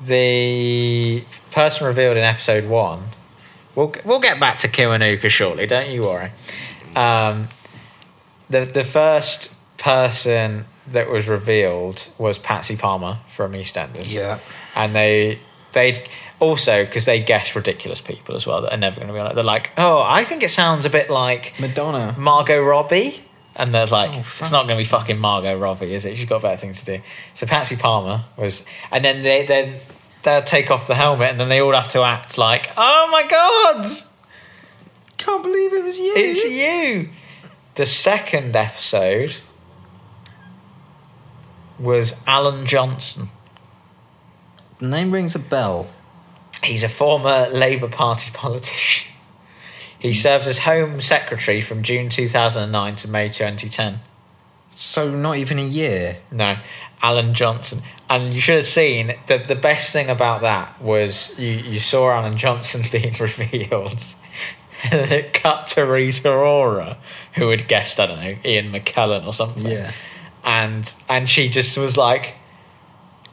the 0.00 1.24
person 1.52 1.86
revealed 1.86 2.16
in 2.16 2.24
episode 2.24 2.64
one, 2.64 3.04
we'll 3.74 3.94
we'll 4.04 4.18
get 4.18 4.40
back 4.40 4.58
to 4.58 4.68
Kiwanuka 4.68 5.28
shortly. 5.28 5.66
Don't 5.66 5.88
you 5.88 6.02
worry. 6.02 6.32
Um, 6.96 7.48
the 8.50 8.60
the 8.64 8.84
first 8.84 9.54
person 9.78 10.64
that 10.88 11.08
was 11.08 11.28
revealed 11.28 12.08
was 12.18 12.38
Patsy 12.38 12.76
Palmer 12.76 13.18
from 13.28 13.52
EastEnders. 13.52 14.12
Yeah. 14.12 14.40
and 14.74 14.94
they 14.94 15.38
they 15.72 16.04
also 16.40 16.84
because 16.84 17.04
they 17.04 17.22
guess 17.22 17.54
ridiculous 17.56 18.00
people 18.00 18.34
as 18.36 18.46
well 18.46 18.62
that 18.62 18.72
are 18.72 18.76
never 18.78 18.96
going 18.96 19.08
to 19.08 19.12
be 19.14 19.18
on 19.18 19.30
it. 19.30 19.34
They're 19.34 19.44
like, 19.44 19.70
oh, 19.76 20.02
I 20.06 20.24
think 20.24 20.42
it 20.42 20.50
sounds 20.50 20.84
a 20.86 20.90
bit 20.90 21.10
like 21.10 21.54
Madonna. 21.60 22.14
Margot 22.18 22.60
Robbie. 22.60 23.24
And 23.56 23.74
they're 23.74 23.86
like, 23.86 24.10
Oh, 24.14 24.20
it's 24.38 24.52
not 24.52 24.68
going 24.68 24.78
to 24.78 24.80
be 24.80 24.84
fucking 24.88 25.18
Margot 25.18 25.58
Robbie, 25.58 25.92
is 25.92 26.06
it? 26.06 26.16
She's 26.16 26.26
got 26.28 26.42
better 26.42 26.56
things 26.56 26.84
to 26.84 26.98
do. 26.98 27.02
So 27.34 27.44
Patsy 27.44 27.74
Palmer 27.74 28.24
was, 28.36 28.64
and 28.92 29.04
then 29.04 29.24
they 29.24 29.44
then 29.46 29.80
they'll 30.22 30.42
take 30.42 30.70
off 30.70 30.86
the 30.86 30.94
helmet, 30.94 31.30
and 31.32 31.40
then 31.40 31.48
they 31.48 31.60
all 31.60 31.72
have 31.72 31.88
to 31.88 32.02
act 32.02 32.38
like, 32.38 32.70
oh 32.76 33.08
my 33.10 33.26
god, 33.26 33.84
Can't 35.16 35.42
believe 35.42 35.72
it 35.72 35.82
was 35.82 35.98
you. 35.98 36.12
it's 36.14 36.44
you. 36.44 37.08
The 37.74 37.84
second 37.86 38.54
episode 38.54 39.36
was 41.80 42.20
Alan 42.26 42.64
Johnson. 42.66 43.28
The 44.78 44.86
name 44.86 45.10
rings 45.10 45.34
a 45.34 45.40
bell. 45.40 45.88
He's 46.62 46.84
a 46.84 46.88
former 46.88 47.48
Labour 47.52 47.88
Party 47.88 48.30
politician. 48.34 49.12
He 49.98 50.14
served 50.14 50.46
as 50.46 50.60
Home 50.60 51.00
Secretary 51.00 51.60
from 51.60 51.82
June 51.82 52.08
2009 52.08 52.96
to 52.96 53.08
May 53.08 53.28
2010. 53.28 54.00
So 54.70 55.10
not 55.10 55.36
even 55.36 55.58
a 55.58 55.64
year. 55.64 56.18
No, 56.30 56.56
Alan 57.02 57.34
Johnson. 57.34 57.82
And 58.08 58.32
you 58.32 58.40
should 58.40 58.56
have 58.56 58.64
seen 58.64 59.16
the 59.26 59.38
the 59.38 59.56
best 59.56 59.92
thing 59.92 60.08
about 60.08 60.42
that 60.42 60.80
was 60.80 61.36
you, 61.36 61.50
you 61.50 61.80
saw 61.80 62.10
Alan 62.12 62.36
Johnson 62.36 62.82
being 62.92 63.12
revealed. 63.20 64.00
and 64.84 64.92
then 64.92 65.12
it 65.12 65.34
cut 65.34 65.66
to 65.68 65.82
Rita 65.82 66.30
Ora, 66.30 66.98
who 67.34 67.50
had 67.50 67.66
guessed, 67.66 67.98
I 67.98 68.06
don't 68.06 68.20
know, 68.20 68.36
Ian 68.44 68.70
McKellen 68.70 69.26
or 69.26 69.32
something. 69.32 69.66
Yeah. 69.66 69.92
And 70.44 70.94
and 71.08 71.28
she 71.28 71.48
just 71.48 71.76
was 71.76 71.96
like 71.96 72.36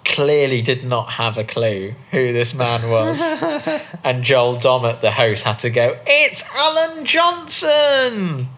clearly 0.06 0.62
did 0.62 0.86
not 0.86 1.12
have 1.12 1.38
a 1.38 1.44
clue 1.44 1.96
who 2.12 2.32
this 2.32 2.54
man 2.54 2.90
was. 2.90 3.22
and 4.04 4.24
Joel 4.24 4.58
Dommett, 4.58 5.02
the 5.02 5.12
host, 5.12 5.44
had 5.44 5.60
to 5.60 5.70
go, 5.70 6.00
It's 6.06 6.48
Alan 6.56 7.06
Johnson 7.06 8.50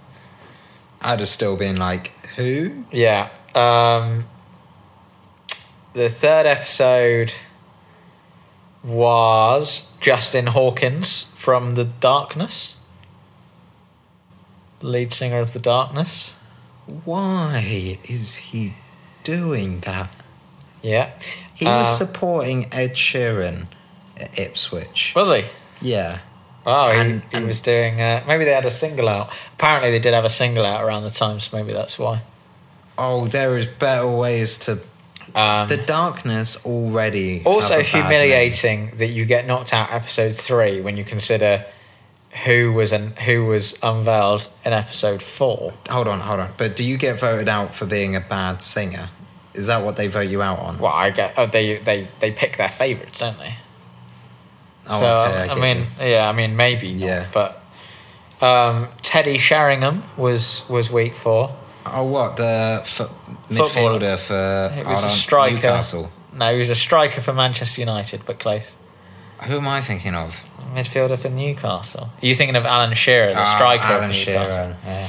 I'd 1.02 1.20
have 1.20 1.30
still 1.30 1.58
been 1.58 1.78
like, 1.78 2.08
who? 2.36 2.84
Yeah. 2.92 3.30
Um, 3.54 4.26
the 5.94 6.10
third 6.10 6.46
episode 6.46 7.34
was 8.84 9.94
Justin 10.00 10.48
Hawkins 10.48 11.24
from 11.36 11.72
The 11.72 11.86
Darkness, 11.86 12.78
lead 14.82 15.12
singer 15.12 15.40
of 15.40 15.54
The 15.54 15.60
Darkness. 15.60 16.34
Why 17.06 18.00
is 18.04 18.38
he 18.38 18.76
doing 19.24 19.82
that? 19.82 20.10
Yeah. 20.82 21.10
He 21.56 21.66
was 21.66 21.88
Uh, 21.88 22.06
supporting 22.06 22.68
Ed 22.72 22.94
Sheeran 22.94 23.68
at 24.20 24.38
Ipswich. 24.40 25.14
Was 25.16 25.30
he? 25.30 25.46
Yeah. 25.82 26.20
Oh, 26.66 26.92
he, 26.92 27.00
And- 27.00 27.22
he 27.32 27.38
and- 27.38 27.48
was 27.48 27.62
doing. 27.62 28.00
Uh, 28.02 28.24
maybe 28.28 28.44
they 28.46 28.52
had 28.54 28.66
a 28.66 28.72
single 28.72 29.08
out. 29.10 29.30
Apparently, 29.54 29.92
they 29.92 30.00
did 30.00 30.14
have 30.14 30.26
a 30.26 30.30
single 30.30 30.66
out 30.66 30.84
around 30.84 31.04
the 31.04 31.10
time, 31.10 31.40
so 31.40 31.56
maybe 31.58 31.74
that's 31.74 31.98
why. 31.98 32.22
Oh, 32.98 33.28
there 33.28 33.56
is 33.58 33.66
better 33.68 34.08
ways 34.08 34.58
to. 34.60 34.80
Um, 35.36 35.68
The 35.68 35.78
darkness 35.78 36.58
already. 36.66 37.44
also 37.46 37.76
have 37.76 37.80
a 37.82 37.84
bad 37.84 37.94
name. 37.94 38.04
humiliating 38.04 38.92
that 38.96 39.08
you 39.08 39.26
get 39.26 39.46
knocked 39.46 39.74
out 39.74 39.92
episode 39.94 40.36
three 40.36 40.82
when 40.82 40.98
you 40.98 41.04
consider 41.04 41.66
who 42.46 42.72
was 42.74 42.92
an, 42.92 43.14
who 43.26 43.46
was 43.46 43.78
unveiled 43.84 44.48
in 44.66 44.74
episode 44.74 45.22
four. 45.22 45.74
Hold 45.90 46.08
on, 46.08 46.22
hold 46.22 46.40
on. 46.40 46.54
But 46.58 46.76
do 46.76 46.84
you 46.84 46.98
get 46.98 47.20
voted 47.20 47.50
out 47.50 47.76
for 47.76 47.86
being 47.86 48.16
a 48.16 48.20
bad 48.22 48.62
singer? 48.62 49.10
Is 49.58 49.68
that 49.68 49.84
what 49.84 49.96
they 49.96 50.08
vote 50.08 50.30
you 50.30 50.42
out 50.42 50.60
on? 50.60 50.78
Well, 50.80 50.94
I 50.94 51.10
get 51.10 51.34
oh, 51.38 51.46
they 51.48 51.78
they 51.78 52.08
they 52.20 52.32
pick 52.32 52.58
their 52.58 52.70
favorites, 52.70 53.20
don't 53.20 53.38
they? 53.40 53.56
Oh, 54.90 55.00
so 55.00 55.06
okay, 55.26 55.50
I 55.50 55.54
I, 55.54 55.60
mean, 55.60 55.78
you. 56.00 56.06
yeah, 56.08 56.30
I 56.30 56.34
mean 56.34 56.56
maybe 56.56 56.94
not, 56.94 57.06
Yeah. 57.06 57.26
but 57.34 57.62
um, 58.42 58.88
Teddy 59.02 59.38
Sheringham 59.38 60.04
was 60.16 60.64
was 60.70 60.92
week 60.92 61.16
four. 61.16 61.56
Oh, 61.86 62.04
what 62.04 62.38
the 62.38 62.80
f- 62.82 63.10
midfielder 63.50 64.18
for 64.20 64.74
It 64.80 64.86
was 64.86 65.04
a 65.04 65.10
striker. 65.10 65.56
Newcastle? 65.56 66.12
No, 66.34 66.54
he 66.54 66.60
was 66.60 66.70
a 66.70 66.76
striker 66.76 67.22
for 67.22 67.34
Manchester 67.34 67.82
United, 67.82 68.22
but 68.26 68.40
close. 68.40 68.76
Who 69.46 69.58
am 69.58 69.68
I 69.68 69.82
thinking 69.82 70.14
of? 70.16 70.44
Midfielder 70.74 71.18
for 71.18 71.30
Newcastle. 71.30 72.12
Are 72.22 72.26
you 72.26 72.36
thinking 72.36 72.56
of 72.56 72.66
Alan 72.66 72.94
Shearer, 72.94 73.34
the 73.34 73.40
Ah, 73.40 73.56
striker 73.56 73.84
Alan 73.86 74.10
of 74.12 74.16
Newcastle? 74.16 74.52
Shearer. 74.52 74.78
Yeah. 74.86 75.08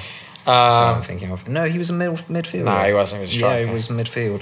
That's 0.48 0.74
I'm 0.74 0.96
Um, 0.96 1.02
thinking 1.02 1.30
of. 1.30 1.48
No, 1.48 1.64
he 1.66 1.78
was 1.78 1.90
a 1.90 1.92
mid- 1.92 2.10
midfielder. 2.28 2.64
No, 2.64 2.78
he 2.84 2.92
wasn't, 2.94 3.18
he 3.18 3.22
was 3.22 3.32
a 3.32 3.34
Yeah, 3.34 3.38
striker. 3.40 3.66
he 3.68 3.74
was 3.74 3.88
midfield. 3.88 4.40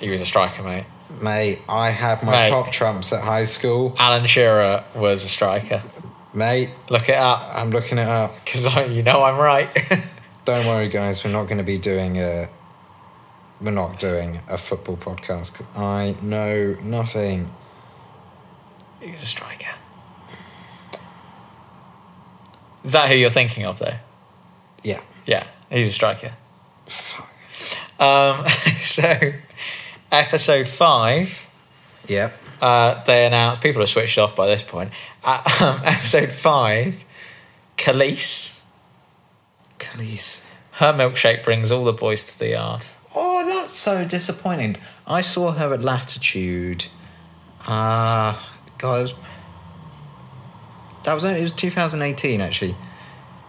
he 0.00 0.10
was 0.10 0.20
a 0.20 0.26
striker, 0.26 0.62
mate. 0.62 0.84
Mate, 1.20 1.60
I 1.68 1.90
had 1.90 2.22
my 2.24 2.32
Mate. 2.32 2.50
top 2.50 2.72
trumps 2.72 3.12
at 3.12 3.22
high 3.22 3.44
school. 3.44 3.94
Alan 3.98 4.26
Shearer 4.26 4.82
was 4.94 5.22
a 5.24 5.28
striker. 5.28 5.82
Mate, 6.34 6.70
Look 6.90 7.08
it 7.08 7.14
up, 7.16 7.48
I'm 7.54 7.70
looking 7.70 7.98
it 7.98 8.08
up. 8.08 8.34
because 8.44 8.66
you 8.90 9.02
know 9.04 9.22
I'm 9.22 9.38
right. 9.38 9.70
Don't 10.44 10.66
worry, 10.66 10.88
guys. 10.88 11.24
We're 11.24 11.30
not 11.32 11.44
going 11.44 11.58
to 11.58 11.64
be 11.64 11.78
doing 11.78 12.18
a 12.18 12.48
we're 13.60 13.70
not 13.70 13.98
doing 14.00 14.40
a 14.48 14.58
football 14.58 14.96
podcast 14.96 15.52
because 15.52 15.66
I 15.76 16.14
know 16.20 16.76
nothing. 16.82 17.50
he 19.00 19.12
was 19.12 19.22
a 19.22 19.26
striker. 19.26 19.74
Is 22.84 22.92
that 22.92 23.08
who 23.08 23.14
you're 23.14 23.30
thinking 23.30 23.64
of, 23.64 23.78
though? 23.78 23.94
Yeah. 24.84 25.00
Yeah, 25.26 25.46
he's 25.70 25.88
a 25.88 25.92
striker. 25.92 26.32
Um, 27.98 28.46
so, 28.82 29.32
episode 30.12 30.68
five, 30.68 31.46
Yep. 32.08 32.40
uh, 32.60 33.02
they 33.04 33.26
announced, 33.26 33.60
people 33.62 33.80
have 33.82 33.88
switched 33.88 34.18
off 34.18 34.36
by 34.36 34.46
this 34.46 34.62
point. 34.62 34.92
Uh, 35.24 35.42
um, 35.60 35.80
episode 35.84 36.30
five, 36.30 37.04
Kelis, 37.76 38.58
Kelis. 39.78 40.46
her 40.72 40.92
milkshake 40.92 41.42
brings 41.42 41.70
all 41.72 41.84
the 41.84 41.92
boys 41.92 42.22
to 42.24 42.38
the 42.38 42.50
yard. 42.50 42.86
Oh, 43.14 43.46
that's 43.46 43.74
so 43.74 44.04
disappointing. 44.04 44.76
I 45.06 45.22
saw 45.22 45.52
her 45.52 45.72
at 45.72 45.82
Latitude. 45.82 46.86
Uh, 47.66 48.40
God, 48.78 48.98
it 48.98 49.02
was, 49.02 49.14
that 51.04 51.14
was 51.14 51.24
only, 51.24 51.40
it 51.40 51.42
was 51.44 51.52
2018 51.52 52.40
actually. 52.40 52.76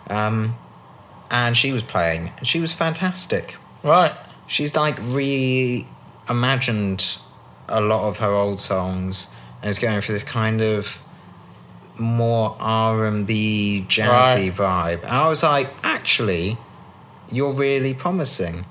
Um, 0.09 0.55
and 1.29 1.55
she 1.57 1.71
was 1.71 1.83
playing, 1.83 2.31
and 2.37 2.47
she 2.47 2.59
was 2.59 2.73
fantastic. 2.73 3.55
Right. 3.83 4.13
She's 4.47 4.75
like 4.75 4.97
reimagined 4.97 5.85
a 7.69 7.81
lot 7.81 8.07
of 8.07 8.17
her 8.17 8.31
old 8.31 8.59
songs, 8.59 9.27
and 9.61 9.69
is 9.69 9.79
going 9.79 10.01
for 10.01 10.11
this 10.11 10.23
kind 10.23 10.61
of 10.61 11.01
more 11.99 12.55
R 12.59 13.05
and 13.05 13.25
B 13.25 13.85
jazzy 13.87 14.51
vibe. 14.51 15.03
And 15.03 15.11
I 15.11 15.27
was 15.27 15.43
like, 15.43 15.69
actually, 15.83 16.57
you're 17.31 17.53
really 17.53 17.93
promising. 17.93 18.65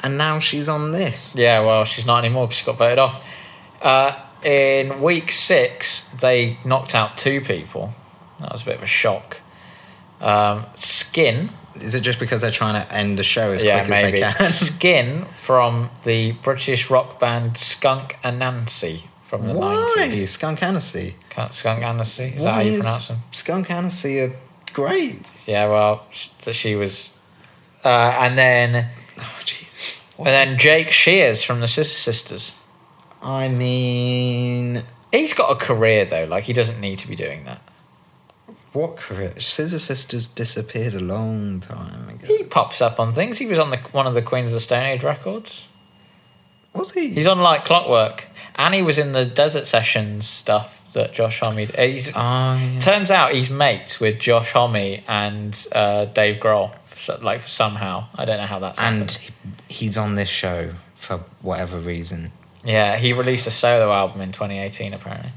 And 0.00 0.18
now 0.18 0.38
she's 0.40 0.68
on 0.68 0.92
this. 0.92 1.36
Yeah, 1.36 1.60
well, 1.60 1.84
she's 1.84 2.06
not 2.06 2.24
anymore 2.24 2.46
because 2.46 2.56
she 2.58 2.66
got 2.66 2.76
voted 2.76 2.98
off. 2.98 3.24
Uh, 3.80 4.12
in 4.42 5.00
week 5.00 5.30
six, 5.30 6.08
they 6.08 6.58
knocked 6.64 6.94
out 6.94 7.16
two 7.16 7.40
people. 7.40 7.94
That 8.40 8.50
was 8.50 8.62
a 8.62 8.64
bit 8.64 8.76
of 8.76 8.82
a 8.82 8.86
shock. 8.86 9.40
Um, 10.20 10.66
Skin, 10.74 11.50
Is 11.76 11.94
it 11.94 12.00
just 12.02 12.18
because 12.18 12.40
they're 12.40 12.50
trying 12.50 12.80
to 12.84 12.92
end 12.92 13.18
the 13.18 13.22
show 13.22 13.52
as 13.52 13.62
yeah, 13.62 13.80
quick 13.84 13.90
maybe. 13.90 14.22
as 14.22 14.34
they 14.36 14.44
can? 14.44 14.50
Skin 14.52 15.24
from 15.32 15.90
the 16.04 16.32
British 16.32 16.90
rock 16.90 17.18
band 17.18 17.56
Skunk 17.56 18.16
Anansi 18.22 19.02
from 19.22 19.48
the 19.48 19.54
Why? 19.54 19.74
90s. 19.98 20.28
Skunk 20.28 20.58
Anansi. 20.60 21.14
Skunk 21.50 21.82
Anansi, 21.82 22.36
is 22.36 22.44
that 22.44 22.50
how 22.50 22.56
Why 22.58 22.62
you 22.62 22.78
pronounce 22.80 23.08
them? 23.08 23.18
Skunk 23.30 23.68
Anansi 23.68 24.28
are 24.30 24.36
great. 24.74 25.22
Yeah, 25.46 25.68
well, 25.68 26.06
that 26.44 26.52
she 26.54 26.74
was. 26.76 27.10
Uh, 27.84 27.88
and 28.20 28.36
then 28.38 28.88
Oh, 29.18 29.40
jeez. 29.44 29.98
and 30.18 30.26
then 30.26 30.58
Jake 30.58 30.90
Shears 30.90 31.42
from 31.42 31.60
the 31.60 31.66
Scissor 31.66 31.94
Sisters. 31.94 32.54
I 33.22 33.48
mean, 33.48 34.82
He's 35.10 35.32
got 35.34 35.50
a 35.50 35.56
career 35.56 36.04
though, 36.04 36.24
like 36.24 36.44
he 36.44 36.52
doesn't 36.52 36.80
need 36.80 36.98
to 37.00 37.08
be 37.08 37.16
doing 37.16 37.44
that. 37.44 37.60
What 38.72 38.96
career? 38.96 39.34
Scissor 39.40 39.78
Sisters 39.78 40.28
disappeared 40.28 40.94
a 40.94 41.00
long 41.00 41.60
time 41.60 42.08
ago. 42.08 42.26
He 42.26 42.42
pops 42.44 42.80
up 42.80 42.98
on 42.98 43.12
things. 43.14 43.38
He 43.38 43.46
was 43.46 43.58
on 43.58 43.70
the 43.70 43.76
one 43.92 44.06
of 44.06 44.14
the 44.14 44.22
Queens 44.22 44.50
of 44.50 44.54
the 44.54 44.60
Stone 44.60 44.84
Age 44.86 45.02
records. 45.04 45.68
Was 46.74 46.92
he? 46.92 47.08
He's 47.10 47.26
on 47.26 47.38
like 47.40 47.64
Clockwork, 47.66 48.28
and 48.56 48.74
he 48.74 48.82
was 48.82 48.98
in 48.98 49.12
the 49.12 49.24
Desert 49.26 49.66
Sessions 49.66 50.26
stuff 50.26 50.92
that 50.94 51.12
Josh 51.12 51.40
Homme. 51.40 51.58
uh, 51.58 51.82
He's, 51.82 52.08
Oh, 52.10 52.12
yeah. 52.14 52.80
Turns 52.80 53.10
out 53.10 53.32
he's 53.32 53.50
mates 53.50 53.98
with 54.00 54.18
Josh 54.18 54.52
Homme 54.52 55.00
and 55.08 55.66
uh, 55.72 56.06
Dave 56.06 56.40
Grohl. 56.40 56.74
So, 56.94 57.18
like 57.22 57.40
somehow, 57.42 58.06
I 58.14 58.24
don't 58.26 58.36
know 58.38 58.46
how 58.46 58.58
that's 58.58 58.78
and 58.80 59.10
happened. 59.10 59.62
he's 59.68 59.96
on 59.96 60.14
this 60.14 60.28
show 60.28 60.74
for 60.94 61.18
whatever 61.40 61.78
reason. 61.78 62.32
Yeah, 62.64 62.96
he 62.98 63.12
released 63.12 63.46
a 63.46 63.50
solo 63.50 63.90
album 63.92 64.20
in 64.20 64.32
2018 64.32 64.92
apparently. 64.94 65.32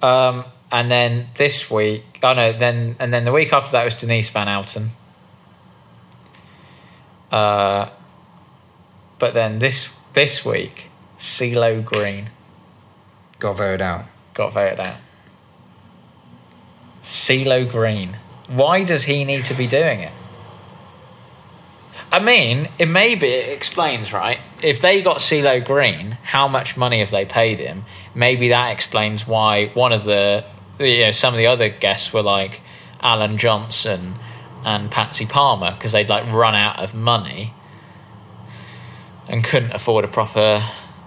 Um, 0.00 0.44
and 0.70 0.90
then 0.90 1.28
this 1.34 1.70
week, 1.70 2.04
oh 2.22 2.34
no, 2.34 2.52
then 2.52 2.96
and 2.98 3.12
then 3.12 3.24
the 3.24 3.32
week 3.32 3.52
after 3.52 3.72
that 3.72 3.84
was 3.84 3.94
Denise 3.94 4.30
Van 4.30 4.48
Outen. 4.48 4.90
Uh, 7.30 7.90
but 9.18 9.34
then 9.34 9.58
this 9.58 9.94
this 10.12 10.44
week, 10.44 10.88
CeeLo 11.18 11.84
Green 11.84 12.30
Got 13.38 13.56
voted 13.58 13.82
out. 13.82 14.06
got 14.34 14.52
voted 14.52 14.80
out. 14.80 14.96
CeeLo 17.02 17.70
Green. 17.70 18.16
Why 18.48 18.84
does 18.84 19.04
he 19.04 19.24
need 19.24 19.44
to 19.44 19.54
be 19.54 19.66
doing 19.66 20.00
it? 20.00 20.12
I 22.10 22.20
mean, 22.20 22.68
it 22.78 22.86
maybe 22.86 23.26
it 23.28 23.52
explains, 23.52 24.12
right? 24.12 24.38
If 24.62 24.80
they 24.80 25.02
got 25.02 25.18
CeeLo 25.18 25.64
Green, 25.64 26.12
how 26.22 26.48
much 26.48 26.76
money 26.76 27.00
have 27.00 27.10
they 27.10 27.24
paid 27.24 27.58
him? 27.58 27.84
Maybe 28.14 28.48
that 28.48 28.70
explains 28.70 29.26
why 29.26 29.66
one 29.68 29.92
of 29.92 30.04
the, 30.04 30.44
you 30.78 31.00
know, 31.00 31.10
some 31.10 31.34
of 31.34 31.38
the 31.38 31.46
other 31.46 31.68
guests 31.68 32.12
were 32.12 32.22
like 32.22 32.60
Alan 33.00 33.38
Johnson 33.38 34.16
and 34.64 34.90
Patsy 34.90 35.26
Palmer 35.26 35.72
because 35.72 35.92
they'd 35.92 36.08
like 36.08 36.26
run 36.26 36.54
out 36.54 36.78
of 36.78 36.94
money 36.94 37.54
and 39.28 39.44
couldn't 39.44 39.72
afford 39.72 40.04
a 40.04 40.08
proper 40.08 40.58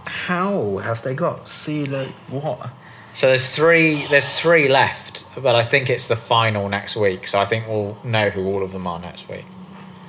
How 0.06 0.78
have 0.78 1.02
they 1.04 1.14
got 1.14 1.46
CeeLo? 1.46 2.12
What? 2.30 2.72
So 3.14 3.28
there's 3.28 3.50
three. 3.50 4.06
There's 4.08 4.40
three 4.40 4.68
left, 4.70 5.26
but 5.36 5.56
I 5.56 5.64
think 5.64 5.90
it's 5.90 6.08
the 6.08 6.16
final 6.16 6.70
next 6.70 6.96
week. 6.96 7.28
So 7.28 7.40
I 7.40 7.46
think 7.46 7.68
we'll 7.68 7.98
know 8.04 8.30
who 8.30 8.46
all 8.46 8.64
of 8.64 8.72
them 8.72 8.88
are 8.88 9.00
next 9.00 9.28
week. 9.28 9.46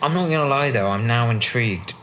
I'm 0.03 0.15
not 0.15 0.31
gonna 0.31 0.49
lie 0.49 0.71
though. 0.71 0.91
I'm 0.91 1.07
now 1.07 1.29
intrigued. 1.29 1.95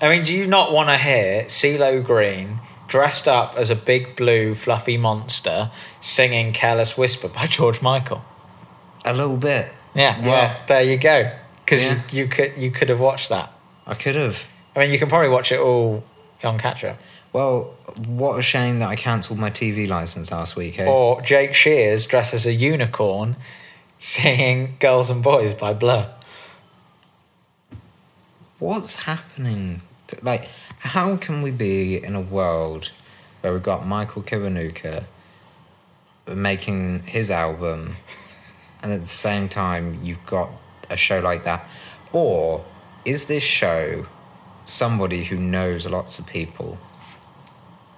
I 0.00 0.08
mean, 0.08 0.24
do 0.24 0.34
you 0.34 0.46
not 0.46 0.72
want 0.72 0.88
to 0.88 0.98
hear 0.98 1.44
CeeLo 1.44 2.02
Green 2.04 2.60
dressed 2.92 3.26
up 3.26 3.54
as 3.56 3.70
a 3.70 3.74
big 3.74 4.14
blue 4.16 4.54
fluffy 4.54 4.98
monster 4.98 5.70
singing 5.98 6.52
"Careless 6.52 6.98
Whisper" 6.98 7.28
by 7.28 7.46
George 7.56 7.80
Michael? 7.80 8.22
A 9.02 9.14
little 9.14 9.38
bit. 9.38 9.72
Yeah, 9.94 10.18
Yeah. 10.20 10.26
well, 10.26 10.60
there 10.68 10.82
you 10.82 10.98
go. 10.98 11.30
Because 11.64 11.82
Yeah. 11.84 12.02
you, 12.12 12.24
you 12.24 12.28
could 12.28 12.52
you 12.58 12.70
could 12.70 12.90
have 12.90 13.00
watched 13.00 13.30
that. 13.30 13.50
I 13.86 13.94
could 13.94 14.14
have. 14.14 14.46
I 14.76 14.80
mean, 14.80 14.90
you 14.92 14.98
can 14.98 15.08
probably 15.08 15.30
watch 15.30 15.52
it 15.52 15.58
all 15.58 16.04
on 16.44 16.58
catch 16.58 16.84
up. 16.84 16.98
Well, 17.32 17.74
what 17.96 18.38
a 18.38 18.42
shame 18.42 18.78
that 18.80 18.90
I 18.90 18.96
cancelled 18.96 19.38
my 19.38 19.48
TV 19.50 19.88
license 19.88 20.30
last 20.30 20.54
week. 20.54 20.78
Eh? 20.78 20.86
Or 20.86 21.22
Jake 21.22 21.54
Shears 21.54 22.04
dressed 22.04 22.34
as 22.34 22.44
a 22.44 22.52
unicorn 22.52 23.36
singing 23.98 24.76
"Girls 24.80 25.08
and 25.08 25.22
Boys" 25.22 25.54
by 25.54 25.72
Blur. 25.72 26.10
What's 28.58 28.96
happening? 28.96 29.80
To, 30.08 30.18
like, 30.22 30.48
how 30.82 31.16
can 31.16 31.42
we 31.42 31.50
be 31.52 32.02
in 32.02 32.14
a 32.14 32.20
world 32.20 32.90
where 33.40 33.52
we've 33.52 33.62
got 33.62 33.86
Michael 33.86 34.22
Kiwanuka 34.22 35.04
making 36.26 37.04
his 37.04 37.30
album, 37.30 37.96
and 38.82 38.92
at 38.92 39.00
the 39.00 39.06
same 39.06 39.48
time 39.48 40.00
you've 40.02 40.24
got 40.26 40.50
a 40.90 40.96
show 40.96 41.20
like 41.20 41.44
that? 41.44 41.68
Or 42.12 42.64
is 43.04 43.26
this 43.26 43.44
show 43.44 44.06
somebody 44.64 45.24
who 45.24 45.36
knows 45.36 45.86
lots 45.86 46.18
of 46.18 46.26
people? 46.26 46.78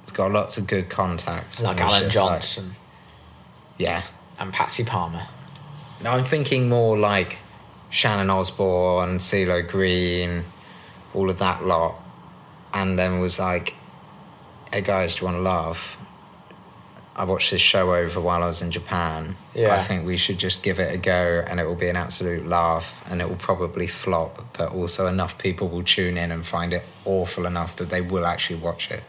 It's 0.03 0.13
got 0.13 0.31
lots 0.31 0.59
of 0.59 0.67
good 0.67 0.91
contacts. 0.91 1.63
Like 1.63 1.81
Alan 1.81 2.11
just 2.11 2.17
like- 2.17 2.33
Johnson 2.41 2.77
yeah. 3.79 4.03
and 4.39 4.53
Patsy 4.53 4.85
Palmer. 4.85 5.27
Now 6.03 6.13
I'm 6.17 6.25
thinking 6.25 6.69
more 6.69 6.99
like 6.99 7.39
Shannon 7.89 8.29
Osbourne, 8.29 9.19
CeeLo 9.19 9.67
Green, 9.67 10.45
all 11.15 11.31
of 11.31 11.39
that 11.39 11.65
lot. 11.65 11.95
And 12.75 12.99
then 12.99 13.21
was 13.21 13.39
like, 13.39 13.75
hey 14.73 14.81
guys, 14.83 15.15
do 15.17 15.21
you 15.21 15.25
want 15.27 15.37
to 15.39 15.43
laugh? 15.43 15.97
I 17.17 17.23
watched 17.23 17.53
this 17.53 17.61
show 17.63 17.95
over 17.95 18.21
while 18.21 18.43
I 18.43 18.49
was 18.49 18.61
in 18.61 18.73
Japan. 18.73 19.37
Yeah. 19.55 19.73
I 19.73 19.79
think 19.79 20.05
we 20.05 20.17
should 20.17 20.39
just 20.39 20.65
give 20.65 20.81
it 20.81 20.93
a 20.93 20.99
go 20.99 21.45
and 21.47 21.61
it 21.61 21.65
will 21.67 21.77
be 21.77 21.87
an 21.89 21.95
absolute 21.95 22.45
laugh 22.45 23.05
and 23.09 23.21
it 23.21 23.29
will 23.29 23.37
probably 23.37 23.87
flop, 23.87 24.45
but 24.59 24.73
also 24.73 25.07
enough 25.07 25.39
people 25.39 25.69
will 25.69 25.85
tune 25.85 26.19
in 26.19 26.33
and 26.33 26.45
find 26.45 26.73
it 26.73 26.83
awful 27.05 27.47
enough 27.47 27.77
that 27.77 27.91
they 27.91 28.01
will 28.01 28.27
actually 28.27 28.57
watch 28.59 28.91
it. 28.91 29.05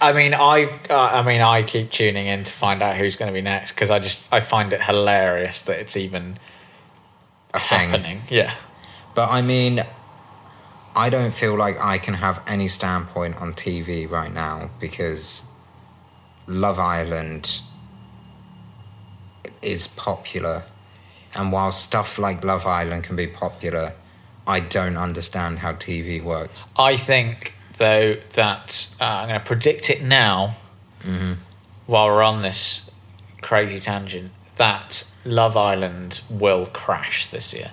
I 0.00 0.12
mean, 0.12 0.32
I've. 0.34 0.88
Uh, 0.90 0.96
I 1.12 1.22
mean, 1.22 1.40
I 1.40 1.62
keep 1.64 1.90
tuning 1.90 2.26
in 2.28 2.44
to 2.44 2.52
find 2.52 2.82
out 2.82 2.96
who's 2.96 3.16
going 3.16 3.30
to 3.30 3.32
be 3.32 3.40
next 3.40 3.72
because 3.72 3.90
I 3.90 3.98
just 3.98 4.32
I 4.32 4.38
find 4.40 4.72
it 4.72 4.80
hilarious 4.82 5.62
that 5.62 5.80
it's 5.80 5.96
even 5.96 6.38
A 7.52 7.58
thing. 7.58 7.90
happening. 7.90 8.22
Yeah, 8.30 8.54
But 9.16 9.30
I 9.30 9.42
mean, 9.42 9.84
I 10.98 11.10
don't 11.10 11.32
feel 11.32 11.56
like 11.56 11.78
I 11.78 11.98
can 11.98 12.14
have 12.14 12.42
any 12.48 12.66
standpoint 12.66 13.36
on 13.36 13.54
TV 13.54 14.10
right 14.10 14.34
now 14.34 14.70
because 14.80 15.44
Love 16.48 16.80
Island 16.80 17.60
is 19.62 19.86
popular. 19.86 20.64
And 21.36 21.52
while 21.52 21.70
stuff 21.70 22.18
like 22.18 22.42
Love 22.42 22.66
Island 22.66 23.04
can 23.04 23.14
be 23.14 23.28
popular, 23.28 23.92
I 24.44 24.58
don't 24.58 24.96
understand 24.96 25.60
how 25.60 25.74
TV 25.74 26.20
works. 26.20 26.66
I 26.76 26.96
think 26.96 27.54
though 27.76 28.16
that 28.32 28.92
uh, 29.00 29.04
I'm 29.04 29.28
going 29.28 29.38
to 29.38 29.46
predict 29.46 29.90
it 29.90 30.02
now. 30.02 30.56
While 31.86 32.06
we're 32.08 32.24
on 32.24 32.42
this 32.42 32.90
crazy 33.40 33.78
tangent, 33.78 34.32
that 34.56 35.04
Love 35.24 35.56
Island 35.56 36.22
will 36.28 36.66
crash 36.66 37.28
this 37.28 37.54
year. 37.54 37.70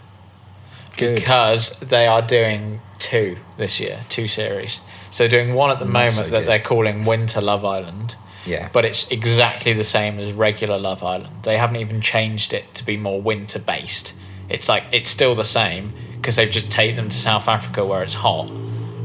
Good. 0.96 1.16
because 1.16 1.78
they 1.80 2.08
are 2.08 2.22
doing 2.22 2.80
two 3.06 3.38
this 3.58 3.80
year, 3.80 4.00
two 4.10 4.28
series. 4.28 4.82
So 5.12 5.28
they're 5.28 5.44
doing 5.44 5.56
one 5.56 5.70
at 5.72 5.80
the 5.80 5.86
Not 5.86 5.94
moment 5.94 6.14
so 6.14 6.24
that 6.24 6.30
good. 6.32 6.48
they're 6.48 6.60
calling 6.60 7.06
Winter 7.06 7.40
Love 7.42 7.64
Island, 7.64 8.16
Yeah. 8.46 8.70
but 8.74 8.84
it's 8.84 9.10
exactly 9.12 9.74
the 9.74 9.84
same 9.84 10.20
as 10.20 10.34
regular 10.34 10.78
Love 10.80 11.04
Island. 11.04 11.44
They 11.44 11.58
haven't 11.58 11.78
even 11.78 12.02
changed 12.02 12.54
it 12.54 12.74
to 12.74 12.86
be 12.86 12.98
more 12.98 13.22
winter 13.22 13.60
based. 13.60 14.14
It's 14.50 14.68
like 14.68 14.84
it's 14.92 15.10
still 15.10 15.36
the 15.36 15.44
same 15.46 15.94
because 16.14 16.36
they've 16.36 16.52
just 16.52 16.72
taken 16.72 16.96
them 16.96 17.10
to 17.10 17.16
South 17.16 17.48
Africa 17.48 17.86
where 17.86 18.02
it's 18.04 18.16
hot, 18.16 18.50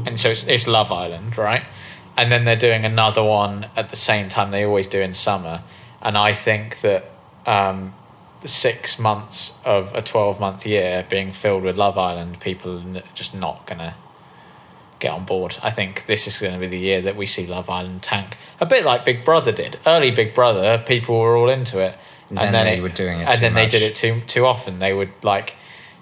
and 0.05 0.19
so 0.19 0.29
it's, 0.29 0.43
it's 0.47 0.67
Love 0.67 0.91
Island, 0.91 1.37
right? 1.37 1.63
And 2.17 2.31
then 2.31 2.43
they're 2.43 2.55
doing 2.69 2.83
another 2.85 3.23
one 3.23 3.67
at 3.75 3.89
the 3.89 3.95
same 3.95 4.27
time 4.29 4.51
they 4.51 4.65
always 4.65 4.87
do 4.87 4.99
in 4.99 5.13
summer, 5.13 5.63
and 6.01 6.17
I 6.17 6.33
think 6.33 6.81
that 6.81 7.09
um, 7.45 7.93
six 8.45 8.97
months 8.97 9.59
of 9.65 9.93
a 9.93 10.01
12 10.01 10.39
month 10.39 10.65
year 10.65 11.05
being 11.09 11.31
filled 11.31 11.63
with 11.63 11.77
Love 11.77 11.97
Island, 11.97 12.39
people 12.39 12.97
are 12.97 13.03
just 13.13 13.35
not 13.35 13.65
going 13.65 13.79
to 13.79 13.93
get 14.99 15.11
on 15.11 15.25
board. 15.25 15.57
I 15.61 15.71
think 15.71 16.05
this 16.05 16.27
is 16.27 16.37
going 16.37 16.53
to 16.53 16.59
be 16.59 16.67
the 16.67 16.79
year 16.79 17.01
that 17.01 17.15
we 17.15 17.25
see 17.25 17.45
Love 17.45 17.69
Island 17.69 18.03
tank. 18.03 18.37
A 18.59 18.65
bit 18.65 18.85
like 18.85 19.03
Big 19.03 19.25
Brother 19.25 19.51
did. 19.51 19.79
Early 19.85 20.11
Big 20.11 20.33
Brother, 20.33 20.77
people 20.77 21.19
were 21.19 21.35
all 21.35 21.49
into 21.49 21.79
it. 21.79 21.97
and 22.29 22.37
Then 22.37 22.65
they 22.65 22.79
were 22.79 22.89
doing 22.89 23.19
it 23.19 23.27
And 23.27 23.41
then 23.41 23.53
they 23.53 23.67
did 23.67 23.81
it 23.81 23.95
too, 23.95 24.21
too 24.27 24.45
often. 24.45 24.79
They 24.79 24.93
would 24.93 25.11
like 25.23 25.55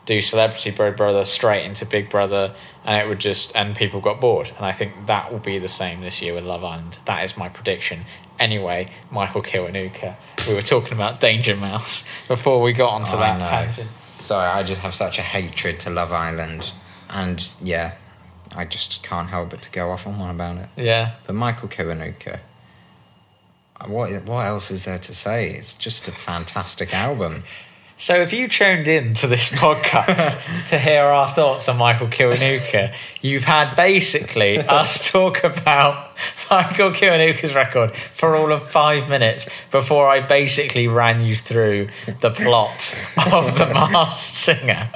do 0.10 0.22
Celebrity 0.22 0.72
Big 0.72 0.98
Brother 0.98 1.24
straight 1.24 1.66
into 1.66 1.86
Big 1.86 2.10
Brother 2.10 2.56
and 2.84 2.98
it 2.98 3.08
would 3.08 3.20
just, 3.20 3.56
and 3.56 3.76
people 3.76 4.02
got 4.02 4.20
bored. 4.20 4.52
And 4.58 4.66
I 4.66 4.72
think 4.72 5.06
that 5.06 5.32
will 5.32 5.40
be 5.40 5.60
the 5.60 5.68
same 5.68 6.02
this 6.02 6.20
year 6.20 6.34
with 6.34 6.44
Love 6.44 6.64
Island. 6.64 6.98
That 7.06 7.24
is 7.24 7.38
my 7.38 7.48
prediction. 7.48 8.06
Anyway, 8.40 8.92
Michael 9.12 9.44
Kiwanuka. 9.44 10.16
We 10.48 10.56
were 10.56 10.64
talking 10.64 10.94
about 10.94 11.20
Danger 11.20 11.56
Mouse 11.56 12.06
before 12.28 12.60
we 12.60 12.74
got 12.74 12.90
onto 12.90 13.18
I 13.18 13.38
that 13.38 13.46
tangent. 13.46 13.90
Sorry, 14.18 14.48
I 14.48 14.64
just 14.64 14.82
have 14.82 14.96
such 14.96 15.20
a 15.20 15.22
hatred 15.22 15.80
to 15.82 15.92
Love 15.92 16.12
Island, 16.12 16.74
and 17.12 17.48
yeah, 17.62 17.94
I 18.56 18.66
just 18.66 19.04
can't 19.04 19.30
help 19.30 19.52
but 19.52 19.62
to 19.62 19.72
go 19.72 19.92
off 19.92 20.08
on 20.08 20.18
one 20.18 20.32
about 20.32 20.58
it. 20.58 20.70
Yeah. 20.76 21.18
But 21.28 21.36
Michael 21.36 21.70
Kiwanuka, 21.70 22.40
what 23.86 24.12
what 24.24 24.46
else 24.46 24.72
is 24.72 24.86
there 24.86 24.98
to 24.98 25.14
say? 25.14 25.52
It's 25.52 25.76
just 25.76 26.08
a 26.08 26.12
fantastic 26.12 26.94
album. 26.96 27.44
So, 28.02 28.22
if 28.22 28.32
you 28.32 28.48
tuned 28.48 28.88
in 28.88 29.14
to 29.16 29.28
this 29.28 29.52
podcast 29.52 30.70
to 30.70 30.80
hear 30.80 31.04
our 31.04 31.28
thoughts 31.28 31.68
on 31.68 31.76
Michael 31.76 32.08
Kiwanuka, 32.08 32.96
you've 33.22 33.44
had 33.44 33.76
basically 33.76 34.58
us 34.58 35.12
talk 35.12 35.44
about 35.44 36.16
Michael 36.50 36.92
Kiwanuka's 36.92 37.54
record 37.54 37.94
for 37.94 38.38
all 38.38 38.54
of 38.54 38.72
five 38.72 39.10
minutes 39.10 39.50
before 39.70 40.08
I 40.08 40.22
basically 40.22 40.88
ran 40.88 41.26
you 41.26 41.36
through 41.36 41.90
the 42.22 42.32
plot 42.32 42.98
of 43.34 43.58
The 43.58 43.66
Masked 43.66 44.38
Singer. 44.38 44.90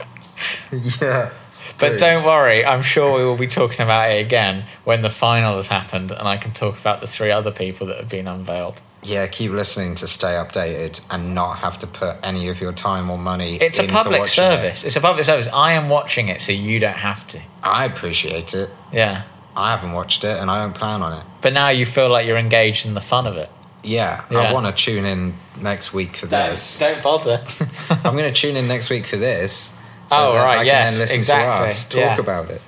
Yeah. 1.01 1.31
But 1.79 1.99
don't 1.99 2.23
worry, 2.23 2.63
I'm 2.63 2.83
sure 2.83 3.17
we 3.19 3.25
will 3.25 3.35
be 3.35 3.47
talking 3.47 3.81
about 3.81 4.11
it 4.11 4.25
again 4.25 4.63
when 4.85 5.01
the 5.01 5.09
final 5.09 5.57
has 5.57 5.67
happened 5.67 6.11
and 6.11 6.25
I 6.25 6.37
can 6.37 6.53
talk 6.53 6.79
about 6.79 7.01
the 7.01 7.07
three 7.07 7.31
other 7.31 7.51
people 7.51 7.85
that 7.87 7.97
have 7.97 8.09
been 8.09 8.29
unveiled. 8.29 8.79
Yeah, 9.03 9.27
keep 9.27 9.51
listening 9.51 9.95
to 9.95 10.07
stay 10.07 10.33
updated 10.33 11.01
and 11.09 11.33
not 11.35 11.59
have 11.59 11.77
to 11.79 11.87
put 11.87 12.17
any 12.23 12.47
of 12.49 12.61
your 12.61 12.71
time 12.73 13.09
or 13.09 13.17
money. 13.17 13.57
It's 13.57 13.79
a 13.79 13.87
public 13.87 14.21
watching 14.21 14.43
it. 14.43 14.47
service. 14.47 14.83
It's 14.83 14.95
a 14.95 15.01
public 15.01 15.25
service. 15.25 15.47
I 15.53 15.73
am 15.73 15.89
watching 15.89 16.29
it 16.29 16.41
so 16.41 16.51
you 16.53 16.79
don't 16.79 16.95
have 16.97 17.27
to. 17.27 17.41
I 17.61 17.85
appreciate 17.85 18.53
it. 18.53 18.69
Yeah. 18.91 19.23
I 19.55 19.71
haven't 19.71 19.91
watched 19.91 20.23
it 20.23 20.37
and 20.39 20.49
I 20.49 20.61
don't 20.63 20.73
plan 20.73 21.01
on 21.01 21.19
it. 21.19 21.25
But 21.41 21.53
now 21.53 21.69
you 21.69 21.85
feel 21.85 22.09
like 22.09 22.25
you're 22.25 22.37
engaged 22.37 22.85
in 22.85 22.93
the 22.93 23.01
fun 23.01 23.27
of 23.27 23.35
it. 23.37 23.49
Yeah, 23.83 24.23
Yeah. 24.31 24.39
I 24.39 24.53
want 24.53 24.65
to 24.65 24.71
tune 24.83 25.03
in 25.05 25.33
next 25.59 25.93
week 25.93 26.15
for 26.15 26.25
this. 26.27 26.79
don't 26.79 27.03
bother. 27.03 27.43
I'm 27.89 28.15
going 28.15 28.31
to 28.33 28.41
tune 28.41 28.55
in 28.55 28.67
next 28.67 28.89
week 28.89 29.05
for 29.05 29.17
this. 29.17 29.77
So 30.07 30.15
Oh, 30.17 30.35
right, 30.35 30.53
I 30.53 30.57
can 30.59 30.65
yes, 30.67 30.93
then 30.93 31.01
listen 31.01 31.17
exactly, 31.17 31.67
to 31.67 31.71
us 31.71 31.89
talk 31.89 31.99
yeah. 31.99 32.17
about 32.19 32.49
it. 32.49 32.61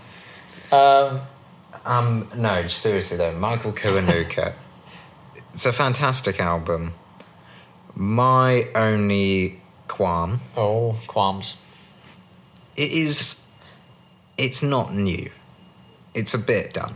um, 0.73 1.21
Um, 1.85 2.27
no, 2.35 2.67
seriously 2.67 3.17
though, 3.17 3.31
Michael 3.33 3.71
Kiwanuka. 3.71 4.53
It's 5.55 5.65
a 5.65 5.71
fantastic 5.73 6.39
album. 6.39 6.91
My 7.95 8.67
only 8.75 9.61
qualm, 9.87 10.39
oh, 10.57 10.97
qualms. 11.07 11.57
it 12.75 12.91
is, 12.91 13.45
it's 14.37 14.61
not 14.61 14.93
new. 14.93 15.31
It's 16.13 16.33
a 16.33 16.37
bit 16.37 16.73
done. 16.73 16.95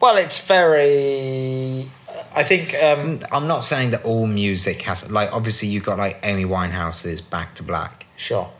Well, 0.00 0.16
it's 0.16 0.40
very. 0.46 1.88
I 2.34 2.42
think. 2.44 2.74
Um, 2.74 3.20
I'm 3.32 3.46
not 3.46 3.64
saying 3.64 3.90
that 3.90 4.04
all 4.04 4.26
music 4.26 4.82
has 4.82 5.10
like 5.10 5.32
obviously 5.32 5.68
you've 5.68 5.84
got 5.84 5.98
like 5.98 6.18
Amy 6.22 6.44
Winehouse's 6.44 7.20
Back 7.20 7.54
to 7.56 7.62
Black. 7.62 8.06
sure. 8.16 8.50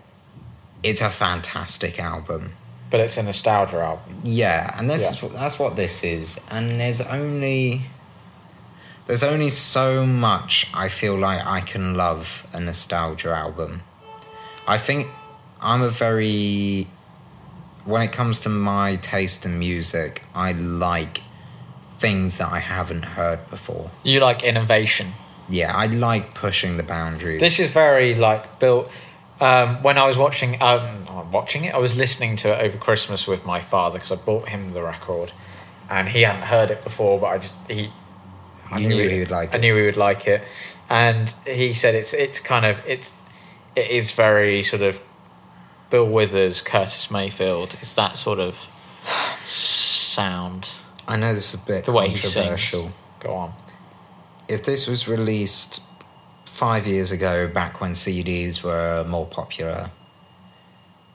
It's 0.83 1.01
a 1.01 1.11
fantastic 1.11 1.99
album. 1.99 2.53
But 2.91 3.01
it's 3.01 3.17
a 3.17 3.23
nostalgia 3.25 3.79
album. 3.83 4.21
Yeah, 4.25 4.73
and 4.79 4.89
this 4.89 5.03
Yeah. 5.03 5.27
is 5.29 5.33
that's 5.35 5.59
what 5.59 5.75
this 5.75 6.05
is. 6.05 6.41
And 6.51 6.79
there's 6.81 7.01
only 7.01 7.83
there's 9.07 9.23
only 9.23 9.51
so 9.51 10.05
much 10.05 10.69
I 10.75 10.89
feel 10.89 11.17
like 11.17 11.45
I 11.47 11.61
can 11.61 11.95
love 11.95 12.47
a 12.53 12.61
nostalgia 12.61 13.31
album. 13.31 13.83
I 14.67 14.79
think 14.79 15.09
I'm 15.61 15.83
a 15.83 15.89
very 15.89 16.89
when 17.85 18.03
it 18.03 18.13
comes 18.13 18.41
to 18.41 18.49
my 18.49 18.97
taste 18.97 19.47
in 19.47 19.59
music, 19.59 20.25
I 20.35 20.53
like 20.53 21.23
things 21.99 22.39
that 22.39 22.53
I 22.53 22.59
haven't 22.59 23.05
heard 23.05 23.49
before. 23.49 23.91
You 24.03 24.21
like 24.21 24.43
innovation. 24.43 25.13
Yeah, 25.49 25.75
I 25.75 25.87
like 25.87 26.35
pushing 26.35 26.77
the 26.77 26.83
boundaries. 26.83 27.41
This 27.41 27.61
is 27.61 27.71
very 27.71 28.15
like 28.17 28.59
built. 28.59 28.91
Um, 29.41 29.83
when 29.83 29.99
I 29.99 30.07
was 30.07 30.19
watching, 30.19 30.61
um, 30.61 31.31
watching 31.31 31.65
it, 31.67 31.75
I 31.75 31.79
was 31.79 31.97
listening 31.97 32.37
to 32.39 32.53
it 32.53 32.65
over 32.65 32.79
Christmas 32.79 33.29
with 33.29 33.45
my 33.45 33.61
father 33.61 33.99
because 33.99 34.11
I 34.11 34.17
bought 34.17 34.49
him 34.49 34.73
the 34.73 34.83
record, 34.83 35.31
and 35.89 36.09
he 36.09 36.23
hadn't 36.23 36.43
heard 36.43 36.71
it 36.71 36.83
before. 36.83 37.21
But 37.21 37.27
I 37.27 37.39
just 37.39 37.53
he, 37.69 37.93
I 38.71 38.79
You 38.79 38.89
knew 38.89 39.09
he 39.09 39.19
would 39.21 39.31
like 39.31 39.55
I 39.55 39.59
it. 39.59 39.61
knew 39.61 39.77
he 39.77 39.83
would 39.87 39.97
like 39.97 40.27
it, 40.27 40.43
and 40.89 41.33
he 41.47 41.73
said 41.75 41.95
it's 41.95 42.13
it's 42.15 42.41
kind 42.41 42.65
of 42.67 42.81
it's 42.87 43.17
it 43.75 43.91
is 43.91 44.13
very 44.13 44.63
sort 44.63 44.83
of 44.83 45.01
Bill 45.91 46.09
Withers, 46.09 46.63
Curtis 46.63 47.11
Mayfield. 47.11 47.75
It's 47.81 47.95
that 47.95 48.17
sort 48.17 48.39
of 48.41 48.55
sound. 49.45 50.71
I 51.09 51.17
know 51.17 51.35
this 51.35 51.55
is 51.55 51.61
a 51.63 51.65
bit 51.65 51.85
The 51.85 51.93
way 51.93 52.09
he 52.09 52.17
sings. 52.17 52.71
Go 53.21 53.35
on. 53.35 53.53
if 54.49 54.65
this 54.65 54.87
was 54.87 55.07
released 55.09 55.83
five 56.45 56.87
years 56.87 57.11
ago, 57.13 57.47
back 57.49 57.81
when 57.81 57.93
CDs 57.93 58.63
were 58.63 59.05
more 59.05 59.27
popular, 59.27 59.91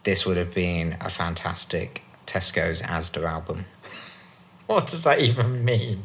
this 0.04 0.26
would 0.26 0.38
have 0.38 0.54
been 0.54 0.98
a 1.02 1.10
fantastic 1.10 2.04
Tesco's 2.26 2.82
Asda 2.82 3.24
album. 3.24 3.66
What 4.68 4.88
does 4.88 5.04
that 5.04 5.20
even 5.20 5.66
mean? 5.66 6.04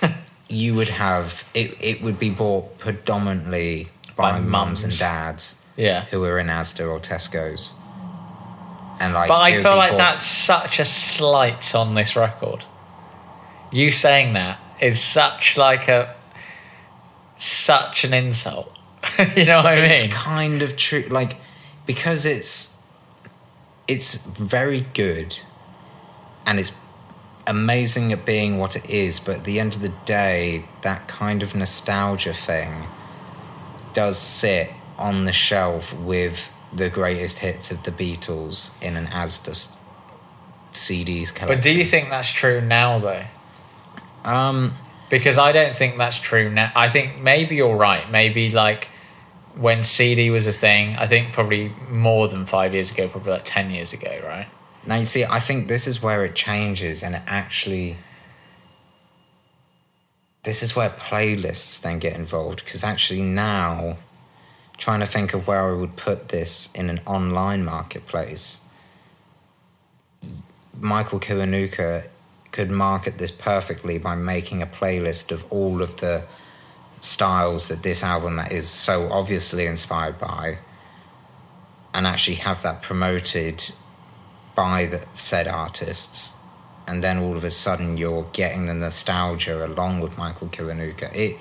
You 0.52 0.74
would 0.74 0.90
have 0.90 1.44
it. 1.54 1.76
It 1.80 2.02
would 2.02 2.18
be 2.18 2.30
bought 2.30 2.78
predominantly 2.78 3.88
by, 4.16 4.32
By 4.32 4.40
mums 4.40 4.84
and 4.84 4.96
dads 4.98 5.56
Yeah. 5.76 6.04
who 6.10 6.20
were 6.20 6.38
in 6.38 6.48
Asda 6.48 6.88
or 6.90 7.00
Tesco's, 7.00 7.72
and 9.00 9.14
like. 9.14 9.28
But 9.28 9.40
I 9.40 9.62
feel 9.62 9.76
like 9.76 9.92
bought- 9.92 9.98
that's 9.98 10.26
such 10.26 10.78
a 10.78 10.84
slight 10.84 11.74
on 11.74 11.94
this 11.94 12.14
record. 12.16 12.64
You 13.72 13.90
saying 13.90 14.34
that 14.34 14.58
is 14.80 15.00
such 15.00 15.56
like 15.56 15.88
a 15.88 16.14
such 17.36 18.04
an 18.04 18.12
insult. 18.12 18.76
you 19.36 19.44
know 19.46 19.56
what 19.58 19.66
I 19.66 19.74
mean? 19.76 19.90
It's 19.92 20.12
kind 20.12 20.62
of 20.62 20.76
true, 20.76 21.04
like 21.10 21.36
because 21.86 22.26
it's 22.26 22.80
it's 23.88 24.14
very 24.14 24.86
good, 24.94 25.34
and 26.46 26.60
it's 26.60 26.72
amazing 27.52 28.12
at 28.12 28.24
being 28.26 28.58
what 28.58 28.74
it 28.74 28.88
is. 28.90 29.20
But 29.20 29.36
at 29.38 29.44
the 29.44 29.60
end 29.60 29.74
of 29.76 29.82
the 29.82 29.94
day, 30.04 30.64
that 30.80 31.06
kind 31.06 31.42
of 31.42 31.54
nostalgia 31.54 32.34
thing 32.34 32.88
does 33.92 34.18
sit 34.18 34.70
on 34.98 35.24
the 35.24 35.32
shelf 35.32 35.94
with 35.94 36.52
the 36.72 36.88
greatest 36.88 37.38
hits 37.38 37.70
of 37.70 37.82
the 37.84 37.90
Beatles 37.90 38.70
in 38.82 38.96
an 38.96 39.06
Asda 39.06 39.54
CDs 40.72 41.32
collection. 41.34 41.48
But 41.48 41.62
do 41.62 41.70
you 41.70 41.84
think 41.84 42.10
that's 42.10 42.30
true 42.30 42.60
now 42.60 42.98
though? 42.98 43.24
Um, 44.24 44.74
Because 45.10 45.36
I 45.38 45.52
don't 45.52 45.76
think 45.76 45.98
that's 45.98 46.18
true 46.18 46.50
now. 46.50 46.72
I 46.74 46.88
think 46.88 47.20
maybe 47.20 47.56
you're 47.56 47.76
right. 47.76 48.10
Maybe 48.10 48.50
like 48.50 48.88
when 49.54 49.84
CD 49.84 50.30
was 50.30 50.46
a 50.46 50.52
thing, 50.52 50.96
I 50.96 51.06
think 51.06 51.32
probably 51.32 51.74
more 51.90 52.28
than 52.28 52.46
five 52.46 52.72
years 52.72 52.90
ago, 52.90 53.08
probably 53.08 53.32
like 53.32 53.44
10 53.44 53.70
years 53.70 53.92
ago, 53.92 54.20
right? 54.24 54.48
Now 54.86 54.96
you 54.96 55.04
see, 55.04 55.24
I 55.24 55.38
think 55.38 55.68
this 55.68 55.86
is 55.86 56.02
where 56.02 56.24
it 56.24 56.34
changes, 56.34 57.02
and 57.02 57.14
it 57.14 57.22
actually. 57.26 57.98
This 60.42 60.62
is 60.62 60.74
where 60.74 60.90
playlists 60.90 61.80
then 61.80 62.00
get 62.00 62.16
involved 62.16 62.64
because 62.64 62.82
actually 62.82 63.22
now, 63.22 63.98
trying 64.76 64.98
to 64.98 65.06
think 65.06 65.34
of 65.34 65.46
where 65.46 65.70
I 65.70 65.72
would 65.72 65.96
put 65.96 66.30
this 66.30 66.68
in 66.74 66.90
an 66.90 67.00
online 67.06 67.64
marketplace, 67.64 68.60
Michael 70.80 71.20
Kiwanuka 71.20 72.08
could 72.50 72.72
market 72.72 73.18
this 73.18 73.30
perfectly 73.30 73.98
by 73.98 74.16
making 74.16 74.62
a 74.62 74.66
playlist 74.66 75.30
of 75.30 75.44
all 75.50 75.80
of 75.80 76.00
the 76.00 76.24
styles 77.00 77.68
that 77.68 77.84
this 77.84 78.02
album 78.02 78.40
is 78.50 78.68
so 78.68 79.10
obviously 79.12 79.66
inspired 79.66 80.18
by 80.18 80.58
and 81.94 82.06
actually 82.06 82.36
have 82.36 82.62
that 82.62 82.82
promoted 82.82 83.72
by 84.54 84.86
the 84.86 85.04
said 85.12 85.48
artists, 85.48 86.34
and 86.86 87.02
then 87.02 87.18
all 87.18 87.36
of 87.36 87.44
a 87.44 87.50
sudden 87.50 87.96
you're 87.96 88.26
getting 88.32 88.66
the 88.66 88.74
nostalgia 88.74 89.64
along 89.66 90.00
with 90.00 90.18
Michael 90.18 90.48
Kiwanuka. 90.48 91.14
It, 91.14 91.38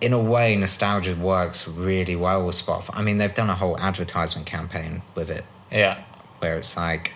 in 0.00 0.12
a 0.12 0.18
way, 0.18 0.56
nostalgia 0.56 1.14
works 1.14 1.68
really 1.68 2.16
well 2.16 2.46
with 2.46 2.54
Spotify. 2.56 2.90
I 2.94 3.02
mean, 3.02 3.18
they've 3.18 3.34
done 3.34 3.50
a 3.50 3.54
whole 3.54 3.78
advertisement 3.78 4.46
campaign 4.46 5.02
with 5.14 5.28
it 5.30 5.44
Yeah. 5.70 6.02
where 6.38 6.56
it's 6.56 6.76
like, 6.76 7.12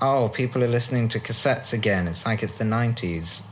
oh, 0.00 0.28
people 0.28 0.62
are 0.62 0.68
listening 0.68 1.08
to 1.08 1.18
cassettes 1.18 1.72
again. 1.72 2.06
It's 2.06 2.24
like 2.26 2.42
it's 2.42 2.52
the 2.52 2.64
90s. 2.64 3.42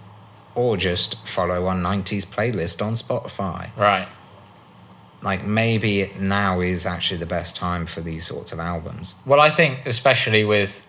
Or 0.55 0.77
just 0.77 1.17
follow 1.27 1.65
one 1.65 1.83
90s 1.83 2.25
playlist 2.25 2.81
on 2.81 2.95
Spotify. 2.95 3.77
Right. 3.77 4.07
Like, 5.21 5.45
maybe 5.45 6.11
now 6.19 6.61
is 6.61 6.87
actually 6.87 7.19
the 7.19 7.27
best 7.27 7.57
time 7.57 7.87
for 7.87 8.01
these 8.01 8.25
sorts 8.27 8.53
of 8.53 8.61
albums. 8.61 9.17
Well, 9.27 9.41
I 9.41 9.51
think 9.51 9.85
especially 9.85 10.45
with 10.45 10.86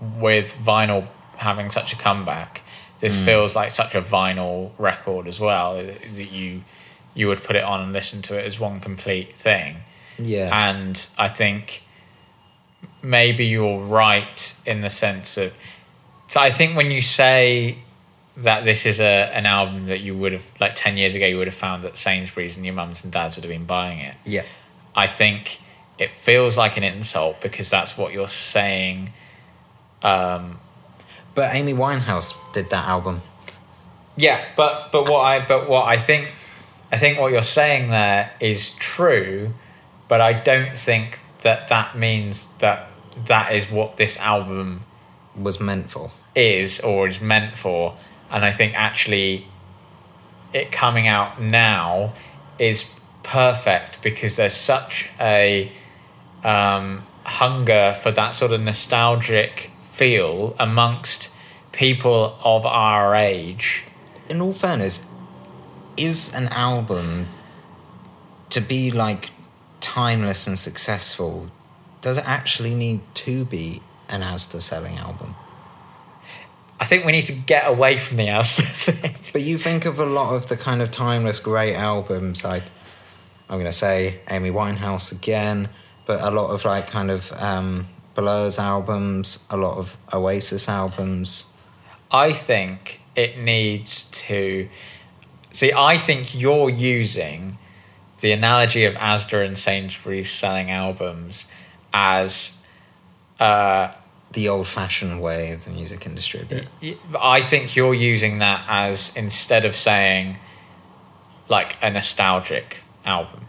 with 0.00 0.56
vinyl 0.62 1.06
having 1.36 1.70
such 1.70 1.92
a 1.92 1.96
comeback, 1.96 2.62
this 3.00 3.16
mm. 3.16 3.24
feels 3.24 3.56
like 3.56 3.70
such 3.70 3.94
a 3.94 4.02
vinyl 4.02 4.72
record 4.78 5.26
as 5.26 5.40
well 5.40 5.76
that 5.76 6.32
you 6.32 6.62
you 7.14 7.26
would 7.28 7.42
put 7.42 7.56
it 7.56 7.64
on 7.64 7.80
and 7.80 7.92
listen 7.92 8.22
to 8.22 8.38
it 8.38 8.46
as 8.46 8.60
one 8.60 8.80
complete 8.80 9.36
thing. 9.36 9.78
Yeah. 10.18 10.68
And 10.70 11.08
I 11.18 11.28
think 11.28 11.82
maybe 13.02 13.46
you're 13.46 13.80
right 13.80 14.54
in 14.66 14.80
the 14.80 14.90
sense 14.90 15.36
of. 15.36 15.52
So 16.28 16.40
I 16.40 16.50
think 16.50 16.76
when 16.76 16.90
you 16.90 17.00
say 17.00 17.78
that 18.36 18.64
this 18.64 18.86
is 18.86 19.00
a 19.00 19.30
an 19.34 19.44
album 19.44 19.86
that 19.86 20.00
you 20.00 20.16
would 20.16 20.32
have 20.32 20.46
like 20.60 20.74
ten 20.74 20.96
years 20.96 21.14
ago 21.14 21.26
you 21.26 21.36
would 21.36 21.48
have 21.48 21.56
found 21.56 21.84
at 21.84 21.96
Sainsbury's 21.96 22.56
and 22.56 22.64
your 22.64 22.74
mums 22.74 23.02
and 23.02 23.12
dads 23.12 23.36
would 23.36 23.44
have 23.44 23.50
been 23.50 23.66
buying 23.66 23.98
it. 24.00 24.16
yeah. 24.24 24.44
I 24.94 25.06
think 25.06 25.60
it 25.98 26.10
feels 26.10 26.58
like 26.58 26.76
an 26.76 26.82
insult 26.82 27.40
because 27.40 27.70
that's 27.70 27.96
what 27.96 28.12
you're 28.12 28.28
saying. 28.28 29.12
Um, 30.02 30.58
But 31.34 31.54
Amy 31.54 31.74
Winehouse 31.74 32.34
did 32.52 32.70
that 32.70 32.86
album. 32.86 33.22
yeah, 34.16 34.44
but 34.56 34.90
but 34.92 35.04
what 35.08 35.20
I 35.20 35.44
but 35.46 35.68
what 35.68 35.86
I 35.86 35.96
think 35.98 36.32
I 36.92 36.98
think 36.98 37.18
what 37.20 37.32
you're 37.32 37.42
saying 37.42 37.90
there 37.90 38.32
is 38.40 38.70
true, 38.78 39.54
but 40.08 40.20
I 40.20 40.32
don't 40.32 40.76
think 40.76 41.20
that 41.42 41.68
that 41.68 41.96
means 41.96 42.46
that 42.58 42.88
that 43.26 43.54
is 43.54 43.70
what 43.70 43.96
this 43.96 44.18
album 44.18 44.84
Was 45.36 45.60
meant 45.60 45.90
for. 45.90 46.10
is 46.34 46.80
or 46.80 47.08
is 47.08 47.20
meant 47.20 47.56
for. 47.56 47.96
And 48.30 48.44
I 48.44 48.52
think 48.52 48.74
actually 48.74 49.46
it 50.52 50.70
coming 50.72 51.06
out 51.08 51.40
now 51.40 52.12
is 52.58 52.84
perfect 53.22 54.02
because 54.02 54.36
there's 54.36 54.54
such 54.56 55.08
a 55.20 55.70
um, 56.44 57.06
hunger 57.24 57.94
for 58.02 58.10
that 58.12 58.34
sort 58.34 58.52
of 58.52 58.60
nostalgic 58.60 59.70
feel 59.90 60.56
amongst 60.58 61.30
people 61.72 62.38
of 62.42 62.64
our 62.64 63.14
age. 63.14 63.84
In 64.28 64.40
all 64.40 64.52
fairness, 64.52 65.08
is 65.96 66.34
an 66.34 66.48
album 66.48 67.28
to 68.50 68.60
be 68.60 68.90
like 68.90 69.30
timeless 69.80 70.46
and 70.46 70.58
successful? 70.58 71.48
Does 72.00 72.16
it 72.16 72.24
actually 72.26 72.74
need 72.74 73.00
to 73.14 73.44
be 73.44 73.82
an 74.08 74.22
Asda 74.22 74.60
selling 74.60 74.96
album? 74.96 75.34
I 76.78 76.86
think 76.86 77.04
we 77.04 77.12
need 77.12 77.26
to 77.26 77.34
get 77.34 77.68
away 77.68 77.98
from 77.98 78.16
the 78.16 78.28
Asda 78.28 78.62
thing. 78.92 79.16
But 79.32 79.42
you 79.42 79.58
think 79.58 79.84
of 79.84 79.98
a 79.98 80.06
lot 80.06 80.34
of 80.34 80.48
the 80.48 80.56
kind 80.56 80.80
of 80.80 80.90
timeless 80.90 81.38
great 81.38 81.74
albums, 81.74 82.42
like 82.44 82.64
I'm 83.48 83.56
going 83.56 83.66
to 83.66 83.72
say 83.72 84.20
Amy 84.30 84.50
Winehouse 84.50 85.12
again, 85.12 85.68
but 86.06 86.20
a 86.20 86.30
lot 86.30 86.50
of 86.50 86.64
like 86.64 86.86
kind 86.86 87.10
of 87.10 87.32
um, 87.32 87.86
Blur's 88.14 88.58
albums, 88.58 89.44
a 89.50 89.56
lot 89.56 89.78
of 89.78 89.96
Oasis 90.12 90.68
albums. 90.68 91.52
I 92.10 92.32
think 92.32 93.00
it 93.14 93.38
needs 93.38 94.04
to. 94.26 94.68
See, 95.52 95.72
I 95.72 95.96
think 95.98 96.34
you're 96.34 96.70
using 96.70 97.58
the 98.20 98.32
analogy 98.32 98.84
of 98.84 98.94
Asda 98.94 99.44
and 99.46 99.56
Sainsbury's 99.56 100.30
selling 100.30 100.70
albums 100.70 101.46
as. 101.92 102.58
Uh, 103.38 103.92
The 104.32 104.48
old 104.48 104.68
fashioned 104.68 105.20
way 105.20 105.50
of 105.52 105.64
the 105.64 105.70
music 105.70 106.06
industry 106.06 106.40
a 106.42 106.44
bit. 106.44 106.68
I 107.20 107.40
think 107.40 107.74
you're 107.74 107.94
using 107.94 108.38
that 108.38 108.64
as 108.68 109.16
instead 109.16 109.64
of 109.64 109.74
saying 109.74 110.36
like 111.48 111.76
a 111.82 111.90
nostalgic 111.90 112.76
album. 113.04 113.46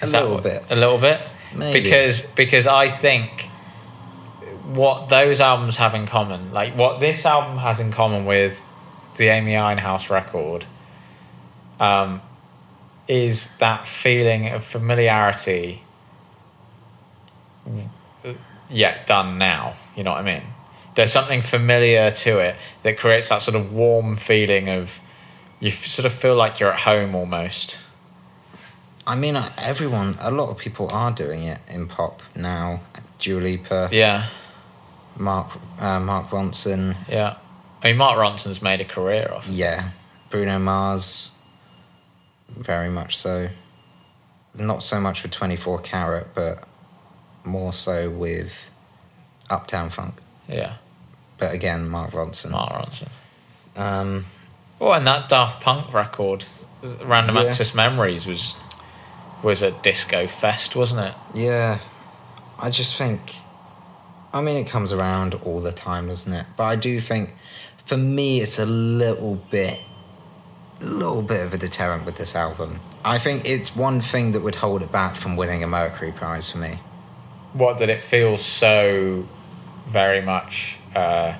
A 0.00 0.04
Is 0.04 0.12
that 0.12 0.20
little 0.22 0.34
what- 0.36 0.42
bit. 0.44 0.62
A 0.70 0.76
little 0.76 0.98
bit. 0.98 1.20
Maybe. 1.54 1.82
Because 1.82 2.22
because 2.22 2.66
I 2.66 2.88
think 2.88 3.48
what 4.64 5.08
those 5.08 5.40
albums 5.40 5.78
have 5.78 5.94
in 5.94 6.06
common, 6.06 6.52
like 6.52 6.76
what 6.76 7.00
this 7.00 7.24
album 7.24 7.58
has 7.58 7.80
in 7.80 7.90
common 7.90 8.24
with 8.24 8.62
the 9.16 9.28
Amy 9.28 9.52
Winehouse 9.52 10.10
record, 10.10 10.66
um, 11.80 12.20
is 13.06 13.56
that 13.58 13.86
feeling 13.86 14.48
of 14.48 14.62
familiarity. 14.62 15.82
Yet 18.70 19.06
done 19.06 19.38
now. 19.38 19.76
You 19.96 20.04
know 20.04 20.12
what 20.12 20.20
I 20.20 20.22
mean? 20.22 20.42
There's 20.94 21.12
something 21.12 21.42
familiar 21.42 22.10
to 22.10 22.38
it 22.38 22.56
that 22.82 22.98
creates 22.98 23.30
that 23.30 23.40
sort 23.40 23.56
of 23.56 23.72
warm 23.72 24.16
feeling 24.16 24.68
of 24.68 25.00
you 25.60 25.70
sort 25.70 26.06
of 26.06 26.12
feel 26.12 26.34
like 26.34 26.60
you're 26.60 26.72
at 26.72 26.80
home 26.80 27.14
almost. 27.14 27.78
I 29.08 29.14
mean, 29.16 29.36
uh, 29.36 29.50
everyone, 29.56 30.14
a 30.20 30.30
lot 30.30 30.50
of 30.50 30.58
people 30.58 30.88
are 30.92 31.10
doing 31.10 31.42
it 31.44 31.60
in 31.68 31.88
pop 31.88 32.22
now. 32.36 32.80
Dua 33.18 33.40
Lipa, 33.40 33.88
Yeah. 33.90 34.26
Mark, 35.16 35.48
uh, 35.80 35.98
Mark 35.98 36.28
Ronson, 36.30 36.94
Yeah. 37.08 37.36
I 37.82 37.88
mean, 37.88 37.96
Mark 37.96 38.18
Ronson's 38.18 38.60
made 38.60 38.80
a 38.80 38.84
career 38.84 39.32
off. 39.34 39.48
yeah, 39.48 39.90
Bruno 40.30 40.58
Mars, 40.58 41.32
very 42.48 42.90
much 42.90 43.16
so. 43.16 43.48
Not 44.54 44.82
so 44.82 45.00
much 45.00 45.22
with 45.22 45.32
24 45.32 45.78
Carat, 45.80 46.28
but 46.34 46.64
more 47.44 47.72
so 47.72 48.10
with 48.10 48.70
Uptown 49.48 49.88
Funk. 49.90 50.14
Yeah. 50.48 50.74
But 51.38 51.54
again, 51.54 51.88
Mark 51.88 52.10
Ronson. 52.10 52.50
Mark 52.50 52.72
Ronson. 52.72 53.08
Um, 53.76 54.26
Oh, 54.80 54.92
and 54.92 55.04
that 55.08 55.28
Daft 55.28 55.60
Punk 55.62 55.92
record, 55.92 56.44
Random 56.82 57.34
Yeah. 57.36 57.42
Access 57.44 57.74
Memories, 57.74 58.26
was 58.26 58.54
was 59.42 59.62
a 59.62 59.70
disco 59.70 60.26
fest, 60.26 60.74
wasn't 60.76 61.06
it? 61.08 61.14
yeah, 61.34 61.78
I 62.58 62.70
just 62.70 62.96
think. 62.96 63.36
I 64.32 64.42
mean, 64.42 64.56
it 64.56 64.66
comes 64.66 64.92
around 64.92 65.34
all 65.34 65.60
the 65.60 65.72
time, 65.72 66.08
doesn't 66.08 66.32
it? 66.32 66.46
But 66.56 66.64
I 66.64 66.76
do 66.76 67.00
think, 67.00 67.34
for 67.84 67.96
me, 67.96 68.40
it's 68.40 68.58
a 68.58 68.66
little 68.66 69.36
bit, 69.36 69.80
a 70.82 70.84
little 70.84 71.22
bit 71.22 71.46
of 71.46 71.54
a 71.54 71.58
deterrent 71.58 72.04
with 72.04 72.16
this 72.16 72.36
album. 72.36 72.80
I 73.04 73.16
think 73.16 73.48
it's 73.48 73.74
one 73.74 74.02
thing 74.02 74.32
that 74.32 74.40
would 74.40 74.56
hold 74.56 74.82
it 74.82 74.92
back 74.92 75.14
from 75.14 75.36
winning 75.36 75.64
a 75.64 75.66
Mercury 75.66 76.12
Prize 76.12 76.50
for 76.50 76.58
me. 76.58 76.80
What 77.54 77.78
that 77.78 77.88
it 77.88 78.02
feels 78.02 78.44
so 78.44 79.26
very 79.86 80.20
much 80.20 80.76
uh, 80.94 81.34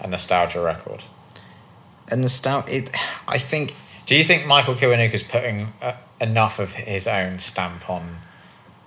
a 0.00 0.06
nostalgia 0.06 0.60
record. 0.60 1.02
And 2.08 2.22
the 2.22 2.28
stout, 2.28 2.70
it, 2.70 2.90
I 3.26 3.38
think, 3.38 3.74
Do 4.06 4.16
you 4.16 4.24
think 4.24 4.46
Michael 4.46 4.74
Kiwanuka 4.74 5.14
is 5.14 5.22
putting 5.22 5.72
uh, 5.80 5.94
enough 6.20 6.58
of 6.58 6.72
his 6.72 7.06
own 7.06 7.38
stamp 7.38 7.88
on 7.88 8.18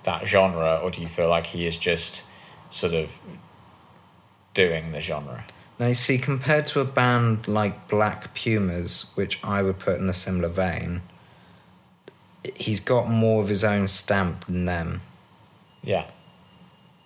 that 0.04 0.26
genre, 0.26 0.78
or 0.82 0.90
do 0.90 1.00
you 1.00 1.08
feel 1.08 1.28
like 1.28 1.46
he 1.46 1.66
is 1.66 1.76
just 1.76 2.24
sort 2.70 2.94
of 2.94 3.18
doing 4.54 4.92
the 4.92 5.00
genre? 5.00 5.44
now 5.78 5.88
you 5.88 5.94
see, 5.94 6.16
compared 6.16 6.64
to 6.66 6.80
a 6.80 6.84
band 6.84 7.46
like 7.46 7.86
Black 7.88 8.34
Pumas, 8.34 9.12
which 9.14 9.38
I 9.44 9.62
would 9.62 9.78
put 9.78 9.98
in 10.00 10.08
a 10.08 10.14
similar 10.14 10.48
vein, 10.48 11.02
he's 12.54 12.80
got 12.80 13.10
more 13.10 13.42
of 13.42 13.48
his 13.48 13.62
own 13.62 13.86
stamp 13.88 14.46
than 14.46 14.64
them. 14.64 15.02
Yeah. 15.82 16.10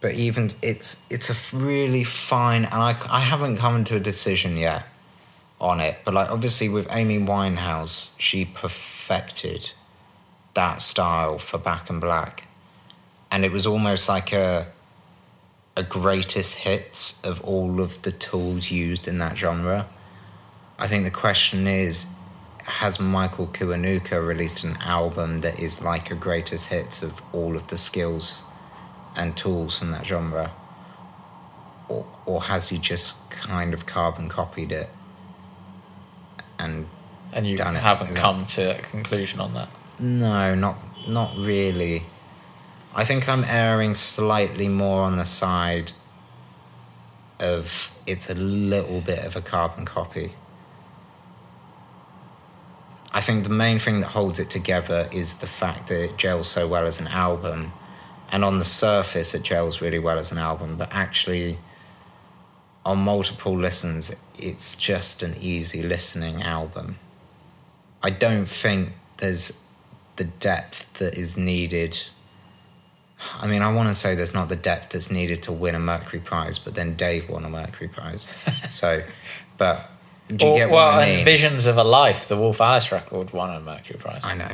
but 0.01 0.15
even 0.15 0.51
it's 0.63 1.05
it's 1.11 1.29
a 1.29 1.57
really 1.57 2.05
fine 2.05 2.65
and 2.65 2.75
I, 2.75 2.97
I 3.11 3.21
haven't 3.21 3.59
come 3.59 3.85
to 3.85 3.97
a 3.97 4.01
decision 4.01 4.57
yet 4.57 4.87
on 5.61 5.81
it 5.81 5.99
but 6.05 6.15
like 6.15 6.31
obviously 6.31 6.69
with 6.69 6.87
amy 6.91 7.19
winehouse 7.19 8.11
she 8.19 8.45
perfected 8.45 9.73
that 10.55 10.83
style 10.83 11.39
for 11.39 11.59
Back 11.59 11.87
to 11.87 11.93
Black 11.93 12.45
and 13.31 13.45
it 13.45 13.53
was 13.53 13.67
almost 13.67 14.09
like 14.09 14.33
a 14.33 14.67
a 15.77 15.83
greatest 15.83 16.57
hits 16.57 17.23
of 17.23 17.41
all 17.43 17.81
of 17.81 18.03
the 18.03 18.11
tools 18.11 18.71
used 18.71 19.07
in 19.07 19.19
that 19.19 19.37
genre 19.37 19.87
i 20.79 20.87
think 20.87 21.05
the 21.05 21.11
question 21.11 21.67
is 21.67 22.07
has 22.65 22.99
michael 22.99 23.47
kiwanuka 23.47 24.25
released 24.27 24.65
an 24.65 24.77
album 24.81 25.41
that 25.43 25.61
is 25.61 25.83
like 25.83 26.11
a 26.11 26.15
greatest 26.15 26.69
hits 26.69 27.03
of 27.03 27.23
all 27.33 27.55
of 27.55 27.69
the 27.69 27.77
skills 27.77 28.43
and 29.17 29.37
tools 29.37 29.79
from 29.79 29.91
that 29.91 30.07
genre? 30.07 30.53
Or, 31.89 32.07
or 32.27 32.43
has 32.45 32.69
he 32.69 32.79
just 32.79 33.31
kind 33.31 33.75
of 33.75 33.87
carbon 33.87 34.29
copied 34.29 34.73
it? 34.73 34.89
And 36.61 36.89
And 37.33 37.47
you 37.47 37.57
Done 37.57 37.75
haven't 37.77 38.13
that- 38.15 38.21
come 38.21 38.45
to 38.47 38.79
a 38.79 38.83
conclusion 38.83 39.41
on 39.41 39.55
that. 39.55 39.69
no, 39.99 40.55
not 40.55 40.77
not 41.09 41.37
really. 41.37 42.05
I 42.95 43.05
think 43.05 43.29
I'm 43.29 43.45
erring 43.45 43.95
slightly 43.95 44.69
more 44.69 45.03
on 45.05 45.17
the 45.17 45.25
side 45.25 45.93
of 47.39 47.91
it's 48.07 48.29
a 48.29 48.35
little 48.35 49.01
bit 49.01 49.25
of 49.25 49.37
a 49.37 49.41
carbon 49.41 49.85
copy. 49.87 50.35
I 53.13 53.21
think 53.21 53.45
the 53.45 53.51
main 53.51 53.79
thing 53.79 54.01
that 54.01 54.09
holds 54.09 54.39
it 54.39 54.51
together 54.51 55.09
is 55.11 55.37
the 55.37 55.47
fact 55.47 55.89
that 55.89 56.01
it 56.05 56.17
gels 56.17 56.49
so 56.49 56.69
well 56.69 56.87
as 56.87 57.01
an 57.01 57.09
album. 57.09 57.73
And 58.33 58.45
on 58.45 58.59
the 58.59 58.65
surface, 58.65 59.35
it 59.35 59.43
gels 59.43 59.81
really 59.81 59.99
well 59.99 60.19
as 60.19 60.31
an 60.31 60.39
album, 60.39 60.77
but 60.77 60.89
actually, 60.93 61.59
on 62.85 62.99
multiple 62.99 63.57
listens, 63.57 64.14
it's 64.39 64.74
just 64.74 65.22
an 65.22 65.37
easy 65.41 65.83
listening 65.83 66.43
album. 66.43 66.97
I 68.03 68.11
don't 68.11 68.47
think 68.47 68.93
there's 69.18 69.62
the 70.16 70.24
depth 70.24 70.93
that 70.95 71.16
is 71.18 71.37
needed. 71.37 71.99
I 73.39 73.47
mean, 73.47 73.61
I 73.61 73.70
want 73.70 73.89
to 73.89 73.95
say 73.95 74.14
there's 74.14 74.33
not 74.33 74.49
the 74.49 74.57
depth 74.57 74.91
that's 74.91 75.11
needed 75.11 75.43
to 75.43 75.53
win 75.53 75.74
a 75.74 75.78
Mercury 75.78 76.20
Prize, 76.20 76.59
but 76.59 76.74
then 76.74 76.95
Dave 76.95 77.28
won 77.28 77.45
a 77.45 77.51
Mercury 77.51 77.89
Prize. 77.89 78.28
so, 78.70 79.03
but 79.59 79.91
do 80.28 80.47
you 80.47 80.53
Or- 80.53 80.57
get 80.59 80.70
well, 80.70 80.87
what 80.87 80.95
I 81.01 81.07
and 81.07 81.16
mean? 81.16 81.24
Visions 81.26 81.66
of 81.66 81.76
a 81.76 81.85
Life, 81.85 82.28
the 82.28 82.37
Wolf 82.39 82.61
Alice 82.62 82.91
record, 82.93 83.33
won 83.35 83.51
a 83.55 83.61
Mercury 83.61 83.99
Prize. 83.99 84.22
I 84.24 84.35
know. 84.37 84.51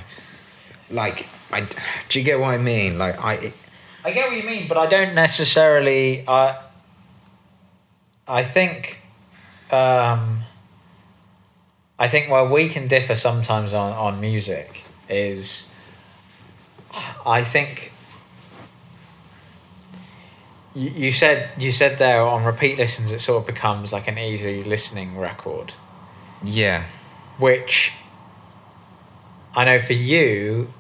Like, 0.91 1.29
I, 1.53 1.67
do 2.09 2.19
you 2.19 2.25
get 2.25 2.41
what 2.41 2.55
I 2.55 2.59
mean? 2.59 2.99
Like, 2.99 3.23
I. 3.23 3.35
It, 3.35 3.55
I 4.05 4.11
get 4.13 4.29
what 4.29 4.37
you 4.37 4.45
mean, 4.49 4.67
but 4.69 4.77
I 4.79 4.87
don't 4.87 5.15
necessarily. 5.15 6.25
I 6.29 6.57
I 8.27 8.43
think. 8.43 9.03
Um, 9.71 10.43
I 11.99 12.09
think 12.09 12.31
where 12.31 12.45
we 12.45 12.69
can 12.69 12.89
differ 12.89 13.15
sometimes 13.15 13.73
on, 13.73 13.93
on 13.93 14.21
music 14.21 14.85
is, 15.09 15.71
I 17.25 17.43
think. 17.43 17.93
You, 20.75 20.91
you 20.91 21.13
said 21.13 21.51
you 21.59 21.73
said 21.73 21.97
there 21.97 22.21
on 22.21 22.45
repeat 22.45 22.77
listens 22.77 23.11
it 23.11 23.21
sort 23.21 23.41
of 23.41 23.47
becomes 23.47 23.95
like 23.95 24.09
an 24.09 24.19
easy 24.19 24.63
listening 24.63 25.17
record, 25.17 25.73
yeah. 26.45 26.85
which 27.39 27.95
I 29.55 29.65
know 29.65 29.81
for 29.81 29.95
you 29.95 30.75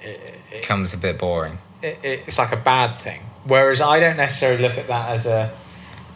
it 0.00 0.40
Becomes 0.50 0.92
a 0.92 0.96
bit 0.96 1.18
boring. 1.18 1.58
it, 1.80 1.98
it's 2.02 2.38
like 2.38 2.52
a 2.52 2.56
bad 2.56 2.96
thing. 2.96 3.20
Whereas 3.44 3.80
I 3.80 4.00
don't 4.00 4.16
necessarily 4.16 4.62
look 4.62 4.76
at 4.78 4.88
that 4.88 5.10
as 5.10 5.26
a 5.26 5.56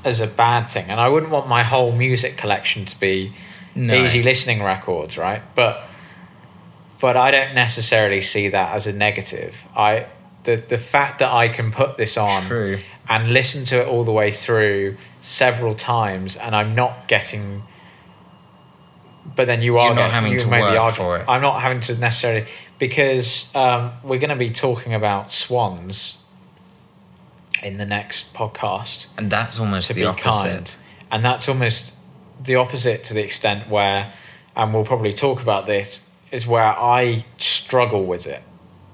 as 0.05 0.21
a 0.21 0.27
bad 0.27 0.71
thing, 0.71 0.87
and 0.89 1.01
I 1.01 1.09
wouldn't 1.09 1.33
want 1.33 1.49
my 1.49 1.63
whole 1.63 1.93
music 1.93 2.37
collection 2.37 2.85
to 2.87 2.99
be 3.01 3.35
No. 3.75 3.95
easy 3.95 4.23
listening 4.23 4.63
records, 4.63 5.19
right? 5.19 5.43
But 5.55 5.85
but 7.01 7.17
I 7.17 7.31
don't 7.31 7.55
necessarily 7.55 8.21
see 8.21 8.49
that 8.49 8.75
as 8.75 8.87
a 8.87 8.93
negative. 8.93 9.65
I 9.77 10.07
the 10.45 10.57
the 10.57 10.79
fact 10.79 11.19
that 11.21 11.33
I 11.33 11.49
can 11.49 11.71
put 11.73 11.97
this 11.97 12.17
on 12.17 12.43
True. 12.43 12.79
and 13.09 13.33
listen 13.33 13.65
to 13.67 13.81
it 13.83 13.87
all 13.89 14.05
the 14.05 14.13
way 14.13 14.31
through 14.33 14.97
several 15.21 15.75
times, 15.75 16.37
and 16.37 16.55
I'm 16.57 16.75
not 16.75 17.07
getting. 17.09 17.63
But 19.37 19.47
then 19.47 19.63
you 19.63 19.79
are 19.79 19.87
You're 19.89 19.95
not 19.95 20.11
getting- 20.11 20.15
having 20.15 20.39
to 20.39 20.49
work 20.49 20.79
are- 20.81 20.93
for 20.93 21.17
it. 21.19 21.25
I'm 21.29 21.43
not 21.43 21.61
having 21.61 21.81
to 21.81 21.97
necessarily 21.97 22.47
because 22.79 23.55
um, 23.55 23.93
we're 24.03 24.19
going 24.19 24.31
to 24.31 24.37
be 24.37 24.51
talking 24.51 24.95
about 24.95 25.31
swans 25.33 26.19
in 27.63 27.77
the 27.79 27.85
next 27.87 28.35
podcast 28.35 29.07
And 29.17 29.31
that's 29.31 29.59
almost 29.59 29.95
the 29.95 30.05
opposite. 30.05 30.45
kind, 30.49 30.77
and 31.11 31.25
that's 31.25 31.49
almost 31.49 31.93
the 32.43 32.55
opposite 32.57 33.05
to 33.05 33.15
the 33.15 33.23
extent 33.23 33.69
where, 33.69 34.13
and 34.57 34.73
we'll 34.75 34.85
probably 34.85 35.13
talk 35.13 35.43
about 35.43 35.67
this, 35.67 36.01
is 36.31 36.47
where 36.47 36.63
I 36.65 37.25
struggle 37.39 38.05
with 38.05 38.27
it. 38.27 38.43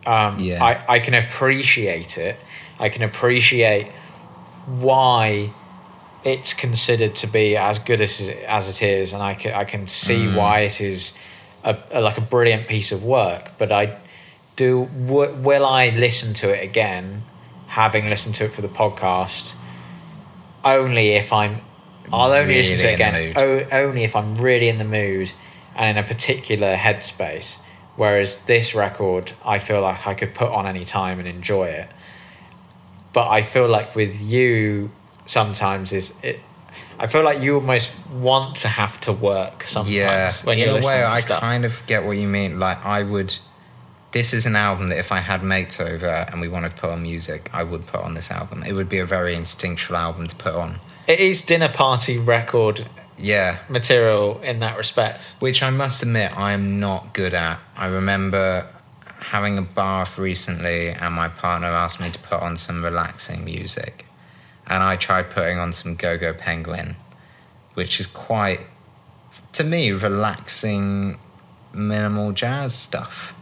Um, 0.06 0.38
Yeah. 0.38 0.62
I, 0.64 0.96
I 0.96 0.98
can 1.00 1.14
appreciate 1.14 2.18
it. 2.18 2.36
I 2.78 2.88
can 2.88 3.02
appreciate 3.02 3.88
why 4.66 5.52
it's 6.24 6.54
considered 6.54 7.14
to 7.16 7.26
be 7.26 7.56
as 7.56 7.78
good 7.78 8.00
as 8.00 8.30
as 8.46 8.68
it 8.68 8.82
is, 8.86 9.12
and 9.12 9.22
I 9.22 9.34
can 9.34 9.54
I 9.54 9.64
can 9.64 9.86
see 9.86 10.26
Mm. 10.26 10.36
why 10.36 10.60
it 10.60 10.80
is 10.80 11.12
a, 11.62 11.76
a 11.90 12.00
like 12.00 12.16
a 12.18 12.22
brilliant 12.22 12.66
piece 12.66 12.92
of 12.92 13.04
work. 13.04 13.52
But 13.58 13.70
I 13.70 13.98
do 14.56 14.86
w- 15.06 15.34
will 15.34 15.66
I 15.66 15.90
listen 15.90 16.32
to 16.34 16.48
it 16.50 16.62
again, 16.64 17.24
having 17.74 18.08
listened 18.08 18.34
to 18.36 18.44
it 18.44 18.52
for 18.52 18.62
the 18.62 18.68
podcast, 18.68 19.54
only 20.64 21.10
if 21.10 21.32
I'm. 21.32 21.60
I'll 22.12 22.32
only 22.32 22.56
listen 22.56 22.78
to 22.78 22.90
it 22.90 22.94
again 22.94 23.32
o- 23.36 23.66
only 23.72 24.04
if 24.04 24.14
I'm 24.14 24.36
really 24.36 24.68
in 24.68 24.78
the 24.78 24.84
mood 24.84 25.32
and 25.74 25.96
in 25.96 26.04
a 26.04 26.06
particular 26.06 26.76
headspace. 26.76 27.58
Whereas 27.96 28.38
this 28.38 28.74
record, 28.74 29.32
I 29.44 29.58
feel 29.58 29.80
like 29.80 30.06
I 30.06 30.14
could 30.14 30.34
put 30.34 30.50
on 30.50 30.66
any 30.66 30.84
time 30.84 31.18
and 31.18 31.26
enjoy 31.28 31.66
it. 31.68 31.88
But 33.12 33.28
I 33.28 33.42
feel 33.42 33.68
like 33.68 33.94
with 33.94 34.20
you, 34.20 34.90
sometimes 35.26 35.92
is 35.92 36.14
it. 36.22 36.40
I 36.98 37.06
feel 37.06 37.24
like 37.24 37.40
you 37.40 37.54
almost 37.56 37.92
want 38.12 38.56
to 38.56 38.68
have 38.68 39.00
to 39.02 39.12
work 39.12 39.64
sometimes 39.64 39.94
Yeah. 39.96 40.32
when 40.44 40.58
In 40.58 40.68
you're 40.68 40.78
a 40.78 40.86
way, 40.86 41.02
I 41.04 41.20
stuff. 41.20 41.40
kind 41.40 41.64
of 41.64 41.82
get 41.86 42.04
what 42.04 42.16
you 42.16 42.28
mean. 42.28 42.58
Like, 42.60 42.84
I 42.84 43.02
would. 43.02 43.34
This 44.14 44.32
is 44.32 44.46
an 44.46 44.54
album 44.54 44.86
that 44.88 44.98
if 44.98 45.10
I 45.10 45.18
had 45.18 45.42
mates 45.42 45.80
over 45.80 46.06
and 46.06 46.40
we 46.40 46.46
wanted 46.46 46.76
to 46.76 46.76
put 46.76 46.90
on 46.90 47.02
music, 47.02 47.50
I 47.52 47.64
would 47.64 47.84
put 47.84 47.98
on 48.00 48.14
this 48.14 48.30
album. 48.30 48.62
It 48.62 48.72
would 48.72 48.88
be 48.88 49.00
a 49.00 49.04
very 49.04 49.34
instinctual 49.34 49.96
album 49.96 50.28
to 50.28 50.36
put 50.36 50.54
on. 50.54 50.78
It 51.08 51.18
is 51.18 51.42
dinner 51.42 51.68
party 51.68 52.16
record 52.16 52.86
Yeah. 53.18 53.58
material 53.68 54.40
in 54.40 54.60
that 54.60 54.76
respect. 54.76 55.26
Which 55.40 55.64
I 55.64 55.70
must 55.70 56.00
admit, 56.04 56.30
I'm 56.38 56.78
not 56.78 57.12
good 57.12 57.34
at. 57.34 57.58
I 57.76 57.86
remember 57.86 58.68
having 59.32 59.58
a 59.58 59.62
bath 59.62 60.16
recently, 60.16 60.90
and 60.90 61.12
my 61.12 61.26
partner 61.28 61.66
asked 61.66 61.98
me 61.98 62.10
to 62.10 62.18
put 62.20 62.40
on 62.40 62.56
some 62.56 62.84
relaxing 62.84 63.44
music. 63.44 64.06
And 64.64 64.84
I 64.84 64.94
tried 64.94 65.28
putting 65.30 65.58
on 65.58 65.72
some 65.72 65.96
GoGo 65.96 66.34
Penguin, 66.34 66.94
which 67.74 67.98
is 67.98 68.06
quite, 68.06 68.60
to 69.54 69.64
me, 69.64 69.90
relaxing, 69.90 71.18
minimal 71.72 72.30
jazz 72.30 72.76
stuff. 72.76 73.33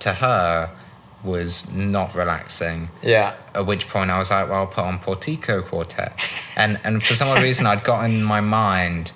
To 0.00 0.14
her, 0.14 0.70
was 1.22 1.74
not 1.74 2.14
relaxing. 2.14 2.90
Yeah. 3.02 3.34
At 3.54 3.66
which 3.66 3.88
point 3.88 4.10
I 4.10 4.18
was 4.18 4.30
like, 4.30 4.48
well, 4.48 4.60
I'll 4.60 4.66
put 4.66 4.84
on 4.84 4.98
Portico 4.98 5.62
Quartet. 5.62 6.18
And, 6.56 6.80
and 6.84 7.02
for 7.02 7.14
some 7.14 7.28
odd 7.28 7.42
reason, 7.42 7.66
I'd 7.66 7.84
got 7.84 8.04
in 8.04 8.22
my 8.22 8.40
mind 8.40 9.12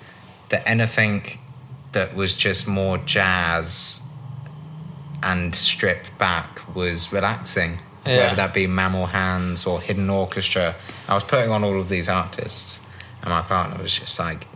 that 0.49 0.67
anything 0.67 1.23
that 1.93 2.15
was 2.15 2.33
just 2.33 2.67
more 2.67 2.97
jazz 2.99 4.01
and 5.23 5.55
stripped 5.55 6.17
back 6.17 6.75
was 6.75 7.11
relaxing. 7.11 7.79
Yeah. 8.05 8.17
Whether 8.17 8.35
that 8.35 8.53
be 8.53 8.67
Mammal 8.67 9.07
Hands 9.07 9.65
or 9.65 9.81
Hidden 9.81 10.09
Orchestra. 10.09 10.75
I 11.07 11.15
was 11.15 11.23
putting 11.23 11.49
on 11.49 11.63
all 11.63 11.79
of 11.79 11.89
these 11.89 12.07
artists, 12.07 12.79
and 13.21 13.31
my 13.31 13.41
partner 13.41 13.81
was 13.81 13.97
just 13.97 14.19
like, 14.19 14.47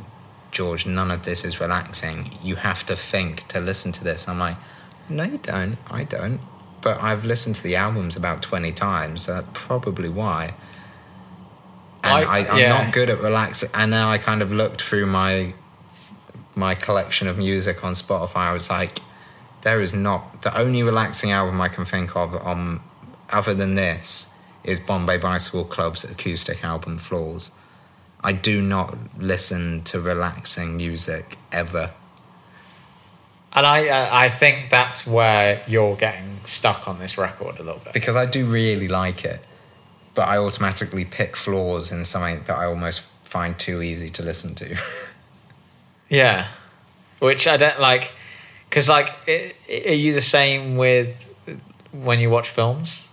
George, 0.51 0.85
none 0.85 1.09
of 1.09 1.23
this 1.23 1.43
is 1.43 1.59
relaxing. 1.59 2.37
You 2.43 2.57
have 2.57 2.85
to 2.85 2.95
think 2.95 3.47
to 3.47 3.59
listen 3.59 3.91
to 3.93 4.03
this. 4.03 4.27
I'm 4.27 4.37
like, 4.37 4.57
no, 5.09 5.23
you 5.23 5.37
don't. 5.39 5.77
I 5.89 6.03
don't. 6.03 6.39
But 6.81 7.01
I've 7.01 7.23
listened 7.25 7.55
to 7.57 7.63
the 7.63 7.75
albums 7.75 8.15
about 8.15 8.41
20 8.41 8.71
times, 8.71 9.23
so 9.23 9.33
that's 9.33 9.47
probably 9.53 10.09
why. 10.09 10.53
And 12.03 12.25
I- 12.25 12.47
I'm 12.47 12.57
yeah. 12.57 12.69
not 12.69 12.93
good 12.93 13.09
at 13.09 13.19
relaxing. 13.19 13.69
And 13.73 13.91
now 13.91 14.09
I 14.09 14.17
kind 14.17 14.41
of 14.41 14.51
looked 14.51 14.81
through 14.81 15.05
my 15.05 15.53
my 16.55 16.75
collection 16.75 17.27
of 17.27 17.37
music 17.37 17.83
on 17.83 17.93
Spotify. 17.93 18.35
I 18.47 18.53
was 18.53 18.69
like, 18.69 18.99
there 19.61 19.81
is 19.81 19.93
not 19.93 20.41
the 20.41 20.57
only 20.57 20.83
relaxing 20.83 21.31
album 21.31 21.61
I 21.61 21.69
can 21.69 21.85
think 21.85 22.15
of 22.15 22.35
on 22.35 22.81
other 23.29 23.53
than 23.53 23.75
this 23.75 24.33
is 24.63 24.79
Bombay 24.79 25.17
Bicycle 25.17 25.63
Club's 25.63 26.03
acoustic 26.03 26.63
album 26.63 26.97
Flaws. 26.97 27.51
I 28.21 28.33
do 28.33 28.61
not 28.61 28.97
listen 29.17 29.83
to 29.85 30.01
relaxing 30.01 30.77
music 30.77 31.37
ever. 31.51 31.91
And 33.53 33.65
I, 33.65 33.87
uh, 33.89 34.09
I 34.11 34.29
think 34.29 34.69
that's 34.69 35.07
where 35.07 35.61
you're 35.67 35.95
getting 35.95 36.39
stuck 36.45 36.87
on 36.87 36.99
this 36.99 37.17
record 37.17 37.59
a 37.59 37.63
little 37.63 37.81
bit. 37.83 37.93
because 37.93 38.15
I 38.15 38.25
do 38.25 38.45
really 38.45 38.87
like 38.87 39.25
it, 39.25 39.39
but 40.13 40.27
I 40.27 40.37
automatically 40.37 41.03
pick 41.05 41.35
flaws 41.35 41.91
in 41.91 42.05
something 42.05 42.43
that 42.43 42.55
I 42.57 42.65
almost 42.65 43.01
find 43.23 43.57
too 43.57 43.81
easy 43.81 44.09
to 44.11 44.23
listen 44.23 44.55
to. 44.55 44.75
Yeah, 46.11 46.47
which 47.19 47.47
I 47.47 47.57
don't 47.57 47.79
like, 47.79 48.11
because 48.67 48.89
like, 48.89 49.09
i- 49.27 49.53
i- 49.69 49.83
are 49.89 49.93
you 49.93 50.11
the 50.13 50.23
same 50.23 50.75
with 50.75 51.31
when 51.91 52.19
you 52.19 52.31
watch 52.31 52.49
films? 52.49 53.03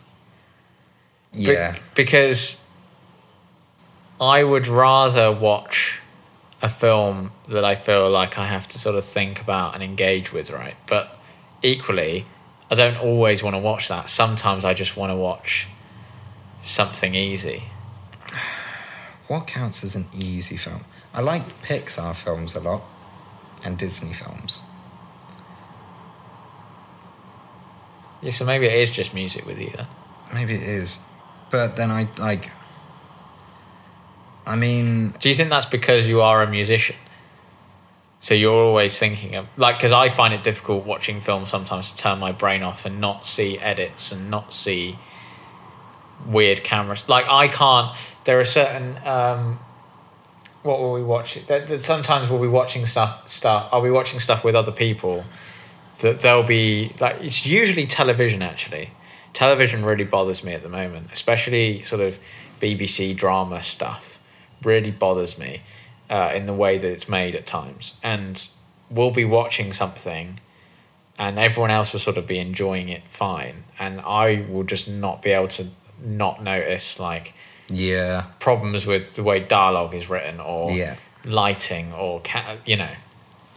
Be- 1.35 1.41
yeah, 1.53 1.77
because 1.95 2.59
I 4.19 4.43
would 4.45 4.67
rather 4.67 5.31
watch 5.31 6.01
a 6.63 6.69
film 6.69 7.33
that 7.49 7.65
I 7.65 7.75
feel 7.75 8.11
like 8.11 8.39
I 8.39 8.47
have 8.47 8.69
to 8.69 8.79
sort 8.79 8.97
of 8.97 9.05
think 9.05 9.41
about 9.41 9.75
and 9.75 9.83
engage 9.83 10.33
with, 10.33 10.51
right? 10.51 10.77
But 10.87 11.19
equally, 11.63 12.27
I 12.71 12.75
don't 12.75 12.97
always 12.97 13.43
want 13.43 13.55
to 13.55 13.59
watch 13.59 13.89
that. 13.89 14.09
Sometimes 14.09 14.65
I 14.65 14.75
just 14.75 14.97
want 14.97 15.11
to 15.11 15.17
watch 15.17 15.69
something 16.63 17.15
easy. 17.15 17.65
what 19.29 19.47
counts 19.47 19.85
as 19.85 19.95
an 19.95 20.07
easy 20.17 20.57
film? 20.57 20.85
I 21.15 21.21
like 21.21 21.43
Pixar 21.63 22.15
films 22.15 22.55
a 22.55 22.61
lot, 22.61 22.83
and 23.65 23.79
Disney 23.79 24.13
films. 24.13 24.63
Yeah, 28.23 28.31
so 28.31 28.45
maybe 28.45 28.67
it 28.67 28.75
is 28.75 28.91
just 28.91 29.15
music 29.15 29.47
with 29.47 29.59
you 29.59 29.71
then. 29.77 29.87
maybe 30.33 30.55
it 30.55 30.63
is, 30.63 31.05
but 31.51 31.77
then 31.77 31.91
I 31.91 32.09
like. 32.19 32.51
I 34.47 34.55
mean, 34.55 35.13
Do 35.21 35.29
you 35.29 35.35
think 35.35 35.51
that's 35.51 35.67
because 35.67 36.07
you 36.07 36.21
are 36.23 36.43
a 36.43 36.49
musician? 36.49 36.97
So 38.21 38.35
you're 38.35 38.55
always 38.55 38.99
thinking 38.99 39.37
of 39.37 39.47
like 39.59 39.79
because 39.79 39.93
I 39.93 40.09
find 40.09 40.33
it 40.33 40.43
difficult 40.43 40.85
watching 40.85 41.21
films 41.21 41.51
sometimes 41.51 41.93
to 41.93 41.99
turn 41.99 42.19
my 42.19 42.33
brain 42.33 42.63
off 42.63 42.85
and 42.85 43.01
not 43.01 43.27
see 43.27 43.59
edits 43.59 44.11
and 44.11 44.31
not 44.31 44.55
see 44.55 44.99
weird 46.27 46.65
cameras. 46.65 47.09
Like 47.09 47.27
I 47.29 47.49
can't. 47.49 47.97
There 48.25 48.41
are 48.41 48.45
certain. 48.45 48.97
Um, 49.07 49.61
what 50.63 50.81
will 50.81 50.93
we 50.93 51.03
watch? 51.03 51.39
That, 51.47 51.69
that 51.69 51.85
sometimes 51.85 52.29
we'll 52.29 52.41
be 52.41 52.49
watching 52.49 52.87
stuff. 52.87 53.29
Stuff. 53.29 53.69
I'll 53.73 53.83
be 53.83 53.91
watching 53.91 54.19
stuff 54.19 54.43
with 54.43 54.55
other 54.55 54.73
people. 54.73 55.25
That 56.01 56.21
there'll 56.21 56.43
be 56.43 56.95
like 56.99 57.23
it's 57.23 57.47
usually 57.47 57.87
television 57.87 58.43
actually. 58.43 58.91
Television 59.35 59.85
really 59.85 60.05
bothers 60.05 60.43
me 60.43 60.53
at 60.53 60.63
the 60.63 60.69
moment, 60.69 61.11
especially 61.13 61.83
sort 61.83 62.01
of 62.01 62.19
BBC 62.61 63.15
drama 63.15 63.63
stuff. 63.63 64.16
Really 64.65 64.91
bothers 64.91 65.39
me 65.39 65.63
uh, 66.11 66.33
in 66.35 66.47
the 66.47 66.55
way 66.55 66.79
that 66.79 66.91
it's 66.91 67.09
made 67.09 67.35
at 67.35 67.47
times. 67.47 67.95
And 68.03 68.47
we'll 68.91 69.11
be 69.11 69.25
watching 69.25 69.73
something, 69.73 70.41
and 71.19 71.39
everyone 71.39 71.71
else 71.71 71.93
will 71.93 72.01
sort 72.01 72.17
of 72.17 72.27
be 72.27 72.39
enjoying 72.39 72.89
it 72.89 73.03
fine, 73.09 73.65
and 73.79 74.01
I 74.01 74.45
will 74.49 74.65
just 74.65 74.89
not 74.89 75.23
be 75.23 75.31
able 75.31 75.49
to 75.49 75.67
not 76.05 76.43
notice 76.43 77.01
like 77.01 77.35
yeah, 77.69 78.27
problems 78.39 78.87
with 78.87 79.15
the 79.15 79.23
way 79.23 79.41
dialogue 79.41 79.95
is 79.95 80.09
written 80.09 80.41
or 80.41 80.71
Yeah. 80.71 80.97
lighting 81.25 81.93
or 81.93 82.21
ca- 82.23 82.59
you 82.65 82.77
know 82.77 82.95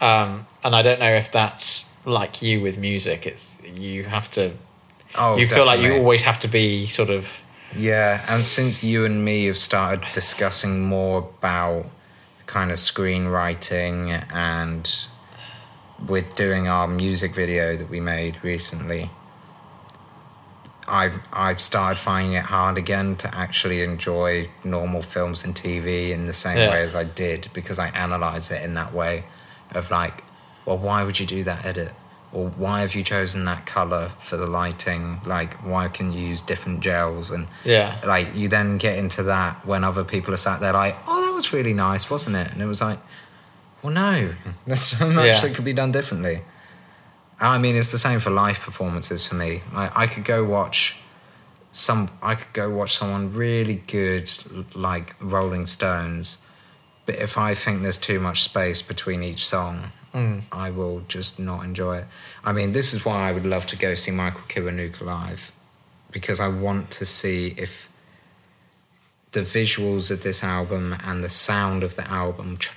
um, 0.02 0.48
and 0.64 0.76
i 0.76 0.82
don't 0.82 1.00
know 1.00 1.14
if 1.14 1.32
that's 1.32 1.86
like 2.06 2.42
you 2.42 2.62
with 2.62 2.78
music 2.78 3.28
it's 3.28 3.58
you 3.64 4.06
have 4.06 4.32
to 4.32 4.54
oh, 5.16 5.38
you 5.38 5.46
feel 5.46 5.66
like 5.66 5.80
you 5.82 5.94
always 5.94 6.24
have 6.24 6.40
to 6.40 6.48
be 6.48 6.88
sort 6.88 7.10
of 7.12 7.42
Yeah, 7.76 8.26
and 8.28 8.46
since 8.46 8.84
you 8.84 9.06
and 9.06 9.24
me 9.24 9.46
have 9.46 9.58
started 9.58 10.04
discussing 10.14 10.84
more 10.84 11.20
about 11.20 11.86
kind 12.48 12.72
of 12.72 12.78
screenwriting 12.78 14.26
and 14.34 14.90
with 16.08 16.36
doing 16.36 16.68
our 16.68 16.88
music 16.88 17.36
video 17.36 17.76
that 17.76 17.90
we 17.90 18.00
made 18.00 18.44
recently, 18.44 19.12
I've 20.88 21.22
I've 21.32 21.62
started 21.62 22.00
finding 22.00 22.34
it 22.34 22.46
hard 22.46 22.78
again 22.80 23.16
to 23.18 23.36
actually 23.36 23.84
enjoy 23.84 24.50
normal 24.64 25.04
films 25.04 25.44
and 25.44 25.54
TV 25.54 26.10
in 26.10 26.26
the 26.26 26.34
same 26.34 26.58
Yeah. 26.58 26.72
way 26.72 26.82
as 26.82 26.96
I 26.96 27.04
did 27.04 27.50
because 27.54 27.78
I 27.78 27.90
analyze 27.90 28.50
it 28.50 28.64
in 28.64 28.74
that 28.74 28.94
way 28.94 29.26
of 29.72 29.92
like, 29.92 30.24
well, 30.66 30.80
why 30.80 31.04
would 31.04 31.20
you 31.20 31.28
do 31.28 31.44
that 31.44 31.64
edit? 31.66 31.94
Or 32.32 32.48
why 32.50 32.82
have 32.82 32.94
you 32.94 33.04
chosen 33.04 33.46
that 33.46 33.66
color 33.66 34.12
for 34.20 34.38
the 34.38 34.46
lighting? 34.46 35.20
Like, 35.26 35.56
why 35.66 35.88
can 35.88 36.14
you 36.14 36.28
use 36.28 36.42
different 36.42 36.82
gels? 36.82 37.32
And 37.32 37.48
yeah 37.66 38.00
like, 38.06 38.36
you 38.36 38.48
then 38.48 38.78
get 38.78 38.98
into 39.00 39.24
that 39.24 39.66
when 39.66 39.84
other 39.84 40.04
people 40.04 40.34
are 40.34 40.38
sat 40.38 40.60
there 40.62 40.74
like, 40.74 40.96
oh, 41.08 41.26
that 41.26 41.34
was 41.34 41.52
really 41.54 41.74
nice, 41.74 42.10
wasn't 42.10 42.36
it? 42.36 42.52
And 42.52 42.62
it 42.62 42.68
was 42.68 42.82
like, 42.82 43.00
well, 43.82 43.94
no, 43.94 44.34
there's 44.68 44.82
so 44.82 45.10
much 45.10 45.26
Yeah. 45.26 45.40
that 45.42 45.56
could 45.56 45.66
be 45.66 45.74
done 45.74 45.92
differently. 45.92 46.42
I 47.42 47.58
mean, 47.58 47.76
it's 47.76 47.92
the 47.92 47.98
same 47.98 48.20
for 48.20 48.30
live 48.30 48.60
performances 48.60 49.26
for 49.26 49.36
me. 49.36 49.64
Like, 49.74 49.96
I 49.98 50.06
could 50.08 50.26
go 50.26 50.44
watch 50.44 50.98
some. 51.72 52.10
I 52.22 52.36
could 52.36 52.52
go 52.54 52.70
watch 52.70 52.98
someone 52.98 53.32
really 53.34 53.76
good, 53.88 54.30
like 54.76 55.16
Rolling 55.22 55.66
Stones. 55.66 56.38
But 57.06 57.16
if 57.16 57.38
I 57.38 57.54
think 57.54 57.82
there's 57.82 57.98
too 57.98 58.20
much 58.20 58.44
space 58.44 58.82
between 58.82 59.24
each 59.24 59.48
song, 59.48 59.92
Mm. 60.14 60.44
I 60.52 60.72
will 60.72 61.04
just 61.08 61.40
not 61.40 61.64
enjoy 61.64 61.98
it. 61.98 62.06
I 62.44 62.52
mean, 62.52 62.72
this 62.72 62.94
is 62.94 63.06
why 63.06 63.30
I 63.30 63.32
would 63.32 63.46
love 63.46 63.66
to 63.68 63.76
go 63.76 63.94
see 63.96 64.12
Michael 64.12 64.42
Kiwanuka 64.42 65.02
live, 65.02 65.52
because 66.12 66.40
I 66.40 66.48
want 66.48 66.90
to 66.92 67.06
see 67.06 67.54
if 67.58 67.90
the 69.32 69.42
visuals 69.42 70.10
of 70.10 70.24
this 70.24 70.44
album 70.44 70.96
and 71.04 71.24
the 71.24 71.30
sound 71.30 71.84
of 71.84 71.96
the 71.96 72.10
album 72.10 72.58
tr- 72.58 72.74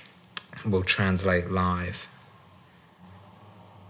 will 0.65 0.83
translate 0.83 1.49
live 1.49 2.07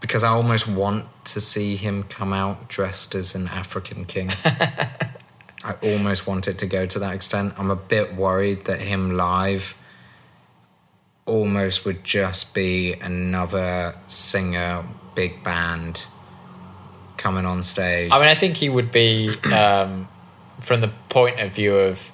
because 0.04 0.22
I 0.22 0.32
almost 0.32 0.68
want 0.68 1.06
to 1.28 1.40
see 1.40 1.78
him 1.78 2.04
come 2.04 2.34
out 2.34 2.68
dressed 2.68 3.16
as 3.16 3.36
an 3.36 3.48
African 3.48 4.04
king. 4.04 4.32
I 4.44 5.76
almost 5.82 6.28
want 6.28 6.50
it 6.50 6.58
to 6.58 6.66
go 6.66 6.86
to 6.86 7.00
that 7.00 7.16
extent. 7.16 7.54
I'm 7.58 7.72
a 7.72 7.78
bit 7.78 8.14
worried 8.14 8.66
that 8.66 8.82
him 8.82 9.16
live 9.16 9.76
almost 11.26 11.86
would 11.86 12.04
just 12.04 12.54
be 12.54 12.94
another 13.02 13.96
singer, 14.08 14.84
big 15.16 15.44
band 15.44 16.04
coming 17.18 17.46
on 17.46 17.64
stage. 17.64 18.12
i 18.12 18.20
mean 18.20 18.28
i 18.28 18.36
think 18.36 18.58
he 18.58 18.68
would 18.68 18.92
be 18.92 19.30
um, 19.54 20.08
from 20.60 20.82
the 20.82 20.90
point 21.10 21.40
of 21.40 21.54
view 21.54 21.74
of 21.78 22.12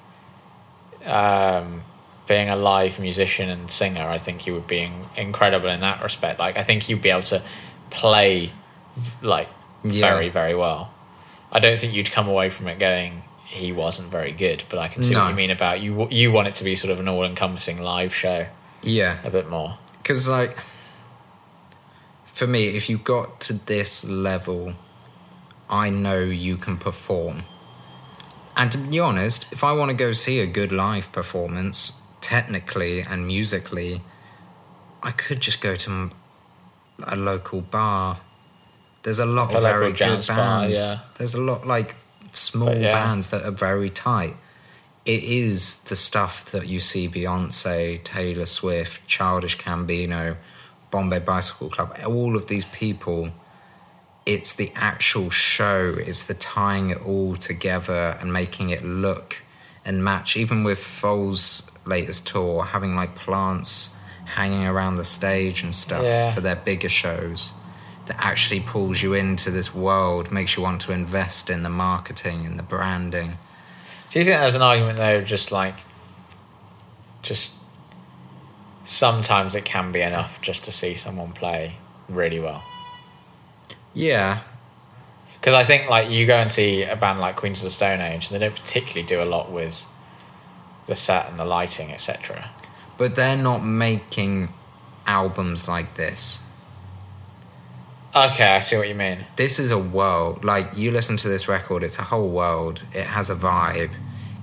um, 1.04 1.82
being 2.28 2.48
a 2.48 2.54
live 2.54 3.00
musician 3.00 3.48
and 3.48 3.68
singer 3.70 4.06
i 4.06 4.18
think 4.18 4.42
he 4.42 4.50
would 4.52 4.66
be 4.68 4.78
in- 4.80 5.06
incredible 5.16 5.68
in 5.68 5.80
that 5.80 6.00
respect 6.02 6.38
like 6.38 6.56
i 6.56 6.62
think 6.62 6.84
he'd 6.84 7.02
be 7.02 7.10
able 7.10 7.22
to 7.22 7.42
play 7.90 8.52
like 9.22 9.48
Yeah. 9.82 10.12
very 10.12 10.28
very 10.28 10.54
well 10.54 10.92
i 11.50 11.58
don't 11.58 11.78
think 11.78 11.92
you'd 11.94 12.10
come 12.12 12.28
away 12.28 12.50
from 12.50 12.68
it 12.68 12.78
going 12.78 13.22
he 13.46 13.72
wasn't 13.72 14.10
very 14.10 14.30
good 14.32 14.62
but 14.68 14.78
i 14.78 14.86
can 14.86 15.02
see 15.02 15.14
No. 15.14 15.22
what 15.24 15.30
you 15.30 15.34
mean 15.34 15.50
about 15.50 15.80
you 15.80 16.06
you 16.10 16.30
want 16.30 16.46
it 16.46 16.54
to 16.56 16.64
be 16.64 16.76
sort 16.76 16.92
of 16.92 17.00
an 17.00 17.08
all-encompassing 17.08 17.80
live 17.82 18.14
show 18.14 18.46
yeah, 18.82 19.18
a 19.24 19.30
bit 19.30 19.48
more 19.48 19.78
because 19.98 20.28
like 20.28 20.56
for 22.26 22.46
me, 22.46 22.68
if 22.68 22.88
you 22.88 22.96
got 22.96 23.40
to 23.42 23.52
this 23.52 24.04
level, 24.04 24.72
I 25.68 25.90
know 25.90 26.20
you 26.20 26.56
can 26.56 26.78
perform. 26.78 27.42
And 28.56 28.72
to 28.72 28.78
be 28.78 28.98
honest, 28.98 29.52
if 29.52 29.62
I 29.62 29.72
want 29.72 29.90
to 29.90 29.96
go 29.96 30.12
see 30.12 30.40
a 30.40 30.46
good 30.46 30.72
live 30.72 31.12
performance, 31.12 32.00
technically 32.20 33.00
and 33.02 33.26
musically, 33.26 34.02
I 35.02 35.10
could 35.10 35.40
just 35.40 35.60
go 35.60 35.74
to 35.76 36.10
a 37.06 37.16
local 37.16 37.60
bar. 37.60 38.20
There's 39.02 39.18
a 39.18 39.26
lot 39.26 39.52
A 39.52 39.56
of 39.58 39.62
very 39.62 39.88
good 39.88 39.96
jazz 39.96 40.28
bar, 40.28 40.62
bands. 40.62 40.78
yeah. 40.78 41.00
There's 41.16 41.34
a 41.34 41.40
lot 41.40 41.66
like 41.66 41.96
small 42.32 42.74
yeah. 42.74 42.92
bands 42.92 43.28
that 43.28 43.44
are 43.44 43.50
very 43.50 43.90
tight. 43.90 44.36
It 45.06 45.24
is 45.24 45.76
the 45.84 45.96
stuff 45.96 46.44
that 46.52 46.66
you 46.68 46.78
see 46.78 47.08
Beyonce, 47.08 48.02
Taylor 48.04 48.46
Swift, 48.46 49.06
Childish 49.06 49.56
Gambino, 49.56 50.36
Bombay 50.90 51.20
Bicycle 51.20 51.70
Club, 51.70 51.96
all 52.06 52.36
of 52.36 52.46
these 52.46 52.66
people. 52.66 53.30
It's 54.26 54.52
the 54.52 54.70
actual 54.74 55.30
show, 55.30 55.94
it's 55.98 56.24
the 56.24 56.34
tying 56.34 56.90
it 56.90 57.00
all 57.04 57.36
together 57.36 58.18
and 58.20 58.32
making 58.32 58.70
it 58.70 58.84
look 58.84 59.42
and 59.84 60.04
match. 60.04 60.36
Even 60.36 60.62
with 60.64 60.78
Foals' 60.78 61.70
latest 61.86 62.26
tour, 62.26 62.64
having 62.64 62.94
like 62.94 63.16
plants 63.16 63.96
hanging 64.26 64.66
around 64.66 64.96
the 64.96 65.04
stage 65.04 65.62
and 65.62 65.74
stuff 65.74 66.02
Yeah. 66.04 66.32
for 66.32 66.42
their 66.42 66.56
bigger 66.56 66.90
shows 66.90 67.52
that 68.06 68.16
actually 68.18 68.60
pulls 68.60 69.02
you 69.02 69.14
into 69.14 69.50
this 69.50 69.74
world, 69.74 70.30
makes 70.30 70.56
you 70.56 70.62
want 70.62 70.82
to 70.82 70.92
invest 70.92 71.48
in 71.48 71.62
the 71.62 71.70
marketing 71.70 72.44
and 72.44 72.58
the 72.58 72.62
branding. 72.62 73.38
Do 74.10 74.18
you 74.18 74.24
think 74.24 74.40
there's 74.40 74.56
an 74.56 74.62
argument 74.62 74.98
though, 74.98 75.20
just 75.22 75.52
like, 75.52 75.76
just 77.22 77.54
sometimes 78.84 79.54
it 79.54 79.64
can 79.64 79.92
be 79.92 80.00
enough 80.00 80.40
just 80.42 80.64
to 80.64 80.72
see 80.72 80.94
someone 80.96 81.32
play 81.32 81.76
really 82.08 82.40
well? 82.40 82.64
Yeah, 83.94 84.40
Because 85.34 85.54
I 85.54 85.64
think 85.64 85.88
like 85.88 86.10
you 86.10 86.26
go 86.26 86.36
and 86.36 86.50
see 86.50 86.82
a 86.82 86.96
band 86.96 87.20
like 87.20 87.36
Queens 87.36 87.60
of 87.60 87.64
the 87.64 87.70
Stone 87.70 88.00
Age, 88.00 88.30
and 88.30 88.34
they 88.40 88.46
don't 88.46 88.56
particularly 88.56 89.04
do 89.06 89.22
a 89.22 89.24
lot 89.24 89.50
with 89.50 89.82
the 90.86 90.94
set 90.94 91.28
and 91.28 91.38
the 91.38 91.44
lighting, 91.44 91.92
etc. 91.92 92.50
but 92.98 93.14
they're 93.14 93.36
not 93.36 93.64
making 93.64 94.52
albums 95.06 95.66
like 95.68 95.94
this. 95.94 96.40
Okay, 98.14 98.44
I 98.56 98.60
see 98.60 98.76
what 98.76 98.88
you 98.88 98.94
mean. 98.94 99.24
This 99.36 99.58
is 99.58 99.70
a 99.70 99.78
world. 99.78 100.44
Like 100.44 100.76
you 100.76 100.90
listen 100.90 101.16
to 101.18 101.28
this 101.28 101.46
record, 101.48 101.82
it's 101.84 101.98
a 101.98 102.02
whole 102.02 102.28
world. 102.28 102.82
It 102.92 103.04
has 103.06 103.30
a 103.30 103.36
vibe. 103.36 103.92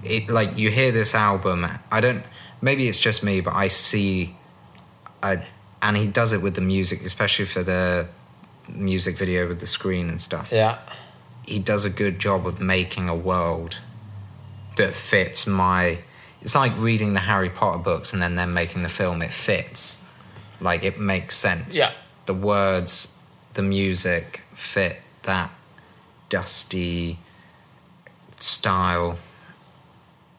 It 0.04 0.30
like 0.30 0.58
you 0.58 0.72
hear 0.72 0.92
this 0.92 1.14
album. 1.14 1.68
I 1.92 2.00
don't. 2.02 2.24
Maybe 2.62 2.88
it's 2.88 3.00
just 3.00 3.24
me, 3.24 3.42
but 3.42 3.54
I 3.54 3.68
see. 3.68 4.36
A, 5.22 5.44
and 5.82 5.98
he 5.98 6.08
does 6.08 6.32
it 6.32 6.42
with 6.42 6.56
the 6.56 6.62
music, 6.62 7.04
especially 7.04 7.46
for 7.46 7.62
the 7.64 8.08
music 8.70 9.18
video 9.18 9.48
with 9.48 9.60
the 9.60 9.68
screen 9.68 10.10
and 10.10 10.22
stuff. 10.22 10.52
Yeah, 10.52 10.80
he 11.46 11.60
does 11.60 11.84
a 11.84 11.90
good 11.90 12.20
job 12.20 12.48
of 12.48 12.62
making 12.62 13.10
a 13.10 13.16
world 13.16 13.82
that 14.78 14.94
fits 14.94 15.46
my 15.48 15.98
it's 16.42 16.54
like 16.56 16.72
reading 16.78 17.14
the 17.14 17.20
Harry 17.20 17.50
Potter 17.50 17.80
books 17.80 18.14
and 18.14 18.22
then 18.22 18.36
them 18.36 18.54
making 18.54 18.84
the 18.84 18.90
film 18.90 19.24
it 19.24 19.34
fits 19.34 20.02
like 20.62 20.84
it 20.84 21.00
makes 21.00 21.36
sense 21.36 21.76
Yeah. 21.76 21.90
the 22.28 22.36
words 22.36 23.17
the 23.58 23.64
music 23.64 24.42
fit 24.54 25.02
that 25.24 25.50
dusty 26.30 27.18
style 28.40 29.18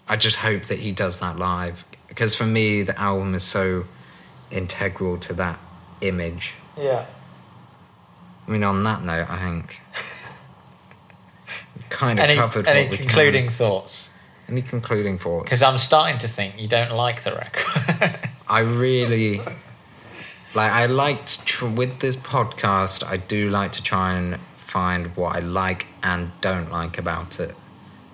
I 0.08 0.14
just 0.16 0.36
hope 0.36 0.66
that 0.66 0.78
he 0.78 0.92
does 0.92 1.18
that 1.18 1.36
live 1.36 1.84
because 2.06 2.36
for 2.36 2.46
me 2.46 2.84
the 2.84 2.96
album 2.98 3.34
is 3.34 3.42
so 3.42 3.86
integral 4.52 5.18
to 5.18 5.32
that 5.34 5.58
image 6.00 6.54
yeah. 6.76 7.06
I 8.46 8.50
mean 8.52 8.62
on 8.62 8.84
that 8.84 9.02
note 9.02 9.28
I 9.28 9.36
think 9.36 9.80
kind 11.90 12.20
of 12.20 12.24
Any, 12.24 12.36
covered 12.36 12.68
any 12.68 12.82
what 12.82 12.90
we 12.92 12.96
concluding 12.98 13.46
can. 13.46 13.52
thoughts? 13.52 14.10
Any 14.48 14.62
concluding 14.62 15.18
thoughts? 15.18 15.44
Because 15.44 15.64
I'm 15.64 15.76
starting 15.78 16.18
to 16.18 16.28
think 16.28 16.60
you 16.60 16.68
don't 16.68 16.92
like 16.92 17.24
the 17.24 17.34
record. 17.34 18.30
I 18.48 18.60
really 18.60 19.40
like. 20.54 20.72
I 20.72 20.86
liked 20.86 21.44
tr- 21.46 21.66
with 21.66 22.00
this 22.00 22.16
podcast. 22.16 23.06
I 23.06 23.16
do 23.16 23.50
like 23.50 23.72
to 23.72 23.82
try 23.82 24.14
and 24.14 24.38
find 24.54 25.16
what 25.16 25.36
I 25.36 25.40
like 25.40 25.86
and 26.02 26.32
don't 26.40 26.70
like 26.70 26.98
about 26.98 27.40
it, 27.40 27.54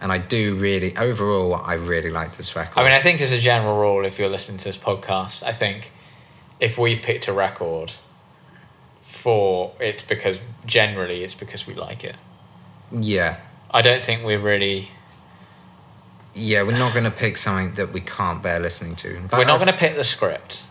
and 0.01 0.12
I 0.12 0.19
do 0.19 0.55
really 0.55 0.97
overall. 0.97 1.55
I 1.55 1.74
really 1.74 2.11
like 2.11 2.36
this 2.36 2.55
record. 2.56 2.78
I 2.81 2.85
mean, 2.85 2.93
I 2.93 3.01
think 3.01 3.20
as 3.20 3.32
a 3.32 3.39
general 3.39 3.78
rule, 3.78 4.05
if 4.05 4.19
you're 4.19 4.28
listening 4.28 4.59
to 4.59 4.65
this 4.65 4.78
podcast, 4.78 5.43
I 5.43 5.52
think 5.52 5.93
if 6.61 6.78
we've 6.78 7.02
picked 7.02 7.28
a 7.28 7.32
record 7.32 7.93
for 9.02 9.73
it's 9.81 10.02
because 10.02 10.39
generally 10.66 11.24
it's 11.24 11.35
because 11.35 11.66
we 11.66 11.74
like 11.74 12.05
it. 12.05 12.16
yeah, 12.93 13.40
I 13.70 13.81
don't 13.82 14.02
think 14.02 14.23
we're 14.24 14.39
really 14.39 14.90
yeah. 16.35 16.62
We're 16.62 16.78
not 16.78 16.93
going 16.93 17.05
to 17.05 17.11
pick 17.11 17.36
something 17.36 17.74
that 17.74 17.93
we 17.93 18.01
can't 18.01 18.43
bear 18.43 18.61
listening 18.61 18.97
to. 18.97 19.09
We're 19.32 19.44
not 19.44 19.59
going 19.59 19.73
to 19.73 19.78
pick 19.78 19.97
the 19.97 20.05
script. 20.05 20.65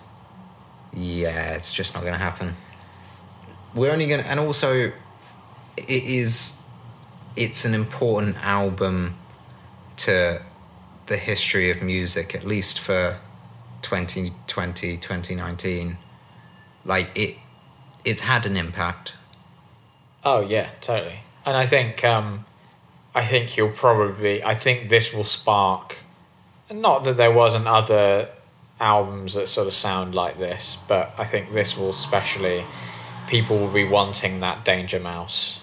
Yeah, 0.93 1.53
it's 1.53 1.73
just 1.73 1.93
not 1.93 2.01
going 2.01 2.13
to 2.13 2.19
happen. 2.19 2.55
We're 3.73 3.91
only 3.91 4.07
going 4.07 4.21
to, 4.21 4.29
and 4.29 4.39
also, 4.39 4.91
it 5.77 5.87
is, 5.87 6.61
it's 7.35 7.65
an 7.65 7.73
important 7.73 8.37
album 8.37 9.17
to 9.97 10.41
the 11.07 11.17
history 11.17 11.71
of 11.71 11.81
music, 11.81 12.35
at 12.35 12.45
least 12.45 12.79
for 12.79 13.19
2020, 13.81 14.97
2019. 14.97 15.97
Like, 16.85 17.09
it, 17.15 17.37
it's 18.05 18.21
had 18.21 18.45
an 18.45 18.57
impact. 18.57 19.15
Oh 20.23 20.41
yeah, 20.41 20.69
totally. 20.81 21.21
And 21.45 21.57
I 21.57 21.65
think 21.65 22.03
um, 22.03 22.45
I 23.13 23.25
think 23.25 23.57
you'll 23.57 23.71
probably 23.71 24.43
I 24.43 24.55
think 24.55 24.89
this 24.89 25.13
will 25.13 25.23
spark 25.23 25.97
not 26.71 27.03
that 27.03 27.17
there 27.17 27.31
wasn't 27.31 27.67
other 27.67 28.29
albums 28.83 29.33
that 29.33 29.47
sort 29.47 29.65
of 29.67 29.73
sound 29.73 30.13
like 30.13 30.37
this, 30.37 30.77
but 30.87 31.13
I 31.17 31.25
think 31.25 31.53
this 31.53 31.77
will 31.77 31.89
especially 31.91 32.65
people 33.27 33.57
will 33.57 33.71
be 33.71 33.85
wanting 33.85 34.41
that 34.41 34.65
Danger 34.65 34.99
Mouse 34.99 35.61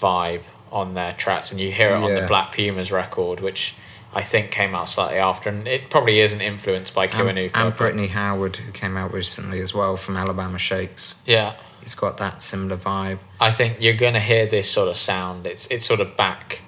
vibe 0.00 0.42
on 0.70 0.94
their 0.94 1.12
tracks 1.12 1.50
and 1.50 1.60
you 1.60 1.72
hear 1.72 1.88
it 1.88 1.94
on 1.94 2.14
the 2.14 2.24
Black 2.28 2.52
Pumas 2.54 2.92
record, 2.92 3.40
which 3.40 3.74
I 4.14 4.22
think 4.22 4.50
came 4.50 4.74
out 4.74 4.88
slightly 4.88 5.18
after 5.18 5.48
and 5.50 5.66
it 5.66 5.90
probably 5.90 6.20
isn't 6.20 6.40
influenced 6.40 6.94
by 6.94 7.04
And, 7.04 7.12
Kiwanuka. 7.14 7.50
and 7.54 7.70
but- 7.70 7.76
Brittany 7.76 8.06
Howard, 8.08 8.56
who 8.56 8.72
came 8.72 8.96
out 8.96 9.12
recently 9.12 9.60
as 9.60 9.74
well 9.74 9.96
from 9.96 10.16
Alabama 10.16 10.58
Shakes. 10.58 11.16
Yeah. 11.26 11.54
It's 11.82 11.94
got 11.94 12.18
that 12.18 12.42
similar 12.42 12.76
vibe. 12.76 13.18
I 13.40 13.50
think 13.52 13.78
you're 13.80 13.94
gonna 13.94 14.20
hear 14.20 14.46
this 14.46 14.70
sort 14.70 14.88
of 14.88 14.96
sound. 14.96 15.46
It's 15.46 15.66
it's 15.68 15.84
sort 15.86 16.00
of 16.00 16.16
back 16.16 16.60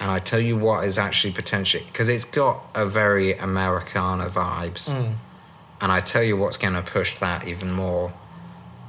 And 0.00 0.10
I 0.10 0.20
tell 0.20 0.40
you 0.40 0.56
what 0.56 0.84
is 0.84 0.96
actually 0.96 1.32
potentially 1.32 1.84
because 1.86 2.08
it's 2.08 2.24
got 2.24 2.62
a 2.74 2.86
very 2.86 3.34
Americana 3.34 4.26
vibes. 4.26 4.92
Hmm. 4.92 5.14
And 5.80 5.92
I 5.92 6.00
tell 6.00 6.22
you 6.22 6.36
what's 6.36 6.56
going 6.56 6.74
to 6.74 6.82
push 6.82 7.14
that 7.18 7.46
even 7.46 7.70
more 7.70 8.12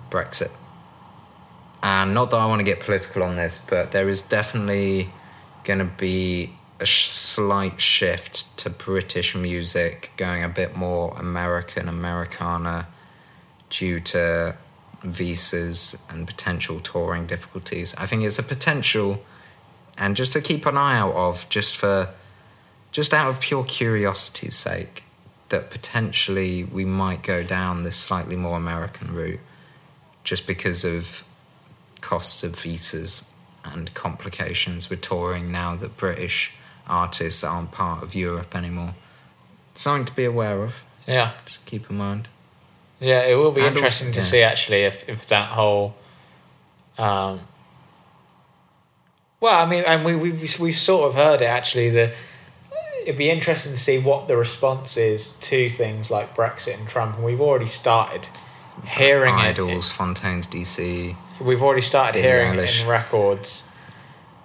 Brexit. 0.10 0.52
And 1.82 2.14
not 2.14 2.32
that 2.32 2.38
I 2.38 2.46
want 2.46 2.60
to 2.60 2.66
get 2.66 2.80
political 2.80 3.24
on 3.24 3.36
this, 3.36 3.58
but 3.58 3.92
there 3.92 4.10
is 4.10 4.22
definitely 4.22 5.12
going 5.64 5.80
to 5.80 5.86
be 5.86 6.54
a 6.80 6.86
sh- 6.86 7.08
slight 7.08 7.80
shift 7.80 8.58
to 8.58 8.70
British 8.70 9.36
music 9.36 10.12
going 10.18 10.44
a 10.44 10.50
bit 10.50 10.76
more 10.76 11.14
American, 11.18 11.88
Americana 11.88 12.88
due 13.70 14.00
to 14.00 14.56
visas 15.04 15.98
and 16.10 16.28
potential 16.28 16.80
touring 16.80 17.26
difficulties. 17.26 17.94
I 17.98 18.06
think 18.06 18.24
it's 18.24 18.40
a 18.40 18.44
potential 18.44 19.24
and 20.00 20.16
just 20.16 20.32
to 20.34 20.42
keep 20.42 20.66
an 20.66 20.78
eye 20.78 20.98
out 20.98 21.14
of 21.14 21.48
just 21.50 21.78
for 21.78 22.10
just 22.92 23.14
out 23.14 23.30
of 23.30 23.40
pure 23.40 23.64
curiosity's 23.64 24.56
sake 24.56 25.04
that 25.50 25.70
potentially 25.70 26.64
we 26.64 26.86
might 26.86 27.22
go 27.24 27.44
down 27.44 27.84
this 27.84 27.96
slightly 27.96 28.36
more 28.36 28.58
american 28.58 29.14
route 29.14 29.40
just 30.24 30.48
because 30.48 30.84
of 30.86 31.24
costs 32.02 32.44
of 32.44 32.56
visas 32.60 33.30
and 33.66 33.94
complications 33.94 34.90
with 34.90 35.02
touring 35.02 35.52
now 35.52 35.76
that 35.76 35.96
british 35.98 36.54
artists 36.88 37.44
aren't 37.44 37.72
part 37.72 38.02
of 38.02 38.16
europe 38.16 38.56
anymore 38.56 38.96
something 39.74 40.06
to 40.06 40.14
be 40.14 40.26
aware 40.26 40.64
of 40.64 40.84
yeah. 41.08 41.34
just 41.46 41.64
keep 41.66 41.90
in 41.90 41.98
mind 41.98 42.28
Yeah, 43.00 43.22
it 43.24 43.36
will 43.36 43.52
be 43.52 43.62
And 43.62 43.76
interesting 43.76 44.10
also- 44.10 44.20
to 44.20 44.26
yeah. 44.26 44.32
see 44.32 44.42
actually 44.44 44.84
if, 44.84 45.08
if 45.10 45.28
that 45.30 45.50
whole. 45.52 45.96
Um, 46.98 47.40
well, 49.42 49.66
I 49.66 49.70
mean, 49.70 49.84
and 49.86 50.06
we 50.06 50.16
we've 50.16 50.60
we've 50.60 50.78
sort 50.78 51.10
of 51.10 51.16
heard 51.16 51.42
it 51.42 51.46
actually. 51.46 51.90
The 51.90 52.14
it'd 53.04 53.18
be 53.18 53.30
interesting 53.30 53.72
to 53.72 53.78
see 53.78 54.00
what 54.00 54.28
the 54.28 54.38
response 54.38 54.98
is 54.98 55.36
to 55.42 55.70
things 55.70 56.12
like 56.12 56.36
Brexit 56.36 56.78
and 56.78 56.88
Trump, 56.88 57.16
and 57.16 57.26
we've 57.26 57.42
already 57.42 57.68
started 57.68 58.28
hearing 58.86 59.36
Idles 59.36 59.92
fontaines 59.92 60.48
dc. 60.48 61.16
We've 61.40 61.62
already 61.62 61.82
started 61.82 62.22
hearing 62.22 62.54
Eilish. 62.54 62.80
it 62.80 62.84
in 62.84 62.90
records, 62.90 63.64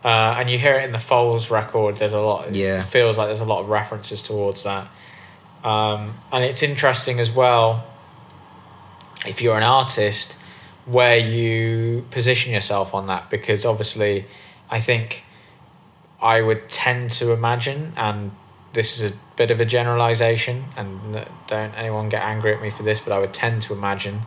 uh, 0.04 0.36
and 0.38 0.48
you 0.48 0.58
hear 0.58 0.74
it 0.74 0.84
in 0.84 0.92
the 0.92 0.98
Foals 0.98 1.50
record. 1.50 1.98
There's 1.98 2.12
a 2.12 2.20
lot. 2.20 2.54
Yeah. 2.54 2.80
it 2.80 2.86
feels 2.86 3.18
like 3.18 3.28
there's 3.28 3.40
a 3.40 3.44
lot 3.44 3.60
of 3.60 3.68
references 3.68 4.22
towards 4.22 4.62
that, 4.62 4.88
um, 5.64 6.14
and 6.32 6.44
it's 6.44 6.62
interesting 6.62 7.20
as 7.20 7.30
well. 7.30 7.86
If 9.26 9.40
you're 9.42 9.56
an 9.56 9.62
artist, 9.62 10.36
where 10.86 11.16
you 11.16 12.06
position 12.10 12.52
yourself 12.52 12.94
on 12.94 13.06
that, 13.08 13.30
because 13.30 13.64
obviously, 13.64 14.26
I 14.70 14.80
think 14.80 15.24
I 16.20 16.40
would 16.40 16.68
tend 16.68 17.10
to 17.12 17.32
imagine, 17.32 17.92
and 17.96 18.32
this 18.72 18.98
is 18.98 19.12
a 19.12 19.14
bit 19.36 19.50
of 19.50 19.60
a 19.60 19.64
generalization, 19.64 20.64
and 20.76 21.26
don't 21.46 21.74
anyone 21.74 22.08
get 22.08 22.22
angry 22.22 22.54
at 22.54 22.62
me 22.62 22.70
for 22.70 22.82
this, 22.82 23.00
but 23.00 23.12
I 23.12 23.18
would 23.18 23.34
tend 23.34 23.62
to 23.62 23.72
imagine 23.72 24.22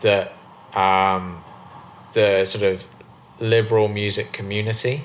that 0.00 0.32
um, 0.74 1.44
the 2.14 2.44
sort 2.44 2.64
of 2.64 2.86
liberal 3.38 3.88
music 3.88 4.32
community, 4.32 5.04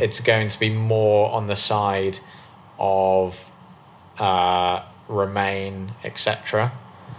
it's 0.00 0.18
going 0.18 0.48
to 0.48 0.58
be 0.58 0.68
more 0.68 1.30
on 1.30 1.46
the 1.46 1.54
side 1.54 2.18
of 2.78 3.52
uh, 4.18 4.82
Remain, 5.08 5.92
etc. 6.04 6.72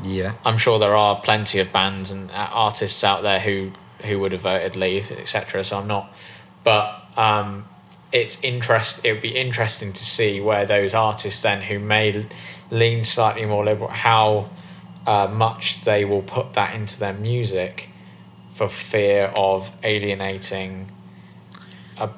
yeah 0.03 0.34
I'm 0.45 0.57
sure 0.57 0.80
there 0.80 0.95
are 0.95 1.22
plenty 1.22 1.60
of 1.60 1.72
bands 1.72 2.11
and 2.11 2.30
uh, 2.32 2.49
artists 2.52 3.03
out 3.03 3.22
there 3.23 3.40
who 3.40 3.72
who 4.03 4.19
would 4.19 4.32
have 4.32 4.41
voted 4.41 4.76
leave, 4.76 5.11
etc. 5.11 5.64
So 5.64 5.80
I'm 5.80 5.88
not, 5.88 6.11
but 6.63 7.03
um, 7.17 7.65
it's 8.11 8.41
interest. 8.41 9.03
It 9.03 9.13
would 9.13 9.21
be 9.21 9.35
interesting 9.35 9.93
to 9.93 10.03
see 10.05 10.39
where 10.41 10.65
those 10.65 10.93
artists 10.93 11.41
then 11.41 11.61
who 11.63 11.79
may 11.79 12.27
lean 12.69 13.03
slightly 13.03 13.45
more 13.45 13.65
liberal, 13.65 13.89
how 13.89 14.49
uh, 15.05 15.27
much 15.27 15.83
they 15.83 16.05
will 16.05 16.21
put 16.21 16.53
that 16.53 16.75
into 16.75 16.99
their 16.99 17.13
music 17.13 17.89
for 18.53 18.67
fear 18.67 19.31
of 19.35 19.71
alienating 19.83 20.91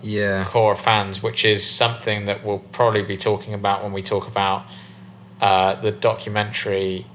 yeah 0.02 0.46
core 0.46 0.74
of 0.74 0.80
fans, 0.80 1.22
which 1.22 1.44
is 1.44 1.70
something 1.70 2.26
that 2.26 2.44
we'll 2.46 2.60
probably 2.60 3.02
be 3.04 3.18
talking 3.18 3.54
about 3.54 3.84
when 3.84 3.92
we 3.92 4.02
talk 4.02 4.28
about 4.28 4.66
uh, 5.42 5.76
the 5.76 5.92
documentary 5.92 7.06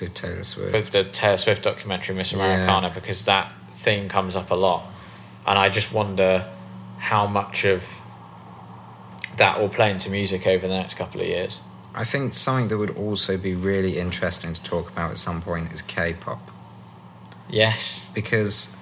with 0.00 0.14
taylor 0.14 0.42
swift 0.44 0.72
with 0.72 0.90
the 0.90 1.04
Taylor 1.04 1.36
Swift 1.36 1.62
documentary 1.62 2.14
Miss 2.14 2.32
Yeah. 2.32 2.38
Americana 2.38 2.90
because 2.90 3.24
that 3.26 3.52
theme 3.72 4.08
comes 4.08 4.34
up 4.36 4.50
a 4.50 4.54
lot, 4.54 4.84
and 5.46 5.58
I 5.58 5.68
just 5.68 5.92
wonder 5.92 6.46
how 6.98 7.26
much 7.26 7.64
of 7.64 7.86
that 9.36 9.60
will 9.60 9.68
play 9.68 9.90
into 9.90 10.10
music 10.10 10.46
over 10.46 10.66
the 10.66 10.74
next 10.74 10.94
couple 10.94 11.20
of 11.20 11.26
years. 11.26 11.60
I 11.94 12.04
think 12.04 12.34
something 12.34 12.68
that 12.68 12.78
would 12.78 12.96
also 12.96 13.36
be 13.36 13.54
really 13.54 13.98
interesting 13.98 14.52
to 14.52 14.62
talk 14.62 14.90
about 14.90 15.10
at 15.10 15.18
some 15.18 15.40
point 15.40 15.72
is 15.72 15.82
K-pop 15.82 16.50
Yes, 17.48 18.08
because 18.14 18.76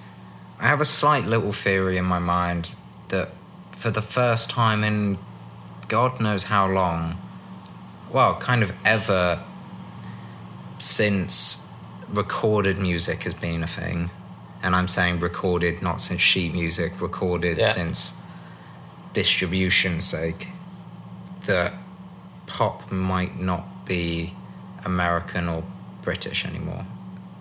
I 0.59 0.67
have 0.67 0.81
a 0.81 0.85
slight 0.85 1.25
little 1.25 1.53
theory 1.53 1.97
in 1.97 2.05
my 2.05 2.19
mind 2.19 2.75
that 3.09 3.31
for 3.71 3.91
the 3.91 4.01
first 4.01 4.49
time 4.49 4.83
in 4.83 5.17
God 5.87 6.19
knows 6.19 6.45
how 6.45 6.67
long, 6.67 7.17
well, 8.11 8.35
kind 8.39 8.61
of 8.61 8.73
ever 8.83 9.43
since 10.79 11.69
recorded 12.09 12.77
music 12.77 13.23
has 13.23 13.33
been 13.33 13.63
a 13.63 13.67
thing, 13.67 14.09
and 14.67 14.75
I'm 14.75 14.89
saying 14.89 15.19
recorded 15.19 15.81
not 15.81 16.01
since 16.01 16.19
sheet 16.19 16.51
music, 16.51 16.99
recorded 16.99 17.57
Yeah. 17.59 17.73
since 17.73 18.11
distribution's 19.13 20.03
sake, 20.03 20.49
that 21.45 21.73
pop 22.47 22.91
might 22.91 23.39
not 23.39 23.85
be 23.85 24.33
American 24.83 25.47
or 25.47 25.63
British 26.01 26.45
anymore. 26.45 26.85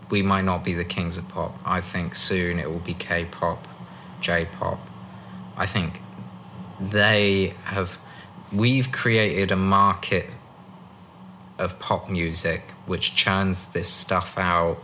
We 0.09 0.23
might 0.23 0.45
not 0.45 0.63
be 0.63 0.73
the 0.73 0.85
kings 0.85 1.19
of 1.19 1.29
pop. 1.29 1.59
I 1.65 1.81
think 1.81 2.15
soon 2.15 2.61
it 2.61 2.71
will 2.71 2.87
be 2.93 2.95
K 2.95 3.25
pop, 3.25 3.67
J 4.21 4.45
pop. 4.45 4.79
I 5.57 5.67
think 5.67 6.01
they 6.81 7.55
have. 7.65 7.99
We've 8.53 8.93
created 8.93 9.51
a 9.51 9.57
market 9.57 10.31
of 11.59 11.81
pop 11.81 12.09
music 12.09 12.71
which 12.87 13.17
churns 13.17 13.67
this 13.73 13.89
stuff 13.89 14.39
out 14.39 14.79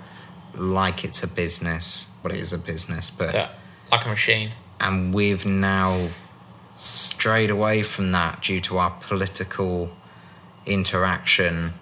like 0.54 1.04
it's 1.04 1.22
a 1.22 1.28
business. 1.28 2.10
Well, 2.22 2.32
it 2.32 2.40
is 2.40 2.52
a 2.52 2.58
business, 2.58 3.10
but 3.10 3.34
yeah, 3.34 3.50
like 3.90 4.04
a 4.04 4.08
machine. 4.08 4.52
and 4.80 5.12
we've 5.14 5.44
now 5.46 6.08
strayed 6.76 7.50
away 7.50 7.82
from 7.82 8.12
that 8.12 8.42
due 8.42 8.60
to 8.60 8.78
our 8.78 8.90
political 9.00 9.90
interaction. 10.66 11.72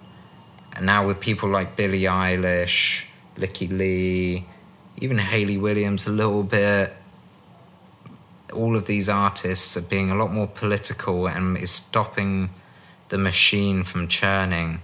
And 0.73 0.85
now 0.85 1.05
with 1.07 1.19
people 1.19 1.49
like 1.49 1.75
Billie 1.75 2.03
Eilish, 2.03 3.05
Lykke 3.37 3.69
Li, 3.77 4.45
even 4.99 5.17
Hayley 5.17 5.57
Williams 5.57 6.07
a 6.07 6.11
little 6.11 6.43
bit, 6.43 6.93
all 8.53 8.75
of 8.75 8.85
these 8.85 9.09
artists 9.09 9.75
are 9.77 9.81
being 9.81 10.11
a 10.11 10.15
lot 10.15 10.31
more 10.31 10.47
political 10.47 11.27
and 11.27 11.57
is 11.57 11.71
stopping 11.71 12.49
the 13.09 13.17
machine 13.17 13.83
from 13.83 14.07
churning. 14.07 14.81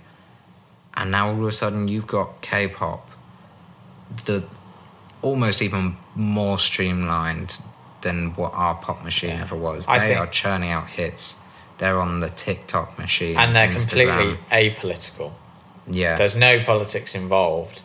And 0.95 1.11
now 1.11 1.29
all 1.29 1.39
of 1.39 1.47
a 1.47 1.51
sudden 1.51 1.87
you've 1.87 2.07
got 2.07 2.41
K-pop, 2.41 3.06
the 4.25 4.43
almost 5.21 5.61
even 5.61 5.97
more 6.15 6.57
streamlined 6.59 7.57
than 8.01 8.33
what 8.35 8.53
our 8.53 8.75
pop 8.75 9.03
machine 9.03 9.31
Yeah. 9.31 9.41
ever 9.41 9.55
was. 9.55 9.87
I 9.87 9.99
they 9.99 10.07
think- 10.07 10.19
are 10.19 10.27
churning 10.27 10.69
out 10.71 10.87
hits. 10.89 11.35
They're 11.79 11.99
on 11.99 12.19
the 12.21 12.29
TikTok 12.29 12.97
machine, 12.97 13.37
and 13.37 13.55
they're 13.55 13.67
Instagram. 13.67 14.17
completely 14.17 14.69
apolitical. 14.71 15.33
yeah. 15.89 16.17
There's 16.17 16.35
no 16.35 16.63
politics 16.63 17.13
involved, 17.15 17.81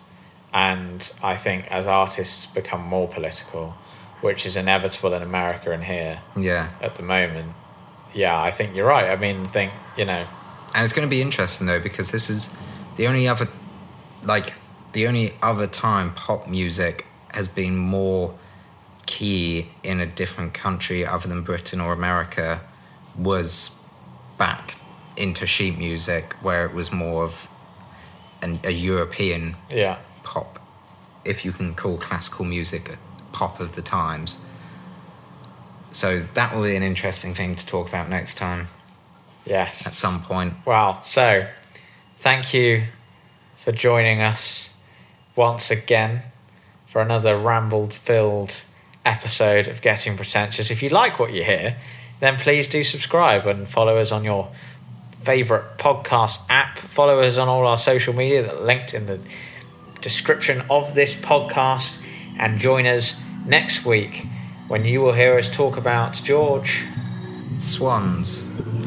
and 0.53 1.11
I 1.23 1.37
think 1.37 1.67
as 1.71 1.87
artists 1.87 2.47
become 2.47 2.81
more 2.83 3.07
political, 3.09 3.75
which 4.23 4.47
is 4.47 4.57
inevitable 4.57 5.13
in 5.15 5.23
America 5.23 5.73
and 5.73 5.85
here 5.85 6.21
yeah. 6.37 6.69
at 6.81 6.97
the 6.97 7.03
moment, 7.03 7.53
yeah, 8.15 8.41
I 8.41 8.51
think 8.51 8.75
you're 8.75 8.87
right. 8.87 9.11
I 9.11 9.17
mean, 9.17 9.45
think 9.47 9.73
you 9.97 10.05
know, 10.05 10.27
And 10.75 10.85
it's 10.85 10.93
going 10.95 11.07
to 11.07 11.11
be 11.11 11.21
interesting 11.21 11.67
though 11.67 11.81
because 11.81 12.13
this 12.13 12.31
is 12.31 12.49
the 12.97 13.07
only 13.07 13.29
other, 13.29 13.49
like, 14.25 14.55
the 14.93 15.07
only 15.07 15.35
other 15.43 15.67
time 15.67 16.13
pop 16.15 16.49
music 16.49 17.07
has 17.31 17.49
been 17.49 17.77
more 17.77 18.39
key 19.07 19.69
in 19.83 20.01
a 20.01 20.07
different 20.07 20.55
country 20.55 21.05
other 21.05 21.29
than 21.29 21.43
Britain 21.43 21.81
or 21.81 21.93
America 21.93 22.61
was 23.17 23.79
back 24.39 24.77
into 25.17 25.47
sheet 25.47 25.77
music 25.77 26.35
where 26.43 26.65
it 26.65 26.73
was 26.73 26.93
more 26.93 27.25
of 27.25 27.49
an, 28.41 28.61
a 28.65 28.71
European 28.71 29.55
yeah, 29.71 29.99
pop, 30.23 30.59
if 31.25 31.45
you 31.45 31.53
can 31.53 31.75
call 31.75 31.97
classical 31.97 32.45
music 32.45 32.97
pop 33.33 33.61
of 33.61 33.73
the 33.73 33.83
times. 33.83 34.39
So 35.91 36.21
that 36.21 36.55
will 36.55 36.63
be 36.63 36.75
an 36.75 36.83
interesting 36.83 37.35
thing 37.35 37.55
to 37.55 37.67
talk 37.67 37.89
about 37.89 38.09
next 38.09 38.37
time 38.37 38.69
yes, 39.45 39.87
at 39.87 39.93
some 39.93 40.23
point. 40.23 40.55
Wow. 40.67 41.01
So, 41.03 41.47
thank 42.17 42.55
you 42.55 42.85
for 43.57 43.73
joining 43.73 44.23
us 44.23 44.72
once 45.37 45.71
again 45.71 46.23
for 46.87 47.01
another 47.01 47.37
rambled 47.37 47.95
filled 47.95 48.65
episode 49.05 49.67
of 49.67 49.81
Getting 49.81 50.17
Pretentious. 50.17 50.71
If 50.71 50.83
you 50.83 50.91
like 50.91 51.19
what 51.19 51.33
you 51.33 51.45
hear, 51.45 51.77
then 52.21 52.37
please 52.37 52.69
do 52.69 52.85
subscribe 52.85 53.47
and 53.47 53.69
follow 53.69 53.97
us 53.97 54.13
on 54.13 54.25
your 54.25 54.51
favorite 55.21 55.79
podcast 55.79 56.45
app. 56.49 56.79
Follow 56.79 57.21
us 57.21 57.39
on 57.39 57.49
all 57.49 57.67
our 57.67 57.77
social 57.77 58.15
media 58.15 58.43
that 58.43 58.55
are 58.55 58.65
linked 58.65 58.95
in 58.95 59.07
the 59.07 59.21
description 60.01 60.63
of 60.69 60.95
this 60.95 61.17
podcast 61.17 62.05
and 62.39 62.59
join 62.59 62.87
us 62.87 63.23
next 63.47 63.85
week 63.85 64.27
when 64.69 64.85
you 64.85 65.01
will 65.01 65.13
hear 65.13 65.39
us 65.39 65.51
talk 65.51 65.77
about 65.77 66.15
George. 66.15 66.85
Swans, 67.59 68.47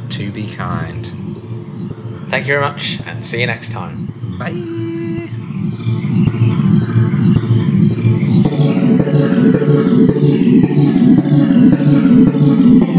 to 0.09 0.31
be 0.31 0.53
kind. 0.53 1.05
Thank 2.27 2.47
you 2.47 2.53
very 2.53 2.61
much 2.61 2.99
and 3.05 3.25
see 3.25 3.39
you 3.39 3.47
next 3.47 3.71
time. 3.71 4.07
Bye. 4.37 4.94
Thank 5.97 6.29
you. 12.89 12.94